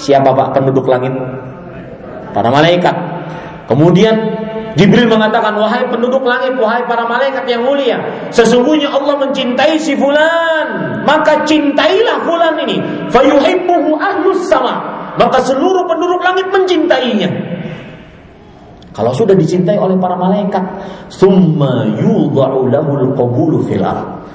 Siapa 0.01 0.33
Pak 0.33 0.57
penduduk 0.57 0.89
langit? 0.89 1.13
Para 2.35 2.51
malaikat. 2.51 2.95
Kemudian 3.71 4.13
Jibril 4.75 5.07
mengatakan, 5.07 5.55
wahai 5.55 5.87
penduduk 5.87 6.27
langit, 6.27 6.59
wahai 6.59 6.83
para 6.83 7.07
malaikat 7.07 7.47
yang 7.47 7.63
mulia, 7.63 8.27
sesungguhnya 8.27 8.91
Allah 8.91 9.15
mencintai 9.23 9.79
si 9.79 9.95
fulan, 9.95 10.99
maka 11.07 11.47
cintailah 11.47 12.27
fulan 12.27 12.59
ini. 12.67 12.77
Fayuhibbuhu 13.07 13.95
ahlus 13.95 14.51
sama. 14.51 14.93
Maka 15.15 15.39
seluruh 15.47 15.87
penduduk 15.87 16.19
langit 16.19 16.51
mencintainya. 16.51 17.31
Kalau 18.91 19.15
sudah 19.15 19.35
dicintai 19.35 19.79
oleh 19.79 19.95
para 19.95 20.19
malaikat, 20.19 20.63
summa 21.07 21.87
yudha'u 21.95 22.67
lahul 22.67 23.15
qabulu 23.15 23.63
fil 23.63 23.83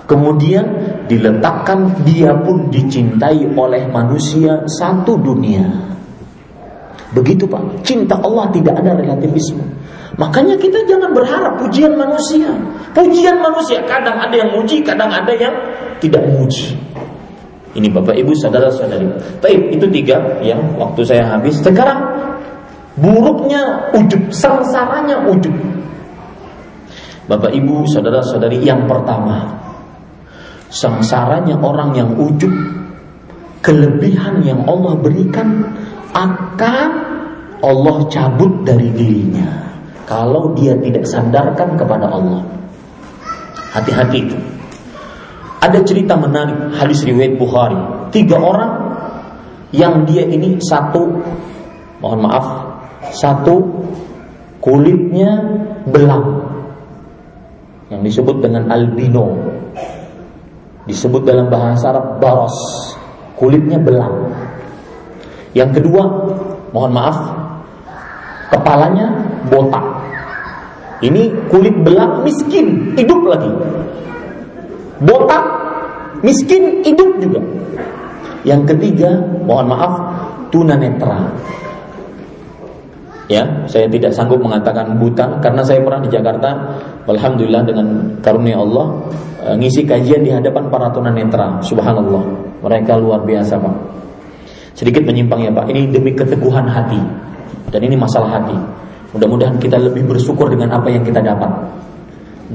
Kemudian 0.08 0.64
diletakkan 1.04 2.00
dia 2.02 2.32
pun 2.40 2.72
dicintai 2.72 3.56
oleh 3.56 3.88
manusia 3.92 4.64
satu 4.64 5.20
dunia. 5.20 5.68
Begitu 7.10 7.42
Pak, 7.46 7.82
cinta 7.82 8.14
Allah 8.22 8.46
tidak 8.54 8.78
ada 8.78 8.94
relativisme. 8.94 9.62
Makanya 10.14 10.54
kita 10.58 10.86
jangan 10.86 11.10
berharap 11.10 11.58
pujian 11.58 11.98
manusia. 11.98 12.50
Pujian 12.94 13.42
manusia 13.42 13.82
kadang 13.86 14.14
ada 14.14 14.34
yang 14.34 14.50
muji, 14.54 14.82
kadang 14.82 15.10
ada 15.10 15.32
yang 15.34 15.54
tidak 15.98 16.22
muji. 16.30 16.76
Ini 17.70 17.86
Bapak 17.90 18.18
Ibu 18.18 18.34
saudara-saudari. 18.34 19.06
Baik, 19.38 19.78
itu 19.78 19.86
tiga 19.94 20.18
ya, 20.42 20.58
waktu 20.74 21.06
saya 21.06 21.22
habis. 21.34 21.58
Sekarang 21.62 22.02
buruknya 22.98 23.90
ujub, 23.94 24.30
sengsaranya 24.34 25.30
ujub. 25.30 25.54
Bapak 27.30 27.54
Ibu 27.54 27.86
saudara-saudari 27.86 28.58
yang 28.58 28.90
pertama, 28.90 29.54
sengsaranya 30.66 31.62
orang 31.62 31.94
yang 31.94 32.10
ujub, 32.18 32.50
kelebihan 33.62 34.42
yang 34.42 34.66
Allah 34.66 34.98
berikan 34.98 35.78
akan 36.12 36.90
Allah 37.60 37.96
cabut 38.08 38.64
dari 38.64 38.88
dirinya 38.90 39.70
kalau 40.10 40.56
dia 40.58 40.74
tidak 40.82 41.06
sandarkan 41.06 41.78
kepada 41.78 42.10
Allah. 42.10 42.42
Hati-hati 43.70 44.18
itu. 44.26 44.38
Ada 45.62 45.86
cerita 45.86 46.18
menarik 46.18 46.74
hadis 46.74 47.06
riwayat 47.06 47.38
Bukhari. 47.38 47.78
Tiga 48.10 48.42
orang 48.42 48.72
yang 49.70 50.02
dia 50.02 50.26
ini 50.26 50.58
satu, 50.58 51.22
mohon 52.02 52.20
maaf, 52.26 52.46
satu 53.14 53.60
kulitnya 54.58 55.30
belang, 55.86 56.42
yang 57.86 58.02
disebut 58.02 58.42
dengan 58.42 58.66
albino, 58.66 59.30
disebut 60.90 61.22
dalam 61.22 61.46
bahasa 61.46 61.94
Arab 61.94 62.18
baros, 62.18 62.56
kulitnya 63.38 63.78
belang. 63.78 64.49
Yang 65.50 65.82
kedua, 65.82 66.02
mohon 66.70 66.92
maaf, 66.94 67.18
kepalanya 68.54 69.10
botak. 69.50 69.82
Ini 71.00 71.32
kulit 71.48 71.74
belang 71.80 72.22
miskin, 72.22 72.94
hidup 72.94 73.24
lagi. 73.24 73.50
Botak 75.00 75.44
miskin, 76.20 76.84
hidup 76.84 77.18
juga. 77.18 77.40
Yang 78.44 78.76
ketiga, 78.76 79.16
mohon 79.48 79.72
maaf, 79.72 79.92
tunanetra. 80.52 81.32
Ya, 83.30 83.46
saya 83.70 83.86
tidak 83.86 84.10
sanggup 84.10 84.42
mengatakan 84.42 84.98
buta 84.98 85.38
karena 85.38 85.62
saya 85.62 85.78
pernah 85.86 86.02
di 86.02 86.10
Jakarta, 86.10 86.50
alhamdulillah 87.06 87.62
dengan 87.62 87.86
karunia 88.18 88.58
Allah 88.58 89.06
eh, 89.46 89.54
ngisi 89.54 89.86
kajian 89.86 90.26
di 90.26 90.34
hadapan 90.34 90.66
para 90.66 90.90
tunanetra. 90.90 91.62
Subhanallah, 91.62 92.26
mereka 92.58 92.98
luar 92.98 93.22
biasa, 93.22 93.54
Pak. 93.54 93.99
Sedikit 94.80 95.04
menyimpang 95.04 95.44
ya, 95.44 95.52
Pak. 95.52 95.68
Ini 95.68 95.92
demi 95.92 96.16
keteguhan 96.16 96.64
hati. 96.64 96.96
Dan 97.68 97.84
ini 97.84 98.00
masalah 98.00 98.40
hati. 98.40 98.56
Mudah-mudahan 99.12 99.60
kita 99.60 99.76
lebih 99.76 100.08
bersyukur 100.08 100.48
dengan 100.48 100.72
apa 100.72 100.88
yang 100.88 101.04
kita 101.04 101.20
dapat. 101.20 101.52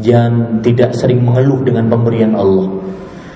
Jangan 0.02 0.66
tidak 0.66 0.98
sering 0.98 1.22
mengeluh 1.22 1.62
dengan 1.62 1.86
pemberian 1.86 2.34
Allah. 2.34 2.82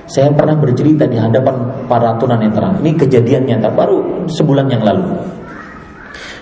Saya 0.10 0.34
pernah 0.34 0.57
bercerita 0.57 1.06
di 1.06 1.22
hadapan 1.22 1.86
para 1.86 2.18
tunanetra. 2.18 2.82
Ini 2.82 2.98
kejadian 2.98 3.45
nyata 3.45 3.70
baru 3.70 4.26
sebulan 4.26 4.66
yang 4.74 4.82
lalu. 4.82 5.06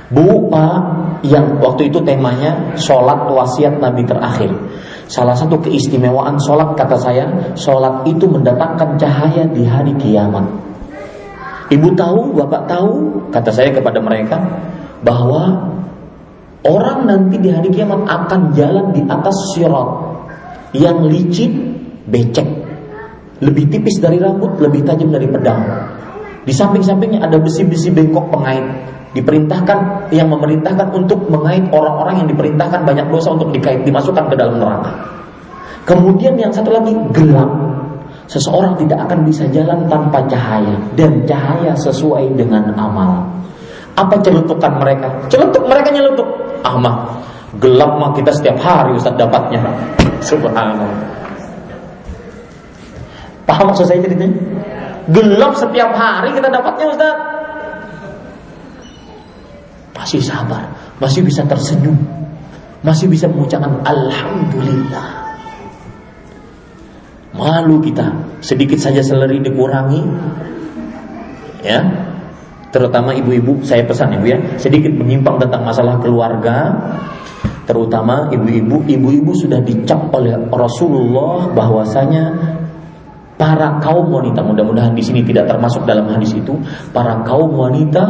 Bu 0.07 0.47
Pak 0.47 0.79
yang 1.27 1.59
waktu 1.59 1.91
itu 1.91 1.99
temanya 1.99 2.79
sholat 2.79 3.27
wasiat 3.27 3.75
Nabi 3.83 4.07
terakhir. 4.07 4.55
Salah 5.11 5.35
satu 5.35 5.59
keistimewaan 5.59 6.39
sholat 6.39 6.79
kata 6.79 6.95
saya, 6.95 7.27
sholat 7.59 8.07
itu 8.07 8.23
mendatangkan 8.23 8.95
cahaya 8.95 9.43
di 9.51 9.67
hari 9.67 9.91
kiamat. 9.99 10.47
Ibu 11.67 11.87
tahu, 11.99 12.35
bapak 12.39 12.71
tahu, 12.71 12.91
kata 13.31 13.51
saya 13.51 13.75
kepada 13.75 13.99
mereka, 13.99 14.39
bahwa 15.03 15.67
orang 16.63 17.03
nanti 17.03 17.35
di 17.39 17.51
hari 17.51 17.67
kiamat 17.71 18.07
akan 18.07 18.55
jalan 18.55 18.95
di 18.95 19.03
atas 19.03 19.35
sirat 19.51 19.89
yang 20.71 21.03
licin, 21.11 21.75
becek, 22.07 22.47
lebih 23.43 23.67
tipis 23.67 23.99
dari 23.99 24.15
rambut, 24.17 24.55
lebih 24.63 24.87
tajam 24.87 25.11
dari 25.11 25.27
pedang. 25.27 25.59
Di 26.47 26.55
samping-sampingnya 26.55 27.27
ada 27.27 27.35
besi-besi 27.35 27.91
bengkok 27.91 28.31
pengait 28.31 28.63
diperintahkan 29.11 30.11
yang 30.15 30.31
memerintahkan 30.31 30.93
untuk 30.95 31.27
mengait 31.27 31.63
orang-orang 31.73 32.23
yang 32.23 32.27
diperintahkan 32.31 32.85
banyak 32.87 33.07
dosa 33.11 33.35
untuk 33.35 33.51
dikait 33.51 33.83
dimasukkan 33.83 34.31
ke 34.31 34.35
dalam 34.39 34.61
neraka. 34.61 34.91
Kemudian 35.87 36.35
yang 36.35 36.51
satu 36.51 36.71
lagi 36.71 36.95
gelap. 37.11 37.47
Seseorang 38.27 38.75
tidak 38.75 39.07
akan 39.07 39.23
bisa 39.23 39.47
jalan 39.55 39.87
tanpa 39.87 40.19
cahaya 40.27 40.75
dan 40.99 41.23
cahaya 41.23 41.71
sesuai 41.79 42.35
dengan 42.35 42.75
amal. 42.75 43.23
Apa 43.95 44.19
celutukan 44.19 44.77
mereka? 44.77 45.07
Celutuk 45.31 45.63
mereka 45.63 45.89
nyelutuk. 45.95 46.27
Ah 46.61 46.75
mah, 46.75 47.17
gelap 47.63 47.97
mah 47.97 48.11
kita 48.11 48.29
setiap 48.35 48.59
hari 48.59 48.93
Ustaz 48.99 49.15
dapatnya. 49.15 49.63
Subhanallah. 50.19 50.91
Paham 53.47 53.71
maksud 53.71 53.87
saya 53.87 54.03
ceritanya? 54.03 54.35
Gelap 55.07 55.55
setiap 55.55 55.95
hari 55.95 56.35
kita 56.35 56.51
dapatnya 56.51 56.85
Ustaz 56.91 57.15
masih 60.07 60.21
sabar, 60.23 60.63
masih 61.03 61.19
bisa 61.25 61.43
tersenyum, 61.43 61.97
masih 62.85 63.09
bisa 63.09 63.25
mengucapkan 63.27 63.75
alhamdulillah. 63.83 65.16
Malu 67.37 67.77
kita, 67.85 68.41
sedikit 68.41 68.81
saja 68.81 69.05
seleri 69.05 69.37
dikurangi, 69.39 70.01
ya. 71.61 71.79
Terutama 72.67 73.15
ibu-ibu, 73.15 73.63
saya 73.63 73.85
pesan 73.87 74.17
ibu 74.19 74.25
ya, 74.27 74.37
sedikit 74.59 74.91
menyimpang 74.91 75.39
tentang 75.39 75.63
masalah 75.63 76.01
keluarga, 76.01 76.73
terutama 77.63 78.27
ibu-ibu, 78.33 78.83
ibu-ibu 78.83 79.31
sudah 79.37 79.61
dicap 79.63 80.09
oleh 80.11 80.35
Rasulullah 80.49 81.47
bahwasanya 81.53 82.23
para 83.37 83.77
kaum 83.79 84.09
wanita, 84.09 84.41
mudah-mudahan 84.41 84.97
di 84.97 85.05
sini 85.05 85.21
tidak 85.21 85.45
termasuk 85.45 85.85
dalam 85.85 86.09
hadis 86.09 86.33
itu, 86.33 86.57
para 86.89 87.21
kaum 87.21 87.53
wanita 87.53 88.03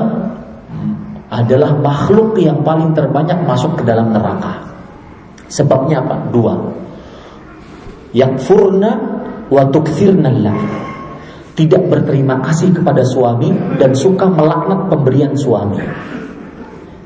adalah 1.27 1.75
makhluk 1.75 2.39
yang 2.39 2.63
paling 2.63 2.95
terbanyak 2.95 3.35
masuk 3.43 3.75
ke 3.75 3.83
dalam 3.83 4.15
neraka. 4.15 4.63
Sebabnya 5.51 5.99
apa? 6.03 6.15
Dua. 6.31 6.55
Yang 8.15 8.47
furna 8.47 9.16
wa 9.47 9.63
Tidak 11.57 11.83
berterima 11.89 12.37
kasih 12.45 12.69
kepada 12.69 13.01
suami 13.01 13.49
dan 13.81 13.91
suka 13.97 14.29
melaknat 14.29 14.93
pemberian 14.93 15.33
suami. 15.33 15.81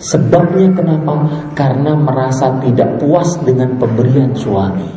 Sebabnya 0.01 0.73
kenapa? 0.73 1.29
Karena 1.53 1.93
merasa 1.93 2.57
tidak 2.59 2.97
puas 2.97 3.37
dengan 3.45 3.77
pemberian 3.77 4.33
suami. 4.33 4.89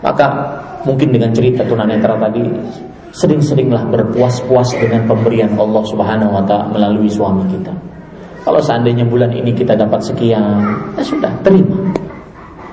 Maka 0.00 0.26
mungkin 0.88 1.12
dengan 1.12 1.30
cerita 1.32 1.64
tunanetra 1.64 2.16
tadi 2.16 2.40
sering-seringlah 3.14 3.86
berpuas-puas 3.92 4.74
dengan 4.80 5.06
pemberian 5.06 5.54
Allah 5.54 5.84
Subhanahu 5.86 6.34
wa 6.34 6.42
taala 6.48 6.72
melalui 6.72 7.06
suami 7.06 7.46
kita. 7.52 7.72
Kalau 8.44 8.60
seandainya 8.60 9.08
bulan 9.08 9.32
ini 9.32 9.56
kita 9.56 9.72
dapat 9.72 10.04
sekian, 10.04 10.60
ya 10.98 11.02
sudah, 11.04 11.32
terima. 11.40 11.83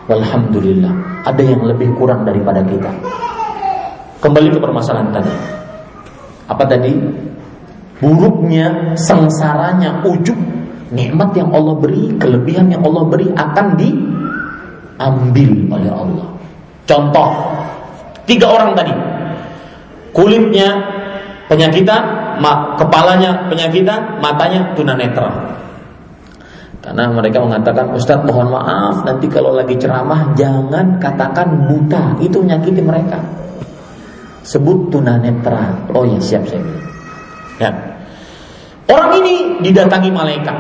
Alhamdulillah, 0.10 0.94
ada 1.28 1.44
yang 1.44 1.62
lebih 1.66 1.94
kurang 1.98 2.26
daripada 2.26 2.66
kita. 2.66 2.90
Kembali 4.22 4.50
ke 4.54 4.60
permasalahan 4.62 5.14
tadi. 5.14 5.34
Apa 6.50 6.64
tadi? 6.66 6.94
Buruknya, 8.02 8.98
sengsaranya, 8.98 10.02
ujub 10.02 10.38
nikmat 10.90 11.38
yang 11.38 11.54
Allah 11.54 11.78
beri, 11.78 12.18
kelebihan 12.18 12.74
yang 12.74 12.82
Allah 12.82 13.06
beri 13.08 13.30
akan 13.30 13.66
diambil 13.78 15.52
oleh 15.70 15.92
Allah. 15.94 16.28
Contoh, 16.90 17.30
tiga 18.26 18.50
orang 18.52 18.74
tadi 18.74 18.94
kulitnya 20.12 20.76
penyakitan, 21.48 22.04
kepalanya 22.80 23.48
penyakitan, 23.48 24.20
matanya 24.20 24.76
tunanetra. 24.76 25.32
Karena 26.82 27.14
mereka 27.14 27.38
mengatakan, 27.46 27.94
Ustadz 27.94 28.26
mohon 28.26 28.50
maaf, 28.50 29.06
nanti 29.06 29.30
kalau 29.30 29.54
lagi 29.54 29.78
ceramah 29.78 30.34
jangan 30.34 30.98
katakan 30.98 31.70
buta, 31.70 32.18
itu 32.26 32.42
menyakiti 32.42 32.82
mereka. 32.82 33.22
Sebut 34.42 34.90
tunanetra. 34.90 35.94
Oh 35.94 36.02
ya 36.02 36.18
siap 36.18 36.42
bilang. 36.50 36.82
Ya. 37.62 37.70
Orang 38.90 39.14
ini 39.22 39.62
didatangi 39.62 40.10
malaikat. 40.10 40.58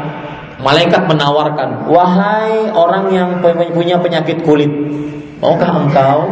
Malaikat 0.61 1.10
menawarkan, 1.10 1.89
wahai 1.89 2.69
orang 2.69 3.10
yang 3.10 3.41
punya 3.73 3.98
penyakit 3.98 4.45
kulit, 4.45 4.69
maukah 5.41 5.73
engkau 5.73 6.30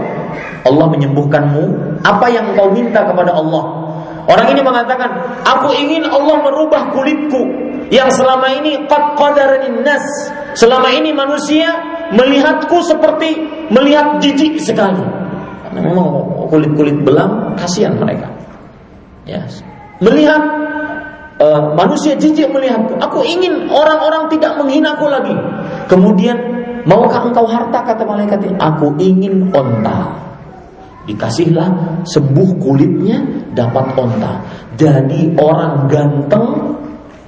Allah 0.70 0.86
menyembuhkanmu, 0.86 1.98
apa 2.06 2.30
yang 2.30 2.54
engkau 2.54 2.70
minta 2.70 3.10
kepada 3.10 3.34
Allah? 3.34 3.90
Orang 4.30 4.54
ini 4.54 4.62
mengatakan, 4.62 5.42
aku 5.42 5.74
ingin 5.74 6.06
Allah 6.06 6.46
merubah 6.46 6.94
kulitku 6.94 7.42
yang 7.90 8.10
selama 8.14 8.48
ini. 8.54 8.86
Selama 10.58 10.90
ini 10.92 11.14
manusia 11.14 11.70
melihatku 12.14 12.82
seperti 12.82 13.38
melihat 13.70 14.18
jijik 14.22 14.58
sekali. 14.62 15.02
Karena 15.70 15.80
memang 15.86 16.08
kulit-kulit 16.50 16.98
belang 17.06 17.54
kasihan 17.54 17.94
mereka. 17.98 18.30
Ya. 19.30 19.46
Melihat 20.02 20.42
uh, 21.38 21.74
manusia 21.78 22.18
jijik 22.18 22.50
melihatku. 22.50 22.98
Aku 22.98 23.22
ingin 23.22 23.70
orang-orang 23.70 24.30
tidak 24.34 24.58
menghinaku 24.58 25.06
lagi. 25.06 25.36
Kemudian, 25.86 26.38
maukah 26.90 27.30
engkau 27.30 27.46
harta 27.46 27.86
kata 27.86 28.04
malaikat 28.06 28.40
ini? 28.46 28.58
Aku 28.58 28.98
ingin 28.98 29.54
onta. 29.54 30.18
Dikasihlah 31.06 32.02
sembuh 32.06 32.50
kulitnya 32.62 33.22
dapat 33.58 33.98
onta. 33.98 34.46
Jadi 34.78 35.34
orang 35.42 35.90
ganteng 35.90 36.69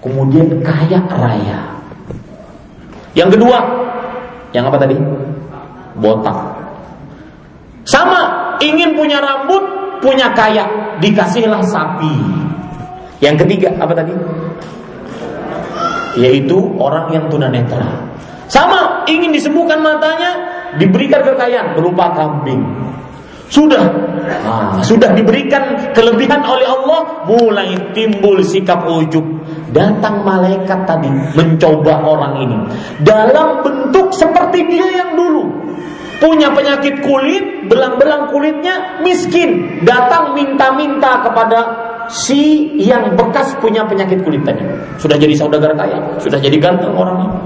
kemudian 0.02 0.50
kaya 0.66 1.00
raya. 1.08 1.60
Yang 3.14 3.38
kedua, 3.38 3.58
yang 4.52 4.68
apa 4.68 4.78
tadi? 4.82 4.98
Botak. 6.02 6.38
Sama, 7.86 8.56
ingin 8.62 8.98
punya 8.98 9.22
rambut, 9.22 9.64
punya 10.02 10.34
kaya, 10.34 10.98
dikasihlah 11.00 11.62
sapi. 11.66 12.14
Yang 13.22 13.46
ketiga, 13.46 13.70
apa 13.78 13.94
tadi? 13.94 14.14
Yaitu 16.20 16.58
orang 16.82 17.14
yang 17.14 17.26
tunanetra. 17.32 18.12
Sama, 18.52 19.08
ingin 19.08 19.32
disembuhkan 19.32 19.80
matanya, 19.80 20.32
diberikan 20.76 21.24
kekayaan 21.24 21.76
berupa 21.76 22.12
kambing. 22.16 22.64
Sudah 23.52 23.84
nah, 24.48 24.80
sudah 24.80 25.12
diberikan 25.12 25.92
kelebihan 25.92 26.40
oleh 26.40 26.64
Allah, 26.64 27.28
mulai 27.28 27.92
timbul 27.92 28.40
sikap 28.40 28.88
ujub. 28.88 29.24
Datang 29.72 30.28
malaikat 30.28 30.84
tadi 30.84 31.08
mencoba 31.36 32.04
orang 32.04 32.44
ini 32.44 32.58
dalam 33.08 33.64
bentuk 33.64 34.12
seperti 34.12 34.68
dia 34.68 34.88
yang 35.00 35.16
dulu. 35.16 35.48
Punya 36.22 36.54
penyakit 36.54 37.02
kulit, 37.02 37.66
belang-belang 37.66 38.30
kulitnya 38.30 39.02
miskin. 39.02 39.82
Datang 39.82 40.38
minta-minta 40.38 41.18
kepada 41.26 41.60
si 42.14 42.76
yang 42.78 43.18
bekas 43.18 43.58
punya 43.58 43.88
penyakit 43.90 44.22
kulit 44.22 44.46
tadi. 44.46 44.62
Sudah 45.02 45.18
jadi 45.18 45.34
saudagar 45.34 45.74
kaya, 45.74 45.98
sudah 46.22 46.38
jadi 46.38 46.62
ganteng 46.62 46.94
orangnya. 46.94 47.42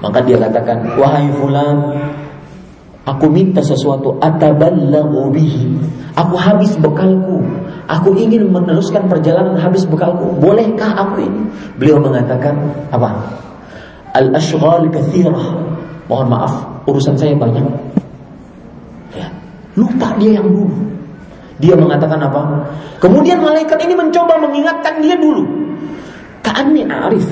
Maka 0.00 0.24
dia 0.24 0.40
katakan, 0.40 0.96
"Wahai 0.96 1.28
fulan, 1.36 1.76
aku 3.06 3.26
minta 3.30 3.60
sesuatu 3.60 4.18
ataballahu 4.22 5.30
bihi. 5.34 5.66
Aku 6.14 6.34
habis 6.38 6.74
bekalku. 6.78 7.42
Aku 7.92 8.16
ingin 8.16 8.48
meneruskan 8.48 9.04
perjalanan 9.04 9.60
habis 9.60 9.84
bekalku. 9.84 10.32
Bolehkah 10.40 10.96
aku 10.96 11.20
ini?" 11.20 11.42
Beliau 11.76 12.00
mengatakan, 12.00 12.56
"Apa? 12.88 13.20
Al-ashghal 14.16 14.88
kathirah. 14.88 15.72
Mohon 16.08 16.28
maaf, 16.28 16.54
urusan 16.84 17.16
saya 17.16 17.32
banyak. 17.32 17.64
Ya, 19.16 19.28
lupa 19.76 20.12
dia 20.20 20.36
yang 20.36 20.48
dulu. 20.48 20.76
Dia 21.62 21.78
mengatakan 21.78 22.18
apa? 22.18 22.42
Kemudian 22.98 23.38
malaikat 23.38 23.78
ini 23.86 23.94
mencoba 23.94 24.34
mengingatkan 24.42 24.98
dia 24.98 25.14
dulu. 25.14 25.46
Ka'anni 26.42 26.82
arif. 26.84 27.24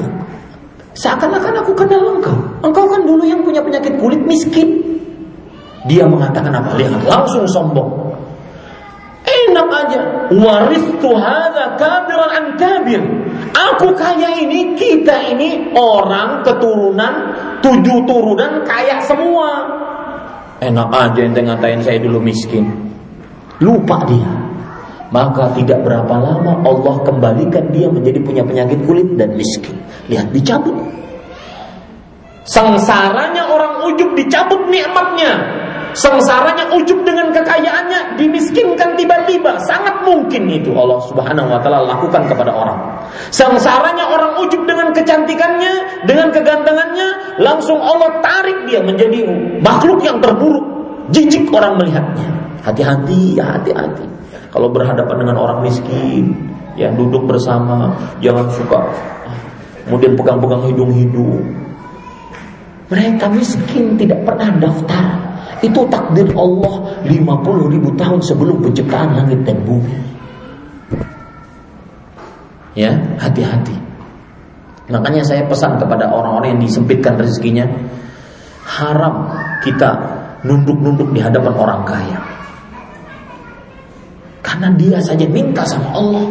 Seakan-akan 0.94 1.66
aku 1.66 1.74
kenal 1.74 2.18
engkau. 2.18 2.38
Engkau 2.62 2.86
kan 2.86 3.02
dulu 3.02 3.26
yang 3.26 3.42
punya 3.42 3.58
penyakit 3.58 3.98
kulit 3.98 4.22
miskin. 4.22 4.78
Dia 5.90 6.06
mengatakan 6.06 6.54
apa? 6.54 6.78
Lihat, 6.78 7.10
langsung 7.10 7.42
sombong. 7.50 8.09
Enak 9.50 9.66
aja. 9.66 10.00
Waris 10.30 10.86
hadza 11.02 11.64
kabiran 11.74 12.30
an 12.30 12.46
kabir. 12.54 13.02
Aku 13.50 13.90
kaya 13.98 14.38
ini, 14.38 14.78
kita 14.78 15.34
ini 15.34 15.74
orang 15.74 16.46
keturunan 16.46 17.34
tujuh 17.58 18.06
turunan 18.06 18.62
kaya 18.62 19.02
semua. 19.02 19.66
Enak 20.62 20.88
aja 20.92 21.20
ente 21.26 21.42
ngatain 21.42 21.82
saya 21.82 21.98
dulu 21.98 22.22
miskin. 22.22 22.70
Lupa 23.58 24.06
dia. 24.06 24.30
Maka 25.10 25.50
tidak 25.58 25.82
berapa 25.82 26.14
lama 26.22 26.62
Allah 26.62 26.96
kembalikan 27.02 27.74
dia 27.74 27.90
menjadi 27.90 28.22
punya 28.22 28.46
penyakit 28.46 28.78
kulit 28.86 29.18
dan 29.18 29.34
miskin. 29.34 29.74
Lihat 30.06 30.30
dicabut. 30.30 30.78
Sengsaranya 32.46 33.50
orang 33.50 33.82
ujub 33.90 34.14
dicabut 34.14 34.70
nikmatnya. 34.70 35.59
Sengsaranya 35.92 36.70
ujub 36.76 37.02
dengan 37.02 37.34
kekayaannya 37.34 38.20
dimiskinkan 38.20 38.94
tiba-tiba. 38.94 39.58
Sangat 39.66 40.06
mungkin 40.06 40.46
itu 40.46 40.70
Allah 40.74 41.00
Subhanahu 41.06 41.48
wa 41.50 41.58
taala 41.62 41.86
lakukan 41.86 42.30
kepada 42.30 42.52
orang. 42.54 42.78
Sengsaranya 43.34 44.10
orang 44.10 44.38
ujub 44.42 44.62
dengan 44.66 44.94
kecantikannya, 44.94 46.06
dengan 46.06 46.30
kegantengannya, 46.30 47.40
langsung 47.42 47.78
Allah 47.82 48.22
tarik 48.22 48.70
dia 48.70 48.82
menjadi 48.82 49.26
makhluk 49.60 50.02
yang 50.06 50.18
terburuk. 50.22 50.66
Jijik 51.10 51.50
orang 51.50 51.74
melihatnya. 51.74 52.30
Hati-hati, 52.62 53.34
ya 53.34 53.58
hati-hati. 53.58 54.06
Kalau 54.54 54.70
berhadapan 54.70 55.26
dengan 55.26 55.36
orang 55.42 55.58
miskin, 55.66 56.54
ya 56.78 56.90
duduk 56.94 57.26
bersama, 57.26 57.90
jangan 58.22 58.46
suka 58.54 58.78
kemudian 59.90 60.14
pegang-pegang 60.14 60.62
hidung-hidung. 60.70 61.42
Mereka 62.90 63.26
miskin 63.34 63.98
tidak 63.98 64.22
pernah 64.22 64.50
daftar. 64.58 65.29
Itu 65.58 65.82
takdir 65.90 66.30
Allah 66.38 67.02
50 67.02 67.74
ribu 67.74 67.90
tahun 67.98 68.22
sebelum 68.22 68.62
penciptaan 68.62 69.18
langit 69.18 69.42
dan 69.42 69.58
bumi. 69.66 69.98
Ya, 72.78 72.94
hati-hati. 73.18 73.74
Makanya 74.90 75.22
saya 75.26 75.42
pesan 75.46 75.78
kepada 75.78 76.10
orang-orang 76.10 76.58
yang 76.58 76.62
disempitkan 76.62 77.18
rezekinya, 77.18 77.66
haram 78.66 79.30
kita 79.62 79.90
nunduk-nunduk 80.46 81.10
di 81.14 81.20
hadapan 81.22 81.54
orang 81.54 81.82
kaya. 81.86 82.18
Karena 84.42 84.74
dia 84.74 84.98
saja 84.98 85.26
minta 85.30 85.62
sama 85.62 85.94
Allah 85.94 86.26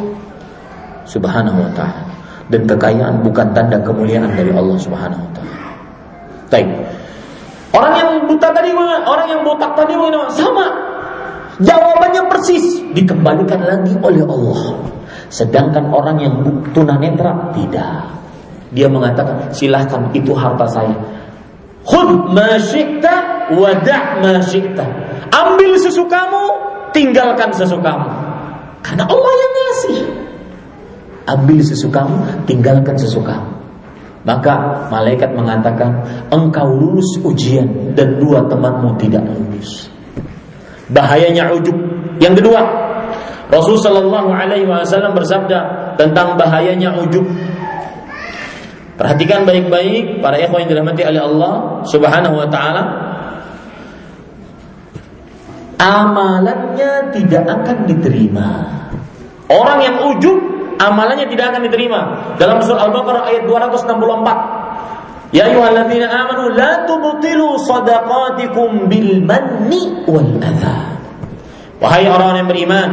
Subhanahu 1.08 1.60
wa 1.60 1.72
taala. 1.72 2.04
Dan 2.50 2.66
kekayaan 2.66 3.22
bukan 3.22 3.54
tanda 3.54 3.78
kemuliaan 3.80 4.34
dari 4.34 4.50
Allah 4.52 4.76
Subhanahu 4.76 5.22
wa 5.22 5.32
taala. 5.32 5.58
Baik. 6.50 6.70
Tadi 8.60 8.76
orang 9.08 9.28
yang 9.32 9.42
botak 9.48 9.72
tadi 9.72 9.96
sama. 10.36 10.68
Jawabannya 11.64 12.28
persis 12.28 12.84
dikembalikan 12.92 13.64
lagi 13.64 13.96
oleh 14.04 14.20
Allah. 14.28 14.84
Sedangkan 15.32 15.88
orang 15.96 16.20
yang 16.20 16.44
tunanetra 16.76 17.56
tidak. 17.56 18.04
Dia 18.76 18.92
mengatakan, 18.92 19.48
silahkan 19.56 20.12
itu 20.12 20.36
harta 20.36 20.68
saya. 20.68 20.92
Khud 21.88 22.36
ma 22.36 22.60
syi'ta 22.60 23.48
wa 23.56 23.72
da' 23.80 24.20
ma 24.20 24.44
syi'ta. 24.44 24.84
Ambil 25.32 25.80
sesukamu, 25.80 26.44
tinggalkan 26.92 27.56
sesukamu. 27.56 28.12
Karena 28.84 29.08
Allah 29.08 29.34
yang 29.40 29.54
ngasih. 29.56 30.00
Ambil 31.32 31.64
sesukamu, 31.64 32.44
tinggalkan 32.44 33.00
sesukamu. 33.00 33.59
Maka 34.30 34.86
malaikat 34.94 35.34
mengatakan, 35.34 36.06
engkau 36.30 36.70
lulus 36.70 37.18
ujian 37.26 37.98
dan 37.98 38.22
dua 38.22 38.46
temanmu 38.46 38.94
tidak 39.02 39.26
lulus. 39.26 39.90
Bahayanya 40.94 41.50
ujub. 41.50 41.74
Yang 42.22 42.46
kedua, 42.46 42.62
Rasul 43.50 43.82
Shallallahu 43.82 44.30
Wasallam 44.70 45.18
bersabda 45.18 45.60
tentang 45.98 46.38
bahayanya 46.38 46.94
ujub. 47.02 47.26
Perhatikan 49.02 49.50
baik-baik 49.50 50.22
para 50.22 50.38
ikhwan 50.38 50.68
yang 50.68 50.78
dirahmati 50.78 51.02
oleh 51.10 51.22
Allah 51.26 51.54
Subhanahu 51.90 52.36
wa 52.38 52.48
taala. 52.54 52.84
Amalannya 55.80 57.10
tidak 57.16 57.48
akan 57.50 57.78
diterima. 57.90 58.50
Orang 59.50 59.80
yang 59.82 59.98
ujub 60.14 60.49
amalannya 60.80 61.28
tidak 61.28 61.52
akan 61.54 61.62
diterima. 61.68 62.02
Dalam 62.40 62.64
surah 62.64 62.88
Al-Baqarah 62.88 63.24
ayat 63.28 63.44
264. 63.46 65.36
Ya 65.36 65.46
ayyuhalladzina 65.46 66.10
amanu 66.10 66.50
la 66.58 66.90
tubtilu 66.90 67.62
sadaqatikum 67.62 68.90
bil 68.90 69.22
manni 69.22 70.02
wal 70.10 70.42
adha. 70.42 70.98
Wahai 71.80 72.10
orang 72.10 72.44
yang 72.44 72.50
beriman, 72.50 72.90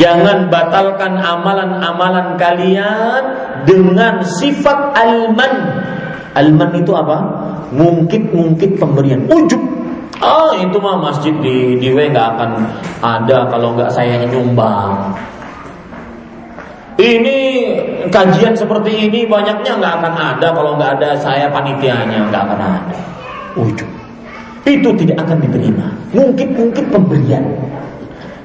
jangan 0.00 0.50
batalkan 0.50 1.20
amalan-amalan 1.20 2.34
kalian 2.40 3.22
dengan 3.68 4.24
sifat 4.24 4.96
alman. 4.96 5.54
Alman 6.34 6.70
itu 6.74 6.90
apa? 6.96 7.18
Mungkit-mungkit 7.70 8.80
pemberian, 8.80 9.28
ujub. 9.30 9.62
Ah, 10.18 10.56
itu 10.56 10.78
mah 10.78 10.98
masjid 10.98 11.34
di 11.42 11.78
di 11.78 11.90
W 11.90 12.10
nggak 12.10 12.28
akan 12.38 12.50
ada 13.02 13.50
kalau 13.50 13.76
nggak 13.76 13.90
saya 13.92 14.24
nyumbang. 14.26 15.14
Ini 16.94 17.38
kajian 18.06 18.54
seperti 18.54 19.10
ini 19.10 19.26
banyaknya 19.26 19.82
nggak 19.82 19.94
akan 19.98 20.14
ada 20.14 20.48
kalau 20.54 20.78
nggak 20.78 21.02
ada 21.02 21.18
saya 21.18 21.50
panitianya 21.50 22.30
nggak 22.30 22.42
akan 22.46 22.60
ada. 22.62 22.98
Ujub. 23.58 23.90
Itu 24.62 24.94
tidak 24.94 25.26
akan 25.26 25.42
diterima. 25.42 25.90
Mungkin-mungkin 26.14 26.84
pemberian. 26.94 27.44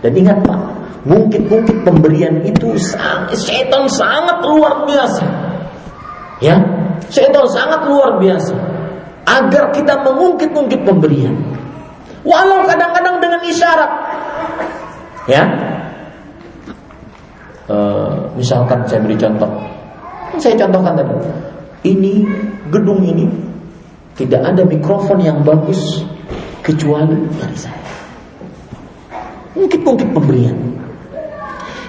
Dan 0.02 0.12
ingat 0.18 0.42
Pak, 0.42 0.60
mungkin-mungkin 1.06 1.86
pemberian 1.86 2.42
itu 2.42 2.74
setan 3.38 3.86
sangat 3.86 4.42
luar 4.42 4.84
biasa. 4.90 5.26
Ya, 6.42 6.58
setan 7.08 7.46
sangat 7.54 7.86
luar 7.86 8.18
biasa. 8.18 8.58
Agar 9.30 9.70
kita 9.78 9.94
mengungkit-ungkit 10.02 10.90
pemberian. 10.90 11.38
Walau 12.26 12.66
kadang-kadang 12.66 13.22
dengan 13.22 13.42
isyarat. 13.46 13.92
Ya. 15.30 15.69
E, 17.70 17.78
misalkan 18.34 18.82
saya 18.90 19.00
beri 19.06 19.16
contoh. 19.16 19.50
Saya 20.42 20.58
contohkan 20.58 20.98
tadi. 20.98 21.14
Ini 21.86 22.14
gedung 22.74 23.06
ini 23.06 23.30
tidak 24.20 24.42
ada 24.44 24.68
mikrofon 24.68 25.24
yang 25.24 25.40
bagus 25.46 26.04
kecuali 26.60 27.16
dari 27.40 27.56
saya. 27.56 27.80
Mungkin-mungkin 29.56 30.12
pemberian. 30.12 30.58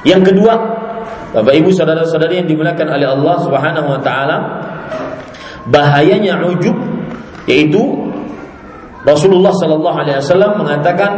Yang 0.07 0.33
kedua, 0.33 0.55
Bapak 1.31 1.55
Ibu 1.55 1.71
saudara-saudari 1.75 2.43
yang 2.43 2.49
dimuliakan 2.49 2.89
oleh 2.91 3.07
Allah 3.07 3.37
Subhanahu 3.43 3.89
wa 3.91 4.01
taala, 4.01 4.37
bahayanya 5.69 6.41
ujub 6.43 6.75
yaitu 7.47 7.83
Rasulullah 9.07 9.53
Sallallahu 9.57 9.97
Alaihi 9.97 10.21
Wasallam 10.21 10.61
mengatakan 10.61 11.13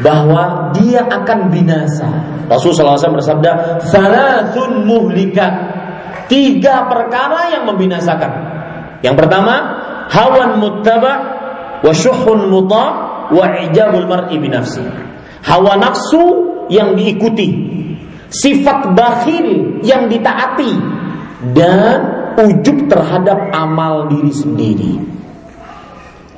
bahwa 0.00 0.72
dia 0.72 1.04
akan 1.04 1.52
binasa. 1.52 2.08
Rasulullah 2.48 2.96
SAW 2.96 3.20
bersabda, 3.20 3.52
"Salasun 3.88 4.88
muhlika." 4.88 5.76
Tiga 6.28 6.84
perkara 6.88 7.56
yang 7.56 7.64
membinasakan. 7.64 8.32
Yang 9.00 9.16
pertama, 9.16 9.54
hawan 10.12 10.60
muttaba 10.60 11.12
wa 11.80 11.92
syuhun 11.92 12.52
muta 12.52 12.84
wa 13.32 13.44
ijabul 13.64 14.04
mar'i 14.04 14.36
binafsi. 14.36 14.84
Hawa 15.40 15.80
nafsu 15.80 16.20
yang 16.68 16.92
diikuti, 16.92 17.48
sifat 18.28 18.92
bakhil 18.92 19.80
yang 19.80 20.12
ditaati 20.12 20.72
dan 21.56 21.96
ujub 22.36 22.92
terhadap 22.92 23.48
amal 23.56 24.12
diri 24.12 24.32
sendiri. 24.32 24.92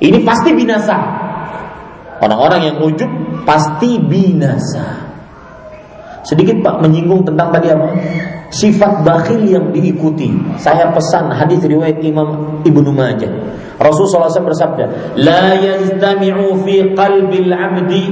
Ini 0.01 0.19
pasti 0.25 0.49
binasa. 0.55 0.97
Orang-orang 2.21 2.61
yang 2.69 2.77
ujub 2.85 3.09
pasti 3.49 3.97
binasa. 3.97 5.09
Sedikit 6.21 6.61
Pak 6.61 6.85
menyinggung 6.85 7.25
tentang 7.25 7.49
tadi 7.49 7.73
apa? 7.73 7.97
Sifat 8.53 9.01
bakhil 9.01 9.41
yang 9.41 9.73
diikuti. 9.73 10.29
Saya 10.61 10.93
pesan 10.93 11.33
hadis 11.33 11.65
riwayat 11.65 11.97
Imam 12.05 12.61
Ibnu 12.61 12.93
Majah. 12.93 13.31
Rasulullah 13.81 14.29
SAW 14.29 14.53
bersabda, 14.53 14.85
"La 15.17 15.57
yajtami'u 15.57 16.61
fi 16.61 16.93
qalbil 16.93 17.49
'abdi 17.49 18.05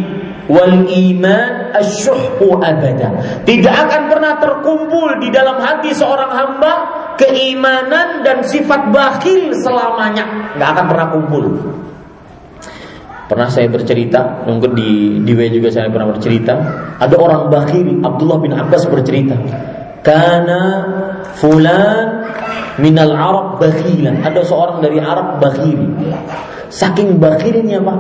wal 0.50 0.90
iman 0.90 1.52
abada." 1.78 3.10
Tidak 3.46 3.76
akan 3.78 4.02
pernah 4.10 4.34
terkumpul 4.42 5.22
di 5.22 5.30
dalam 5.30 5.62
hati 5.62 5.94
seorang 5.94 6.34
hamba 6.34 6.74
keimanan 7.22 8.26
dan 8.26 8.42
sifat 8.42 8.90
bakhil 8.90 9.54
selamanya. 9.62 10.58
Nggak 10.58 10.70
akan 10.74 10.86
pernah 10.90 11.08
kumpul. 11.14 11.46
Pernah 13.30 13.46
saya 13.46 13.70
bercerita, 13.70 14.42
mungkin 14.50 14.74
di 14.74 15.22
di 15.22 15.32
W 15.38 15.54
juga 15.54 15.70
saya 15.70 15.86
pernah 15.94 16.10
bercerita, 16.10 16.54
ada 16.98 17.14
orang 17.14 17.54
bakhil, 17.54 18.02
Abdullah 18.02 18.42
bin 18.42 18.58
Abbas 18.58 18.90
bercerita, 18.90 19.38
karena 20.02 20.62
fulan 21.38 22.26
minal 22.82 23.14
Arab 23.14 23.62
bakhilan. 23.62 24.24
Ada 24.26 24.42
seorang 24.48 24.82
dari 24.82 24.98
Arab 24.98 25.38
bakhil. 25.38 25.78
Saking 26.74 27.22
bakhilnya 27.22 27.82
Pak, 27.82 28.00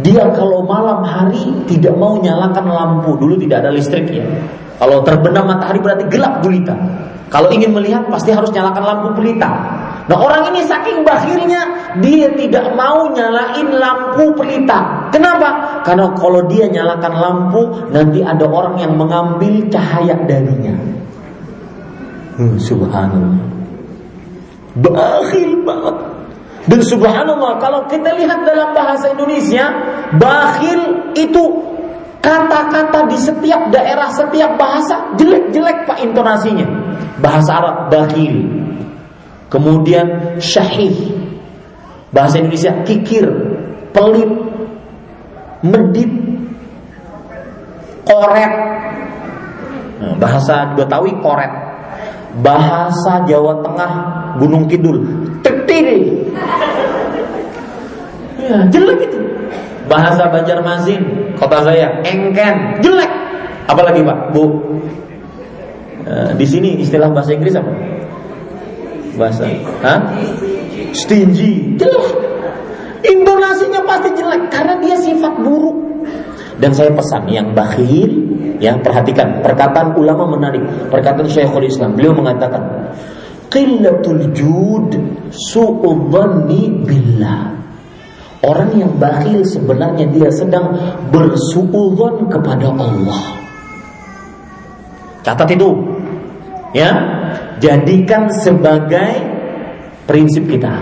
dia 0.00 0.24
kalau 0.32 0.64
malam 0.64 1.04
hari 1.04 1.52
tidak 1.68 1.92
mau 1.98 2.16
nyalakan 2.16 2.64
lampu. 2.68 3.16
Dulu 3.18 3.36
tidak 3.36 3.66
ada 3.66 3.70
listrik 3.72 4.08
ya. 4.08 4.24
Kalau 4.80 5.04
terbenam 5.04 5.52
matahari 5.52 5.80
berarti 5.84 6.04
gelap 6.08 6.40
gulita. 6.40 6.74
Kalau 7.32 7.48
ingin 7.48 7.72
melihat 7.72 8.08
pasti 8.12 8.32
harus 8.32 8.52
nyalakan 8.52 8.84
lampu 8.84 9.08
pelita. 9.16 9.48
Nah 10.10 10.18
orang 10.18 10.50
ini 10.50 10.66
saking 10.66 11.06
bakhilnya 11.06 11.94
dia 12.02 12.26
tidak 12.34 12.74
mau 12.74 13.06
nyalain 13.14 13.68
lampu 13.70 14.34
pelita. 14.34 15.10
Kenapa? 15.14 15.82
Karena 15.86 16.10
kalau 16.18 16.42
dia 16.50 16.66
nyalakan 16.66 17.14
lampu 17.14 17.62
nanti 17.94 18.18
ada 18.24 18.42
orang 18.48 18.80
yang 18.82 18.98
mengambil 18.98 19.62
cahaya 19.70 20.18
darinya. 20.26 20.74
Hmm, 22.40 22.56
subhanallah. 22.58 23.44
Bakhil 24.80 25.62
banget. 25.62 25.96
Dan 26.62 26.80
subhanallah 26.80 27.58
kalau 27.58 27.84
kita 27.90 28.14
lihat 28.16 28.46
dalam 28.46 28.70
bahasa 28.72 29.10
Indonesia, 29.12 29.66
bakhil 30.14 31.12
itu 31.18 31.42
kata-kata 32.22 33.10
di 33.10 33.18
setiap 33.18 33.68
daerah, 33.74 34.08
setiap 34.14 34.54
bahasa 34.54 35.12
jelek-jelek 35.18 35.90
Pak 35.90 35.98
intonasinya. 36.00 36.66
Bahasa 37.18 37.50
Arab 37.58 37.76
bakhil, 37.90 38.46
Kemudian 39.52 40.40
syahih 40.40 41.12
Bahasa 42.08 42.40
Indonesia 42.40 42.72
kikir 42.88 43.28
Pelit 43.92 44.32
Medit 45.60 46.08
Koret. 48.08 48.52
Nah, 50.02 50.14
Bahasa 50.18 50.72
Betawi 50.74 51.12
koret. 51.22 51.52
Bahasa 52.42 53.22
Jawa 53.28 53.60
Tengah 53.60 53.92
Gunung 54.40 54.64
Kidul. 54.66 55.04
Tetiri 55.44 56.32
ya, 58.40 58.66
Jelek 58.72 58.98
itu. 59.06 59.20
Bahasa 59.86 60.32
Banjarmasin 60.32 61.36
Kota 61.36 61.60
saya 61.60 61.92
Engken. 62.08 62.80
Jelek. 62.80 63.12
Apalagi 63.68 64.00
Pak? 64.02 64.18
Bu. 64.32 64.44
Nah, 66.02 66.34
Di 66.34 66.46
sini 66.48 66.82
istilah 66.82 67.12
bahasa 67.14 67.36
Inggris 67.36 67.54
apa? 67.54 67.70
Bahasa 69.16 69.48
Hah? 69.84 70.00
stingy 70.92 71.76
jelek 71.76 72.08
intonasinya 73.04 73.80
pasti 73.84 74.10
jelek 74.16 74.42
karena 74.52 74.74
dia 74.80 74.96
sifat 75.00 75.32
buruk 75.40 75.76
dan 76.60 76.70
saya 76.72 76.92
pesan 76.92 77.26
yang 77.32 77.50
bakhil 77.56 78.10
ya 78.62 78.78
perhatikan 78.78 79.42
perkataan 79.42 79.96
ulama 79.98 80.28
menarik 80.36 80.62
perkataan 80.92 81.26
Syekhul 81.26 81.66
Islam 81.66 81.98
beliau 81.98 82.14
mengatakan 82.14 82.92
qillatul 83.50 84.30
jud 84.36 84.90
su'udhanni 85.32 86.86
billah 86.86 87.52
Orang 88.42 88.74
yang 88.74 88.90
bakhil 88.98 89.46
sebenarnya 89.46 90.10
dia 90.10 90.26
sedang 90.34 90.74
bersuudzon 91.14 92.26
kepada 92.26 92.74
Allah. 92.74 93.38
Catat 95.22 95.46
itu. 95.54 95.70
Ya, 96.74 96.90
jadikan 97.62 98.28
sebagai 98.30 99.22
prinsip 100.06 100.48
kita. 100.50 100.72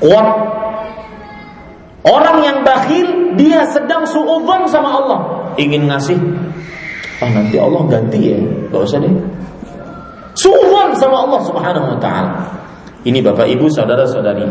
Kuat. 0.00 0.28
Orang 2.00 2.40
yang 2.40 2.64
bakhil 2.64 3.36
dia 3.36 3.68
sedang 3.68 4.08
suudzon 4.08 4.64
sama 4.72 4.88
Allah, 5.04 5.20
ingin 5.60 5.84
ngasih. 5.84 6.16
Ah 7.20 7.28
nanti 7.28 7.60
Allah 7.60 7.84
ganti 7.92 8.32
ya, 8.32 8.40
gak 8.72 8.80
usah 8.88 8.98
deh. 9.04 9.12
Suudzon 10.32 10.96
sama 10.96 11.28
Allah 11.28 11.40
Subhanahu 11.44 11.86
wa 11.92 11.98
taala. 12.00 12.32
Ini 13.04 13.20
Bapak 13.20 13.44
Ibu 13.52 13.68
saudara-saudari. 13.68 14.48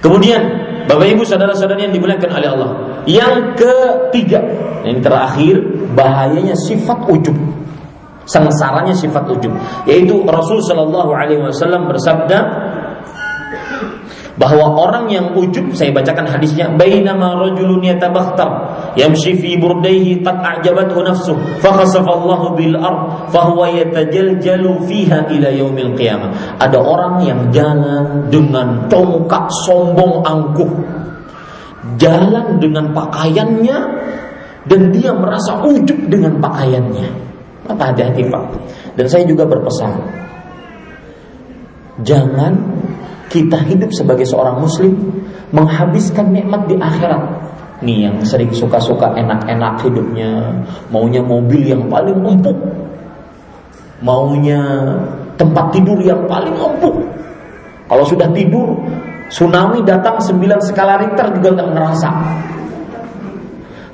Kemudian 0.00 0.40
Bapak 0.88 1.06
Ibu 1.12 1.22
saudara-saudari 1.28 1.88
yang 1.88 1.94
dimuliakan 1.96 2.30
oleh 2.32 2.48
Allah. 2.48 2.70
Yang 3.04 3.60
ketiga, 3.60 4.40
yang 4.88 5.04
terakhir 5.04 5.60
bahayanya 5.92 6.56
sifat 6.56 7.04
ujub 7.12 7.36
sengsaranya 8.30 8.94
sifat 8.94 9.26
ujub. 9.26 9.52
Yaitu 9.90 10.22
Rasul 10.22 10.62
Shallallahu 10.62 11.10
Alaihi 11.10 11.42
Wasallam 11.42 11.90
bersabda 11.90 12.38
bahwa 14.40 14.72
orang 14.72 15.12
yang 15.12 15.36
ujub 15.36 15.76
saya 15.76 15.92
bacakan 15.92 16.24
hadisnya 16.24 16.72
bainama 16.72 17.36
rajulun 17.36 17.84
yatabakhtar 17.84 18.48
yamshi 18.96 19.36
fi 19.36 19.60
burdaihi 19.60 20.24
qad 20.24 20.40
a'jabathu 20.40 21.04
nafsuh 21.04 21.36
fa 21.60 21.76
khasafa 21.76 22.08
Allahu 22.08 22.56
bil 22.56 22.72
ard 22.72 23.28
fa 23.28 23.52
huwa 23.52 23.68
yatajaljalu 23.68 24.88
fiha 24.88 25.28
ila 25.28 25.48
yaumil 25.52 25.92
qiyamah. 25.92 26.56
Ada 26.56 26.78
orang 26.80 27.20
yang 27.28 27.40
jalan 27.52 28.32
dengan 28.32 28.88
tongkat 28.88 29.44
sombong 29.68 30.24
angkuh 30.24 30.72
jalan 32.00 32.56
dengan 32.56 32.96
pakaiannya 32.96 33.76
dan 34.64 34.80
dia 34.92 35.12
merasa 35.12 35.60
ujub 35.64 36.08
dengan 36.08 36.40
pakaiannya 36.40 37.29
maka 37.70 37.94
hati-hati 37.94 38.26
Pak. 38.26 38.44
Dan 38.98 39.06
saya 39.06 39.24
juga 39.24 39.46
berpesan, 39.46 39.94
jangan 42.02 42.52
kita 43.30 43.62
hidup 43.70 43.94
sebagai 43.94 44.26
seorang 44.26 44.58
muslim 44.58 44.98
menghabiskan 45.54 46.34
nikmat 46.34 46.66
di 46.66 46.74
akhirat. 46.76 47.22
Nih 47.80 48.04
yang 48.10 48.20
sering 48.26 48.52
suka-suka 48.52 49.16
enak-enak 49.16 49.80
hidupnya, 49.80 50.52
maunya 50.92 51.24
mobil 51.24 51.64
yang 51.64 51.88
paling 51.88 52.18
empuk, 52.20 52.58
maunya 54.04 54.60
tempat 55.40 55.72
tidur 55.72 55.96
yang 56.04 56.20
paling 56.28 56.52
empuk. 56.52 56.92
Kalau 57.88 58.04
sudah 58.04 58.28
tidur, 58.36 58.76
tsunami 59.32 59.80
datang 59.82 60.20
9 60.20 60.60
skala 60.60 61.00
Richter 61.00 61.32
juga 61.40 61.56
nggak 61.56 61.70
ngerasa. 61.72 62.10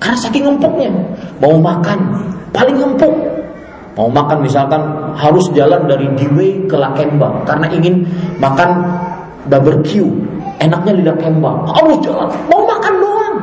Karena 0.02 0.18
saking 0.18 0.44
empuknya, 0.50 0.90
mau 1.38 1.54
makan 1.56 1.98
paling 2.50 2.76
empuk, 2.76 3.14
Mau 3.96 4.12
makan 4.12 4.44
misalkan 4.44 4.82
harus 5.16 5.48
jalan 5.56 5.88
dari 5.88 6.04
Diwe 6.20 6.68
ke 6.68 6.76
Lakemba 6.76 7.48
karena 7.48 7.66
ingin 7.72 8.04
makan 8.36 8.84
barbecue. 9.48 10.12
Enaknya 10.60 10.92
di 11.00 11.02
Lakemba. 11.04 11.64
Harus 11.72 11.96
jalan. 12.04 12.28
Mau 12.52 12.62
makan 12.68 12.94
doang. 13.00 13.36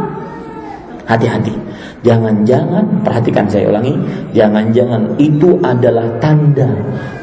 Hati-hati. 1.09 1.53
Jangan-jangan, 2.03 2.99
perhatikan 2.99 3.47
saya 3.47 3.71
ulangi, 3.71 3.95
jangan-jangan 4.35 5.15
itu 5.23 5.55
adalah 5.63 6.03
tanda 6.19 6.67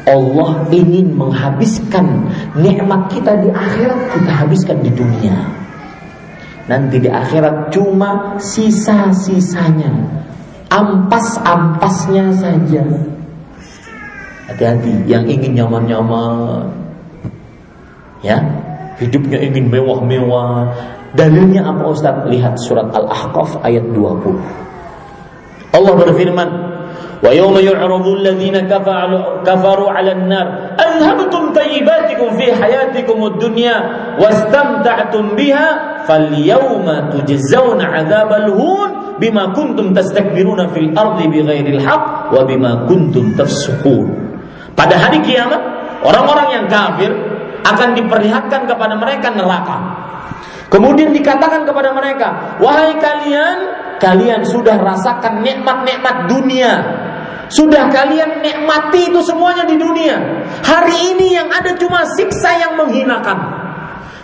Allah 0.09 0.57
ingin 0.73 1.13
menghabiskan 1.13 2.25
nikmat 2.57 3.05
kita 3.13 3.37
di 3.45 3.53
akhirat, 3.53 3.99
kita 4.17 4.31
habiskan 4.41 4.77
di 4.81 4.89
dunia. 4.89 5.37
Nanti 6.65 6.97
di 6.97 7.09
akhirat 7.13 7.69
cuma 7.69 8.41
sisa-sisanya, 8.41 9.93
ampas-ampasnya 10.73 12.33
saja. 12.33 12.81
Hati-hati 14.51 15.07
yang 15.07 15.23
ingin 15.23 15.63
nyaman-nyaman. 15.63 16.67
Ya, 18.19 18.43
hidupnya 18.99 19.39
ingin 19.39 19.71
mewah-mewah. 19.71 20.75
Dalilnya 21.15 21.71
apa 21.71 21.87
Ustaz? 21.87 22.27
Lihat 22.27 22.59
surat 22.59 22.91
Al-Ahqaf 22.91 23.63
ayat 23.63 23.87
20. 23.95 24.35
Allah 25.71 25.93
berfirman, 25.95 26.49
"Wa 27.23 27.31
yawma 27.31 27.63
yu'radu 27.63 28.19
alladhina 28.19 28.67
kafaru 28.67 29.87
'ala 29.87 30.11
an-nar, 30.11 30.75
adhhabtum 30.75 31.55
tayyibatikum 31.55 32.35
fi 32.35 32.51
hayatikum 32.51 33.23
ad-dunya 33.23 33.75
wastamta'tum 34.19 35.39
biha, 35.39 36.03
falyawma 36.03 37.07
tujzauna 37.15 37.87
'adzabal 37.87 38.51
hun 38.51 38.89
bima 39.17 39.55
kuntum 39.55 39.95
tastakbiruna 39.95 40.69
fil 40.75 40.91
ardi 40.91 41.25
bighairil 41.31 41.81
haqq 41.81 42.35
wa 42.35 42.43
bima 42.43 42.83
kuntum 42.85 43.31
tafsukun." 43.39 44.20
Pada 44.81 44.97
hari 44.97 45.21
kiamat, 45.21 45.61
orang-orang 46.01 46.57
yang 46.57 46.65
kafir 46.65 47.13
akan 47.61 47.93
diperlihatkan 47.93 48.65
kepada 48.65 48.97
mereka 48.97 49.29
neraka. 49.29 49.77
Kemudian 50.73 51.13
dikatakan 51.13 51.69
kepada 51.69 51.93
mereka, 51.93 52.57
"Wahai 52.57 52.97
kalian, 52.97 53.57
kalian 54.01 54.41
sudah 54.41 54.81
rasakan 54.81 55.45
nikmat-nikmat 55.45 56.25
dunia. 56.25 56.73
Sudah 57.53 57.93
kalian 57.93 58.41
nikmati 58.41 59.13
itu 59.13 59.21
semuanya 59.21 59.69
di 59.69 59.77
dunia. 59.77 60.17
Hari 60.65 61.13
ini 61.13 61.37
yang 61.37 61.53
ada 61.53 61.77
cuma 61.77 62.01
siksa 62.17 62.57
yang 62.57 62.73
menghinakan. 62.73 63.37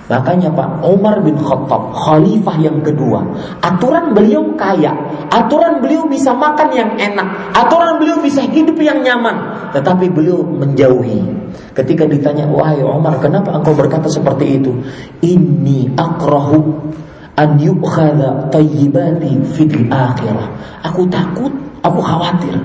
Makanya 0.07 0.47
Pak 0.55 0.87
Umar 0.87 1.19
bin 1.19 1.35
Khattab, 1.35 1.91
khalifah 1.91 2.55
yang 2.63 2.79
kedua, 2.79 3.27
aturan 3.59 4.15
beliau 4.15 4.55
kaya, 4.55 4.95
aturan 5.27 5.83
beliau 5.83 6.07
bisa 6.07 6.31
makan 6.31 6.71
yang 6.71 6.95
enak, 6.95 7.51
aturan 7.51 7.99
beliau 7.99 8.23
bisa 8.23 8.39
hidup 8.39 8.79
yang 8.79 9.03
nyaman, 9.03 9.35
tetapi 9.75 10.07
beliau 10.07 10.47
menjauhi. 10.47 11.27
Ketika 11.75 12.07
ditanya, 12.07 12.47
"Wahai 12.47 12.79
Umar, 12.87 13.19
kenapa 13.19 13.51
engkau 13.51 13.75
berkata 13.75 14.07
seperti 14.07 14.63
itu?" 14.63 14.71
Ini 15.19 15.91
akrahu 15.99 16.87
an 17.35 17.59
yukhadha 17.59 18.47
tayyibati 18.47 19.43
fil 19.59 19.91
akhirah. 19.91 20.47
Aku 20.87 21.03
takut, 21.11 21.51
aku 21.83 21.99
khawatir 21.99 22.55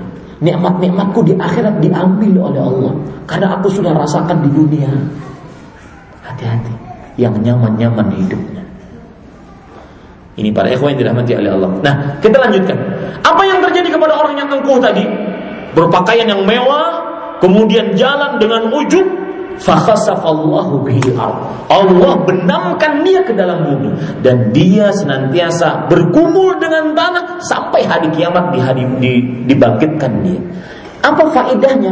nikmat-nikmatku 0.43 1.27
di 1.27 1.35
akhirat 1.39 1.83
diambil 1.83 2.51
oleh 2.51 2.63
Allah 2.63 2.93
karena 3.31 3.59
aku 3.59 3.67
sudah 3.67 3.95
rasakan 3.95 4.47
di 4.47 4.51
dunia. 4.51 4.91
Hati-hati 6.23 6.92
yang 7.21 7.37
nyaman-nyaman 7.41 8.13
hidupnya. 8.17 8.63
Ini 10.33 10.49
para 10.49 10.73
ikhwan 10.73 10.97
yang 10.97 11.01
dirahmati 11.05 11.33
oleh 11.37 11.51
Allah. 11.53 11.71
Nah, 11.85 11.95
kita 12.25 12.41
lanjutkan. 12.41 12.77
Apa 13.21 13.43
yang 13.45 13.61
terjadi 13.61 13.93
kepada 13.93 14.17
orang 14.17 14.35
yang 14.41 14.49
angkuh 14.49 14.81
tadi? 14.81 15.05
Berpakaian 15.77 16.25
yang 16.25 16.43
mewah, 16.49 16.89
kemudian 17.45 17.93
jalan 17.93 18.41
dengan 18.41 18.73
ujub, 18.73 19.05
fakhasafallahu 19.61 20.85
bihi 20.89 21.13
Allah 21.69 22.13
benamkan 22.25 23.05
dia 23.05 23.21
ke 23.25 23.33
dalam 23.37 23.65
bumi 23.65 23.93
dan 24.25 24.53
dia 24.53 24.93
senantiasa 24.93 25.89
berkumul 25.89 26.57
dengan 26.57 26.97
tanah 26.97 27.41
sampai 27.45 27.85
hari 27.85 28.09
kiamat 28.13 28.53
di 28.53 29.13
dibangkitkan 29.49 30.13
dia. 30.25 30.41
Apa 31.03 31.27
faedahnya? 31.35 31.91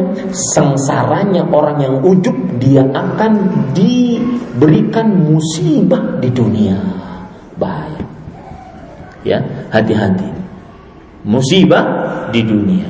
Sengsaranya 0.54 1.42
orang 1.50 1.82
yang 1.82 1.98
ujub 1.98 2.34
dia 2.62 2.86
akan 2.94 3.42
diberikan 3.74 5.10
musibah 5.10 6.22
di 6.22 6.30
dunia. 6.30 6.78
Bahaya. 7.58 8.06
Ya, 9.26 9.42
hati-hati. 9.74 10.30
Musibah 11.26 11.84
di 12.30 12.40
dunia. 12.46 12.86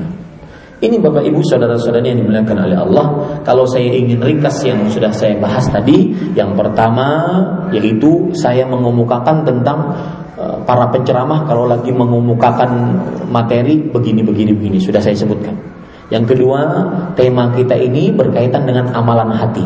Ini 0.80 0.97
Bapak 0.97 1.24
Ibu 1.24 1.40
saudara-saudari 1.44 2.09
yang 2.12 2.24
dimuliakan 2.24 2.56
oleh 2.68 2.76
Allah. 2.76 3.06
Kalau 3.44 3.68
saya 3.68 3.88
ingin 3.88 4.20
ringkas 4.20 4.64
yang 4.64 4.88
sudah 4.88 5.12
saya 5.12 5.36
bahas 5.36 5.68
tadi, 5.68 6.12
yang 6.32 6.56
pertama 6.56 7.20
yaitu 7.72 8.32
saya 8.32 8.64
mengemukakan 8.64 9.44
tentang 9.44 9.92
eh, 10.40 10.56
para 10.64 10.88
penceramah 10.88 11.44
kalau 11.44 11.68
lagi 11.68 11.92
mengemukakan 11.92 12.97
materi 13.28 13.76
begini 13.92 14.24
begini 14.24 14.52
begini 14.56 14.78
sudah 14.80 15.05
saya 15.05 15.16
sebutkan. 15.16 15.69
Yang 16.11 16.35
kedua, 16.35 16.61
tema 17.15 17.55
kita 17.55 17.78
ini 17.78 18.11
berkaitan 18.11 18.66
dengan 18.66 18.91
amalan 18.91 19.31
hati. 19.31 19.62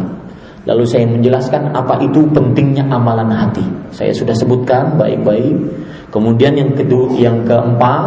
Lalu 0.64 0.84
saya 0.88 1.04
menjelaskan 1.08 1.72
apa 1.76 2.00
itu 2.00 2.24
pentingnya 2.32 2.88
amalan 2.88 3.28
hati. 3.32 3.64
Saya 3.92 4.12
sudah 4.12 4.32
sebutkan 4.36 4.96
baik-baik. 4.96 5.56
Kemudian 6.08 6.56
yang 6.56 6.72
kedua, 6.72 7.12
yang 7.16 7.44
keempat, 7.44 8.04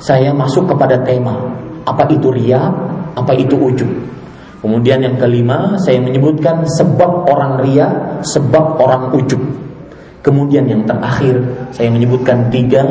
saya 0.00 0.32
masuk 0.32 0.72
kepada 0.72 1.00
tema 1.04 1.36
apa 1.88 2.04
itu 2.12 2.28
ria, 2.28 2.68
apa 3.16 3.32
itu 3.32 3.56
ujub. 3.56 3.88
Kemudian 4.60 5.00
yang 5.00 5.16
kelima, 5.16 5.80
saya 5.80 6.02
menyebutkan 6.02 6.66
sebab 6.76 7.24
orang 7.24 7.64
ria, 7.64 8.20
sebab 8.20 8.76
orang 8.76 9.16
ujub. 9.16 9.40
Kemudian 10.20 10.68
yang 10.68 10.82
terakhir, 10.84 11.40
saya 11.72 11.88
menyebutkan 11.88 12.52
tiga 12.52 12.84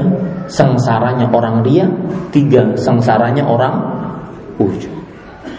sengsaranya 0.47 1.29
orang 1.29 1.61
ria, 1.61 1.85
tiga 2.31 2.73
sengsaranya 2.79 3.45
orang 3.45 3.96
ujub. 4.57 4.93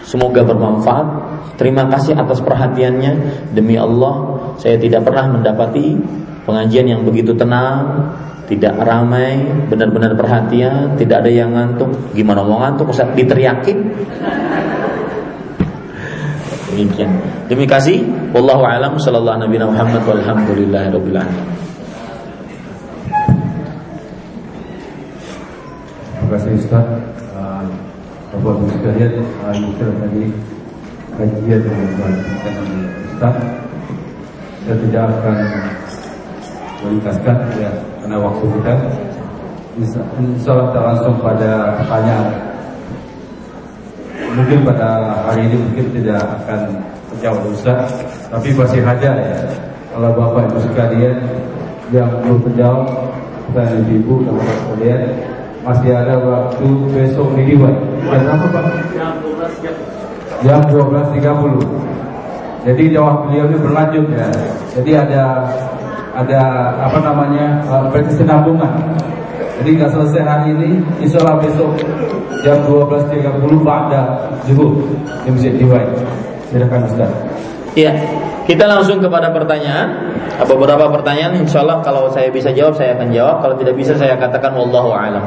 Semoga 0.08 0.40
bermanfaat. 0.40 1.06
Terima 1.60 1.84
kasih 1.90 2.16
atas 2.16 2.40
perhatiannya. 2.40 3.12
Demi 3.52 3.76
Allah, 3.76 4.40
saya 4.56 4.80
tidak 4.80 5.04
pernah 5.04 5.36
mendapati 5.36 6.00
pengajian 6.48 6.88
yang 6.88 7.02
begitu 7.04 7.36
tenang, 7.36 8.08
tidak 8.48 8.72
ramai, 8.80 9.44
benar-benar 9.68 10.16
perhatian, 10.16 10.96
tidak 10.96 11.20
ada 11.26 11.30
yang 11.30 11.52
ngantuk. 11.52 11.92
Gimana 12.16 12.40
mau 12.40 12.64
ngantuk? 12.64 12.88
Ustaz 12.88 13.12
diteriakin. 13.12 13.78
Demikian. 16.72 17.12
Demi 17.52 17.68
kasih. 17.68 18.00
Wallahu 18.32 18.64
a'lam 18.64 18.96
sallallahu 18.96 19.44
nabi 19.44 19.60
Muhammad 19.60 20.02
walhamdulillahirabbil 20.08 21.18
alamin. 21.20 21.46
Terima 26.16 26.26
kasih 26.32 26.50
Ustaz. 26.56 27.17
Bapak 28.28 28.60
Ibu 28.60 28.68
sekalian, 28.76 29.12
kita 29.72 29.88
tadi 30.04 30.24
kajian 31.16 31.60
yang 31.64 31.80
dilakukan 31.96 32.54
oleh 32.60 32.84
Ustaz. 33.08 33.34
Saya 34.68 34.76
tidak 34.84 35.04
akan 35.16 35.36
melintaskan 36.84 37.36
ya 37.56 37.72
karena 38.04 38.16
waktu 38.20 38.44
kita. 38.52 38.74
Insya 39.80 40.50
Allah 40.52 40.66
kita 40.68 40.80
langsung 40.92 41.14
pada 41.24 41.80
pertanyaan. 41.80 42.28
Mungkin 44.36 44.58
pada 44.60 44.88
hari 45.24 45.48
ini 45.48 45.56
mungkin 45.64 45.86
tidak 45.96 46.20
akan 46.44 46.60
terjawab 47.16 47.48
Ustaz, 47.48 47.88
tapi 48.28 48.52
masih 48.52 48.84
ada 48.84 49.10
ya. 49.24 49.40
Kalau 49.88 50.12
Bapak 50.12 50.52
Ibu 50.52 50.58
sekalian 50.68 51.16
yang 51.96 52.12
belum 52.20 52.44
terjawab, 52.44 52.92
pertanyaan 53.48 53.88
Ibu 53.88 54.14
dan 54.28 54.32
Bapak 54.36 54.56
sekalian, 54.60 55.02
masih 55.64 55.90
ada 55.96 56.14
waktu 56.20 56.68
besok 56.92 57.32
di 57.40 57.56
Jam 57.98 58.14
berapa 58.22 58.46
Pak? 58.50 58.64
Jam 60.44 60.60
12.30 60.70 62.66
Jadi 62.68 62.82
jawab 62.94 63.26
beliau 63.26 63.44
ini 63.50 63.56
berlanjut 63.58 64.06
ya 64.12 64.28
Jadi 64.76 64.90
ada 64.94 65.22
ada 66.18 66.40
apa 66.82 66.98
namanya 67.02 67.62
uh, 67.66 67.86
berkesinambungan 67.90 68.72
Jadi 69.62 69.70
nggak 69.78 69.90
selesai 69.90 70.22
hari 70.22 70.54
ini 70.54 70.70
Insya 71.02 71.22
Allah 71.22 71.42
besok 71.42 71.74
jam 72.46 72.58
12.30 72.66 73.66
pada 73.66 74.30
zuhur 74.46 74.78
di 75.26 75.28
Masjid 75.34 75.54
Diwai 75.58 75.86
Silakan 76.50 76.86
Ustaz 76.86 77.10
Iya, 77.78 77.94
kita 78.48 78.64
langsung 78.66 78.98
kepada 78.98 79.30
pertanyaan. 79.30 80.10
Beberapa 80.42 80.90
pertanyaan, 80.90 81.46
insya 81.46 81.62
Allah 81.62 81.78
kalau 81.84 82.10
saya 82.10 82.26
bisa 82.32 82.50
jawab 82.50 82.74
saya 82.74 82.98
akan 82.98 83.14
jawab. 83.14 83.36
Kalau 83.38 83.54
tidak 83.54 83.74
bisa 83.78 83.94
saya 83.94 84.18
katakan 84.18 84.50
wallahu 84.56 84.90
a'lam. 84.90 85.22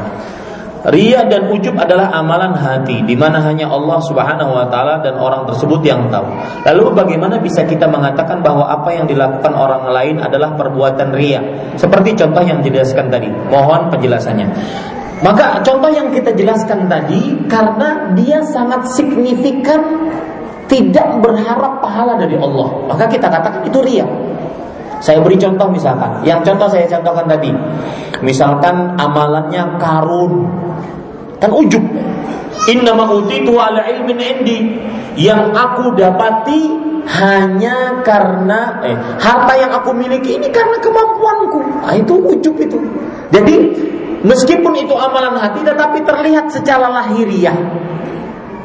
Ria 0.82 1.30
dan 1.30 1.46
ujub 1.54 1.78
adalah 1.78 2.10
amalan 2.10 2.58
hati 2.58 3.06
di 3.06 3.14
mana 3.14 3.38
hanya 3.46 3.70
Allah 3.70 4.02
Subhanahu 4.02 4.50
wa 4.50 4.66
taala 4.66 4.98
dan 5.06 5.14
orang 5.22 5.46
tersebut 5.46 5.86
yang 5.86 6.10
tahu. 6.10 6.26
Lalu 6.66 6.98
bagaimana 6.98 7.38
bisa 7.38 7.62
kita 7.70 7.86
mengatakan 7.86 8.42
bahwa 8.42 8.66
apa 8.66 8.90
yang 8.90 9.06
dilakukan 9.06 9.54
orang 9.54 9.94
lain 9.94 10.18
adalah 10.18 10.58
perbuatan 10.58 11.14
ria? 11.14 11.38
Seperti 11.78 12.18
contoh 12.18 12.42
yang 12.42 12.66
dijelaskan 12.66 13.14
tadi. 13.14 13.30
Mohon 13.54 13.94
penjelasannya. 13.94 14.48
Maka 15.22 15.62
contoh 15.62 15.94
yang 15.94 16.10
kita 16.10 16.34
jelaskan 16.34 16.90
tadi 16.90 17.46
karena 17.46 18.10
dia 18.18 18.42
sangat 18.42 18.90
signifikan 18.90 20.10
tidak 20.66 21.22
berharap 21.22 21.78
pahala 21.84 22.18
dari 22.18 22.40
Allah, 22.40 22.90
maka 22.90 23.06
kita 23.06 23.30
katakan 23.30 23.68
itu 23.70 23.78
ria. 23.86 24.08
Saya 25.02 25.18
beri 25.22 25.38
contoh 25.38 25.66
misalkan, 25.70 26.22
yang 26.26 26.46
contoh 26.46 26.70
saya 26.70 26.86
contohkan 26.86 27.26
tadi, 27.26 27.50
misalkan 28.22 28.96
amalannya 29.02 29.82
karun, 29.82 30.46
kan 31.42 31.50
ujub. 31.50 31.82
Inna 32.70 32.94
utitu 32.94 33.58
ala 33.58 33.90
ilmin 33.90 34.22
indi 34.22 34.60
yang 35.18 35.50
aku 35.50 35.98
dapati 35.98 36.70
hanya 37.10 38.06
karena 38.06 38.78
eh, 38.86 38.98
harta 39.18 39.54
yang 39.58 39.74
aku 39.74 39.98
miliki 39.98 40.38
ini 40.38 40.54
karena 40.54 40.78
kemampuanku. 40.78 41.60
Nah, 41.82 41.98
itu 41.98 42.14
ujub 42.14 42.56
itu. 42.62 42.78
Jadi 43.34 43.56
meskipun 44.22 44.78
itu 44.78 44.94
amalan 44.94 45.42
hati 45.42 45.66
tetapi 45.66 46.06
terlihat 46.06 46.54
secara 46.54 46.94
lahiriah 46.94 47.58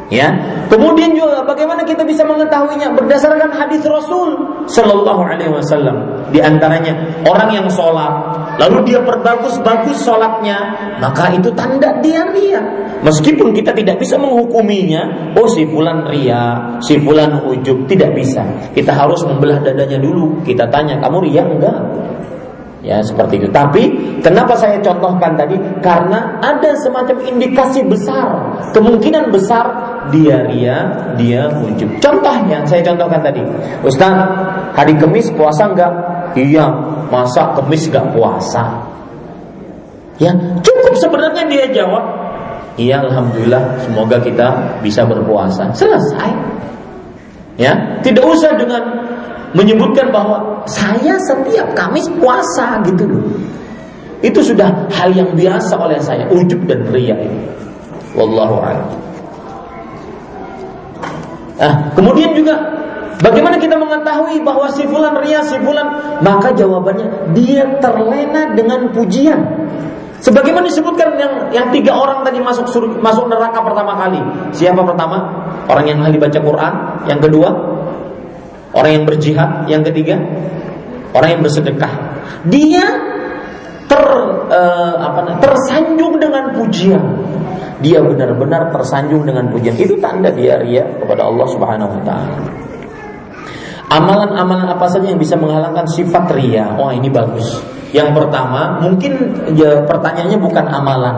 Ya. 0.07 0.31
Kemudian 0.71 1.19
juga 1.19 1.43
bagaimana 1.43 1.83
kita 1.83 2.07
bisa 2.07 2.23
mengetahuinya 2.23 2.95
berdasarkan 2.95 3.51
hadis 3.51 3.83
Rasul 3.83 4.39
Shallallahu 4.71 5.23
Alaihi 5.27 5.51
Wasallam. 5.51 6.31
Di 6.31 6.39
antaranya 6.39 7.23
orang 7.27 7.51
yang 7.51 7.67
sholat, 7.67 8.11
lalu 8.63 8.87
dia 8.87 9.03
perbagus-bagus 9.03 10.07
sholatnya, 10.07 10.59
maka 11.03 11.35
itu 11.35 11.51
tanda 11.59 11.99
dia 12.03 12.23
ria. 12.31 12.63
Meskipun 13.03 13.51
kita 13.51 13.75
tidak 13.75 13.99
bisa 13.99 14.15
menghukuminya, 14.15 15.35
oh 15.35 15.47
si 15.51 15.67
fulan 15.67 16.07
ria, 16.07 16.79
si 16.83 17.03
fulan 17.03 17.43
ujub, 17.43 17.91
tidak 17.91 18.15
bisa. 18.15 18.47
Kita 18.75 18.95
harus 18.95 19.27
membelah 19.27 19.59
dadanya 19.59 19.99
dulu. 19.99 20.39
Kita 20.47 20.71
tanya, 20.71 21.03
kamu 21.03 21.19
ria 21.27 21.43
enggak? 21.43 21.79
Ya 22.87 23.03
seperti 23.03 23.43
itu. 23.43 23.51
Tapi 23.51 23.83
kenapa 24.23 24.55
saya 24.55 24.79
contohkan 24.79 25.35
tadi? 25.35 25.59
Karena 25.83 26.39
ada 26.39 26.71
semacam 26.79 27.19
indikasi 27.27 27.83
besar, 27.83 28.63
kemungkinan 28.71 29.35
besar 29.35 29.96
dia 30.11 30.43
ria, 30.47 30.79
dia 31.17 31.49
ujub. 31.51 31.89
Contohnya 31.99 32.63
saya 32.67 32.83
contohkan 32.83 33.21
tadi, 33.23 33.43
Ustaz, 33.83 34.13
hari 34.75 34.95
Kamis 34.99 35.31
puasa 35.35 35.71
enggak? 35.71 35.93
Iya, 36.37 36.67
masa 37.09 37.55
Kamis 37.57 37.89
enggak 37.89 38.07
puasa? 38.13 38.65
Ya, 40.17 40.33
cukup 40.65 40.95
sebenarnya 40.97 41.45
dia 41.45 41.65
jawab, 41.77 42.05
iya 42.81 43.05
alhamdulillah, 43.05 43.85
semoga 43.85 44.17
kita 44.21 44.81
bisa 44.81 45.05
berpuasa. 45.05 45.69
Selesai. 45.77 46.33
Ya, 47.61 47.73
tidak 48.01 48.25
usah 48.25 48.57
dengan 48.57 48.85
menyebutkan 49.57 50.13
bahwa 50.13 50.65
saya 50.69 51.17
setiap 51.25 51.73
Kamis 51.77 52.09
puasa 52.21 52.81
gitu 52.85 53.05
loh. 53.09 53.25
Itu 54.25 54.41
sudah 54.41 54.89
hal 54.93 55.13
yang 55.13 55.37
biasa 55.37 55.77
oleh 55.77 56.01
saya, 56.01 56.25
ujub 56.33 56.65
dan 56.65 56.85
ria 56.89 57.17
ini. 57.17 57.45
Wallahu 58.17 58.65
a'lam. 58.65 59.06
Ah, 61.57 61.89
kemudian 61.97 62.37
juga 62.37 62.53
bagaimana 63.25 63.57
kita 63.57 63.81
mengetahui 63.81 64.45
bahwa 64.45 64.69
si 64.77 64.85
fulan 64.85 65.17
ria, 65.25 65.41
si 65.41 65.57
fulan? 65.65 66.21
Maka 66.21 66.53
jawabannya 66.53 67.33
dia 67.33 67.81
terlena 67.81 68.53
dengan 68.53 68.93
pujian. 68.93 69.41
Sebagaimana 70.21 70.65
disebutkan 70.69 71.17
yang 71.21 71.33
yang 71.53 71.67
tiga 71.73 71.93
orang 71.93 72.25
tadi 72.25 72.41
masuk 72.41 72.67
surga, 72.69 72.97
masuk 73.01 73.29
neraka 73.29 73.61
pertama 73.61 73.95
kali. 74.01 74.21
Siapa 74.53 74.81
pertama? 74.85 75.49
Orang 75.69 75.85
yang 75.89 76.01
ahli 76.01 76.17
baca 76.17 76.41
Quran. 76.41 76.73
Yang 77.05 77.21
kedua, 77.29 77.49
orang 78.73 78.91
yang 78.97 79.05
berjihad. 79.05 79.69
Yang 79.69 79.93
ketiga, 79.93 80.17
orang 81.13 81.29
yang 81.37 81.43
bersedekah. 81.45 81.93
Dia 82.49 82.85
ter 83.87 84.03
uh, 84.51 84.95
apa 84.99 85.41
tersanjung 85.41 86.19
dengan 86.19 86.53
pujian. 86.57 87.03
Dia 87.85 88.01
benar-benar 88.01 88.73
tersanjung 88.73 89.29
dengan 89.29 89.53
pujian. 89.53 89.77
Itu 89.77 90.01
tanda 90.01 90.33
dia 90.33 90.57
ria 90.61 90.85
kepada 91.01 91.29
Allah 91.29 91.47
Subhanahu 91.51 91.93
wa 91.93 92.03
taala. 92.05 92.37
Amalan-amalan 93.87 94.67
apa 94.67 94.87
saja 94.91 95.07
yang 95.15 95.21
bisa 95.21 95.39
menghalangkan 95.39 95.87
sifat 95.87 96.35
ria? 96.35 96.75
Oh, 96.75 96.91
ini 96.91 97.07
bagus. 97.07 97.63
Yang 97.95 98.19
pertama, 98.19 98.83
mungkin 98.83 99.15
ya 99.55 99.79
pertanyaannya 99.87 100.39
bukan 100.43 100.65
amalan. 100.67 101.17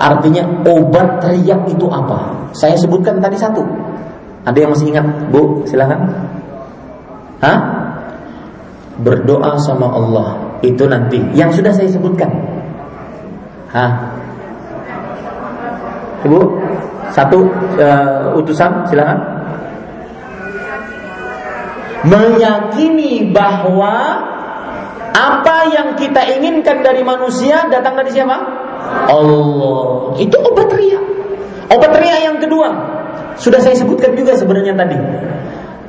Artinya 0.00 0.42
obat 0.64 1.20
teriak 1.20 1.68
itu 1.68 1.86
apa? 1.92 2.50
Saya 2.56 2.72
sebutkan 2.80 3.20
tadi 3.20 3.36
satu. 3.36 3.60
Ada 4.48 4.56
yang 4.64 4.70
masih 4.72 4.86
ingat, 4.94 5.06
Bu? 5.28 5.66
Silakan. 5.68 6.08
Hah? 7.44 7.58
Berdoa 8.96 9.60
sama 9.60 9.92
Allah 9.92 10.40
itu 10.64 10.88
nanti 10.88 11.20
yang 11.36 11.52
sudah 11.52 11.68
saya 11.68 11.90
sebutkan. 11.92 12.32
Hah? 13.68 14.16
Ibu, 16.26 16.40
satu 17.14 17.38
uh, 17.78 18.38
utusan 18.38 18.84
silakan. 18.90 19.18
Meyakini 22.06 23.34
bahwa 23.34 23.94
apa 25.16 25.56
yang 25.72 25.96
kita 25.96 26.22
inginkan 26.38 26.84
dari 26.84 27.02
manusia 27.02 27.66
datang 27.72 27.96
dari 27.98 28.12
siapa? 28.12 28.36
Allah. 29.10 30.14
Itu 30.20 30.36
obat 30.38 30.70
ria. 30.76 31.00
Obat 31.66 31.92
ria 31.98 32.30
yang 32.30 32.38
kedua 32.38 32.96
sudah 33.36 33.60
saya 33.60 33.76
sebutkan 33.76 34.16
juga 34.16 34.32
sebenarnya 34.36 34.72
tadi. 34.76 34.96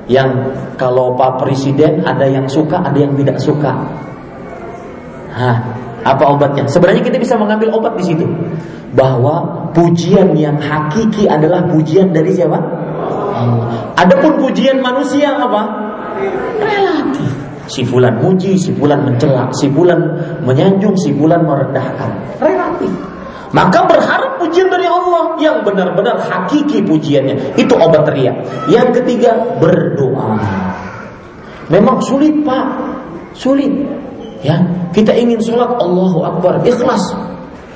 Yang 0.07 0.55
kalau 0.79 1.19
Pak 1.19 1.43
Presiden 1.43 2.03
ada 2.07 2.23
yang 2.27 2.47
suka, 2.47 2.79
ada 2.79 2.95
yang 2.95 3.15
tidak 3.19 3.43
suka. 3.43 3.75
Hah, 5.35 5.57
apa 6.07 6.23
obatnya? 6.31 6.63
Sebenarnya 6.71 7.03
kita 7.03 7.19
bisa 7.19 7.35
mengambil 7.35 7.75
obat 7.75 7.99
di 7.99 8.07
situ. 8.07 8.23
Bahwa 8.95 9.56
pujian 9.77 10.33
yang 10.33 10.57
hakiki 10.57 11.29
adalah 11.29 11.61
pujian 11.69 12.09
dari 12.09 12.33
siapa? 12.33 12.57
Adapun 13.93 14.41
pujian 14.41 14.81
manusia 14.81 15.37
apa? 15.37 15.61
Relatif. 16.57 17.29
Si 17.69 17.85
fulan 17.85 18.17
muji, 18.17 18.57
si 18.57 18.73
fulan 18.73 19.05
mencela, 19.05 19.53
si 19.53 19.69
fulan 19.69 20.01
menyanjung, 20.41 20.97
si 20.97 21.13
fulan 21.13 21.45
merendahkan. 21.45 22.41
Relatif. 22.41 22.89
Maka 23.53 23.85
berharap 23.85 24.41
pujian 24.41 24.67
dari 24.67 24.89
Allah 24.89 25.37
yang 25.37 25.61
benar-benar 25.61 26.25
hakiki 26.25 26.81
pujiannya. 26.81 27.53
Itu 27.53 27.77
obat 27.77 28.09
ria. 28.17 28.33
Yang 28.65 29.03
ketiga, 29.03 29.37
berdoa. 29.61 30.41
Memang 31.69 32.01
sulit 32.01 32.33
pak, 32.41 32.65
sulit. 33.37 33.69
Ya, 34.41 34.57
kita 34.95 35.11
ingin 35.13 35.41
sholat 35.41 35.77
Allahu 35.81 36.23
Akbar 36.23 36.61
ikhlas, 36.63 37.01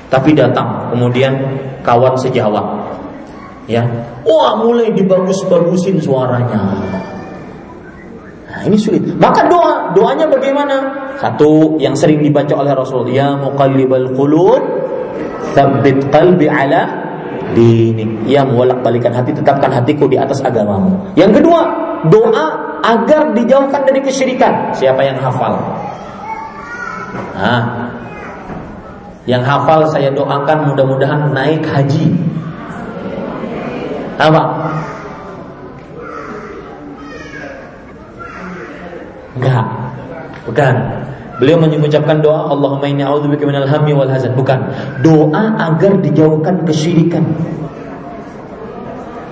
tapi 0.08 0.30
datang 0.32 0.94
kemudian 0.94 1.34
kawan 1.82 2.14
sejawat, 2.18 2.66
ya, 3.66 3.82
wah 4.26 4.58
mulai 4.62 4.90
dibagus-bagusin 4.94 5.98
suaranya, 6.02 6.78
Nah, 8.52 8.68
ini 8.68 8.76
sulit. 8.76 9.00
Maka 9.16 9.48
doa, 9.48 9.96
doanya 9.96 10.28
bagaimana? 10.28 10.76
Satu 11.16 11.80
yang 11.80 11.96
sering 11.96 12.20
dibaca 12.20 12.52
oleh 12.52 12.76
Rasul, 12.76 13.08
ya 13.08 13.32
muqallibal 13.32 14.12
qulub, 14.12 14.60
tsabbit 15.56 16.12
qalbi 16.12 16.52
ala 16.52 16.84
dinik. 17.56 18.28
Ya 18.28 18.44
bolak-balikan 18.44 19.16
hati, 19.16 19.32
tetapkan 19.32 19.72
hatiku 19.72 20.04
di 20.04 20.20
atas 20.20 20.44
agamamu. 20.44 20.94
Yang 21.16 21.40
kedua, 21.40 21.60
doa 22.12 22.46
agar 22.84 23.32
dijauhkan 23.32 23.88
dari 23.88 24.04
kesyirikan. 24.04 24.76
Siapa 24.76 25.00
yang 25.00 25.16
hafal? 25.16 25.56
Nah, 27.32 27.81
yang 29.26 29.42
hafal 29.46 29.86
saya 29.86 30.10
doakan 30.10 30.74
mudah-mudahan 30.74 31.30
naik 31.30 31.62
haji. 31.62 32.10
Apa? 34.18 34.42
Enggak. 39.38 39.64
Bukan. 40.46 40.74
Beliau 41.40 41.58
mengucapkan 41.58 42.22
doa 42.22 42.54
Allahumma 42.54 42.86
inni 42.86 43.02
a'udzubika 43.02 43.42
minal 43.46 43.66
hammi 43.66 43.94
wal 43.94 44.10
hazan. 44.10 44.34
Bukan. 44.38 44.58
Doa 45.02 45.58
agar 45.58 45.98
dijauhkan 46.02 46.62
kesyirikan. 46.66 47.26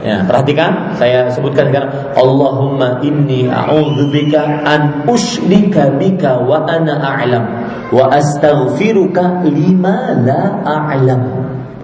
Ya, 0.00 0.24
perhatikan 0.24 0.96
saya 0.96 1.28
sebutkan 1.28 1.68
sekarang 1.68 1.92
Allahumma 2.16 3.04
inni 3.04 3.44
a'udzubika 3.52 4.64
an 4.64 5.04
usyrika 5.04 5.92
bika 6.00 6.40
wa 6.40 6.64
ana 6.64 6.96
a'lam 6.96 7.44
wa 7.92 8.08
astaghfiruka 8.08 9.44
lima 9.44 10.16
la 10.24 10.64
a'lam. 10.64 11.20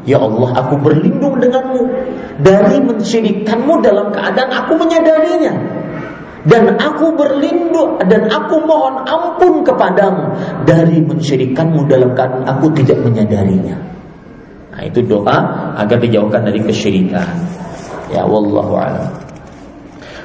Ya 0.08 0.16
Allah, 0.22 0.64
aku 0.64 0.80
berlindung 0.80 1.36
denganmu 1.42 1.82
dari 2.40 2.80
mensyirikanmu 2.80 3.84
dalam 3.84 4.08
keadaan 4.14 4.48
aku 4.64 4.80
menyadarinya 4.80 5.52
dan 6.46 6.78
aku 6.78 7.10
berlindung 7.18 7.98
dan 8.06 8.30
aku 8.30 8.62
mohon 8.62 9.02
ampun 9.02 9.66
kepadamu 9.66 10.30
dari 10.62 11.02
mensyirikanmu 11.02 11.90
dalam 11.90 12.14
keadaan 12.14 12.46
aku 12.46 12.70
tidak 12.80 13.02
menyadarinya. 13.02 13.76
Nah, 14.72 14.82
itu 14.86 15.02
doa 15.02 15.36
agar 15.74 15.98
dijauhkan 15.98 16.46
dari 16.46 16.62
kesyirikan. 16.62 17.65
Ya 18.10 18.22
wallahu 18.22 18.74
a'lam. 18.78 19.10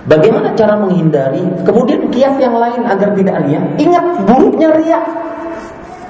Bagaimana 0.09 0.53
cara 0.57 0.77
menghindari? 0.81 1.41
Kemudian 1.61 2.09
kiat 2.09 2.41
yang 2.41 2.57
lain 2.57 2.81
agar 2.89 3.13
tidak 3.13 3.37
ria. 3.45 3.61
Ingat 3.77 4.05
buruknya 4.25 4.69
ria. 4.73 4.99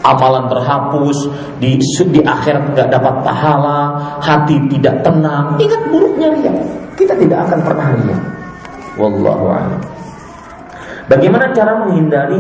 Amalan 0.02 0.50
terhapus 0.50 1.30
di 1.62 1.78
di 2.10 2.20
akhirat 2.24 2.74
nggak 2.74 2.90
dapat 2.90 3.16
pahala, 3.22 4.00
hati 4.24 4.58
tidak 4.72 5.04
tenang. 5.04 5.60
Ingat 5.60 5.82
buruknya 5.92 6.28
ria. 6.32 6.54
Kita 6.96 7.14
tidak 7.20 7.52
akan 7.52 7.60
pernah 7.62 7.88
ria. 8.00 8.18
Wallahu 8.96 9.46
a'lam. 9.52 9.82
Bagaimana 11.12 11.52
cara 11.52 11.84
menghindari 11.84 12.40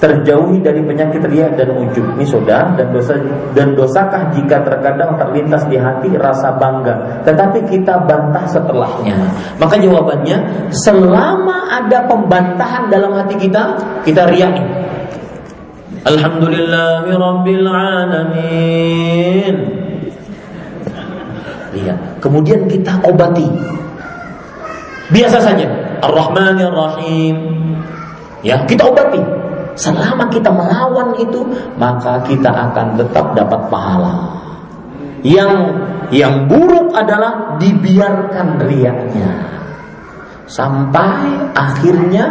terjauhi 0.00 0.64
dari 0.64 0.80
penyakit 0.80 1.20
ria 1.28 1.52
dan 1.52 1.76
ujub 1.76 2.16
ini 2.16 2.24
sudah 2.24 2.72
dan 2.72 2.88
dosa 2.88 3.20
dan 3.52 3.76
dosakah 3.76 4.32
jika 4.32 4.64
terkadang 4.64 5.20
terlintas 5.20 5.60
di 5.68 5.76
hati 5.76 6.08
rasa 6.16 6.56
bangga 6.56 7.20
tetapi 7.28 7.68
kita 7.68 8.00
bantah 8.08 8.48
setelahnya 8.48 9.12
maka 9.60 9.76
jawabannya 9.76 10.40
selama 10.72 11.68
ada 11.68 12.08
pembantahan 12.08 12.88
dalam 12.88 13.12
hati 13.12 13.36
kita 13.36 13.76
kita 14.02 14.24
Alhamdulillahirabbil 16.00 17.66
alamin 17.68 19.56
Iya. 21.70 21.94
Kemudian 22.18 22.66
kita 22.66 22.98
obati. 23.06 23.46
Biasa 25.14 25.38
saja. 25.38 25.70
Ar-Rahmanir 26.02 26.74
Rahim. 26.74 27.36
Ya, 28.42 28.58
kita 28.66 28.90
obati. 28.90 29.22
Selama 29.78 30.30
kita 30.30 30.50
melawan 30.50 31.14
itu, 31.18 31.40
maka 31.78 32.22
kita 32.26 32.50
akan 32.50 32.98
tetap 32.98 33.34
dapat 33.34 33.60
pahala. 33.70 34.14
Yang 35.20 35.52
yang 36.10 36.50
buruk 36.50 36.90
adalah 36.96 37.60
dibiarkan 37.60 38.66
riaknya. 38.66 39.30
Sampai 40.50 41.52
akhirnya 41.54 42.24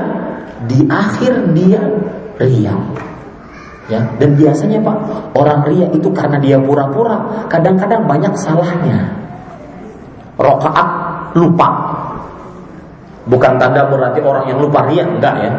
di 0.68 0.84
akhir 0.90 1.56
dia 1.56 1.80
riak. 2.41 2.84
Ya, 3.90 4.06
dan 4.22 4.38
biasanya 4.38 4.86
Pak, 4.86 4.98
orang 5.34 5.66
riak 5.66 5.98
itu 5.98 6.14
karena 6.14 6.38
dia 6.38 6.61
pura-pura, 6.61 7.48
kadang-kadang 7.49 8.06
banyak 8.06 8.34
salahnya. 8.38 9.18
Rokaat 10.38 10.90
lupa, 11.34 11.70
Bukan 13.30 13.61
tanda 13.61 13.86
berarti 13.86 14.20
orang 14.26 14.49
yang 14.49 14.57
lupa 14.57 14.90
ria, 14.90 15.06
enggak 15.06 15.36
ya. 15.38 15.52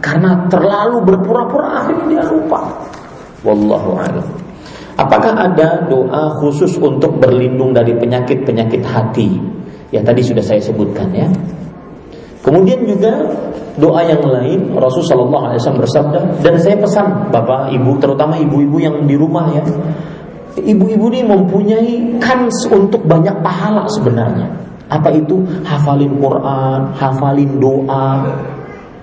Karena 0.00 0.46
terlalu 0.46 1.02
berpura-pura 1.02 1.82
akhirnya 1.82 2.06
dia 2.08 2.22
lupa. 2.28 2.60
Wallahu 3.42 3.90
a'lam. 3.96 4.26
Apakah 4.96 5.36
ada 5.36 5.84
doa 5.92 6.32
khusus 6.40 6.80
untuk 6.80 7.20
berlindung 7.20 7.76
dari 7.76 7.92
penyakit-penyakit 7.92 8.80
hati? 8.80 9.36
Ya 9.92 10.00
tadi 10.00 10.24
sudah 10.24 10.40
saya 10.40 10.60
sebutkan 10.60 11.12
ya. 11.12 11.28
Kemudian 12.40 12.86
juga 12.86 13.12
doa 13.76 14.00
yang 14.06 14.22
lain 14.24 14.72
Rasulullah 14.72 15.52
SAW 15.58 15.82
bersabda 15.82 16.20
dan 16.40 16.54
saya 16.62 16.78
pesan 16.78 17.28
Bapak 17.34 17.74
Ibu 17.74 17.98
terutama 17.98 18.38
ibu-ibu 18.38 18.78
yang 18.80 18.96
di 19.04 19.18
rumah 19.18 19.50
ya 19.50 19.62
Ibu-ibu 20.56 21.12
ini 21.12 21.20
mempunyai 21.26 22.16
kans 22.16 22.64
untuk 22.72 23.04
banyak 23.04 23.34
pahala 23.44 23.84
sebenarnya 23.92 24.48
Apa 24.88 25.12
itu? 25.12 25.42
Hafalin 25.66 26.16
Quran, 26.16 26.80
hafalin 26.96 27.50
doa 27.60 28.24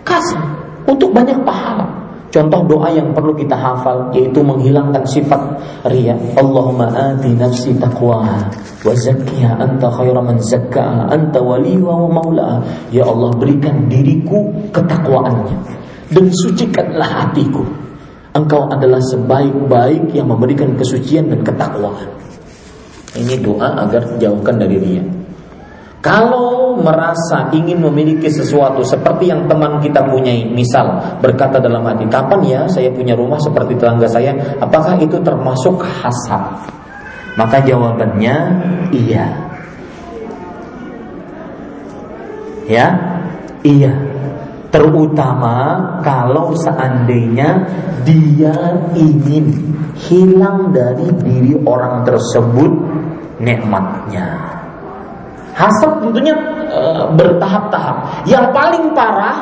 Kasih 0.08 0.63
untuk 0.88 1.10
banyak 1.16 1.38
pahala 1.48 2.04
Contoh 2.34 2.66
doa 2.66 2.90
yang 2.90 3.14
perlu 3.14 3.38
kita 3.38 3.54
hafal 3.54 4.10
yaitu 4.10 4.42
menghilangkan 4.42 5.06
sifat 5.06 5.38
riya. 5.86 6.18
Allahumma 6.34 6.90
ati 6.90 7.30
nafsi 7.38 7.78
taqwaha 7.78 8.50
wa 8.82 8.90
zakkiha 8.98 9.62
anta 9.62 9.86
khairu 9.94 10.18
man 10.18 10.42
zakkaha 10.42 11.14
anta 11.14 11.38
waliyuha 11.38 11.94
wa 11.94 12.10
maulaha. 12.10 12.58
Ya 12.90 13.06
Allah 13.06 13.38
berikan 13.38 13.86
diriku 13.86 14.50
ketakwaannya 14.74 15.54
dan 16.10 16.26
sucikanlah 16.34 17.06
hatiku. 17.06 17.62
Engkau 18.34 18.66
adalah 18.66 18.98
sebaik-baik 19.14 20.18
yang 20.18 20.26
memberikan 20.26 20.74
kesucian 20.74 21.30
dan 21.30 21.46
ketakwaan. 21.46 22.10
Ini 23.14 23.46
doa 23.46 23.78
agar 23.78 24.18
jauhkan 24.18 24.58
dari 24.58 24.82
riya. 24.82 25.06
Merasa 26.80 27.54
ingin 27.54 27.78
memiliki 27.84 28.32
sesuatu 28.32 28.82
seperti 28.82 29.30
yang 29.30 29.46
teman 29.46 29.78
kita 29.84 30.02
punyai, 30.02 30.50
misal 30.50 30.98
berkata 31.22 31.62
dalam 31.62 31.86
hati, 31.86 32.10
kapan 32.10 32.40
ya 32.44 32.62
saya 32.66 32.90
punya 32.90 33.14
rumah 33.14 33.38
seperti 33.38 33.78
tetangga 33.78 34.10
saya? 34.10 34.34
Apakah 34.58 34.98
itu 34.98 35.20
termasuk 35.22 35.84
hasad? 35.84 36.72
Maka 37.34 37.62
jawabannya 37.66 38.36
iya. 38.94 39.26
Ya, 42.64 42.88
iya. 43.66 43.94
Terutama 44.74 45.78
kalau 46.02 46.56
seandainya 46.58 47.62
dia 48.02 48.56
ingin 48.98 49.54
hilang 49.94 50.74
dari 50.74 51.14
diri 51.22 51.54
orang 51.62 52.02
tersebut 52.02 52.72
nikmatnya. 53.38 54.26
Hasad 55.54 56.02
tentunya 56.02 56.34
bertahap-tahap. 57.14 58.26
Yang 58.30 58.46
paling 58.54 58.86
parah 58.98 59.38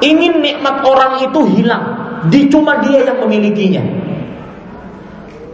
ingin 0.00 0.40
nikmat 0.44 0.84
orang 0.84 1.24
itu 1.24 1.40
hilang, 1.56 1.84
di 2.28 2.46
cuma 2.46 2.78
dia 2.84 3.06
yang 3.06 3.18
memilikinya. 3.20 3.84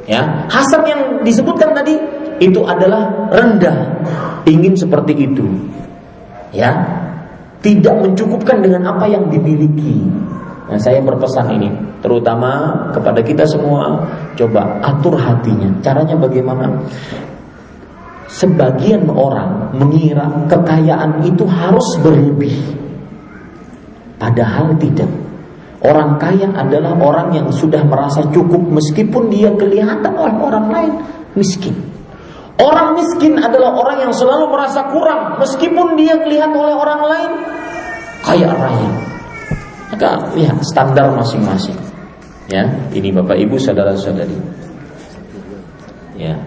Ya, 0.02 0.50
hasad 0.50 0.82
yang 0.82 1.22
disebutkan 1.22 1.78
tadi 1.78 1.94
itu 2.42 2.58
adalah 2.66 3.30
rendah, 3.30 4.02
ingin 4.50 4.74
seperti 4.74 5.30
itu. 5.30 5.46
Ya, 6.50 6.74
tidak 7.62 8.02
mencukupkan 8.02 8.60
dengan 8.60 8.92
apa 8.92 9.06
yang 9.06 9.30
dimiliki. 9.30 10.02
Nah, 10.66 10.78
saya 10.80 10.98
berpesan 11.00 11.54
ini 11.54 11.70
terutama 12.02 12.74
kepada 12.90 13.22
kita 13.22 13.46
semua, 13.46 14.02
coba 14.34 14.82
atur 14.82 15.14
hatinya. 15.14 15.70
Caranya 15.80 16.18
bagaimana? 16.18 16.82
Sebagian 18.32 19.12
orang 19.12 19.76
mengira 19.76 20.24
kekayaan 20.48 21.20
itu 21.28 21.44
harus 21.44 21.84
berlebih. 22.00 22.56
Padahal 24.16 24.72
tidak. 24.80 25.10
Orang 25.84 26.16
kaya 26.16 26.48
adalah 26.54 26.96
orang 26.96 27.34
yang 27.36 27.50
sudah 27.52 27.84
merasa 27.84 28.24
cukup 28.32 28.62
meskipun 28.72 29.28
dia 29.28 29.52
kelihatan 29.52 30.14
oleh 30.16 30.36
orang 30.38 30.66
lain 30.72 30.92
miskin. 31.36 31.76
Orang 32.56 32.96
miskin 32.96 33.36
adalah 33.36 33.74
orang 33.76 34.06
yang 34.06 34.12
selalu 34.14 34.48
merasa 34.48 34.86
kurang 34.94 35.42
meskipun 35.42 35.98
dia 35.98 36.16
kelihatan 36.22 36.54
oleh 36.54 36.76
orang 36.78 37.00
lain 37.02 37.30
kaya 38.22 38.48
raya. 38.54 38.90
Maka 39.92 40.10
lihat 40.32 40.56
standar 40.64 41.10
masing-masing. 41.18 41.76
Ya, 42.48 42.64
ini 42.96 43.12
Bapak 43.12 43.36
Ibu 43.36 43.60
saudara-saudari. 43.60 44.38
Ya. 46.16 46.38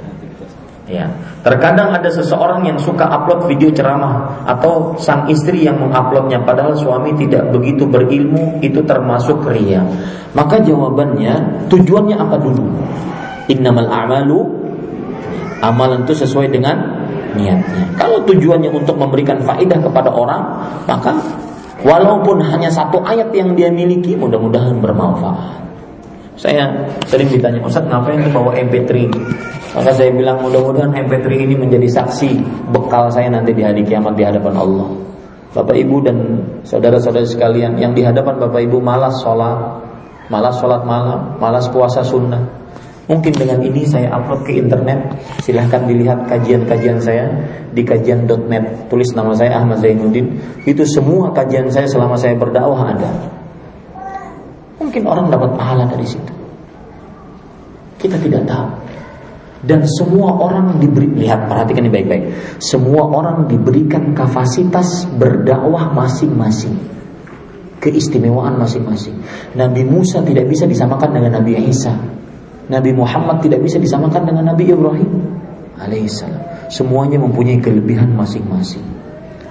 Ya, 0.86 1.10
terkadang 1.46 1.94
ada 1.94 2.10
seseorang 2.10 2.66
yang 2.66 2.82
suka 2.82 3.06
upload 3.06 3.46
video 3.46 3.70
ceramah 3.70 4.42
atau 4.50 4.98
sang 4.98 5.30
istri 5.30 5.62
yang 5.62 5.78
menguploadnya 5.78 6.42
padahal 6.42 6.74
suami 6.74 7.14
tidak 7.22 7.54
begitu 7.54 7.86
berilmu 7.86 8.58
itu 8.66 8.82
termasuk 8.82 9.46
ria. 9.46 9.86
Maka 10.34 10.58
jawabannya 10.66 11.70
tujuannya 11.70 12.18
apa 12.18 12.42
dulu? 12.42 12.66
Innamal 13.46 13.86
a'malu 13.86 14.42
amalan 15.62 16.02
itu 16.10 16.26
sesuai 16.26 16.50
dengan 16.50 16.82
niatnya. 17.38 17.94
Kalau 17.94 18.26
tujuannya 18.26 18.74
untuk 18.74 18.98
memberikan 18.98 19.38
faedah 19.46 19.80
kepada 19.86 20.10
orang, 20.10 20.42
maka 20.90 21.14
walaupun 21.86 22.42
hanya 22.42 22.74
satu 22.74 23.06
ayat 23.06 23.30
yang 23.38 23.54
dia 23.54 23.70
miliki 23.70 24.18
mudah-mudahan 24.18 24.82
bermanfaat. 24.82 25.62
Saya 26.36 26.68
sering 27.08 27.32
ditanya, 27.32 27.64
Ustaz 27.64 27.88
ngapain 27.88 28.20
bawa 28.36 28.52
MP3? 28.60 29.08
Maka 29.76 29.92
saya 29.92 30.08
bilang 30.16 30.40
mudah-mudahan 30.40 30.96
MP3 30.96 31.52
ini 31.52 31.56
menjadi 31.60 32.00
saksi 32.00 32.40
bekal 32.72 33.12
saya 33.12 33.28
nanti 33.28 33.52
di 33.52 33.60
hari 33.60 33.84
kiamat 33.84 34.16
di 34.16 34.24
hadapan 34.24 34.56
Allah. 34.56 34.88
Bapak 35.52 35.76
Ibu 35.76 35.96
dan 36.00 36.18
saudara-saudara 36.64 37.28
sekalian 37.28 37.76
yang 37.76 37.92
di 37.92 38.00
hadapan 38.00 38.40
Bapak 38.40 38.64
Ibu 38.64 38.80
malas 38.80 39.20
sholat, 39.20 39.84
malas 40.32 40.56
sholat 40.64 40.88
malam, 40.88 41.36
malas 41.44 41.68
puasa 41.68 42.08
sunnah. 42.08 42.40
Mungkin 43.06 43.36
dengan 43.38 43.62
ini 43.62 43.86
saya 43.86 44.10
upload 44.16 44.48
ke 44.48 44.58
internet. 44.58 44.98
Silahkan 45.44 45.86
dilihat 45.86 46.26
kajian-kajian 46.26 46.98
saya 46.98 47.30
di 47.70 47.86
kajian.net. 47.86 48.90
Tulis 48.90 49.12
nama 49.14 49.36
saya 49.36 49.62
Ahmad 49.62 49.84
Zainuddin. 49.84 50.40
Itu 50.66 50.88
semua 50.90 51.30
kajian 51.36 51.70
saya 51.70 51.86
selama 51.86 52.18
saya 52.18 52.34
berdakwah 52.34 52.96
ada. 52.96 53.12
Mungkin 54.82 55.04
orang 55.06 55.30
dapat 55.30 55.54
pahala 55.54 55.86
dari 55.86 56.08
situ. 56.08 56.34
Kita 58.02 58.18
tidak 58.18 58.44
tahu. 58.50 58.95
Dan 59.66 59.82
semua 59.98 60.38
orang 60.38 60.78
diberi 60.78 61.10
lihat 61.26 61.50
perhatikan 61.50 61.90
ini 61.90 61.92
baik-baik. 61.92 62.24
Semua 62.62 63.10
orang 63.10 63.50
diberikan 63.50 64.14
kapasitas 64.14 65.10
berdakwah 65.18 65.90
masing-masing. 65.90 66.78
Keistimewaan 67.82 68.62
masing-masing. 68.62 69.18
Nabi 69.58 69.82
Musa 69.82 70.22
tidak 70.22 70.46
bisa 70.46 70.70
disamakan 70.70 71.18
dengan 71.18 71.42
Nabi 71.42 71.58
Isa. 71.66 71.98
Nabi 72.70 72.94
Muhammad 72.94 73.42
tidak 73.42 73.62
bisa 73.62 73.78
disamakan 73.82 74.26
dengan 74.26 74.54
Nabi 74.54 74.70
Ibrahim 74.70 75.12
alaihissalam. 75.82 76.70
Semuanya 76.70 77.22
mempunyai 77.22 77.62
kelebihan 77.62 78.14
masing-masing. 78.14 78.82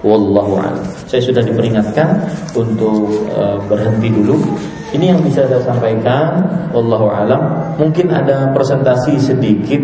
Wallahu 0.05 0.61
a'lam. 0.61 0.85
Saya 1.09 1.23
sudah 1.25 1.41
diperingatkan 1.41 2.29
untuk 2.53 3.09
uh, 3.33 3.57
berhenti 3.67 4.13
dulu. 4.13 4.37
Ini 4.95 5.11
yang 5.11 5.21
bisa 5.27 5.43
saya 5.51 5.59
sampaikan. 5.67 6.39
Wallahu 6.71 7.11
a'lam. 7.11 7.43
Mungkin 7.83 8.15
ada 8.15 8.55
presentasi 8.55 9.19
sedikit 9.19 9.83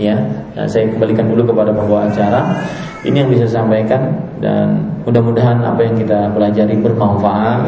ya. 0.00 0.16
Nah, 0.56 0.64
saya 0.64 0.88
kembalikan 0.88 1.28
dulu 1.28 1.52
kepada 1.52 1.76
pembawa 1.76 2.08
acara. 2.08 2.56
Ini 3.04 3.20
yang 3.20 3.28
bisa 3.28 3.44
saya 3.44 3.68
sampaikan 3.68 4.16
dan 4.40 4.96
mudah-mudahan 5.04 5.60
apa 5.60 5.84
yang 5.84 6.00
kita 6.00 6.32
pelajari 6.32 6.74
bermanfaat. 6.80 7.60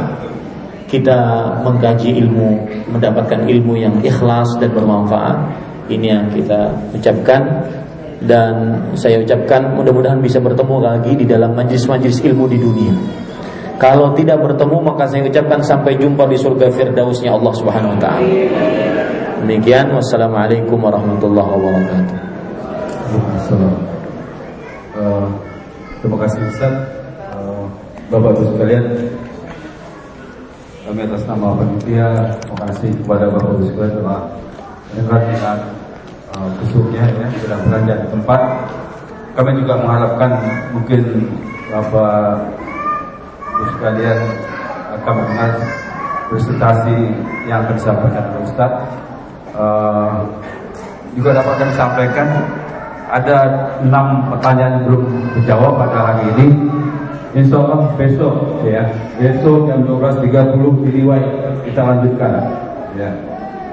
Kita 0.89 1.19
mengkaji 1.69 2.16
ilmu, 2.24 2.51
mendapatkan 2.97 3.44
ilmu 3.44 3.77
yang 3.77 4.01
ikhlas 4.01 4.56
dan 4.56 4.73
bermanfaat. 4.73 5.36
Ini 5.93 6.06
yang 6.09 6.24
kita 6.32 6.73
ucapkan 6.97 7.69
dan 8.24 8.81
saya 8.97 9.20
ucapkan 9.20 9.77
mudah-mudahan 9.77 10.24
bisa 10.24 10.40
bertemu 10.40 10.77
lagi 10.81 11.12
di 11.12 11.28
dalam 11.28 11.52
majlis-majlis 11.52 12.24
ilmu 12.24 12.48
di 12.48 12.56
dunia. 12.56 12.94
Kalau 13.79 14.11
tidak 14.19 14.43
bertemu 14.43 14.83
maka 14.83 15.07
saya 15.07 15.23
ucapkan 15.23 15.63
sampai 15.63 15.95
jumpa 15.95 16.27
di 16.27 16.35
surga 16.35 16.67
firdausnya 16.75 17.31
Allah 17.31 17.53
Subhanahu 17.55 17.95
wa 17.95 17.99
taala. 18.03 18.27
Demikian 19.47 19.95
wassalamualaikum 19.95 20.83
warahmatullahi 20.83 21.47
wabarakatuh. 21.47 22.19
Uh, 24.99 25.31
terima 26.03 26.17
kasih 26.27 26.43
Ustaz. 26.51 26.75
Uh, 27.39 27.71
Bapak 28.11 28.35
Ibu 28.35 28.59
sekalian, 28.59 28.85
kami 30.83 31.01
atas 31.07 31.23
nama 31.31 31.55
panitia 31.55 32.35
terima 32.43 32.59
kasih 32.67 32.91
kepada 32.99 33.31
Bapak 33.31 33.63
Ibu 33.63 33.65
sekalian 33.71 33.95
telah 34.03 34.21
dengan 34.91 35.23
uh, 36.35 36.51
khususnya 36.59 37.07
ya 37.15 37.27
sudah 37.39 37.59
belanja 37.63 37.95
di 37.95 38.07
tempat. 38.11 38.41
Kami 39.39 39.51
juga 39.63 39.75
mengharapkan 39.87 40.31
mungkin 40.75 41.31
Bapak 41.71 42.57
Ibu 43.59 43.74
sekalian 43.74 44.22
akan 44.94 45.12
mendengar 45.18 45.51
presentasi 46.30 47.10
yang 47.51 47.66
akan 47.66 47.74
disampaikan 47.74 48.22
oleh 48.30 48.43
Ustaz. 48.47 48.72
Uh, 49.59 50.22
juga 51.18 51.43
dapat 51.43 51.55
kami 51.59 51.72
sampaikan 51.74 52.28
ada 53.10 53.39
enam 53.82 54.30
pertanyaan 54.30 54.86
belum 54.86 55.02
dijawab 55.43 55.74
pada 55.74 55.98
hari 56.14 56.30
ini. 56.39 56.48
Insya 57.35 57.59
Allah 57.59 57.90
besok 57.98 58.62
ya, 58.62 58.86
besok 59.18 59.66
jam 59.66 59.82
12.30 59.90 60.86
di 60.86 61.02
kita 61.66 61.80
lanjutkan. 61.82 62.32
Ya. 62.94 63.10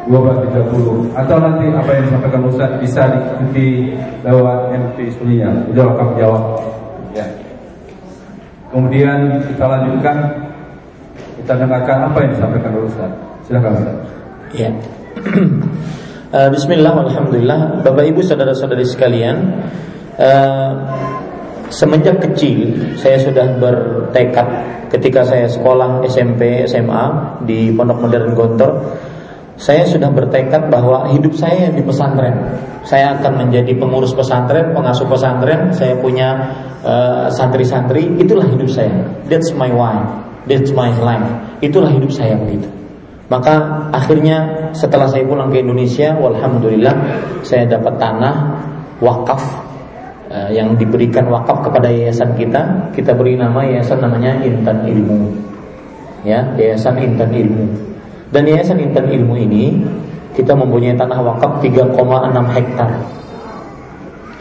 12.30 0.06 1.18
atau 1.18 1.38
nanti 1.42 1.66
apa 1.74 1.90
yang 1.98 2.04
disampaikan 2.06 2.42
Ustaz 2.46 2.78
bisa 2.78 3.10
diikuti 3.10 3.98
lewat 4.22 4.70
MP 4.74 5.10
Sunia. 5.18 5.50
Udah 5.70 5.86
akan 5.94 6.10
jawab. 6.18 6.44
Kemudian 8.76 9.40
kita 9.40 9.72
lanjutkan 9.72 10.18
kita 11.40 11.54
dengarkan 11.56 12.12
apa 12.12 12.18
yang 12.28 12.32
disampaikan 12.36 12.70
oleh 12.76 12.92
Ustaz. 12.92 13.12
Silakan 13.48 13.72
Ustaz. 13.80 13.96
Ya. 14.52 14.70
Uh, 16.36 16.50
Bismillah, 16.54 17.08
Alhamdulillah 17.08 17.80
Bapak 17.88 18.04
ibu 18.04 18.20
saudara-saudari 18.20 18.84
sekalian 18.84 19.64
uh, 20.20 20.72
Semenjak 21.72 22.20
kecil 22.20 22.76
Saya 23.00 23.16
sudah 23.24 23.56
bertekad 23.58 24.48
Ketika 24.92 25.24
saya 25.24 25.48
sekolah 25.48 26.04
SMP, 26.04 26.68
SMA 26.68 27.06
Di 27.48 27.72
Pondok 27.72 28.06
Modern 28.06 28.36
Gontor 28.36 28.72
Saya 29.56 29.88
sudah 29.88 30.12
bertekad 30.12 30.68
bahwa 30.68 31.08
Hidup 31.16 31.32
saya 31.36 31.72
di 31.72 31.80
pesantren. 31.80 32.60
Saya 32.84 33.16
akan 33.18 33.48
menjadi 33.48 33.72
pengurus 33.80 34.12
pesantren 34.12 34.76
Pengasuh 34.76 35.08
pesantren. 35.08 35.72
Saya 35.72 35.96
punya 35.98 36.36
uh, 36.84 37.28
santri-santri. 37.32 38.20
Itulah 38.20 38.46
hidup 38.46 38.68
saya. 38.68 39.08
That's 39.32 39.56
my 39.56 39.72
why. 39.72 40.04
That's 40.46 40.70
my 40.76 40.94
life. 41.02 41.58
Itulah 41.64 41.90
hidup 41.90 42.14
saya 42.14 42.38
begitu. 42.38 42.70
Maka 43.26 43.90
akhirnya 43.90 44.70
setelah 44.78 45.10
saya 45.10 45.26
pulang 45.26 45.50
ke 45.50 45.58
Indonesia, 45.58 46.14
walhamdulillah 46.14 46.94
saya 47.42 47.66
dapat 47.66 47.98
tanah 47.98 48.36
wakaf 49.02 49.42
eh, 50.30 50.54
yang 50.54 50.78
diberikan 50.78 51.26
wakaf 51.34 51.66
kepada 51.66 51.90
yayasan 51.90 52.38
kita. 52.38 52.94
Kita 52.94 53.18
beri 53.18 53.34
nama 53.34 53.66
yayasan 53.66 53.98
namanya 53.98 54.46
Intan 54.46 54.86
Ilmu. 54.86 55.18
Ya, 56.22 56.46
Yayasan 56.54 57.02
Intan 57.02 57.34
Ilmu. 57.34 57.95
Dan 58.36 58.52
Yayasan 58.52 58.84
Intan 58.84 59.08
Ilmu 59.08 59.40
ini 59.40 59.80
kita 60.36 60.52
mempunyai 60.52 61.00
tanah 61.00 61.24
wakaf 61.24 61.64
3,6 61.64 61.96
hektar. 62.52 62.92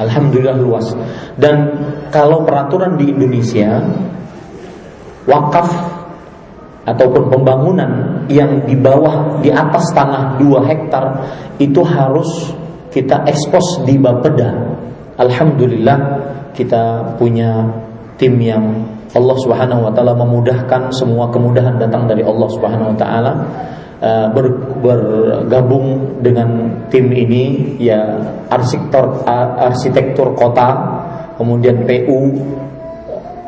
Alhamdulillah 0.03 0.59
luas. 0.59 0.91
Dan 1.39 1.71
kalau 2.11 2.43
peraturan 2.43 2.99
di 2.99 3.15
Indonesia 3.15 3.79
wakaf 5.31 5.71
ataupun 6.91 7.31
pembangunan 7.31 8.27
yang 8.27 8.67
di 8.67 8.75
bawah 8.75 9.39
di 9.39 9.55
atas 9.55 9.95
tanah 9.95 10.43
2 10.43 10.43
hektar 10.67 11.05
itu 11.63 11.79
harus 11.87 12.51
kita 12.91 13.23
ekspos 13.31 13.87
di 13.87 13.95
Bapeda. 13.95 14.75
Alhamdulillah 15.23 15.99
kita 16.59 17.15
punya 17.15 17.63
tim 18.19 18.43
yang 18.43 18.83
Allah 19.15 19.37
Subhanahu 19.39 19.87
wa 19.87 19.93
taala 19.95 20.19
memudahkan 20.19 20.91
semua 20.91 21.31
kemudahan 21.31 21.79
datang 21.79 22.11
dari 22.11 22.27
Allah 22.27 22.51
Subhanahu 22.51 22.91
wa 22.91 22.97
taala 22.99 23.33
uh, 24.03 24.27
ber, 24.33 24.47
bergabung 24.81 26.19
dengan 26.25 26.81
tim 26.89 27.13
ini 27.13 27.77
ya 27.79 28.01
arsitektur 28.49 29.23
arsitektur 29.61 30.35
kota 30.35 30.69
kemudian 31.37 31.83
PU 31.85 32.35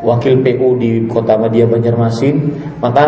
wakil 0.06 0.38
PU 0.38 0.78
di 0.78 0.90
Kota 1.10 1.34
Madia 1.34 1.66
Banjarmasin, 1.66 2.36
maka 2.78 3.06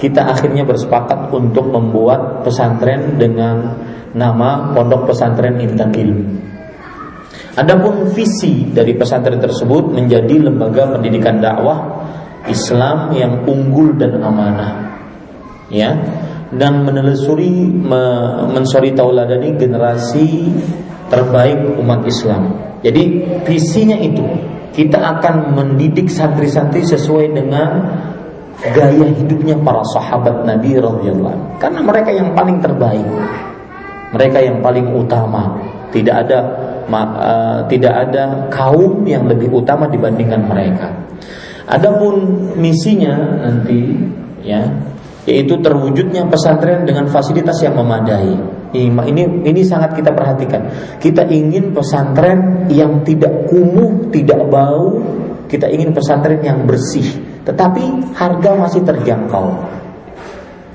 kita 0.00 0.24
akhirnya 0.24 0.64
bersepakat 0.64 1.28
untuk 1.30 1.68
membuat 1.68 2.42
pesantren 2.42 3.20
dengan 3.20 3.76
nama 4.16 4.72
Pondok 4.72 5.12
Pesantren 5.12 5.60
Intan 5.60 5.92
Ilmu. 5.92 6.26
Adapun 7.54 8.10
visi 8.10 8.66
dari 8.74 8.98
pesantren 8.98 9.38
tersebut 9.38 9.94
menjadi 9.94 10.50
lembaga 10.50 10.98
pendidikan 10.98 11.38
dakwah 11.38 12.02
Islam 12.50 13.14
yang 13.14 13.46
unggul 13.46 13.94
dan 13.94 14.18
amanah. 14.18 14.98
Ya, 15.70 15.94
dan 16.58 16.86
menelusuri 16.86 17.68
me, 17.68 18.02
mensori 18.50 18.94
tauladani 18.94 19.54
generasi 19.58 20.50
terbaik 21.08 21.78
umat 21.78 22.02
Islam. 22.06 22.54
Jadi 22.84 23.02
visinya 23.48 23.96
itu 23.96 24.24
kita 24.74 24.98
akan 24.98 25.54
mendidik 25.54 26.10
santri-santri 26.10 26.82
sesuai 26.82 27.32
dengan 27.32 27.70
gaya 28.74 29.06
hidupnya 29.12 29.58
para 29.60 29.82
sahabat 29.92 30.46
Nabi 30.46 30.78
radhiyallahu 30.78 31.58
karena 31.60 31.80
mereka 31.84 32.10
yang 32.14 32.32
paling 32.32 32.58
terbaik 32.62 33.06
mereka 34.14 34.38
yang 34.38 34.62
paling 34.62 34.86
utama. 34.94 35.58
Tidak 35.90 36.14
ada 36.14 36.38
uh, 36.86 37.58
tidak 37.66 37.90
ada 37.90 38.46
kaum 38.54 39.02
yang 39.02 39.26
lebih 39.26 39.50
utama 39.50 39.90
dibandingkan 39.90 40.46
mereka. 40.46 40.90
Adapun 41.66 42.14
misinya 42.54 43.42
nanti 43.42 43.90
ya 44.46 44.62
yaitu 45.24 45.56
terwujudnya 45.60 46.28
pesantren 46.28 46.84
dengan 46.84 47.08
fasilitas 47.08 47.60
yang 47.64 47.74
memadai 47.74 48.36
ini 48.74 49.22
ini 49.46 49.62
sangat 49.62 49.94
kita 49.94 50.10
perhatikan. 50.10 50.66
Kita 50.98 51.22
ingin 51.30 51.70
pesantren 51.70 52.66
yang 52.66 53.06
tidak 53.06 53.46
kumuh, 53.46 54.10
tidak 54.10 54.50
bau. 54.50 54.98
Kita 55.46 55.70
ingin 55.70 55.94
pesantren 55.94 56.42
yang 56.42 56.66
bersih, 56.66 57.06
tetapi 57.46 58.10
harga 58.18 58.50
masih 58.58 58.82
terjangkau. 58.82 59.46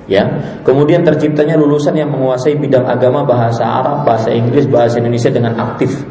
Ya, 0.07 0.25
kemudian 0.63 1.03
terciptanya 1.03 1.59
lulusan 1.59 1.93
yang 1.93 2.09
menguasai 2.09 2.57
bidang 2.57 2.87
agama 2.87 3.27
bahasa 3.27 3.61
Arab, 3.61 4.07
bahasa 4.07 4.31
Inggris, 4.31 4.65
bahasa 4.65 4.97
Indonesia 5.03 5.29
dengan 5.29 5.53
aktif. 5.59 6.01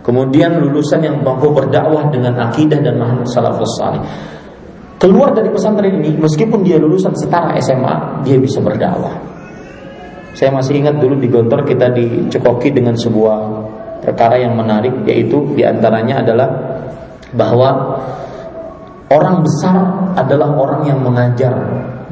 Kemudian 0.00 0.56
lulusan 0.56 1.04
yang 1.04 1.20
mampu 1.20 1.52
berdakwah 1.52 2.08
dengan 2.08 2.38
akidah 2.48 2.80
dan 2.80 2.96
manhaj 2.96 3.28
salafus 3.28 3.74
salih. 3.76 4.00
Keluar 5.00 5.32
dari 5.32 5.48
pesantren 5.48 5.96
ini, 5.96 6.12
meskipun 6.20 6.60
dia 6.60 6.76
lulusan 6.76 7.16
setara 7.16 7.56
SMA, 7.56 8.20
dia 8.20 8.36
bisa 8.36 8.60
berdakwah. 8.60 9.16
Saya 10.36 10.52
masih 10.52 10.76
ingat 10.76 11.00
dulu 11.00 11.16
di 11.16 11.32
Gontor 11.32 11.64
kita 11.64 11.88
dicekoki 11.88 12.68
dengan 12.68 12.94
sebuah 12.94 13.38
perkara 14.04 14.36
yang 14.36 14.54
menarik 14.54 14.92
yaitu 15.08 15.56
di 15.56 15.64
antaranya 15.64 16.20
adalah 16.20 16.48
bahwa 17.32 17.70
orang 19.08 19.40
besar 19.40 19.76
adalah 20.20 20.52
orang 20.54 20.82
yang 20.86 21.00
mengajar 21.00 21.52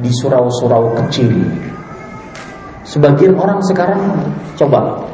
di 0.01 0.09
surau-surau 0.09 0.97
kecil. 1.05 1.31
Sebagian 2.89 3.37
orang 3.37 3.61
sekarang 3.69 4.01
coba 4.57 5.05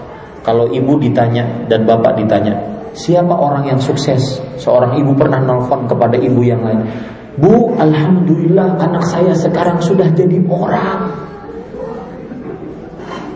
kalau 0.47 0.71
ibu 0.71 0.95
ditanya 1.03 1.67
dan 1.67 1.83
bapak 1.89 2.23
ditanya 2.23 2.55
siapa 2.95 3.35
orang 3.35 3.67
yang 3.67 3.81
sukses 3.83 4.39
seorang 4.61 4.95
ibu 5.03 5.17
pernah 5.19 5.43
nelfon 5.43 5.91
kepada 5.91 6.15
ibu 6.15 6.41
yang 6.47 6.63
lain 6.63 6.87
Bu, 7.35 7.75
alhamdulillah 7.83 8.79
anak 8.79 9.05
saya 9.11 9.35
sekarang 9.35 9.83
sudah 9.83 10.07
jadi 10.15 10.39
orang. 10.47 11.11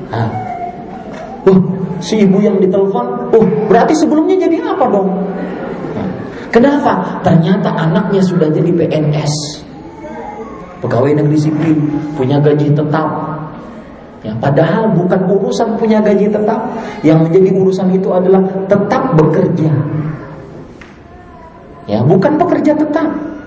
Nah, 0.09 0.31
uh, 1.51 1.61
si 1.99 2.23
ibu 2.23 2.39
yang 2.39 2.63
ditelepon, 2.63 3.35
oh 3.35 3.45
berarti 3.67 3.99
sebelumnya 3.99 4.39
jadi 4.39 4.63
apa 4.63 4.85
dong? 4.87 5.11
Kenapa? 6.49 7.21
Ternyata 7.21 7.69
anaknya 7.77 8.25
sudah 8.25 8.49
jadi 8.49 8.73
PNS, 8.73 9.35
pegawai 10.81 11.21
negeri 11.21 11.37
sipil, 11.37 11.77
punya 12.17 12.41
gaji 12.41 12.73
tetap. 12.73 13.09
Ya, 14.27 14.35
padahal 14.35 14.91
bukan 14.99 15.31
urusan 15.31 15.79
punya 15.79 16.03
gaji 16.03 16.27
tetap, 16.27 16.73
yang 17.05 17.23
menjadi 17.23 17.55
urusan 17.55 17.95
itu 17.95 18.09
adalah 18.11 18.43
tetap 18.67 19.15
bekerja. 19.15 19.71
Ya, 21.87 22.01
bukan 22.03 22.41
bekerja 22.41 22.75
tetap. 22.75 23.38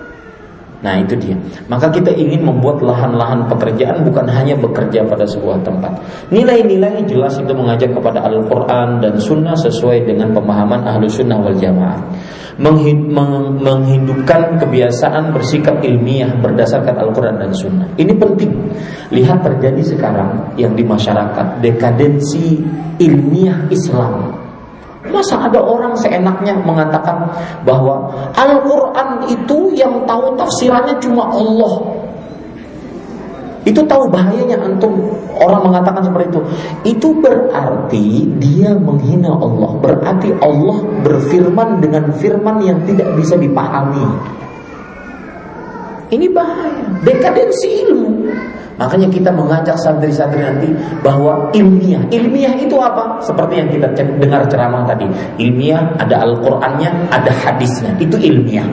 Nah 0.82 0.98
itu 0.98 1.14
dia. 1.14 1.38
Maka 1.70 1.86
kita 1.94 2.10
ingin 2.10 2.42
membuat 2.42 2.82
lahan-lahan 2.82 3.46
pekerjaan 3.46 4.02
bukan 4.02 4.26
hanya 4.26 4.58
bekerja 4.58 5.06
pada 5.06 5.22
sebuah 5.22 5.62
tempat. 5.62 5.94
Nilai-nilai 6.34 7.06
jelas 7.06 7.38
itu 7.38 7.54
mengajak 7.54 7.94
kepada 7.94 8.26
Al-Quran 8.26 8.98
dan 8.98 9.14
Sunnah 9.14 9.54
sesuai 9.54 10.10
dengan 10.10 10.34
pemahaman 10.34 10.82
ahlu 10.82 11.06
Sunnah 11.06 11.38
wal 11.38 11.54
Jamaah. 11.54 12.02
Menghidupkan 13.62 14.58
kebiasaan 14.58 15.30
bersikap 15.32 15.80
ilmiah 15.86 16.34
berdasarkan 16.42 16.98
Al-Quran 16.98 17.38
dan 17.38 17.54
Sunnah. 17.54 17.88
Ini 17.94 18.12
penting. 18.18 18.52
Lihat 19.14 19.38
terjadi 19.46 19.80
sekarang 19.86 20.58
yang 20.58 20.74
di 20.74 20.82
masyarakat 20.82 21.62
dekadensi 21.62 22.58
ilmiah 22.98 23.70
Islam 23.70 24.41
Masa 25.02 25.50
ada 25.50 25.58
orang 25.58 25.98
seenaknya 25.98 26.54
mengatakan 26.62 27.26
bahwa 27.66 28.06
Al-Quran 28.38 29.26
itu 29.26 29.74
yang 29.74 30.06
tahu 30.06 30.38
tafsirannya 30.38 30.94
cuma 31.02 31.26
Allah? 31.26 31.74
Itu 33.62 33.82
tahu 33.86 34.10
bahayanya 34.10 34.58
antum? 34.62 34.94
Orang 35.38 35.70
mengatakan 35.70 36.06
seperti 36.06 36.34
itu. 36.34 36.40
Itu 36.98 37.08
berarti 37.18 38.30
dia 38.38 38.74
menghina 38.78 39.30
Allah. 39.34 39.74
Berarti 39.78 40.34
Allah 40.38 40.78
berfirman 41.02 41.82
dengan 41.82 42.10
firman 42.18 42.62
yang 42.62 42.78
tidak 42.86 43.10
bisa 43.18 43.34
dipahami 43.38 44.06
Ini 46.12 46.28
bahaya 46.28 46.86
Dekadensi 47.00 47.88
ilmu 47.88 48.12
Makanya 48.82 49.08
kita 49.12 49.30
mengajak 49.30 49.76
santri-santri 49.78 50.42
nanti 50.42 50.68
bahwa 51.04 51.52
ilmiah. 51.54 52.02
Ilmiah 52.08 52.56
itu 52.58 52.74
apa? 52.80 53.20
Seperti 53.22 53.62
yang 53.62 53.68
kita 53.70 53.94
dengar 54.18 54.48
ceramah 54.48 54.88
tadi. 54.88 55.06
Ilmiah 55.38 55.94
ada 56.00 56.24
Al-Qur'annya, 56.24 57.12
ada 57.12 57.30
hadisnya. 57.30 57.94
Itu 58.02 58.18
ilmiah. 58.18 58.66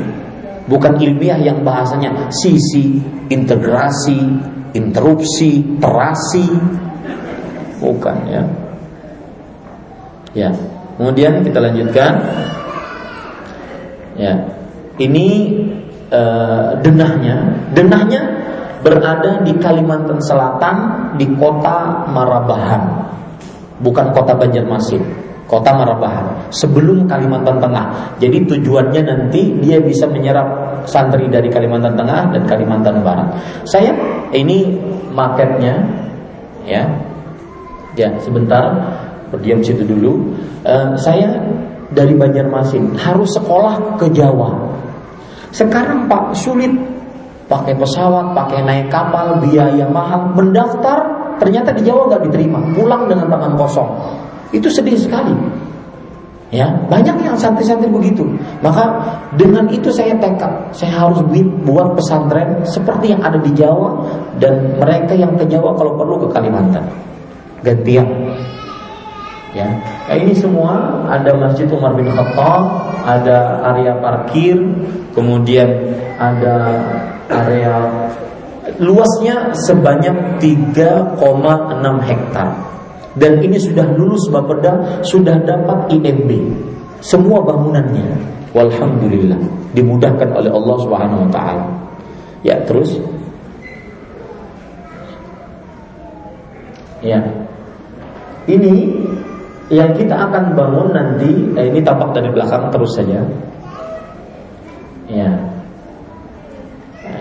Bukan 0.66 0.98
ilmiah 0.98 1.38
yang 1.38 1.62
bahasanya 1.62 2.32
sisi, 2.34 2.98
integrasi, 3.30 4.18
interupsi, 4.74 5.78
terasi. 5.78 6.48
Bukan 7.78 8.18
ya. 8.30 8.42
Ya. 10.34 10.50
Kemudian 10.98 11.46
kita 11.46 11.60
lanjutkan. 11.62 12.14
Ya. 14.18 14.34
Ini 15.00 15.28
uh, 16.12 16.78
denahnya. 16.82 17.38
Denahnya 17.74 18.22
berada 18.80 19.44
di 19.44 19.54
Kalimantan 19.60 20.20
Selatan 20.24 20.76
di 21.20 21.28
kota 21.36 22.08
Marabahan, 22.08 22.84
bukan 23.84 24.16
kota 24.16 24.36
Banjarmasin, 24.40 25.04
kota 25.52 25.72
Marabahan 25.76 26.48
sebelum 26.54 27.04
Kalimantan 27.10 27.60
Tengah. 27.60 28.16
Jadi 28.24 28.48
tujuannya 28.48 29.02
nanti 29.04 29.60
dia 29.60 29.84
bisa 29.84 30.08
menyerap 30.08 30.80
santri 30.88 31.28
dari 31.28 31.52
Kalimantan 31.52 32.00
Tengah 32.00 32.32
dan 32.32 32.44
Kalimantan 32.48 33.04
Barat. 33.04 33.36
Saya 33.68 33.92
ini 34.32 34.80
marketnya, 35.12 35.76
ya, 36.64 36.88
ya 38.00 38.16
sebentar 38.24 38.80
berdiam 39.28 39.60
situ 39.60 39.84
dulu. 39.84 40.40
Uh, 40.64 40.96
saya 40.96 41.36
dari 41.90 42.14
Banjarmasin 42.14 42.96
harus 42.96 43.34
sekolah 43.34 43.98
ke 43.98 44.08
Jawa. 44.14 44.69
Sekarang 45.50 46.06
Pak 46.06 46.38
sulit 46.38 46.70
pakai 47.50 47.74
pesawat, 47.74 48.38
pakai 48.38 48.62
naik 48.62 48.88
kapal, 48.94 49.42
biaya 49.42 49.90
mahal, 49.90 50.30
mendaftar 50.38 51.02
ternyata 51.42 51.74
di 51.74 51.82
Jawa 51.88 52.06
nggak 52.14 52.30
diterima, 52.30 52.60
pulang 52.78 53.10
dengan 53.10 53.26
tangan 53.32 53.54
kosong. 53.58 53.90
Itu 54.54 54.70
sedih 54.70 54.98
sekali. 54.98 55.34
Ya, 56.50 56.66
banyak 56.90 57.22
yang 57.22 57.38
santri-santri 57.38 57.94
begitu. 57.94 58.26
Maka 58.66 58.90
dengan 59.38 59.70
itu 59.70 59.94
saya 59.94 60.18
tekad, 60.18 60.74
saya 60.74 61.06
harus 61.06 61.22
buat 61.62 61.94
pesantren 61.94 62.66
seperti 62.66 63.14
yang 63.14 63.22
ada 63.22 63.38
di 63.38 63.54
Jawa 63.54 64.02
dan 64.42 64.74
mereka 64.82 65.14
yang 65.14 65.38
ke 65.38 65.46
Jawa 65.46 65.78
kalau 65.78 65.94
perlu 65.94 66.26
ke 66.26 66.28
Kalimantan. 66.34 66.82
Gantian. 67.62 68.08
Ya, 69.50 69.66
nah, 70.06 70.14
ini 70.14 70.30
semua 70.38 71.02
ada 71.10 71.34
Masjid 71.34 71.66
Umar 71.74 71.98
bin 71.98 72.06
Khattab, 72.14 72.86
ada 73.02 73.66
area 73.74 73.98
parkir, 73.98 74.62
kemudian 75.18 75.66
ada 76.22 76.78
area 77.26 77.90
luasnya 78.78 79.50
sebanyak 79.58 80.38
3,6 80.38 81.18
hektar. 82.06 82.50
Dan 83.18 83.42
ini 83.42 83.58
sudah 83.58 83.90
lulus 83.98 84.30
Bapeda, 84.30 85.02
sudah 85.02 85.42
dapat 85.42 85.98
IMB. 85.98 86.30
Semua 87.02 87.42
bangunannya. 87.42 88.38
Walhamdulillah 88.54 89.38
dimudahkan 89.74 90.30
oleh 90.30 90.50
Allah 90.54 90.76
Subhanahu 90.82 91.26
wa 91.26 91.30
taala. 91.34 91.66
Ya, 92.46 92.58
terus 92.70 93.02
Ya. 97.00 97.24
Ini 98.44 98.92
yang 99.70 99.94
kita 99.94 100.18
akan 100.18 100.58
bangun 100.58 100.90
nanti 100.98 101.30
eh, 101.54 101.70
ini 101.70 101.80
tampak 101.86 102.18
dari 102.18 102.30
belakang 102.34 102.74
terus 102.74 102.98
saja. 102.98 103.22
Ya. 105.10 105.30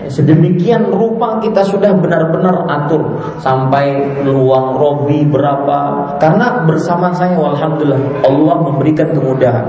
Sedemikian 0.09 0.89
rupa 0.89 1.37
kita 1.37 1.61
sudah 1.61 1.93
benar-benar 1.93 2.65
atur. 2.65 3.21
Sampai 3.37 4.01
ruang 4.25 4.73
robi 4.81 5.21
berapa. 5.29 5.77
Karena 6.17 6.65
bersama 6.65 7.13
saya 7.13 7.37
alhamdulillah 7.37 8.25
Allah 8.25 8.57
memberikan 8.65 9.13
kemudahan. 9.13 9.65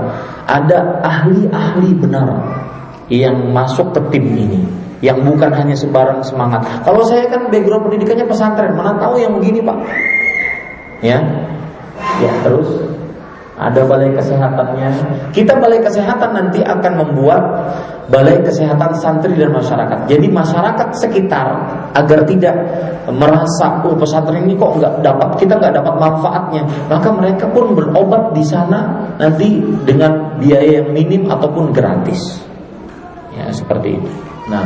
Ada 0.49 1.05
ahli-ahli 1.05 1.93
benar 2.01 2.29
yang 3.13 3.53
masuk 3.53 3.93
ke 3.93 4.01
tim 4.17 4.25
ini. 4.33 4.61
Yang 5.05 5.21
bukan 5.29 5.53
hanya 5.53 5.77
sebarang 5.77 6.25
semangat. 6.25 6.65
Kalau 6.81 7.05
saya 7.05 7.29
kan 7.29 7.53
background 7.53 7.85
pendidikannya 7.85 8.25
pesantren. 8.25 8.73
Mana 8.73 8.97
tahu 8.97 9.21
yang 9.21 9.37
begini 9.37 9.61
pak. 9.61 9.77
Ya 11.05 11.21
Ya, 12.21 12.33
terus 12.45 12.69
ada 13.61 13.85
balai 13.85 14.09
kesehatannya. 14.17 14.89
Kita 15.29 15.53
balai 15.61 15.77
kesehatan 15.85 16.33
nanti 16.33 16.65
akan 16.65 16.93
membuat 16.97 17.43
balai 18.09 18.41
kesehatan 18.41 18.97
santri 18.97 19.37
dan 19.37 19.53
masyarakat. 19.53 20.09
Jadi 20.09 20.27
masyarakat 20.33 20.87
sekitar 20.97 21.47
agar 21.93 22.25
tidak 22.25 22.57
merasa 23.13 23.85
oh 23.85 23.93
pesantren 23.93 24.49
ini 24.49 24.57
kok 24.57 24.81
nggak 24.81 25.05
dapat 25.05 25.29
kita 25.37 25.61
nggak 25.61 25.77
dapat 25.77 25.93
manfaatnya, 25.93 26.63
maka 26.89 27.09
mereka 27.13 27.45
pun 27.53 27.77
berobat 27.77 28.33
di 28.33 28.41
sana 28.41 29.13
nanti 29.21 29.61
dengan 29.85 30.41
biaya 30.41 30.81
yang 30.81 30.89
minim 30.89 31.29
ataupun 31.29 31.69
gratis. 31.69 32.41
Ya 33.37 33.45
seperti 33.53 33.95
itu. 33.95 34.11
Nah, 34.49 34.65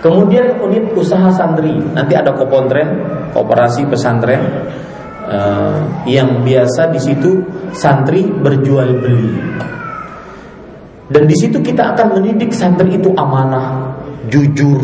kemudian 0.00 0.54
unit 0.62 0.94
usaha 0.94 1.28
santri 1.34 1.76
nanti 1.92 2.14
ada 2.14 2.30
kopontren, 2.30 3.02
kooperasi 3.34 3.90
pesantren 3.90 4.40
uh, 5.30 5.78
yang 6.04 6.42
biasa 6.42 6.90
di 6.90 7.00
situ 7.00 7.40
santri 7.70 8.26
berjual 8.26 8.98
beli. 8.98 9.30
Dan 11.10 11.26
di 11.26 11.34
situ 11.38 11.58
kita 11.58 11.94
akan 11.94 12.18
mendidik 12.18 12.54
santri 12.54 12.94
itu 12.98 13.10
amanah, 13.14 13.94
jujur. 14.30 14.78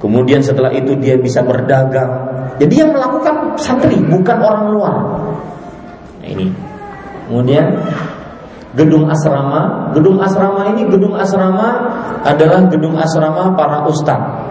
Kemudian 0.00 0.44
setelah 0.44 0.72
itu 0.72 0.92
dia 1.00 1.16
bisa 1.16 1.40
berdagang. 1.44 2.28
Jadi 2.60 2.74
yang 2.84 2.92
melakukan 2.92 3.56
santri 3.56 3.96
bukan 4.02 4.38
orang 4.40 4.66
luar. 4.72 4.96
Nah, 6.20 6.28
ini. 6.28 6.48
Kemudian 7.28 7.64
gedung 8.76 9.08
asrama, 9.08 9.92
gedung 9.96 10.20
asrama 10.20 10.72
ini 10.76 10.88
gedung 10.88 11.16
asrama 11.16 11.88
adalah 12.24 12.68
gedung 12.68 12.96
asrama 12.96 13.52
para 13.56 13.84
ustadz 13.84 14.47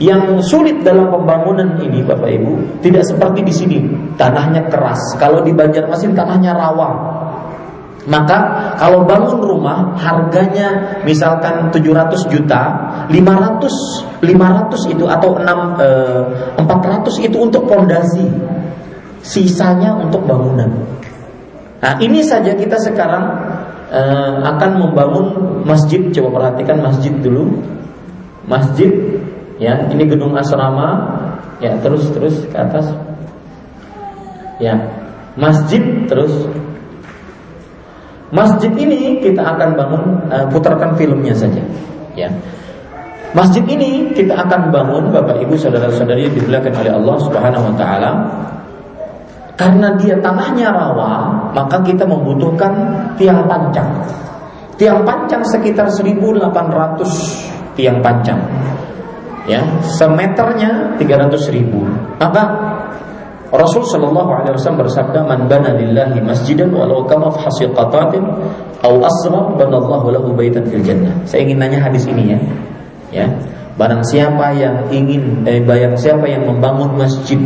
yang 0.00 0.40
sulit 0.40 0.80
dalam 0.80 1.12
pembangunan 1.12 1.76
ini 1.76 2.00
Bapak 2.00 2.32
Ibu 2.32 2.80
tidak 2.80 3.04
seperti 3.04 3.44
di 3.44 3.52
sini 3.52 3.78
tanahnya 4.16 4.64
keras. 4.72 4.98
Kalau 5.20 5.44
di 5.44 5.52
Banjarmasin 5.52 6.16
tanahnya 6.16 6.56
rawa. 6.56 7.20
Maka 8.08 8.72
kalau 8.80 9.04
bangun 9.04 9.44
rumah 9.44 9.92
harganya 10.00 10.96
misalkan 11.04 11.68
700 11.68 12.32
juta, 12.32 12.62
500 13.12 14.24
500 14.24 14.92
itu 14.96 15.04
atau 15.04 15.36
6 15.36 15.44
eh, 15.84 16.24
400 16.64 17.28
itu 17.28 17.36
untuk 17.36 17.68
pondasi. 17.68 18.24
Sisanya 19.20 20.00
untuk 20.00 20.24
bangunan. 20.24 20.80
Nah, 21.84 21.92
ini 22.00 22.24
saja 22.24 22.56
kita 22.56 22.80
sekarang 22.80 23.36
eh, 23.92 24.32
akan 24.48 24.70
membangun 24.80 25.26
masjid. 25.68 26.00
Coba 26.08 26.40
perhatikan 26.40 26.80
masjid 26.80 27.12
dulu. 27.20 27.52
Masjid 28.48 28.88
ya 29.60 29.76
ini 29.92 30.08
gedung 30.08 30.32
asrama. 30.34 31.20
Ya 31.60 31.76
terus 31.84 32.08
terus 32.16 32.48
ke 32.48 32.56
atas. 32.56 32.88
Ya 34.56 34.74
masjid 35.36 35.84
terus. 36.08 36.32
Masjid 38.32 38.70
ini 38.72 39.20
kita 39.20 39.42
akan 39.42 39.74
bangun 39.76 40.04
uh, 40.32 40.46
putarkan 40.48 40.96
filmnya 40.96 41.36
saja. 41.36 41.60
Ya. 42.16 42.30
Masjid 43.30 43.62
ini 43.62 44.10
kita 44.10 44.34
akan 44.34 44.74
bangun 44.74 45.14
bapak 45.14 45.38
ibu 45.38 45.54
saudara 45.54 45.86
saudari 45.94 46.26
dimuliakan 46.34 46.74
oleh 46.82 46.92
Allah 46.96 47.16
subhanahu 47.22 47.64
wa 47.70 47.74
taala. 47.78 48.10
Karena 49.58 49.92
dia 50.00 50.16
tanahnya 50.24 50.72
rawa 50.72 51.36
maka 51.52 51.84
kita 51.84 52.08
membutuhkan 52.08 52.72
tiang 53.20 53.44
pancang. 53.44 53.86
Tiang 54.80 55.04
pancang 55.04 55.44
sekitar 55.44 55.92
1800 55.92 57.76
tiang 57.76 58.00
pancang 58.00 58.40
ya 59.48 59.62
semeternya 59.84 60.96
300 61.00 61.54
ribu. 61.54 61.84
Maka 62.20 62.42
Rasul 63.50 63.82
Shallallahu 63.82 64.30
Alaihi 64.30 64.54
Wasallam 64.54 64.86
bersabda 64.86 65.26
man 65.26 65.50
bana 65.50 65.74
lillahi 65.74 66.22
masjidan 66.22 66.70
walau 66.70 67.02
kama 67.02 67.34
hasiqatatin 67.34 68.22
au 68.86 68.94
asra 69.02 69.42
banallahu 69.58 70.06
lahu 70.14 70.30
baitan 70.36 70.62
fil 70.70 70.82
jannah. 70.86 71.10
Saya 71.26 71.48
ingin 71.50 71.58
nanya 71.58 71.82
hadis 71.82 72.06
ini 72.06 72.36
ya. 72.36 72.38
Ya. 73.10 73.26
Barang 73.74 74.06
siapa 74.06 74.54
yang 74.54 74.86
ingin 74.92 75.42
eh, 75.48 75.58
bayang 75.64 75.96
siapa 75.98 76.28
yang 76.28 76.46
membangun 76.46 76.94
masjid 76.94 77.40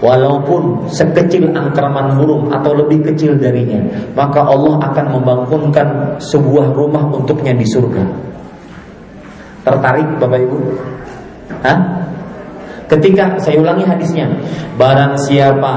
Walaupun 0.00 0.88
sekecil 0.88 1.52
angkraman 1.52 2.16
burung 2.16 2.48
atau 2.48 2.72
lebih 2.72 3.04
kecil 3.12 3.36
darinya 3.36 3.84
Maka 4.16 4.48
Allah 4.48 4.80
akan 4.80 5.06
membangunkan 5.20 6.16
sebuah 6.16 6.72
rumah 6.72 7.04
untuknya 7.12 7.52
di 7.52 7.68
surga. 7.68 8.00
Tertarik 9.60 10.08
Bapak 10.16 10.40
Ibu? 10.40 10.58
Hah? 11.60 11.78
Ketika 12.90 13.38
saya 13.38 13.62
ulangi 13.62 13.86
hadisnya, 13.86 14.26
barang 14.74 15.14
siapa 15.14 15.74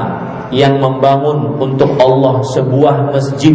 yang 0.50 0.82
membangun 0.82 1.58
untuk 1.62 1.94
Allah 1.98 2.42
sebuah 2.54 3.14
masjid, 3.14 3.54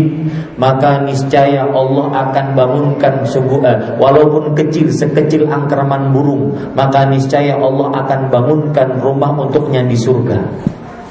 maka 0.59 1.03
niscaya 1.03 1.67
Allah 1.67 2.07
akan 2.11 2.47
bangunkan 2.55 3.27
sebuah 3.27 3.63
eh, 3.67 3.79
walaupun 3.99 4.55
kecil 4.55 4.91
sekecil 4.91 5.47
angkraman 5.51 6.11
burung, 6.11 6.55
maka 6.75 7.07
niscaya 7.07 7.55
Allah 7.59 7.95
akan 8.03 8.21
bangunkan 8.31 8.89
rumah 8.99 9.35
untuknya 9.39 9.83
di 9.87 9.95
surga. 9.95 10.39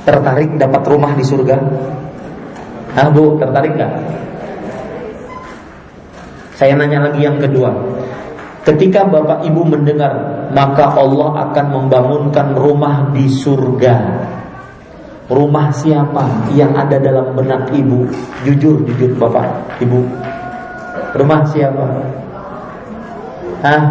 Tertarik 0.07 0.55
dapat 0.55 0.83
rumah 0.87 1.11
di 1.15 1.23
surga? 1.23 1.55
Ah, 2.95 3.11
Bu, 3.11 3.35
tertarik 3.39 3.75
nggak? 3.75 3.93
Saya 6.55 6.73
nanya 6.79 7.11
lagi 7.11 7.21
yang 7.21 7.37
kedua. 7.37 7.69
Ketika 8.67 9.07
Bapak 9.07 9.47
Ibu 9.47 9.63
mendengar, 9.63 10.11
maka 10.51 10.91
Allah 10.91 11.47
akan 11.47 11.65
membangunkan 11.71 12.51
rumah 12.51 13.15
di 13.15 13.31
surga. 13.31 13.95
Rumah 15.31 15.71
siapa 15.71 16.51
yang 16.51 16.75
ada 16.75 16.99
dalam 16.99 17.31
benak 17.31 17.71
Ibu? 17.71 18.11
Jujur, 18.43 18.83
jujur 18.83 19.15
Bapak, 19.15 19.79
Ibu. 19.79 20.03
Rumah 21.15 21.41
siapa? 21.47 21.85
Hah? 23.63 23.81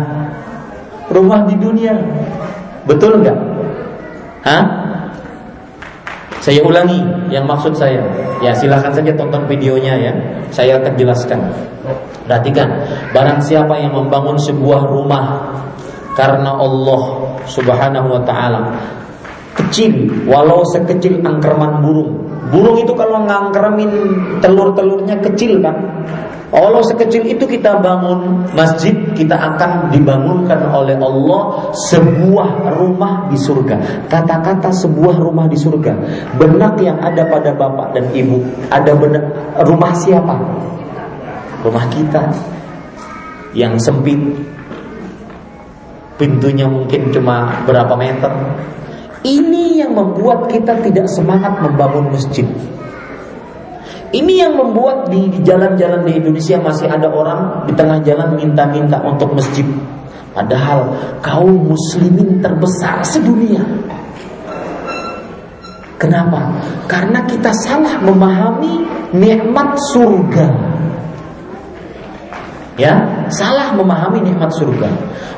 Rumah 1.09 1.41
di 1.49 1.57
dunia. 1.57 1.97
Betul 2.85 3.25
nggak? 3.25 3.39
Hah? 4.45 4.86
Saya 6.47 6.63
ulangi 6.63 7.03
yang 7.27 7.43
maksud 7.43 7.75
saya. 7.75 8.07
Ya 8.39 8.55
silakan 8.55 8.95
saja 8.95 9.11
tonton 9.19 9.51
videonya 9.51 9.99
ya. 9.99 10.13
Saya 10.55 10.79
akan 10.79 10.95
jelaskan. 10.95 11.43
Perhatikan, 12.23 12.87
barang 13.11 13.43
siapa 13.43 13.75
yang 13.83 13.91
membangun 13.91 14.39
sebuah 14.39 14.87
rumah 14.87 15.43
karena 16.15 16.55
Allah 16.55 17.03
Subhanahu 17.51 18.15
wa 18.15 18.23
taala 18.23 18.79
kecil 19.59 20.07
walau 20.31 20.63
sekecil 20.71 21.19
angkerman 21.27 21.83
burung. 21.83 22.15
Burung 22.53 22.79
itu 22.79 22.93
kalau 22.95 23.27
ngangkremin 23.27 23.91
telur-telurnya 24.39 25.19
kecil 25.23 25.59
kan? 25.59 25.77
Walau 26.57 26.79
sekecil 26.79 27.27
itu 27.27 27.43
kita 27.43 27.83
bangun 27.83 28.47
masjid, 28.55 28.95
kita 29.19 29.35
akan 29.35 29.91
dibangunkan 29.91 30.57
oleh 30.71 30.95
Allah 30.95 31.75
sebuah 31.91 32.73
rumah 32.81 33.27
di 33.27 33.37
surga. 33.37 34.07
Kata-kata 34.07 34.71
sebuah 34.71 35.19
rumah 35.19 35.51
di 35.51 35.59
surga. 35.59 35.93
Benak 36.39 36.79
yang 36.79 37.03
ada 37.03 37.27
pada 37.27 37.51
bapak 37.51 37.99
dan 37.99 38.09
ibu, 38.15 38.41
ada 38.71 38.95
benak 38.95 39.27
rumah 39.67 39.93
siapa? 39.99 40.39
Rumah 41.67 41.85
kita 41.91 42.23
yang 43.53 43.75
sempit. 43.83 44.17
Pintunya 46.17 46.65
mungkin 46.65 47.13
cuma 47.13 47.61
berapa 47.69 47.93
meter. 47.99 48.33
Ini 49.25 49.85
yang 49.85 49.97
membuat 49.97 50.53
kita 50.53 50.81
tidak 50.85 51.09
semangat 51.09 51.57
membangun 51.63 52.13
masjid. 52.13 52.45
Ini 54.13 54.33
yang 54.49 54.55
membuat 54.57 55.11
di 55.11 55.29
jalan-jalan 55.43 56.07
di 56.07 56.17
Indonesia 56.17 56.57
masih 56.63 56.89
ada 56.89 57.11
orang 57.11 57.69
di 57.69 57.73
tengah 57.75 58.01
jalan 58.07 58.39
minta-minta 58.39 59.03
untuk 59.03 59.35
masjid. 59.35 59.67
Padahal 60.37 60.93
kaum 61.25 61.73
muslimin 61.73 62.45
terbesar 62.45 63.01
sedunia. 63.03 63.65
Kenapa? 65.97 66.61
Karena 66.85 67.25
kita 67.25 67.51
salah 67.57 67.97
memahami 68.05 68.85
nikmat 69.17 69.81
surga. 69.93 70.47
Ya, 72.77 73.25
salah 73.33 73.73
memahami 73.73 74.21
nikmat 74.21 74.53
surga. 74.53 74.89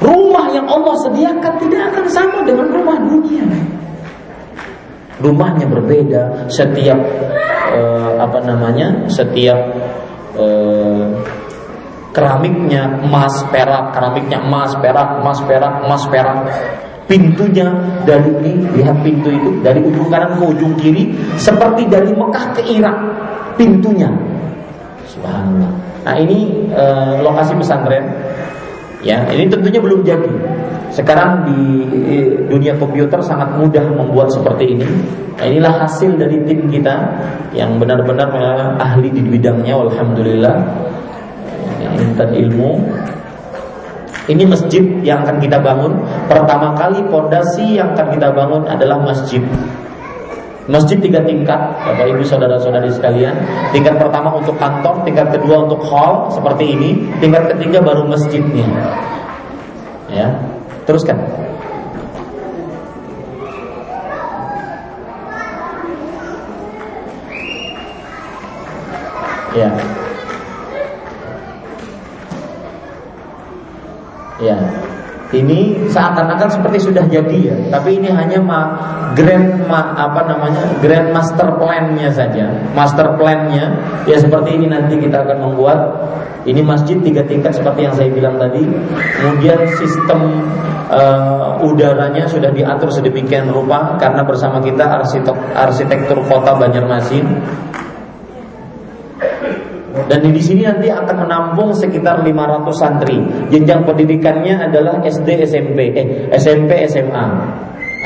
Rumah 0.03 0.51
yang 0.51 0.67
Allah 0.67 0.95
sediakan 1.07 1.55
tidak 1.63 1.95
akan 1.95 2.07
sama 2.11 2.43
dengan 2.43 2.67
rumah 2.67 2.99
dunia. 2.99 3.47
Rumahnya 5.23 5.67
berbeda, 5.71 6.51
setiap 6.51 6.99
eh, 7.79 8.13
apa 8.19 8.43
namanya? 8.43 9.07
Setiap 9.07 9.59
eh, 10.35 11.07
keramiknya 12.11 13.07
emas 13.07 13.47
perak. 13.55 13.95
Keramiknya 13.95 14.43
emas 14.43 14.75
perak 14.83 15.23
emas 15.23 15.39
perak 15.47 15.75
emas 15.87 16.03
perak. 16.11 16.39
Pintunya 17.07 17.71
dari 18.03 18.35
ini 18.45 18.83
lihat 18.83 19.01
pintu 19.01 19.33
itu 19.33 19.63
dari 19.65 19.81
ujung 19.81 20.13
kanan 20.13 20.37
ke 20.37 20.45
ujung 20.45 20.75
kiri 20.77 21.15
seperti 21.41 21.89
dari 21.89 22.11
Mekah 22.13 22.53
ke 22.53 22.63
Irak 22.69 22.99
pintunya. 23.57 24.13
Subhanallah 25.09 25.88
nah 26.07 26.15
ini 26.19 26.71
eh, 26.73 27.13
lokasi 27.23 27.59
pesantren 27.59 28.07
Ya, 28.99 29.23
ini 29.31 29.47
tentunya 29.47 29.79
belum 29.79 30.03
jadi. 30.03 30.27
Sekarang 30.91 31.47
di 31.47 31.87
dunia 32.51 32.75
komputer 32.75 33.23
sangat 33.23 33.55
mudah 33.55 33.85
membuat 33.95 34.27
seperti 34.35 34.75
ini. 34.75 34.89
Nah, 35.39 35.47
inilah 35.47 35.87
hasil 35.87 36.19
dari 36.19 36.43
tim 36.43 36.67
kita 36.67 37.07
yang 37.55 37.79
benar-benar 37.79 38.27
eh, 38.35 38.83
ahli 38.83 39.15
di 39.15 39.23
bidangnya, 39.23 39.79
alhamdulillah. 39.79 40.57
Yang 41.79 41.95
intan 42.11 42.31
ilmu. 42.35 42.71
Ini 44.29 44.45
masjid 44.51 44.83
yang 45.07 45.23
akan 45.23 45.39
kita 45.41 45.63
bangun. 45.63 45.95
Pertama 46.27 46.75
kali 46.75 46.99
pondasi 47.07 47.79
yang 47.79 47.95
akan 47.95 48.19
kita 48.19 48.35
bangun 48.35 48.67
adalah 48.67 48.99
masjid. 48.99 49.41
Masjid 50.69 51.01
tiga 51.01 51.25
tingkat, 51.25 51.57
Bapak 51.81 52.13
Ibu 52.13 52.21
saudara-saudari 52.29 52.93
sekalian. 52.93 53.33
Tingkat 53.73 53.97
pertama 53.97 54.37
untuk 54.37 54.53
kantor, 54.61 55.01
tingkat 55.01 55.33
kedua 55.33 55.65
untuk 55.65 55.81
hall 55.89 56.29
seperti 56.29 56.77
ini, 56.77 57.09
tingkat 57.25 57.49
ketiga 57.57 57.81
baru 57.81 58.05
masjidnya. 58.05 58.69
Ya, 60.13 60.29
teruskan. 60.85 61.17
Ya. 69.57 69.73
Ya. 74.39 74.88
Ini 75.29 75.93
seakan-akan 75.93 76.49
seperti 76.49 76.89
sudah 76.89 77.05
jadi 77.05 77.39
ya, 77.53 77.57
tapi 77.69 78.01
ini 78.01 78.09
hanya 78.09 78.41
ma 78.41 78.61
grand 79.13 79.61
ma 79.69 79.93
apa 79.93 80.25
namanya 80.25 80.65
grand 80.81 81.13
master 81.13 81.53
plan-nya 81.61 82.09
saja. 82.09 82.49
Master 82.73 83.13
plan-nya 83.21 83.77
ya 84.09 84.17
seperti 84.17 84.57
ini 84.57 84.73
nanti 84.73 84.97
kita 84.97 85.29
akan 85.29 85.53
membuat 85.53 85.79
ini 86.49 86.65
masjid 86.65 86.97
tiga 87.05 87.21
tingkat 87.29 87.53
seperti 87.53 87.85
yang 87.85 87.93
saya 87.93 88.09
bilang 88.09 88.41
tadi. 88.41 88.65
Kemudian 89.21 89.69
sistem 89.77 90.49
uh, 90.89 91.61
udaranya 91.61 92.25
sudah 92.25 92.49
diatur 92.49 92.89
sedemikian 92.89 93.53
rupa 93.53 94.01
karena 94.01 94.25
bersama 94.25 94.65
kita 94.65 94.81
arsitek 94.81 95.37
arsitektur 95.53 96.25
kota 96.25 96.57
Banjarmasin 96.57 97.29
dan 100.09 100.25
di 100.25 100.41
sini 100.41 100.65
nanti 100.65 100.89
akan 100.89 101.29
menampung 101.29 101.71
sekitar 101.77 102.25
500 102.25 102.73
santri. 102.73 103.21
Jenjang 103.53 103.85
pendidikannya 103.85 104.69
adalah 104.73 105.05
SD, 105.05 105.45
SMP, 105.45 105.93
eh 105.93 106.07
SMP, 106.33 106.89
SMA 106.89 107.27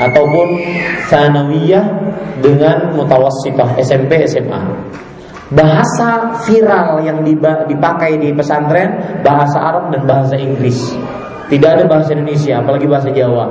ataupun 0.03 0.47
sanawiyah 1.07 1.85
dengan 2.43 2.91
mutawassitah 2.97 3.79
SMP, 3.79 4.27
SMA. 4.27 4.61
Bahasa 5.53 6.33
viral 6.49 7.05
yang 7.05 7.21
dipakai 7.69 8.17
di 8.17 8.33
pesantren 8.33 9.21
bahasa 9.21 9.61
Arab 9.61 9.93
dan 9.93 10.01
bahasa 10.09 10.33
Inggris. 10.33 10.97
Tidak 11.47 11.69
ada 11.69 11.85
bahasa 11.85 12.17
Indonesia, 12.17 12.57
apalagi 12.57 12.89
bahasa 12.89 13.09
Jawa. 13.13 13.45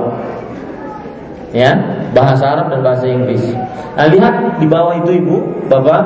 Ya, 1.55 1.71
bahasa 2.11 2.43
Arab 2.43 2.75
dan 2.75 2.81
bahasa 2.83 3.07
Inggris. 3.07 3.55
Nah, 3.93 4.09
lihat 4.09 4.59
di 4.59 4.67
bawah 4.67 4.99
itu 4.99 5.21
Ibu, 5.21 5.69
Bapak, 5.69 6.01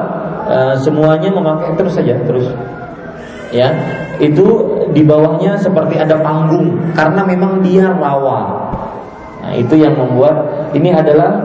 Eh, 0.48 0.76
semuanya 0.80 1.28
memakai 1.28 1.76
terus 1.76 2.00
saja 2.00 2.16
terus. 2.24 2.48
Ya 3.52 3.68
itu 4.18 4.48
di 4.96 5.04
bawahnya 5.04 5.60
seperti 5.60 6.00
ada 6.00 6.20
panggung 6.24 6.80
karena 6.96 7.22
memang 7.28 7.60
dia 7.60 7.92
rawa. 7.92 8.72
Nah 9.44 9.54
itu 9.60 9.76
yang 9.76 10.00
membuat 10.00 10.72
ini 10.72 10.96
adalah 10.96 11.36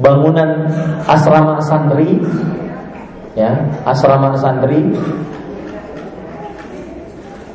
bangunan 0.00 0.64
asrama 1.04 1.60
santri 1.60 2.16
ya 3.36 3.60
asrama 3.84 4.32
santri. 4.40 4.88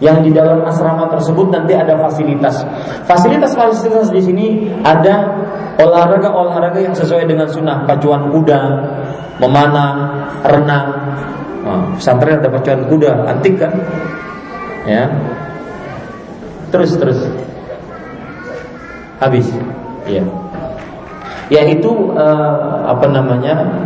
Yang 0.04 0.18
di 0.28 0.32
dalam 0.36 0.62
asrama 0.68 1.08
tersebut 1.08 1.50
nanti 1.50 1.72
ada 1.72 1.98
fasilitas. 1.98 2.62
Fasilitas-fasilitas 3.08 4.12
di 4.12 4.22
sini 4.22 4.48
ada 4.84 5.34
olahraga-olahraga 5.80 6.80
yang 6.80 6.96
sesuai 6.96 7.28
dengan 7.28 7.48
sunnah, 7.50 7.84
pacuan 7.84 8.32
kuda, 8.32 8.62
memanah, 9.40 9.92
renang. 10.48 10.88
Oh, 11.66 11.84
pesantren 11.98 12.40
ada 12.40 12.50
pacuan 12.52 12.86
kuda, 12.88 13.26
antik 13.26 13.58
kan? 13.58 13.74
Ya. 14.86 15.10
Terus 16.70 16.96
terus. 16.96 17.20
Habis. 19.20 19.48
Ya. 20.06 20.24
Ya 21.50 21.62
itu 21.70 22.14
uh, 22.18 22.90
apa 22.90 23.06
namanya? 23.10 23.86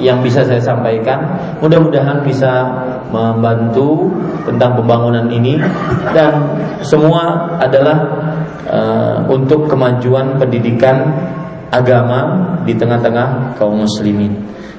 yang 0.00 0.20
bisa 0.20 0.44
saya 0.44 0.60
sampaikan. 0.60 1.36
Mudah-mudahan 1.60 2.20
bisa 2.24 2.68
membantu 3.08 4.12
tentang 4.44 4.76
pembangunan 4.76 5.26
ini 5.32 5.56
dan 6.12 6.44
semua 6.84 7.56
adalah 7.60 8.25
uh, 8.68 9.26
untuk 9.28 9.66
kemajuan 9.70 10.38
pendidikan 10.40 11.12
agama 11.70 12.54
di 12.62 12.72
tengah-tengah 12.74 13.58
kaum 13.58 13.82
muslimin. 13.82 14.32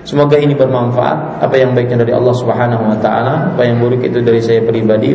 Semoga 0.07 0.39
ini 0.39 0.55
bermanfaat. 0.55 1.43
Apa 1.43 1.59
yang 1.59 1.75
baiknya 1.75 2.07
dari 2.07 2.15
Allah 2.15 2.31
Subhanahu 2.31 2.79
wa 2.79 2.95
taala, 3.03 3.51
apa 3.51 3.67
yang 3.67 3.83
buruk 3.83 3.99
itu 4.07 4.23
dari 4.23 4.39
saya 4.39 4.63
pribadi. 4.63 5.11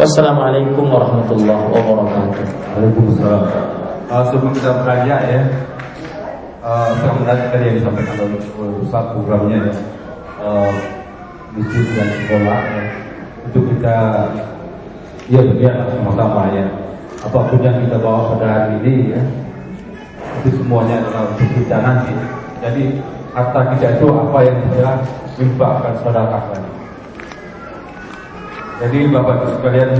Wassalamualaikum 0.00 0.88
warahmatullahi 0.88 1.68
wabarakatuh. 1.68 2.44
Waalaikumsalam. 2.80 3.44
Uh, 4.08 4.24
sebelum 4.32 4.56
kita 4.56 4.72
beranjak 4.80 5.20
ya, 5.28 5.44
uh, 6.64 6.96
saya 6.96 7.12
menarik 7.12 7.46
tadi 7.52 7.64
yang 7.72 7.76
disampaikan 7.76 8.16
oleh 8.24 8.40
Ustaz 8.80 9.04
programnya 9.12 9.68
ya 9.68 9.74
uh, 10.42 10.72
masjid 11.54 11.84
dan 11.96 12.08
sekolah 12.22 12.60
ya. 12.62 12.84
itu 13.48 13.58
kita 13.74 13.96
Iya 15.28 15.44
benar, 15.44 15.92
sama-sama 15.92 16.48
ya. 16.56 16.64
Apa 17.20 17.38
pun 17.52 17.60
yang 17.60 17.76
kita 17.84 18.00
bawa 18.00 18.32
pada 18.32 18.46
hari 18.48 18.80
ini 18.80 19.12
ya, 19.12 19.20
itu 20.40 20.56
semuanya 20.56 21.04
adalah 21.04 21.28
untuk 21.28 21.48
kita 21.52 21.76
nanti. 21.84 22.14
Jadi 22.64 22.84
harta 23.36 23.60
kita 23.76 24.00
itu 24.00 24.06
apa 24.08 24.38
yang 24.40 24.56
kita 24.64 24.90
saudara 25.36 25.92
sedekahkan. 26.00 26.62
Jadi 28.78 28.98
Bapak 29.10 29.34
Ibu 29.42 29.46
sekalian 29.58 29.90